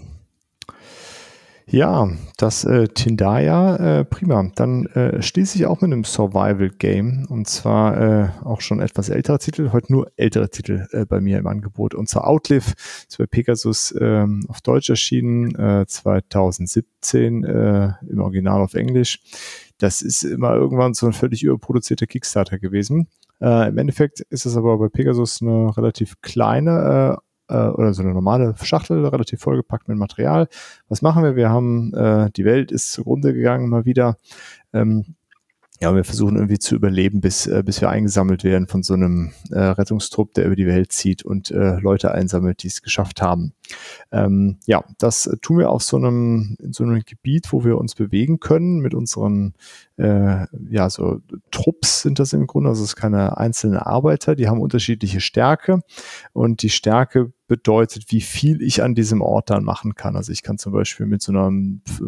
Ja, 1.66 2.10
das 2.36 2.64
äh, 2.64 2.88
Tindaya, 2.88 4.00
äh, 4.00 4.04
prima. 4.04 4.50
Dann 4.54 4.84
äh, 4.86 5.22
schließe 5.22 5.56
ich 5.56 5.64
auch 5.64 5.80
mit 5.80 5.92
einem 5.92 6.04
Survival-Game 6.04 7.26
und 7.30 7.48
zwar 7.48 7.96
äh, 8.00 8.28
auch 8.44 8.60
schon 8.60 8.80
etwas 8.80 9.08
älterer 9.08 9.38
Titel, 9.38 9.72
heute 9.72 9.90
nur 9.90 10.12
ältere 10.16 10.50
Titel 10.50 10.86
äh, 10.92 11.06
bei 11.06 11.22
mir 11.22 11.38
im 11.38 11.46
Angebot. 11.46 11.94
Und 11.94 12.08
zwar 12.08 12.26
Outlive, 12.26 12.74
ist 13.08 13.16
bei 13.16 13.26
Pegasus 13.26 13.94
ähm, 13.98 14.44
auf 14.48 14.60
Deutsch 14.60 14.90
erschienen, 14.90 15.54
äh, 15.54 15.86
2017 15.86 17.44
äh, 17.44 17.92
im 18.10 18.20
Original 18.20 18.60
auf 18.60 18.74
Englisch. 18.74 19.20
Das 19.78 20.02
ist 20.02 20.22
immer 20.22 20.54
irgendwann 20.54 20.92
so 20.92 21.06
ein 21.06 21.14
völlig 21.14 21.42
überproduzierter 21.42 22.06
Kickstarter 22.06 22.58
gewesen. 22.58 23.08
Äh, 23.40 23.68
Im 23.68 23.78
Endeffekt 23.78 24.20
ist 24.20 24.44
es 24.44 24.56
aber 24.56 24.76
bei 24.78 24.88
Pegasus 24.88 25.40
eine 25.40 25.74
relativ 25.76 26.20
kleine 26.20 27.18
äh, 27.18 27.24
äh, 27.48 27.68
oder 27.68 27.94
so 27.94 28.02
eine 28.02 28.12
normale 28.12 28.54
Schachtel, 28.62 29.04
relativ 29.06 29.40
vollgepackt 29.40 29.88
mit 29.88 29.98
Material. 29.98 30.48
Was 30.88 31.02
machen 31.02 31.22
wir? 31.22 31.36
Wir 31.36 31.50
haben, 31.50 31.92
äh, 31.94 32.30
die 32.30 32.44
Welt 32.44 32.72
ist 32.72 32.92
zugrunde 32.92 33.34
gegangen 33.34 33.68
mal 33.68 33.84
wieder. 33.84 34.16
Ähm, 34.72 35.16
ja, 35.80 35.94
wir 35.94 36.04
versuchen 36.04 36.36
irgendwie 36.36 36.60
zu 36.60 36.76
überleben, 36.76 37.20
bis, 37.20 37.46
äh, 37.46 37.62
bis 37.64 37.80
wir 37.80 37.90
eingesammelt 37.90 38.44
werden 38.44 38.68
von 38.68 38.84
so 38.84 38.94
einem 38.94 39.32
äh, 39.50 39.58
Rettungstrupp, 39.58 40.32
der 40.34 40.46
über 40.46 40.54
die 40.54 40.68
Welt 40.68 40.92
zieht 40.92 41.24
und 41.24 41.50
äh, 41.50 41.80
Leute 41.80 42.12
einsammelt, 42.12 42.62
die 42.62 42.68
es 42.68 42.80
geschafft 42.80 43.20
haben. 43.20 43.54
Ähm, 44.12 44.58
ja, 44.66 44.84
das 44.98 45.28
tun 45.42 45.58
wir 45.58 45.70
auf 45.70 45.82
so 45.82 45.96
einem, 45.96 46.56
in 46.60 46.72
so 46.72 46.84
einem 46.84 47.02
Gebiet, 47.04 47.52
wo 47.52 47.64
wir 47.64 47.76
uns 47.76 47.96
bewegen 47.96 48.38
können 48.38 48.78
mit 48.78 48.94
unseren, 48.94 49.54
äh, 49.96 50.46
ja, 50.70 50.88
so 50.88 51.20
Trupps 51.50 52.02
sind 52.02 52.20
das 52.20 52.32
im 52.32 52.46
Grunde, 52.46 52.68
also 52.68 52.84
es 52.84 52.90
ist 52.90 52.96
keine 52.96 53.36
einzelnen 53.36 53.78
Arbeiter, 53.78 54.36
die 54.36 54.48
haben 54.48 54.60
unterschiedliche 54.60 55.20
Stärke 55.20 55.80
und 56.32 56.62
die 56.62 56.70
Stärke 56.70 57.32
bedeutet, 57.48 58.12
wie 58.12 58.20
viel 58.20 58.62
ich 58.62 58.82
an 58.82 58.94
diesem 58.94 59.20
Ort 59.20 59.50
dann 59.50 59.64
machen 59.64 59.96
kann. 59.96 60.16
Also 60.16 60.32
ich 60.32 60.42
kann 60.42 60.56
zum 60.56 60.72
Beispiel 60.72 61.06
mit 61.06 61.20
so 61.20 61.32
einer 61.32 61.50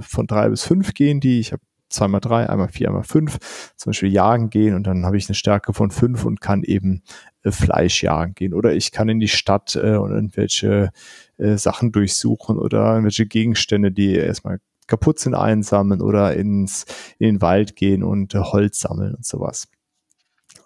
von 0.00 0.26
drei 0.26 0.48
bis 0.48 0.62
fünf 0.62 0.94
gehen, 0.94 1.20
die 1.20 1.40
ich 1.40 1.52
habe 1.52 1.62
zweimal 1.88 2.20
drei, 2.20 2.48
einmal 2.48 2.68
vier, 2.68 2.88
einmal 2.88 3.04
fünf, 3.04 3.38
zum 3.76 3.90
Beispiel 3.90 4.12
jagen 4.12 4.50
gehen 4.50 4.74
und 4.74 4.86
dann 4.86 5.04
habe 5.04 5.16
ich 5.16 5.28
eine 5.28 5.34
Stärke 5.34 5.72
von 5.72 5.90
fünf 5.90 6.24
und 6.24 6.40
kann 6.40 6.62
eben 6.62 7.02
äh, 7.42 7.50
Fleisch 7.50 8.02
jagen 8.02 8.34
gehen. 8.34 8.54
Oder 8.54 8.74
ich 8.74 8.92
kann 8.92 9.08
in 9.08 9.20
die 9.20 9.28
Stadt 9.28 9.76
äh, 9.76 9.96
und 9.96 10.12
irgendwelche 10.12 10.90
äh, 11.38 11.56
Sachen 11.56 11.92
durchsuchen 11.92 12.58
oder 12.58 12.90
irgendwelche 12.90 13.26
Gegenstände, 13.26 13.92
die 13.92 14.14
erstmal 14.14 14.60
kaputt 14.86 15.18
sind, 15.18 15.34
einsammeln 15.34 16.00
oder 16.00 16.34
ins, 16.34 16.84
in 17.18 17.26
den 17.26 17.42
Wald 17.42 17.76
gehen 17.76 18.02
und 18.02 18.34
äh, 18.34 18.38
Holz 18.38 18.80
sammeln 18.80 19.14
und 19.14 19.24
sowas. 19.24 19.68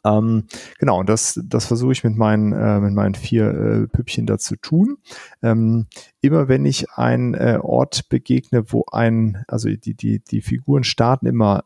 Ähm, 0.05 0.45
genau, 0.79 1.03
das, 1.03 1.41
das 1.45 1.67
versuche 1.67 1.93
ich 1.93 2.05
mit 2.05 2.17
meinen, 2.17 2.53
äh, 2.53 2.81
mit 2.81 2.95
meinen 2.95 3.15
vier 3.15 3.49
äh, 3.49 3.87
Püppchen 3.87 4.27
da 4.27 4.39
zu 4.39 4.57
tun. 4.57 4.99
Ähm, 5.43 5.87
immer 6.21 6.49
wenn 6.49 6.65
ich 6.65 6.91
einen 6.93 7.35
äh, 7.35 7.59
Ort 7.61 8.09
begegne, 8.09 8.73
wo 8.73 8.85
ein, 8.91 9.45
also 9.49 9.69
die, 9.69 9.95
die, 9.95 10.21
die 10.21 10.41
Figuren 10.41 10.85
starten 10.85 11.27
immer 11.27 11.63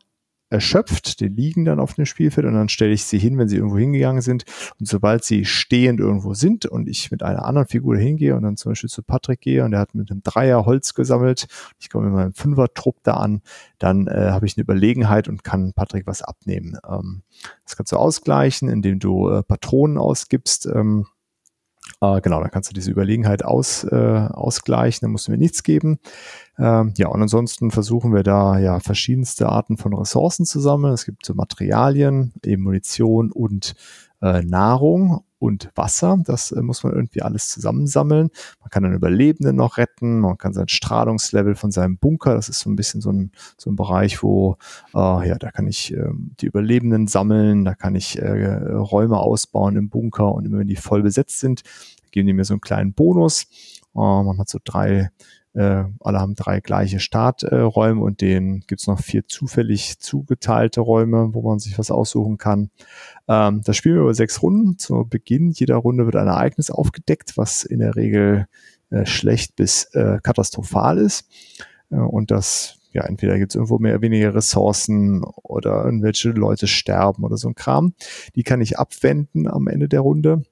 erschöpft, 0.49 1.19
die 1.19 1.27
liegen 1.27 1.65
dann 1.65 1.79
auf 1.79 1.95
dem 1.95 2.05
Spielfeld 2.05 2.45
und 2.45 2.53
dann 2.53 2.69
stelle 2.69 2.93
ich 2.93 3.03
sie 3.03 3.17
hin, 3.17 3.37
wenn 3.37 3.47
sie 3.47 3.57
irgendwo 3.57 3.77
hingegangen 3.77 4.21
sind. 4.21 4.45
Und 4.79 4.87
sobald 4.87 5.23
sie 5.23 5.45
stehend 5.45 5.99
irgendwo 5.99 6.33
sind 6.33 6.65
und 6.65 6.87
ich 6.87 7.11
mit 7.11 7.23
einer 7.23 7.45
anderen 7.45 7.67
Figur 7.67 7.97
hingehe 7.97 8.35
und 8.35 8.43
dann 8.43 8.57
zum 8.57 8.71
Beispiel 8.71 8.89
zu 8.89 9.01
Patrick 9.01 9.41
gehe 9.41 9.63
und 9.63 9.71
der 9.71 9.79
hat 9.79 9.95
mit 9.95 10.11
einem 10.11 10.21
Dreier 10.23 10.65
Holz 10.65 10.93
gesammelt, 10.93 11.47
ich 11.79 11.89
komme 11.89 12.07
mit 12.07 12.15
meinem 12.15 12.33
Fünfer-Trupp 12.33 12.97
da 13.03 13.15
an, 13.15 13.41
dann 13.79 14.07
äh, 14.07 14.29
habe 14.31 14.45
ich 14.45 14.55
eine 14.57 14.63
Überlegenheit 14.63 15.27
und 15.27 15.43
kann 15.43 15.73
Patrick 15.73 16.05
was 16.05 16.21
abnehmen. 16.21 16.77
Ähm, 16.87 17.23
das 17.65 17.75
kannst 17.75 17.91
du 17.91 17.97
ausgleichen, 17.97 18.69
indem 18.69 18.99
du 18.99 19.29
äh, 19.29 19.43
Patronen 19.43 19.97
ausgibst. 19.97 20.67
Ähm, 20.67 21.07
äh, 22.01 22.21
genau, 22.21 22.41
dann 22.41 22.51
kannst 22.51 22.69
du 22.69 22.73
diese 22.73 22.91
Überlegenheit 22.91 23.43
aus, 23.43 23.83
äh, 23.83 23.95
ausgleichen, 23.95 25.05
dann 25.05 25.11
musst 25.11 25.27
du 25.27 25.31
mir 25.31 25.37
nichts 25.37 25.63
geben. 25.63 25.99
Ähm, 26.57 26.93
ja, 26.97 27.07
und 27.07 27.21
ansonsten 27.21 27.71
versuchen 27.71 28.13
wir 28.13 28.23
da 28.23 28.57
ja 28.59 28.79
verschiedenste 28.79 29.49
Arten 29.49 29.77
von 29.77 29.93
Ressourcen 29.93 30.45
zu 30.45 30.59
sammeln. 30.59 30.93
Es 30.93 31.05
gibt 31.05 31.25
so 31.25 31.33
Materialien, 31.33 32.33
eben 32.43 32.63
Munition 32.63 33.31
und 33.31 33.75
äh, 34.21 34.41
Nahrung 34.41 35.23
und 35.45 35.69
Wasser. 35.75 36.17
Das 36.25 36.51
äh, 36.51 36.61
muss 36.61 36.83
man 36.83 36.93
irgendwie 36.93 37.21
alles 37.21 37.49
zusammensammeln. 37.49 38.29
Man 38.61 38.69
kann 38.69 38.83
dann 38.83 38.93
Überlebende 38.93 39.53
noch 39.53 39.77
retten. 39.77 40.19
Man 40.19 40.37
kann 40.37 40.53
sein 40.53 40.67
Strahlungslevel 40.67 41.55
von 41.55 41.71
seinem 41.71 41.97
Bunker, 41.97 42.35
das 42.35 42.49
ist 42.49 42.59
so 42.59 42.69
ein 42.69 42.75
bisschen 42.75 43.01
so 43.01 43.11
ein, 43.11 43.31
so 43.57 43.69
ein 43.69 43.75
Bereich, 43.75 44.23
wo, 44.23 44.57
äh, 44.93 45.27
ja, 45.27 45.35
da 45.35 45.51
kann 45.51 45.67
ich 45.67 45.93
äh, 45.93 46.09
die 46.39 46.47
Überlebenden 46.47 47.07
sammeln, 47.07 47.65
da 47.65 47.75
kann 47.75 47.95
ich 47.95 48.19
äh, 48.19 48.53
Räume 48.73 49.17
ausbauen 49.17 49.75
im 49.75 49.89
Bunker 49.89 50.33
und 50.33 50.45
immer 50.45 50.59
wenn 50.59 50.67
die 50.67 50.75
voll 50.75 51.03
besetzt 51.03 51.39
sind, 51.39 51.63
geben 52.11 52.27
die 52.27 52.33
mir 52.33 52.45
so 52.45 52.53
einen 52.53 52.61
kleinen 52.61 52.93
Bonus. 52.93 53.47
Äh, 53.95 53.99
man 53.99 54.37
hat 54.37 54.49
so 54.49 54.59
drei 54.63 55.09
äh, 55.55 55.85
alle 56.01 56.19
haben 56.19 56.35
drei 56.35 56.59
gleiche 56.59 56.99
Starträume 56.99 58.01
und 58.01 58.19
denen 58.21 58.61
gibt's 58.67 58.87
noch 58.87 58.99
vier 58.99 59.25
zufällig 59.27 59.99
zugeteilte 59.99 60.81
Räume, 60.81 61.33
wo 61.33 61.41
man 61.41 61.59
sich 61.59 61.79
was 61.79 61.91
aussuchen 61.91 62.37
kann. 62.37 62.69
Ähm, 63.27 63.61
das 63.63 63.77
spielen 63.77 63.95
wir 63.95 64.01
über 64.01 64.13
sechs 64.13 64.41
Runden. 64.41 64.77
Zu 64.77 65.05
Beginn 65.09 65.51
jeder 65.51 65.77
Runde 65.77 66.05
wird 66.05 66.17
ein 66.17 66.27
Ereignis 66.27 66.69
aufgedeckt, 66.69 67.37
was 67.37 67.63
in 67.63 67.79
der 67.79 67.95
Regel 67.95 68.47
äh, 68.89 69.05
schlecht 69.05 69.55
bis 69.55 69.85
äh, 69.93 70.19
katastrophal 70.21 70.97
ist. 70.97 71.25
Äh, 71.89 71.95
und 71.95 72.31
das 72.31 72.77
ja, 72.91 73.03
entweder 73.03 73.37
gibt's 73.37 73.55
irgendwo 73.55 73.77
mehr 73.77 73.93
oder 73.93 74.01
weniger 74.03 74.35
Ressourcen 74.35 75.23
oder 75.43 75.83
irgendwelche 75.83 76.29
Leute 76.29 76.67
sterben 76.67 77.23
oder 77.23 77.35
so 77.37 77.49
ein 77.49 77.55
Kram. 77.55 77.93
Die 78.35 78.43
kann 78.43 78.61
ich 78.61 78.79
abwenden 78.79 79.47
am 79.47 79.67
Ende 79.67 79.89
der 79.89 79.99
Runde. 80.01 80.43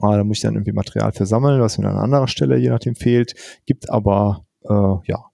Ah, 0.00 0.16
da 0.16 0.24
muss 0.24 0.38
ich 0.38 0.42
dann 0.42 0.54
irgendwie 0.54 0.72
Material 0.72 1.12
versammeln, 1.12 1.60
was 1.60 1.78
mir 1.78 1.88
an 1.88 1.96
anderer 1.96 2.28
Stelle 2.28 2.56
je 2.56 2.70
nachdem 2.70 2.94
fehlt. 2.94 3.34
Gibt 3.66 3.90
aber 3.90 4.46
äh, 4.64 4.96
ja 5.06 5.32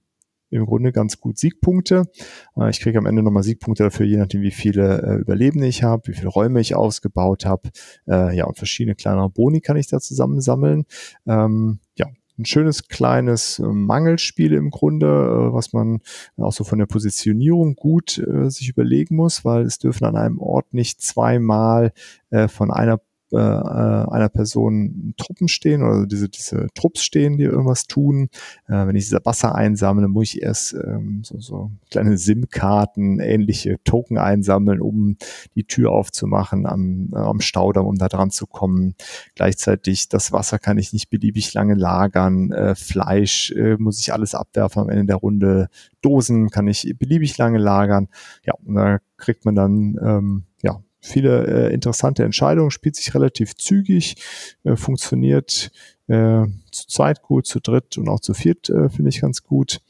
im 0.50 0.66
Grunde 0.66 0.92
ganz 0.92 1.20
gut 1.20 1.38
Siegpunkte. 1.38 2.04
Äh, 2.56 2.70
ich 2.70 2.80
kriege 2.80 2.98
am 2.98 3.06
Ende 3.06 3.22
nochmal 3.22 3.42
Siegpunkte 3.42 3.84
dafür, 3.84 4.06
je 4.06 4.16
nachdem, 4.16 4.42
wie 4.42 4.50
viele 4.50 5.02
äh, 5.02 5.14
Überlebende 5.16 5.66
ich 5.66 5.82
habe, 5.82 6.08
wie 6.08 6.14
viele 6.14 6.28
Räume 6.28 6.60
ich 6.60 6.74
ausgebaut 6.74 7.44
habe. 7.44 7.70
Äh, 8.06 8.36
ja, 8.36 8.46
und 8.46 8.56
verschiedene 8.56 8.94
kleinere 8.94 9.30
Boni 9.30 9.60
kann 9.60 9.76
ich 9.76 9.88
da 9.88 10.00
zusammensammeln. 10.00 10.84
Ähm, 11.26 11.80
ja, 11.96 12.06
ein 12.38 12.44
schönes 12.44 12.88
kleines 12.88 13.58
äh, 13.58 13.66
Mangelspiel 13.66 14.52
im 14.52 14.70
Grunde, 14.70 15.06
äh, 15.06 15.52
was 15.52 15.72
man 15.72 16.00
auch 16.36 16.52
so 16.52 16.64
von 16.64 16.78
der 16.78 16.86
Positionierung 16.86 17.74
gut 17.74 18.18
äh, 18.18 18.48
sich 18.48 18.68
überlegen 18.68 19.16
muss, 19.16 19.44
weil 19.44 19.62
es 19.62 19.78
dürfen 19.78 20.04
an 20.04 20.16
einem 20.16 20.38
Ort 20.38 20.72
nicht 20.72 21.02
zweimal 21.02 21.92
äh, 22.30 22.48
von 22.48 22.70
einer 22.70 23.00
äh, 23.30 23.36
äh, 23.36 24.10
einer 24.10 24.30
Person 24.30 25.12
Truppen 25.18 25.48
stehen 25.48 25.82
oder 25.82 26.06
diese, 26.06 26.30
diese 26.30 26.68
Trupps 26.74 27.02
stehen, 27.02 27.36
die 27.36 27.44
irgendwas 27.44 27.86
tun. 27.86 28.30
Äh, 28.66 28.86
wenn 28.86 28.96
ich 28.96 29.04
diese 29.04 29.20
Wasser 29.24 29.54
einsammle, 29.54 30.08
muss 30.08 30.34
ich 30.34 30.42
erst 30.42 30.72
ähm, 30.72 31.22
so, 31.24 31.38
so 31.38 31.70
kleine 31.90 32.16
SIM-Karten, 32.16 33.20
ähnliche 33.20 33.76
Token 33.84 34.16
einsammeln, 34.16 34.80
um 34.80 35.16
die 35.54 35.64
Tür 35.64 35.92
aufzumachen 35.92 36.64
am, 36.64 37.10
äh, 37.12 37.18
am 37.18 37.40
Staudamm, 37.40 37.86
um 37.86 37.96
da 37.96 38.08
dran 38.08 38.30
zu 38.30 38.46
kommen. 38.46 38.94
Gleichzeitig, 39.34 40.08
das 40.08 40.32
Wasser 40.32 40.58
kann 40.58 40.78
ich 40.78 40.94
nicht 40.94 41.10
beliebig 41.10 41.52
lange 41.52 41.74
lagern. 41.74 42.50
Äh, 42.52 42.74
Fleisch 42.74 43.50
äh, 43.52 43.76
muss 43.76 44.00
ich 44.00 44.12
alles 44.12 44.34
abwerfen 44.34 44.82
am 44.82 44.88
Ende 44.88 45.04
der 45.04 45.16
Runde. 45.16 45.68
Dosen 46.00 46.48
kann 46.48 46.66
ich 46.66 46.94
beliebig 46.98 47.36
lange 47.36 47.58
lagern. 47.58 48.08
Ja, 48.44 48.54
und 48.64 48.74
da 48.74 49.00
kriegt 49.18 49.44
man 49.44 49.54
dann 49.54 49.98
ähm, 50.02 50.44
viele 51.00 51.68
äh, 51.68 51.74
interessante 51.74 52.24
Entscheidungen, 52.24 52.70
spielt 52.70 52.96
sich 52.96 53.14
relativ 53.14 53.54
zügig, 53.56 54.16
äh, 54.64 54.76
funktioniert 54.76 55.70
äh, 56.08 56.46
zu 56.70 56.86
zweit 56.88 57.22
gut, 57.22 57.46
zu 57.46 57.60
dritt 57.60 57.98
und 57.98 58.08
auch 58.08 58.20
zu 58.20 58.34
viert 58.34 58.68
äh, 58.70 58.88
finde 58.88 59.10
ich 59.10 59.20
ganz 59.20 59.42
gut. 59.42 59.80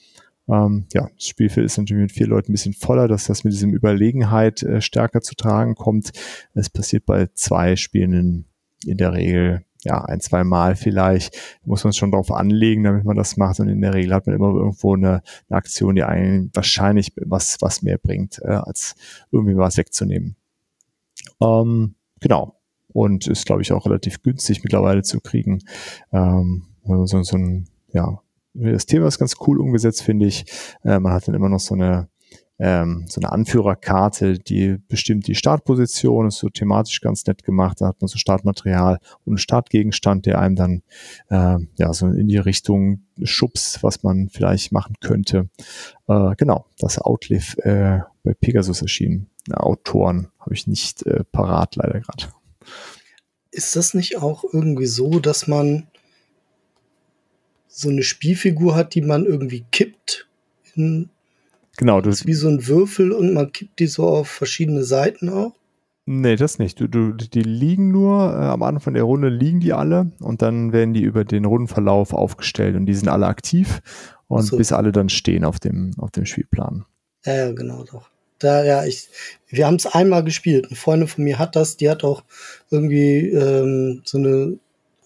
Ähm, 0.48 0.86
ja, 0.94 1.08
das 1.14 1.26
Spielfeld 1.26 1.66
ist 1.66 1.76
natürlich 1.76 2.02
mit 2.02 2.12
vier 2.12 2.26
Leuten 2.26 2.50
ein 2.50 2.54
bisschen 2.54 2.72
voller, 2.72 3.06
dass 3.06 3.26
das 3.26 3.44
mit 3.44 3.52
diesem 3.52 3.72
Überlegenheit 3.72 4.62
äh, 4.62 4.80
stärker 4.80 5.20
zu 5.20 5.34
tragen 5.34 5.74
kommt. 5.74 6.12
Es 6.54 6.70
passiert 6.70 7.04
bei 7.04 7.28
zwei 7.34 7.76
Spielenden 7.76 8.46
in 8.84 8.96
der 8.96 9.12
Regel 9.12 9.64
ja, 9.84 10.04
ein, 10.04 10.20
zwei 10.20 10.44
Mal 10.44 10.74
vielleicht, 10.74 11.36
muss 11.64 11.84
man 11.84 11.90
es 11.90 11.96
schon 11.96 12.10
darauf 12.10 12.32
anlegen, 12.32 12.84
damit 12.84 13.04
man 13.04 13.16
das 13.16 13.36
macht. 13.36 13.60
Und 13.60 13.68
in 13.68 13.80
der 13.80 13.94
Regel 13.94 14.12
hat 14.14 14.26
man 14.26 14.34
immer 14.34 14.48
irgendwo 14.48 14.94
eine, 14.94 15.22
eine 15.48 15.56
Aktion, 15.56 15.94
die 15.94 16.02
einen 16.02 16.50
wahrscheinlich 16.52 17.12
was, 17.16 17.58
was 17.60 17.82
mehr 17.82 17.98
bringt, 17.98 18.40
äh, 18.42 18.48
als 18.48 18.96
irgendwie 19.30 19.56
was 19.56 19.76
wegzunehmen. 19.76 20.36
Ähm, 21.42 21.94
genau. 22.20 22.60
Und 22.92 23.26
ist, 23.26 23.46
glaube 23.46 23.62
ich, 23.62 23.72
auch 23.72 23.86
relativ 23.86 24.22
günstig 24.22 24.64
mittlerweile 24.64 25.02
zu 25.02 25.20
kriegen. 25.20 25.60
Ähm, 26.12 26.66
so, 26.84 27.22
so 27.22 27.36
ein, 27.36 27.68
ja, 27.92 28.20
das 28.54 28.86
Thema 28.86 29.06
ist 29.06 29.18
ganz 29.18 29.36
cool 29.46 29.60
umgesetzt, 29.60 30.02
finde 30.02 30.26
ich. 30.26 30.46
Äh, 30.84 30.98
man 30.98 31.12
hat 31.12 31.28
dann 31.28 31.34
immer 31.34 31.48
noch 31.48 31.60
so 31.60 31.74
eine, 31.74 32.08
ähm, 32.58 33.04
so 33.08 33.20
eine 33.20 33.30
Anführerkarte, 33.30 34.38
die 34.38 34.78
bestimmt 34.88 35.26
die 35.26 35.34
Startposition, 35.34 36.26
ist 36.26 36.38
so 36.38 36.48
thematisch 36.48 37.00
ganz 37.00 37.24
nett 37.26 37.44
gemacht. 37.44 37.80
Da 37.80 37.86
hat 37.86 38.00
man 38.00 38.08
so 38.08 38.18
Startmaterial 38.18 38.98
und 39.24 39.38
Startgegenstand, 39.38 40.26
der 40.26 40.40
einem 40.40 40.56
dann 40.56 40.82
äh, 41.30 41.58
ja 41.76 41.92
so 41.92 42.08
in 42.08 42.26
die 42.28 42.38
Richtung 42.38 43.04
schubst, 43.22 43.82
was 43.82 44.02
man 44.02 44.28
vielleicht 44.28 44.72
machen 44.72 44.96
könnte. 45.00 45.48
Äh, 46.08 46.34
genau, 46.36 46.66
das 46.78 46.98
Outlive 46.98 47.62
äh, 47.62 48.00
bei 48.24 48.34
Pegasus 48.34 48.82
erschienen. 48.82 49.28
Autoren 49.50 50.28
habe 50.40 50.54
ich 50.54 50.66
nicht 50.66 51.06
äh, 51.06 51.24
parat, 51.24 51.76
leider 51.76 52.00
gerade. 52.00 52.24
Ist 53.50 53.76
das 53.76 53.94
nicht 53.94 54.18
auch 54.18 54.44
irgendwie 54.52 54.86
so, 54.86 55.20
dass 55.20 55.46
man 55.46 55.86
so 57.68 57.88
eine 57.88 58.02
Spielfigur 58.02 58.74
hat, 58.74 58.94
die 58.94 59.02
man 59.02 59.24
irgendwie 59.24 59.64
kippt? 59.70 60.28
In, 60.74 61.10
genau. 61.78 62.02
Das 62.02 62.16
ist 62.16 62.26
wie 62.26 62.34
so 62.34 62.48
ein 62.48 62.66
Würfel 62.66 63.12
und 63.12 63.32
man 63.32 63.50
kippt 63.50 63.78
die 63.78 63.86
so 63.86 64.06
auf 64.06 64.28
verschiedene 64.28 64.84
Seiten 64.84 65.30
auch? 65.30 65.54
Nee, 66.10 66.36
das 66.36 66.58
nicht. 66.58 66.80
Du, 66.80 66.88
du, 66.88 67.12
die 67.12 67.42
liegen 67.42 67.90
nur, 67.90 68.32
äh, 68.32 68.46
am 68.46 68.62
Anfang 68.62 68.94
der 68.94 69.02
Runde 69.02 69.28
liegen 69.28 69.60
die 69.60 69.74
alle 69.74 70.10
und 70.20 70.40
dann 70.40 70.72
werden 70.72 70.94
die 70.94 71.02
über 71.02 71.24
den 71.24 71.44
Rundenverlauf 71.44 72.14
aufgestellt 72.14 72.76
und 72.76 72.86
die 72.86 72.94
sind 72.94 73.08
alle 73.08 73.26
aktiv 73.26 73.82
und 74.26 74.42
so. 74.42 74.56
bis 74.56 74.72
alle 74.72 74.90
dann 74.92 75.10
stehen 75.10 75.44
auf 75.44 75.60
dem, 75.60 75.92
auf 75.98 76.10
dem 76.10 76.24
Spielplan. 76.24 76.86
Ja, 77.26 77.52
genau, 77.52 77.84
doch. 77.84 78.08
Da, 78.38 78.64
ja, 78.64 78.84
ich, 78.84 79.08
wir 79.48 79.66
haben 79.66 79.74
es 79.74 79.86
einmal 79.86 80.24
gespielt. 80.24 80.66
Eine 80.66 80.76
Freundin 80.76 81.08
von 81.08 81.24
mir 81.24 81.38
hat 81.38 81.56
das, 81.56 81.76
die 81.76 81.90
hat 81.90 82.04
auch 82.04 82.22
irgendwie 82.70 83.28
ähm, 83.28 84.02
so 84.04 84.16
eine, 84.16 84.58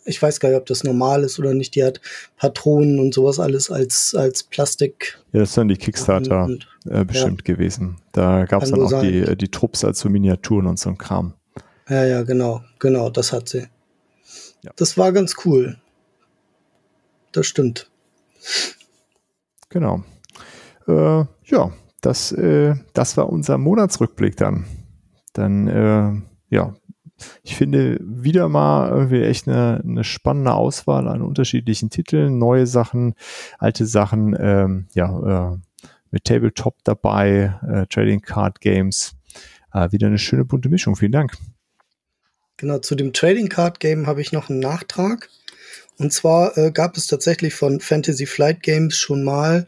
ich 0.05 0.21
weiß 0.21 0.41
gar 0.41 0.49
nicht, 0.49 0.59
ob 0.59 0.67
das 0.67 0.85
normal 0.85 1.25
ist 1.25 1.39
oder 1.39 1.55
nicht, 1.55 1.75
die 1.75 1.85
hat 1.85 2.01
Patronen 2.37 2.99
und 2.99 3.15
sowas 3.15 3.39
alles 3.39 3.71
als, 3.71 4.15
als 4.15 4.43
Plastik. 4.43 5.19
Ja, 5.33 5.41
das 5.41 5.55
sind 5.55 5.69
die 5.69 5.77
Kickstarter 5.77 6.45
und, 6.45 6.69
äh, 6.87 7.05
bestimmt 7.05 7.43
ja. 7.47 7.55
gewesen. 7.55 7.97
Da 8.13 8.45
gab 8.45 8.63
es 8.63 8.71
dann 8.71 8.83
auch 8.83 8.91
sein. 8.91 9.05
die, 9.05 9.37
die 9.37 9.49
Trupps 9.49 9.85
als 9.85 10.01
so 10.01 10.09
Miniaturen 10.09 10.67
und 10.67 10.79
so 10.79 10.91
ein 10.91 10.99
Kram. 10.99 11.35
Ja, 11.89 12.05
ja, 12.05 12.23
genau, 12.23 12.63
genau, 12.79 13.11
das 13.11 13.33
hat 13.33 13.49
sie. 13.49 13.67
Ja. 14.63 14.73
Das 14.77 14.97
war 14.97 15.13
ganz 15.13 15.37
cool. 15.45 15.79
Das 17.33 17.47
stimmt. 17.47 17.91
Genau. 19.69 20.03
Äh, 20.87 21.25
ja, 21.45 21.73
das, 22.01 22.33
äh, 22.33 22.75
das 22.93 23.17
war 23.17 23.29
unser 23.29 23.59
Monatsrückblick 23.59 24.37
dann. 24.37 24.67
Dann, 25.33 25.69
äh, 25.69 26.13
ja, 26.55 26.75
ich 27.43 27.57
finde 27.57 27.99
wieder 28.01 28.49
mal 28.49 28.91
irgendwie 28.91 29.23
echt 29.23 29.49
eine, 29.49 29.83
eine 29.85 30.05
spannende 30.05 30.53
Auswahl 30.53 31.09
an 31.09 31.23
unterschiedlichen 31.23 31.91
Titeln, 31.91 32.39
neue 32.39 32.67
Sachen, 32.67 33.15
alte 33.59 33.87
Sachen, 33.87 34.37
ähm, 34.39 34.87
ja, 34.95 35.53
äh, 35.53 35.59
mit 36.11 36.25
Tabletop 36.25 36.77
dabei, 36.85 37.59
äh, 37.67 37.87
Trading 37.87 38.21
Card 38.21 38.61
Games. 38.61 39.15
Äh, 39.73 39.91
wieder 39.93 40.07
eine 40.07 40.19
schöne 40.19 40.45
bunte 40.45 40.69
Mischung. 40.69 40.95
Vielen 40.95 41.13
Dank. 41.13 41.37
Genau, 42.59 42.79
zu 42.79 42.95
dem 42.95 43.13
Trading 43.13 43.49
Card 43.49 43.81
Game 43.81 44.07
habe 44.07 44.21
ich 44.21 44.31
noch 44.31 44.51
einen 44.51 44.61
Nachtrag. 44.61 45.31
Und 45.99 46.13
zwar 46.13 46.57
äh, 46.57 46.71
gab 46.71 46.97
es 46.97 47.07
tatsächlich 47.07 47.55
von 47.55 47.81
Fantasy 47.81 48.27
Flight 48.27 48.63
Games 48.63 48.97
schon 48.97 49.25
mal 49.25 49.67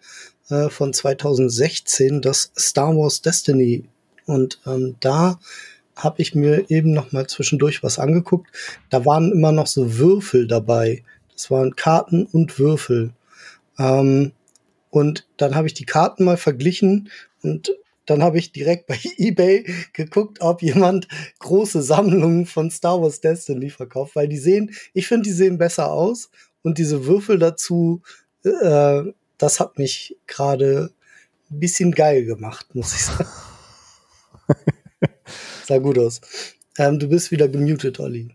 äh, 0.50 0.68
von 0.68 0.92
2016, 0.92 2.20
das 2.20 2.52
Star 2.58 2.94
Wars 2.94 3.22
Destiny. 3.22 3.88
Und 4.26 4.60
ähm, 4.66 4.96
da 5.00 5.38
habe 5.96 6.22
ich 6.22 6.34
mir 6.34 6.70
eben 6.70 6.92
noch 6.92 7.12
mal 7.12 7.26
zwischendurch 7.26 7.82
was 7.82 7.98
angeguckt. 7.98 8.50
Da 8.90 9.04
waren 9.04 9.32
immer 9.32 9.52
noch 9.52 9.66
so 9.66 9.98
Würfel 9.98 10.46
dabei. 10.46 11.02
Das 11.32 11.50
waren 11.50 11.76
Karten 11.76 12.26
und 12.26 12.58
Würfel. 12.58 13.12
Ähm, 13.78 14.32
und 14.90 15.26
dann 15.36 15.54
habe 15.54 15.66
ich 15.66 15.74
die 15.74 15.86
Karten 15.86 16.24
mal 16.24 16.36
verglichen 16.36 17.10
und 17.42 17.72
dann 18.06 18.22
habe 18.22 18.38
ich 18.38 18.52
direkt 18.52 18.86
bei 18.86 18.98
eBay 19.18 19.64
geguckt, 19.92 20.40
ob 20.40 20.62
jemand 20.62 21.08
große 21.40 21.82
Sammlungen 21.82 22.46
von 22.46 22.70
Star 22.70 23.00
Wars 23.00 23.20
Destiny 23.20 23.70
verkauft, 23.70 24.14
weil 24.14 24.28
die 24.28 24.38
sehen, 24.38 24.74
ich 24.92 25.06
finde, 25.06 25.24
die 25.24 25.32
sehen 25.32 25.58
besser 25.58 25.90
aus 25.90 26.30
und 26.62 26.78
diese 26.78 27.06
Würfel 27.06 27.38
dazu 27.38 28.02
äh, 28.44 29.02
das 29.38 29.60
hat 29.60 29.78
mich 29.78 30.16
gerade 30.26 30.90
ein 31.50 31.60
bisschen 31.60 31.92
geil 31.92 32.24
gemacht, 32.24 32.74
muss 32.74 32.94
ich 32.94 33.04
sagen. 33.04 33.28
Sah 35.66 35.78
gut 35.78 35.98
aus. 35.98 36.20
Ähm, 36.78 36.98
du 36.98 37.08
bist 37.08 37.30
wieder 37.30 37.48
gemutet, 37.48 38.00
Olli. 38.00 38.34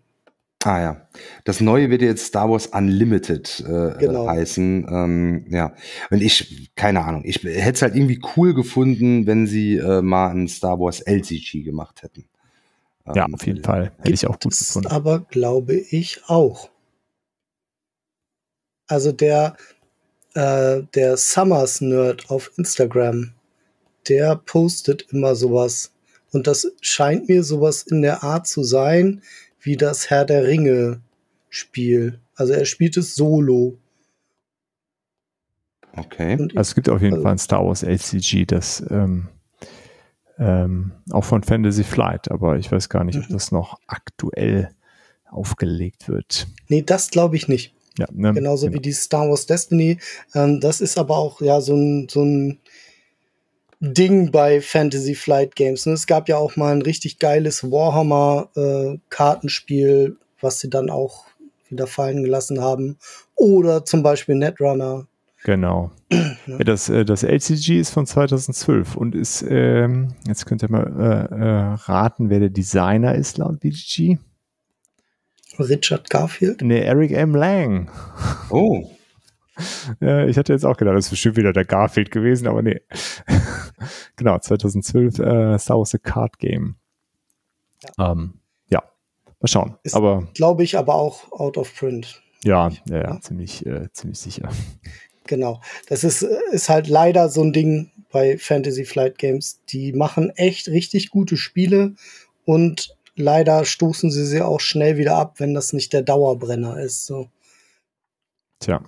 Ah 0.64 0.81
ja. 0.81 1.07
Das 1.45 1.61
neue 1.61 1.89
wird 1.89 2.01
jetzt 2.01 2.26
Star 2.26 2.49
Wars 2.49 2.68
Unlimited 2.68 3.61
äh, 3.61 3.97
genau. 3.97 4.27
heißen. 4.27 4.88
Ähm, 4.89 5.45
ja. 5.49 5.73
Und 6.10 6.22
ich, 6.22 6.72
keine 6.76 7.06
Ahnung, 7.06 7.23
ich 7.23 7.43
hätte 7.43 7.72
es 7.72 7.81
halt 7.81 7.95
irgendwie 7.95 8.22
cool 8.35 8.53
gefunden, 8.53 9.26
wenn 9.26 9.47
sie 9.47 9.77
äh, 9.77 10.01
mal 10.01 10.31
ein 10.31 10.47
Star 10.49 10.77
Wars 10.80 10.99
LCG 10.99 11.64
gemacht 11.64 12.03
hätten. 12.03 12.26
Ähm, 13.07 13.14
ja, 13.15 13.26
auf 13.31 13.45
jeden 13.45 13.64
Fall. 13.64 13.93
Hätte 13.99 14.11
ich 14.11 14.27
auch 14.27 14.38
gut 14.39 14.57
gefunden. 14.57 14.89
Aber 14.89 15.19
glaube 15.19 15.76
ich 15.76 16.22
auch. 16.27 16.69
Also 18.88 19.14
der, 19.14 19.56
äh, 20.34 20.81
der 20.93 21.15
Summers 21.15 21.80
Nerd 21.80 22.30
auf 22.30 22.51
Instagram, 22.57 23.34
der 24.10 24.35
postet 24.35 25.06
immer 25.14 25.35
sowas. 25.35 25.93
Und 26.31 26.47
das 26.47 26.72
scheint 26.81 27.27
mir 27.27 27.43
sowas 27.43 27.84
in 27.84 28.01
der 28.01 28.23
Art 28.23 28.47
zu 28.47 28.64
sein, 28.64 29.22
wie 29.61 29.77
das 29.77 30.10
Herr 30.10 30.26
der 30.26 30.45
Ringe 30.45 31.01
Spiel. 31.49 32.19
Also 32.35 32.53
er 32.53 32.65
spielt 32.65 32.95
es 32.97 33.15
solo. 33.15 33.77
Okay. 35.95 36.34
Und 36.34 36.56
also 36.56 36.69
es 36.69 36.76
gibt 36.76 36.89
auf 36.89 37.01
jeden 37.01 37.15
also, 37.15 37.23
Fall 37.23 37.31
ein 37.34 37.39
Star 37.39 37.65
Wars 37.65 37.84
LCG, 37.84 38.45
das 38.45 38.84
ähm, 38.89 39.27
ähm, 40.38 40.91
auch 41.11 41.26
von 41.26 41.43
Fantasy 41.43 41.84
Flight, 41.84 42.31
aber 42.31 42.57
ich 42.57 42.72
weiß 42.72 42.89
gar 42.89 43.03
nicht, 43.03 43.18
ob 43.18 43.30
mhm. 43.30 43.34
das 43.34 43.51
noch 43.51 43.80
aktuell 43.88 44.69
aufgelegt 45.30 46.07
wird. 46.07 46.47
Nee, 46.69 46.81
das 46.81 47.10
glaube 47.10 47.35
ich 47.35 47.47
nicht. 47.47 47.73
Ja, 47.97 48.07
ne, 48.11 48.34
Genauso 48.34 48.68
genau. 48.68 48.77
wie 48.77 48.81
die 48.81 48.93
Star 48.93 49.30
Wars 49.30 49.45
Destiny. 49.45 49.97
Ähm, 50.34 50.61
das 50.61 50.80
ist 50.80 50.97
aber 50.97 51.18
auch 51.18 51.41
ja 51.41 51.60
so 51.60 51.76
ein, 51.76 52.07
so 52.10 52.23
ein 52.23 52.60
Ding 53.80 54.31
bei 54.31 54.61
Fantasy 54.61 55.15
Flight 55.15 55.56
Games. 55.56 55.88
Und 55.88 55.93
es 55.93 56.06
gab 56.07 56.27
ja 56.27 56.35
auch 56.38 56.57
mal 56.57 56.73
ein 56.73 56.81
richtig 56.81 57.19
geiles 57.19 57.64
Warhammer-Kartenspiel, 57.64 60.18
äh, 60.18 60.23
was 60.41 60.60
sie 60.60 60.69
dann 60.69 60.89
auch 60.89 61.27
wieder 61.69 61.88
fallen 61.88 62.23
gelassen 62.23 62.60
haben. 62.61 62.97
Oder 63.35 63.85
zum 63.85 64.03
Beispiel 64.03 64.35
Netrunner. 64.35 65.07
Genau. 65.43 65.91
ja. 66.11 66.57
das, 66.60 66.89
äh, 66.89 67.06
das 67.06 67.23
LCG 67.23 67.80
ist 67.80 67.91
von 67.91 68.06
2012 68.06 68.97
und 68.97 69.15
ist, 69.15 69.41
ähm, 69.47 70.15
jetzt 70.27 70.45
könnt 70.45 70.61
ihr 70.64 70.69
mal 70.69 71.30
äh, 71.31 71.34
äh, 71.34 71.76
raten, 71.85 72.30
wer 72.30 72.39
der 72.39 72.49
Designer 72.49 73.15
ist 73.15 73.38
laut 73.38 73.61
BGG. 73.61 74.18
Richard 75.57 76.10
Garfield? 76.10 76.61
Nee, 76.61 76.81
Eric 76.81 77.11
M. 77.11 77.34
Lang. 77.35 77.89
Oh. 78.49 78.89
ja, 79.99 80.26
ich 80.26 80.38
hatte 80.38 80.53
jetzt 80.53 80.65
auch 80.65 80.77
gedacht, 80.77 80.95
das 80.95 81.06
ist 81.06 81.11
bestimmt 81.11 81.38
wieder 81.38 81.53
der 81.53 81.65
Garfield 81.65 82.11
gewesen, 82.11 82.47
aber 82.47 82.61
nee. 82.61 82.81
genau, 84.15 84.38
2012 84.38 85.19
äh, 85.19 85.60
Star 85.60 85.77
Wars 85.77 85.91
The 85.91 85.99
Card 85.99 86.39
Game. 86.39 86.76
Ja, 87.97 88.11
ähm, 88.11 88.34
ja. 88.69 88.84
mal 89.39 89.47
schauen. 89.47 89.77
Ist, 89.84 89.95
aber 89.95 90.27
glaube 90.34 90.64
ich, 90.64 90.77
aber 90.77 90.95
auch 90.95 91.31
out 91.31 91.57
of 91.57 91.73
print. 91.76 92.22
Ja, 92.43 92.69
ja, 92.85 93.01
ja, 93.01 93.22
ziemlich, 93.22 93.65
äh, 93.65 93.91
ziemlich 93.91 94.19
sicher. 94.19 94.49
Genau. 95.27 95.61
Das 95.88 96.03
ist, 96.03 96.23
ist 96.23 96.69
halt 96.69 96.88
leider 96.88 97.30
so 97.30 97.43
ein 97.43 97.53
Ding 97.53 97.91
bei 98.11 98.38
Fantasy 98.38 98.85
Flight 98.85 99.18
Games. 99.18 99.61
Die 99.69 99.93
machen 99.93 100.31
echt 100.31 100.68
richtig 100.69 101.11
gute 101.11 101.38
Spiele 101.38 101.93
und 102.45 102.97
leider 103.15 103.65
stoßen 103.65 104.10
sie 104.10 104.26
sie 104.26 104.41
auch 104.41 104.60
schnell 104.60 104.97
wieder 104.97 105.18
ab, 105.18 105.35
wenn 105.39 105.53
das 105.53 105.73
nicht 105.73 105.93
der 105.93 106.01
Dauerbrenner 106.01 106.80
ist. 106.80 107.06
So. 107.06 107.30
Tja. 108.60 108.81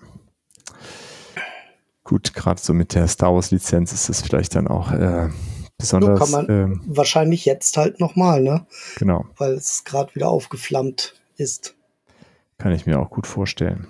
Gut, 2.11 2.33
gerade 2.33 2.59
so 2.59 2.73
mit 2.73 2.93
der 2.93 3.07
Star 3.07 3.33
Wars 3.33 3.51
Lizenz 3.51 3.93
ist 3.93 4.09
das 4.09 4.21
vielleicht 4.21 4.55
dann 4.55 4.67
auch 4.67 4.91
äh, 4.91 5.29
besonders. 5.77 6.19
So 6.19 6.25
kann 6.25 6.45
man 6.45 6.49
ähm, 6.49 6.81
wahrscheinlich 6.85 7.45
jetzt 7.45 7.77
halt 7.77 8.01
nochmal, 8.01 8.43
ne? 8.43 8.65
Genau. 8.97 9.23
Weil 9.37 9.53
es 9.53 9.85
gerade 9.85 10.13
wieder 10.13 10.27
aufgeflammt 10.27 11.13
ist. 11.37 11.73
Kann 12.57 12.73
ich 12.73 12.85
mir 12.85 12.99
auch 12.99 13.11
gut 13.11 13.27
vorstellen. 13.27 13.87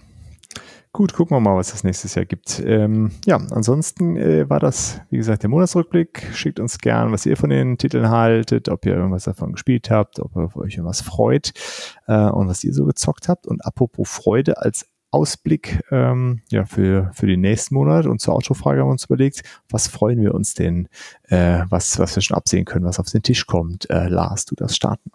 Gut, 0.94 1.14
gucken 1.14 1.36
wir 1.36 1.40
mal, 1.40 1.56
was 1.56 1.74
es 1.74 1.84
nächstes 1.84 2.14
Jahr 2.14 2.26
gibt. 2.26 2.62
Ähm, 2.64 3.12
ja, 3.26 3.38
ansonsten 3.38 4.16
äh, 4.18 4.48
war 4.48 4.60
das, 4.60 5.02
wie 5.10 5.18
gesagt, 5.18 5.42
der 5.42 5.50
Monatsrückblick. 5.50 6.28
Schickt 6.32 6.60
uns 6.60 6.78
gern, 6.78 7.12
was 7.12 7.26
ihr 7.26 7.38
von 7.38 7.50
den 7.50 7.80
Titeln 7.80 8.12
haltet, 8.12 8.70
ob 8.70 8.86
ihr 8.86 8.94
irgendwas 8.94 9.24
davon 9.24 9.54
gespielt 9.54 9.90
habt, 9.90 10.20
ob 10.20 10.36
ihr 10.36 10.56
euch 10.58 10.76
irgendwas 10.76 11.02
freut 11.02 11.54
äh, 12.06 12.30
und 12.30 12.50
was 12.50 12.64
ihr 12.64 12.74
so 12.76 12.86
gezockt 12.86 13.30
habt. 13.30 13.48
Und 13.48 13.66
apropos 13.66 14.08
Freude 14.08 14.62
als 14.62 14.91
Ausblick 15.12 15.82
ähm, 15.92 16.42
ja, 16.50 16.66
für, 16.66 17.12
für 17.14 17.28
den 17.28 17.42
nächsten 17.42 17.76
Monat 17.76 18.06
und 18.06 18.20
zur 18.20 18.34
Autofrage 18.34 18.80
haben 18.80 18.88
wir 18.88 18.94
uns 18.94 19.06
überlegt, 19.06 19.44
was 19.70 19.88
freuen 19.88 20.22
wir 20.22 20.34
uns 20.34 20.54
denn, 20.54 20.88
äh, 21.28 21.60
was, 21.70 22.00
was 22.00 22.16
wir 22.16 22.24
schon 22.24 22.38
absehen 22.38 22.66
können, 22.66 22.86
was 22.86 23.00
auf 23.00 23.10
den 23.10 23.22
Tisch 23.22 23.46
kommt. 23.46 23.90
Äh, 23.90 24.08
Lars, 24.08 24.46
du 24.46 24.56
das 24.56 24.76
starten. 24.76 25.12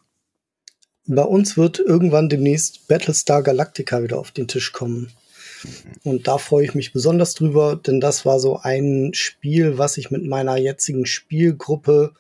Bei 1.07 1.23
uns 1.23 1.57
wird 1.57 1.79
irgendwann 1.79 2.29
demnächst 2.29 2.89
Battlestar 2.89 3.43
Galactica 3.43 4.03
wieder 4.03 4.19
auf 4.19 4.33
den 4.33 4.49
Tisch 4.49 4.73
kommen. 4.73 5.13
Und 6.05 6.29
da 6.29 6.39
freue 6.39 6.65
ich 6.65 6.75
mich 6.75 6.93
besonders 6.93 7.35
drüber, 7.35 7.77
denn 7.77 8.01
das 8.01 8.27
war 8.27 8.39
so 8.39 8.59
ein 8.59 9.13
Spiel, 9.15 9.79
was 9.79 9.97
ich 9.97 10.11
mit 10.11 10.25
meiner 10.25 10.57
jetzigen 10.57 11.07
Spielgruppe 11.07 12.13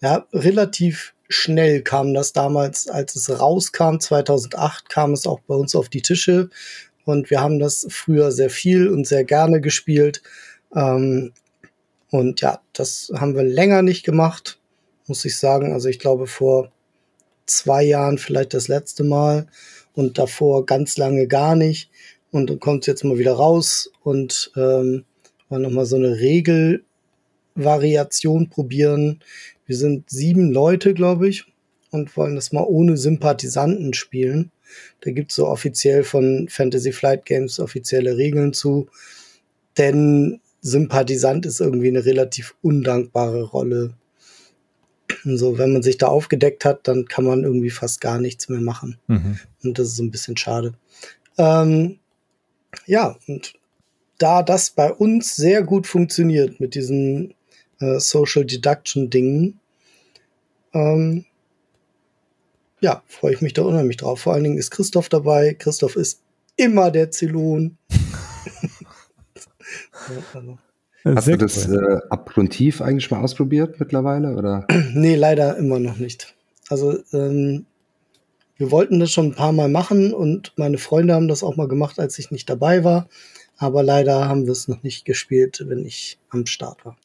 ja, 0.00 0.26
relativ 0.32 1.14
schnell 1.28 1.82
kam 1.82 2.14
das 2.14 2.32
damals, 2.32 2.88
als 2.88 3.16
es 3.16 3.40
rauskam, 3.40 3.98
2008 3.98 4.88
kam 4.88 5.12
es 5.12 5.26
auch 5.26 5.40
bei 5.40 5.54
uns 5.54 5.74
auf 5.74 5.88
die 5.88 6.02
Tische 6.02 6.50
und 7.04 7.30
wir 7.30 7.40
haben 7.40 7.58
das 7.58 7.86
früher 7.90 8.32
sehr 8.32 8.50
viel 8.50 8.88
und 8.88 9.06
sehr 9.06 9.24
gerne 9.24 9.60
gespielt. 9.60 10.22
Ähm, 10.74 11.32
und 12.10 12.40
ja, 12.40 12.60
das 12.72 13.12
haben 13.14 13.34
wir 13.34 13.42
länger 13.42 13.82
nicht 13.82 14.04
gemacht, 14.04 14.58
muss 15.06 15.24
ich 15.24 15.36
sagen. 15.36 15.72
Also 15.72 15.88
ich 15.88 15.98
glaube 15.98 16.26
vor 16.26 16.70
zwei 17.46 17.82
Jahren 17.82 18.18
vielleicht 18.18 18.54
das 18.54 18.68
letzte 18.68 19.04
Mal 19.04 19.46
und 19.94 20.18
davor 20.18 20.66
ganz 20.66 20.96
lange 20.96 21.26
gar 21.26 21.56
nicht. 21.56 21.90
Und 22.30 22.50
dann 22.50 22.60
kommt 22.60 22.84
es 22.84 22.86
jetzt 22.86 23.04
mal 23.04 23.18
wieder 23.18 23.34
raus 23.34 23.90
und 24.02 24.52
ähm, 24.56 25.04
mal 25.48 25.60
nochmal 25.60 25.86
so 25.86 25.96
eine 25.96 26.18
Regelvariation 26.18 28.48
probieren. 28.48 29.20
Wir 29.66 29.76
sind 29.76 30.10
sieben 30.10 30.50
Leute, 30.50 30.94
glaube 30.94 31.28
ich, 31.28 31.44
und 31.90 32.16
wollen 32.16 32.34
das 32.34 32.52
mal 32.52 32.64
ohne 32.66 32.96
Sympathisanten 32.96 33.94
spielen. 33.94 34.50
Da 35.00 35.10
gibt's 35.10 35.34
so 35.34 35.46
offiziell 35.46 36.04
von 36.04 36.48
Fantasy 36.48 36.92
Flight 36.92 37.24
Games 37.26 37.60
offizielle 37.60 38.16
Regeln 38.16 38.52
zu. 38.52 38.88
Denn 39.76 40.40
Sympathisant 40.60 41.44
ist 41.44 41.60
irgendwie 41.60 41.88
eine 41.88 42.04
relativ 42.04 42.54
undankbare 42.62 43.42
Rolle. 43.42 43.94
So, 45.24 45.58
wenn 45.58 45.72
man 45.72 45.82
sich 45.82 45.98
da 45.98 46.08
aufgedeckt 46.08 46.64
hat, 46.64 46.88
dann 46.88 47.06
kann 47.06 47.24
man 47.24 47.44
irgendwie 47.44 47.70
fast 47.70 48.00
gar 48.00 48.18
nichts 48.18 48.48
mehr 48.48 48.60
machen. 48.60 48.98
Mhm. 49.06 49.38
Und 49.62 49.78
das 49.78 49.88
ist 49.88 49.96
so 49.96 50.02
ein 50.02 50.10
bisschen 50.10 50.36
schade. 50.36 50.74
Ähm, 51.36 51.98
ja, 52.86 53.16
und 53.26 53.54
da 54.18 54.42
das 54.42 54.70
bei 54.70 54.92
uns 54.92 55.36
sehr 55.36 55.62
gut 55.62 55.86
funktioniert 55.86 56.60
mit 56.60 56.74
diesen 56.74 57.34
äh, 57.80 57.98
Social 57.98 58.44
Deduction 58.44 59.10
Dingen, 59.10 59.60
ähm, 60.72 61.24
ja, 62.84 63.02
freue 63.06 63.32
ich 63.32 63.40
mich 63.40 63.54
da 63.54 63.62
unheimlich 63.62 63.96
drauf. 63.96 64.20
Vor 64.20 64.34
allen 64.34 64.44
Dingen 64.44 64.58
ist 64.58 64.70
Christoph 64.70 65.08
dabei. 65.08 65.54
Christoph 65.54 65.96
ist 65.96 66.20
immer 66.56 66.90
der 66.90 67.10
Zylon. 67.10 67.78
Hast 71.02 71.26
du 71.28 71.38
das 71.38 71.66
äh, 71.66 71.98
abgrundtief 72.10 72.82
eigentlich 72.82 73.10
mal 73.10 73.22
ausprobiert 73.22 73.80
mittlerweile? 73.80 74.36
Oder? 74.36 74.66
nee, 74.92 75.14
leider 75.16 75.56
immer 75.56 75.78
noch 75.78 75.96
nicht. 75.96 76.34
Also 76.68 76.98
ähm, 77.14 77.64
wir 78.58 78.70
wollten 78.70 79.00
das 79.00 79.10
schon 79.10 79.28
ein 79.28 79.34
paar 79.34 79.52
Mal 79.52 79.70
machen 79.70 80.12
und 80.12 80.52
meine 80.56 80.76
Freunde 80.76 81.14
haben 81.14 81.28
das 81.28 81.42
auch 81.42 81.56
mal 81.56 81.68
gemacht, 81.68 81.98
als 81.98 82.18
ich 82.18 82.30
nicht 82.30 82.50
dabei 82.50 82.84
war. 82.84 83.08
Aber 83.56 83.82
leider 83.82 84.28
haben 84.28 84.44
wir 84.44 84.52
es 84.52 84.68
noch 84.68 84.82
nicht 84.82 85.06
gespielt, 85.06 85.64
wenn 85.66 85.86
ich 85.86 86.18
am 86.28 86.44
Start 86.44 86.84
war. 86.84 86.98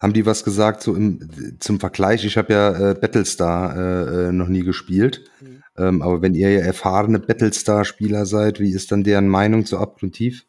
Haben 0.00 0.12
die 0.12 0.26
was 0.26 0.44
gesagt 0.44 0.82
so 0.82 0.94
im, 0.94 1.56
zum 1.60 1.80
Vergleich? 1.80 2.24
Ich 2.24 2.36
habe 2.36 2.52
ja 2.52 2.90
äh, 2.90 2.94
Battlestar 2.94 3.76
äh, 3.76 4.28
äh, 4.28 4.32
noch 4.32 4.48
nie 4.48 4.62
gespielt. 4.62 5.30
Mhm. 5.40 5.62
Ähm, 5.76 6.02
aber 6.02 6.22
wenn 6.22 6.34
ihr 6.34 6.50
ja 6.50 6.60
erfahrene 6.60 7.18
Battlestar-Spieler 7.18 8.26
seid, 8.26 8.60
wie 8.60 8.72
ist 8.72 8.92
dann 8.92 9.04
deren 9.04 9.28
Meinung 9.28 9.66
zu 9.66 9.78
Abgrundtief? 9.78 10.44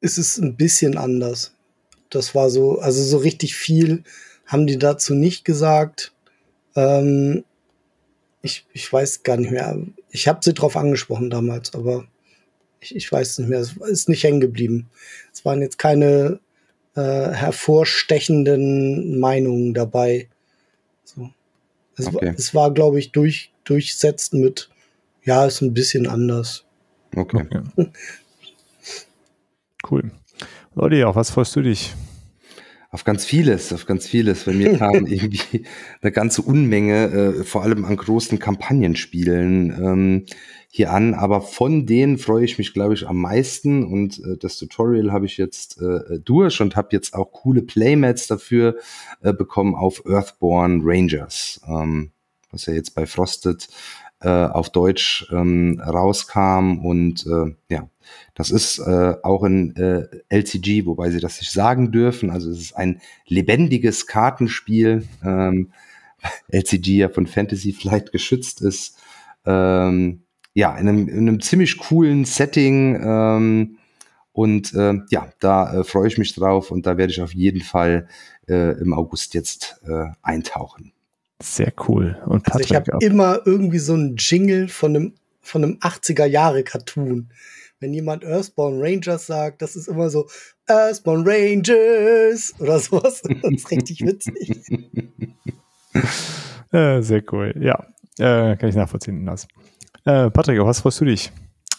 Es 0.00 0.18
ist 0.18 0.38
ein 0.38 0.56
bisschen 0.56 0.96
anders. 0.96 1.54
Das 2.10 2.34
war 2.34 2.50
so, 2.50 2.78
also 2.78 3.02
so 3.02 3.18
richtig 3.18 3.54
viel 3.56 4.04
haben 4.46 4.66
die 4.66 4.78
dazu 4.78 5.14
nicht 5.14 5.44
gesagt. 5.44 6.12
Ähm, 6.74 7.44
ich, 8.42 8.66
ich 8.72 8.90
weiß 8.90 9.22
gar 9.22 9.36
nicht 9.36 9.50
mehr. 9.50 9.78
Ich 10.10 10.26
habe 10.26 10.40
sie 10.42 10.54
drauf 10.54 10.76
angesprochen 10.76 11.28
damals, 11.28 11.74
aber 11.74 12.06
ich, 12.80 12.96
ich 12.96 13.10
weiß 13.10 13.38
nicht 13.38 13.48
mehr. 13.48 13.60
Es 13.60 13.76
ist 13.76 14.08
nicht 14.08 14.24
hängen 14.24 14.40
geblieben. 14.40 14.88
Es 15.32 15.44
waren 15.44 15.60
jetzt 15.60 15.78
keine 15.78 16.40
äh, 16.98 17.32
hervorstechenden 17.32 19.20
Meinungen 19.20 19.72
dabei. 19.72 20.28
So. 21.04 21.30
Es, 21.96 22.08
okay. 22.08 22.34
es 22.36 22.54
war, 22.54 22.74
glaube 22.74 22.98
ich, 22.98 23.12
durch, 23.12 23.52
durchsetzt 23.62 24.34
mit, 24.34 24.68
ja, 25.24 25.46
ist 25.46 25.60
ein 25.60 25.74
bisschen 25.74 26.08
anders. 26.08 26.64
Okay. 27.14 27.46
okay. 27.46 27.62
cool. 29.90 30.10
Leute, 30.74 31.06
auf 31.06 31.14
was 31.14 31.30
freust 31.30 31.54
du 31.54 31.62
dich? 31.62 31.94
Auf 32.90 33.04
ganz 33.04 33.26
vieles, 33.26 33.72
auf 33.74 33.84
ganz 33.84 34.06
vieles. 34.06 34.44
Bei 34.44 34.52
mir 34.52 34.78
kam 34.78 35.06
irgendwie 35.06 35.64
eine 36.00 36.10
ganze 36.10 36.40
Unmenge, 36.42 37.04
äh, 37.40 37.44
vor 37.44 37.62
allem 37.62 37.84
an 37.84 37.96
großen 37.96 38.38
Kampagnenspielen. 38.38 39.70
Ähm, 39.70 40.26
hier 40.70 40.92
an, 40.92 41.14
aber 41.14 41.40
von 41.40 41.86
denen 41.86 42.18
freue 42.18 42.44
ich 42.44 42.58
mich, 42.58 42.74
glaube 42.74 42.92
ich, 42.92 43.08
am 43.08 43.16
meisten 43.16 43.84
und 43.84 44.18
äh, 44.18 44.36
das 44.36 44.58
Tutorial 44.58 45.12
habe 45.12 45.24
ich 45.24 45.38
jetzt 45.38 45.80
äh, 45.80 46.20
durch 46.20 46.60
und 46.60 46.76
habe 46.76 46.88
jetzt 46.92 47.14
auch 47.14 47.32
coole 47.32 47.62
Playmats 47.62 48.26
dafür 48.26 48.76
äh, 49.22 49.32
bekommen 49.32 49.74
auf 49.74 50.04
Earthborn 50.06 50.82
Rangers, 50.84 51.60
ähm, 51.66 52.12
was 52.50 52.66
ja 52.66 52.74
jetzt 52.74 52.94
bei 52.94 53.06
Frosted 53.06 53.66
äh, 54.20 54.28
auf 54.28 54.70
Deutsch 54.70 55.26
ähm, 55.32 55.80
rauskam 55.80 56.84
und 56.84 57.26
äh, 57.26 57.54
ja, 57.70 57.88
das 58.34 58.50
ist 58.50 58.78
äh, 58.78 59.14
auch 59.22 59.42
ein 59.42 59.74
äh, 59.76 60.06
LCG, 60.28 60.86
wobei 60.86 61.10
sie 61.10 61.20
das 61.20 61.40
nicht 61.40 61.52
sagen 61.52 61.90
dürfen. 61.92 62.30
Also 62.30 62.50
es 62.50 62.58
ist 62.58 62.76
ein 62.76 63.00
lebendiges 63.26 64.06
Kartenspiel. 64.06 65.04
Ähm, 65.24 65.72
LCG 66.48 66.96
ja 66.96 67.08
von 67.08 67.26
Fantasy 67.26 67.72
Flight 67.72 68.12
geschützt 68.12 68.62
ist. 68.62 68.96
Ähm, 69.44 70.22
ja, 70.54 70.76
in 70.76 70.88
einem, 70.88 71.08
in 71.08 71.28
einem 71.28 71.40
ziemlich 71.40 71.78
coolen 71.78 72.24
Setting. 72.24 73.00
Ähm, 73.02 73.78
und 74.32 74.72
äh, 74.74 74.94
ja, 75.10 75.28
da 75.40 75.80
äh, 75.80 75.84
freue 75.84 76.08
ich 76.08 76.18
mich 76.18 76.34
drauf 76.34 76.70
und 76.70 76.86
da 76.86 76.96
werde 76.96 77.12
ich 77.12 77.20
auf 77.20 77.34
jeden 77.34 77.60
Fall 77.60 78.08
äh, 78.48 78.80
im 78.80 78.94
August 78.94 79.34
jetzt 79.34 79.80
äh, 79.86 80.06
eintauchen. 80.22 80.92
Sehr 81.42 81.72
cool. 81.88 82.16
Und 82.26 82.44
Patrick 82.44 82.54
also 82.54 82.64
ich 82.64 82.74
habe 82.74 83.04
immer 83.04 83.40
irgendwie 83.44 83.78
so 83.78 83.94
einen 83.94 84.16
Jingle 84.16 84.68
von 84.68 84.94
einem, 84.96 85.14
von 85.40 85.62
einem 85.62 85.74
80er 85.78 86.24
Jahre 86.24 86.64
Cartoon. 86.64 87.30
Wenn 87.80 87.94
jemand 87.94 88.24
Earthbound 88.24 88.82
Rangers 88.82 89.26
sagt, 89.26 89.62
das 89.62 89.76
ist 89.76 89.88
immer 89.88 90.10
so 90.10 90.28
Earthbound 90.66 91.26
Rangers 91.26 92.54
oder 92.58 92.78
sowas. 92.78 93.22
Das 93.42 93.52
ist 93.52 93.70
richtig 93.70 94.00
witzig. 94.00 94.62
äh, 96.72 97.00
sehr 97.00 97.22
cool. 97.32 97.54
Ja, 97.60 97.86
äh, 98.18 98.56
kann 98.56 98.68
ich 98.68 98.74
nachvollziehen, 98.74 99.24
Nas. 99.24 99.46
Äh, 100.04 100.30
Patrick, 100.30 100.58
auf 100.60 100.66
was 100.66 100.80
freust 100.80 101.00
du 101.00 101.04
dich? 101.04 101.30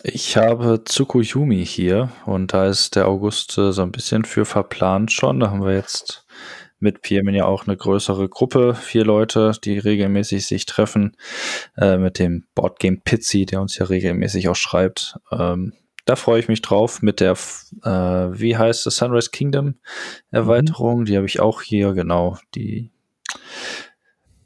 Ich 0.04 0.38
habe 0.38 0.84
Tsukuyomi 0.86 1.66
hier 1.66 2.10
und 2.26 2.54
da 2.54 2.68
ist 2.68 2.96
der 2.96 3.08
August 3.08 3.58
äh, 3.58 3.74
so 3.74 3.82
ein 3.82 3.92
bisschen 3.92 4.24
für 4.24 4.46
verplant 4.46 5.12
schon. 5.12 5.42
Da 5.42 5.52
haben 5.52 5.64
wir 5.64 5.74
jetzt 5.74 6.26
mit 6.80 7.02
Piermin 7.02 7.36
ja 7.36 7.46
auch 7.46 7.68
eine 7.68 7.76
größere 7.76 8.30
Gruppe, 8.30 8.76
vier 8.76 9.04
Leute, 9.04 9.52
die 9.64 9.78
regelmäßig 9.78 10.46
sich 10.46 10.66
treffen, 10.66 11.18
äh, 11.78 11.98
mit 11.98 12.20
dem 12.20 12.46
Boardgame 12.56 13.02
Pizzi, 13.04 13.46
der 13.46 13.62
uns 13.62 13.78
ja 13.78 13.86
regelmäßig 13.86 14.48
auch 14.48 14.56
schreibt. 14.56 15.18
Ähm, 15.32 15.74
da 16.06 16.16
freue 16.16 16.40
ich 16.40 16.48
mich 16.48 16.62
drauf 16.62 17.02
mit 17.02 17.20
der, 17.20 17.34
äh, 17.84 17.90
wie 17.90 18.58
heißt 18.58 18.88
es, 18.88 18.96
Sunrise 18.96 19.30
Kingdom 19.32 19.76
Erweiterung. 20.32 21.02
Mhm. 21.02 21.06
Die 21.06 21.18
habe 21.18 21.26
ich 21.26 21.40
auch 21.40 21.62
hier, 21.62 21.94
genau. 21.94 22.38
Die, 22.56 22.92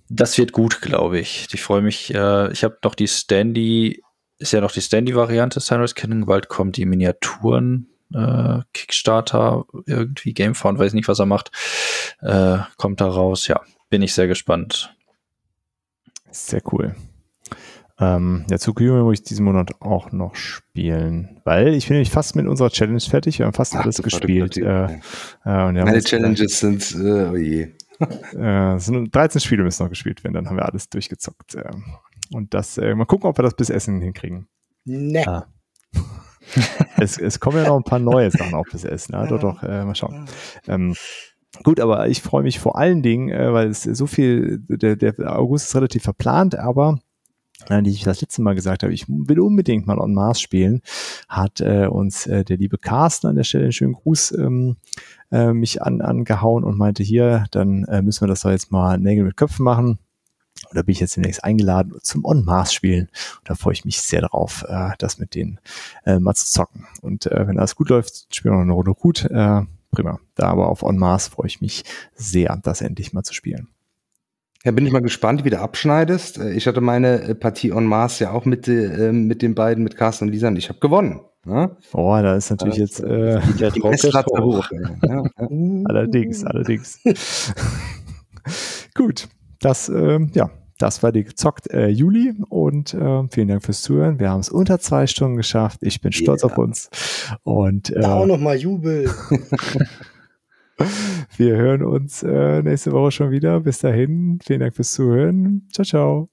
das 0.09 0.38
wird 0.38 0.51
gut, 0.51 0.81
glaube 0.81 1.19
ich. 1.19 1.47
Ich 1.53 1.61
freue 1.61 1.81
mich. 1.81 2.13
Äh, 2.13 2.51
ich 2.51 2.63
habe 2.63 2.77
noch 2.84 2.95
die 2.95 3.07
Standy, 3.07 4.03
ist 4.38 4.53
ja 4.53 4.61
noch 4.61 4.71
die 4.71 4.81
Standy-Variante 4.81 5.59
Sunrise 5.59 5.95
Kingdom. 5.95 6.25
Bald 6.25 6.49
kommen 6.49 6.71
die 6.71 6.85
Miniaturen. 6.85 7.89
Äh, 8.13 8.59
Kickstarter, 8.73 9.65
irgendwie 9.88 10.34
Gamefound, 10.34 10.77
weiß 10.77 10.93
nicht, 10.93 11.07
was 11.07 11.19
er 11.19 11.25
macht, 11.25 11.51
äh, 12.21 12.59
kommt 12.77 13.01
da 13.01 13.07
raus. 13.07 13.47
Ja, 13.47 13.61
bin 13.89 14.03
ich 14.03 14.13
sehr 14.13 14.27
gespannt. 14.27 14.95
Sehr 16.30 16.61
cool. 16.71 16.95
Ähm, 18.03 18.45
ja, 18.49 18.57
Tsukuyomi 18.57 19.03
muss 19.03 19.19
ich 19.19 19.23
diesen 19.23 19.45
Monat 19.45 19.81
auch 19.81 20.11
noch 20.11 20.35
spielen, 20.35 21.39
weil 21.45 21.73
ich 21.73 21.88
bin 21.88 21.95
nämlich 21.95 22.11
fast 22.11 22.35
mit 22.35 22.47
unserer 22.47 22.69
Challenge 22.69 22.99
fertig. 22.99 23.39
Wir 23.39 23.45
haben 23.45 23.53
fast 23.53 23.75
Ach, 23.75 23.84
alles 23.84 24.01
gespielt. 24.01 24.57
Äh, 24.57 24.85
äh, 24.85 24.99
Meine 25.45 26.01
Challenges 26.01 26.59
sind, 26.59 26.91
äh, 26.95 27.30
oh 27.30 27.35
je. 27.35 27.69
äh, 28.38 28.80
sind 28.80 29.15
13 29.15 29.41
Spiele 29.41 29.63
müssen 29.63 29.84
noch 29.84 29.89
gespielt 29.89 30.23
werden, 30.23 30.34
dann 30.34 30.49
haben 30.49 30.57
wir 30.57 30.65
alles 30.65 30.89
durchgezockt. 30.89 31.55
Äh, 31.55 31.71
und 32.31 32.53
das, 32.53 32.77
äh, 32.77 32.95
mal 32.95 33.05
gucken, 33.05 33.30
ob 33.30 33.38
wir 33.38 33.43
das 33.43 33.55
bis 33.55 33.69
Essen 33.69 34.01
hinkriegen. 34.01 34.47
Nee. 34.85 35.25
Ah. 35.25 35.45
es, 36.97 37.17
es 37.17 37.39
kommen 37.39 37.57
ja 37.57 37.67
noch 37.67 37.77
ein 37.77 37.84
paar 37.84 37.99
neue 37.99 38.31
Sachen 38.31 38.53
auf 38.53 38.67
bis 38.71 38.84
Essen. 38.84 39.13
Ja? 39.13 39.27
Doch, 39.27 39.39
doch, 39.39 39.63
äh, 39.63 39.85
mal 39.85 39.95
schauen. 39.95 40.25
Ähm, 40.67 40.95
Gut, 41.61 41.80
aber 41.80 42.07
ich 42.07 42.23
freue 42.23 42.41
mich 42.41 42.59
vor 42.59 42.80
allen 42.80 43.03
Dingen, 43.03 43.30
äh, 43.30 43.53
weil 43.53 43.69
es 43.69 43.84
so 43.84 44.07
viel, 44.07 44.57
der, 44.67 44.95
der 44.95 45.38
August 45.38 45.67
ist 45.67 45.75
relativ 45.75 46.01
verplant, 46.01 46.55
aber 46.55 46.99
die 47.69 47.91
ich 47.91 48.03
das 48.03 48.22
letzte 48.22 48.41
Mal 48.41 48.56
gesagt 48.56 48.84
habe, 48.84 48.94
ich 48.94 49.06
will 49.07 49.40
unbedingt 49.40 49.88
mal 49.88 49.99
on 49.99 50.14
Mars 50.14 50.40
spielen, 50.41 50.81
hat 51.27 51.61
äh, 51.61 51.88
uns 51.88 52.27
äh, 52.27 52.44
der 52.44 52.57
liebe 52.57 52.77
Carsten 52.77 53.27
an 53.27 53.35
der 53.35 53.44
Stelle 53.44 53.65
einen 53.65 53.73
schönen 53.73 53.94
Gruß 53.94 54.34
ähm, 54.38 54.77
äh, 55.31 55.53
mich 55.53 55.81
an, 55.81 56.02
angehauen 56.02 56.64
und 56.64 56.77
meinte 56.77 57.03
hier, 57.03 57.45
dann 57.52 57.85
äh, 57.85 58.02
müssen 58.02 58.22
wir 58.22 58.27
das 58.27 58.41
doch 58.41 58.52
jetzt 58.52 58.72
mal 58.72 58.98
Nägel 58.98 59.23
mit 59.26 59.38
Köpfen 59.38 59.64
machen. 59.64 59.99
Und 60.69 60.77
da 60.77 60.81
bin 60.84 60.94
ich 60.94 60.99
jetzt 60.99 61.15
demnächst 61.15 61.44
eingeladen 61.44 61.94
zum 62.02 62.26
On 62.26 62.45
Mars 62.45 62.73
spielen. 62.73 63.10
Und 63.40 63.49
da 63.49 63.56
freue 63.56 63.73
ich 63.73 63.85
mich 63.85 64.02
sehr 64.02 64.22
drauf, 64.22 64.65
äh, 64.68 64.91
das 64.98 65.18
mit 65.19 65.35
denen 65.35 65.60
äh, 66.06 66.19
mal 66.19 66.35
zu 66.35 66.45
zocken. 66.45 66.88
Und 67.02 67.26
äh, 67.26 67.48
wenn 67.48 67.60
alles 67.60 67.76
gut 67.76 67.90
läuft, 67.90 68.34
spielen 68.34 68.53
wir 68.53 68.57
noch 68.57 68.64
eine 68.64 68.73
Runde 68.73 68.94
gut. 68.94 69.26
Äh, 69.26 69.61
prima. 69.91 70.19
Da 70.35 70.48
aber 70.48 70.69
auf 70.69 70.84
On 70.84 70.98
Mars 70.98 71.27
freue 71.27 71.48
ich 71.48 71.61
mich 71.61 71.84
sehr, 72.15 72.60
das 72.64 72.81
endlich 72.81 73.14
mal 73.14 73.23
zu 73.23 73.34
spielen. 73.34 73.68
Ja, 74.65 74.72
bin 74.72 74.85
ich 74.85 74.94
mal 74.94 75.02
gespannt, 75.02 75.44
wie 75.44 75.49
du 75.49 75.60
abschneidest. 75.60 76.38
Äh, 76.38 76.53
ich 76.53 76.68
hatte 76.68 76.80
meine 76.80 77.22
äh, 77.22 77.35
Partie 77.35 77.73
on 77.73 77.85
Mars 77.85 78.19
ja 78.19 78.31
auch 78.31 78.45
mit, 78.45 78.68
äh, 78.68 79.11
mit 79.11 79.41
den 79.41 79.56
beiden, 79.56 79.84
mit 79.84 79.98
Carsten 79.98 80.26
und 80.26 80.31
Lisa, 80.31 80.48
und 80.48 80.56
ich 80.56 80.69
habe 80.69 80.80
gewonnen. 80.80 81.19
Ja? 81.45 81.76
Oh, 81.91 82.18
da 82.22 82.38
ist 82.38 82.49
natürlich 82.49 82.77
jetzt 82.77 83.02
äh, 83.02 83.41
der 83.60 83.72
Druck 83.72 83.94
hoch. 84.40 84.69
Ja, 84.72 85.23
ja. 85.23 85.23
allerdings, 85.85 86.45
allerdings. 86.45 87.02
Gut, 88.95 89.27
das, 89.60 89.90
äh, 89.90 90.19
ja, 90.34 90.49
das 90.77 91.03
war 91.03 91.11
die 91.11 91.26
gezockt 91.26 91.69
äh, 91.72 91.90
Juli 91.90 92.34
und 92.48 92.94
äh, 92.94 93.23
vielen 93.30 93.49
Dank 93.49 93.65
fürs 93.65 93.81
Zuhören. 93.81 94.19
Wir 94.19 94.30
haben 94.30 94.40
es 94.40 94.49
unter 94.49 94.80
zwei 94.80 95.07
Stunden 95.07 95.35
geschafft. 95.35 95.80
Ich 95.81 95.99
bin 95.99 96.14
stolz 96.14 96.44
yeah. 96.44 96.52
auf 96.52 96.57
uns. 96.57 96.90
Und 97.44 97.90
äh, 97.90 97.99
da 97.99 98.15
auch 98.15 98.26
nochmal 98.26 98.56
Jubel. 98.56 99.10
Wir 101.38 101.56
hören 101.56 101.84
uns 101.84 102.24
äh, 102.24 102.62
nächste 102.62 102.91
Woche 102.91 103.12
schon 103.12 103.32
wieder. 103.32 103.60
Bis 103.60 103.80
dahin, 103.80 104.40
vielen 104.44 104.60
Dank 104.60 104.76
fürs 104.76 104.94
Zuhören. 104.94 105.68
Ciao, 105.72 105.86
ciao. 105.86 106.32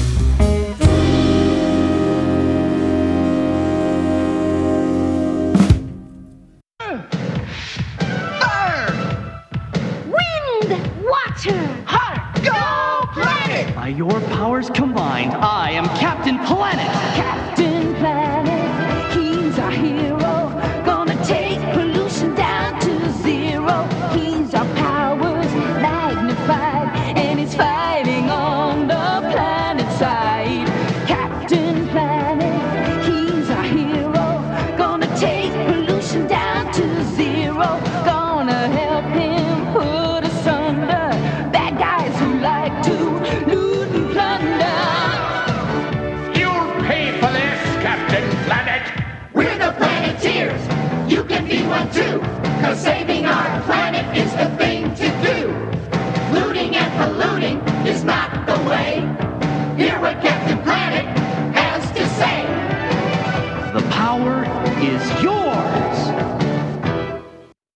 Your 13.91 14.21
powers 14.31 14.69
combined, 14.69 15.33
I 15.33 15.71
am 15.71 15.85
Captain 15.97 16.37
Planet! 16.45 16.87
Captain 17.15 17.93
Planet, 17.95 19.13
he's 19.13 19.59
our 19.59 19.71
hero. 19.71 20.10
Cause 52.61 52.79
saving 52.79 53.25
our 53.25 53.61
planet 53.63 54.15
is 54.15 54.31
the 54.35 54.45
thing 54.55 54.93
to 54.93 55.09
do. 55.25 55.47
Looting 56.31 56.75
and 56.75 56.91
polluting 57.01 57.57
is 57.87 58.03
not 58.03 58.45
the 58.45 58.53
way. 58.69 58.99
Hear 59.77 59.99
what 59.99 60.21
Captain 60.21 60.61
Planet 60.61 61.05
has 61.55 61.91
to 61.91 62.07
say. 62.19 62.43
The 63.73 63.81
power 63.89 64.43
is 64.79 65.10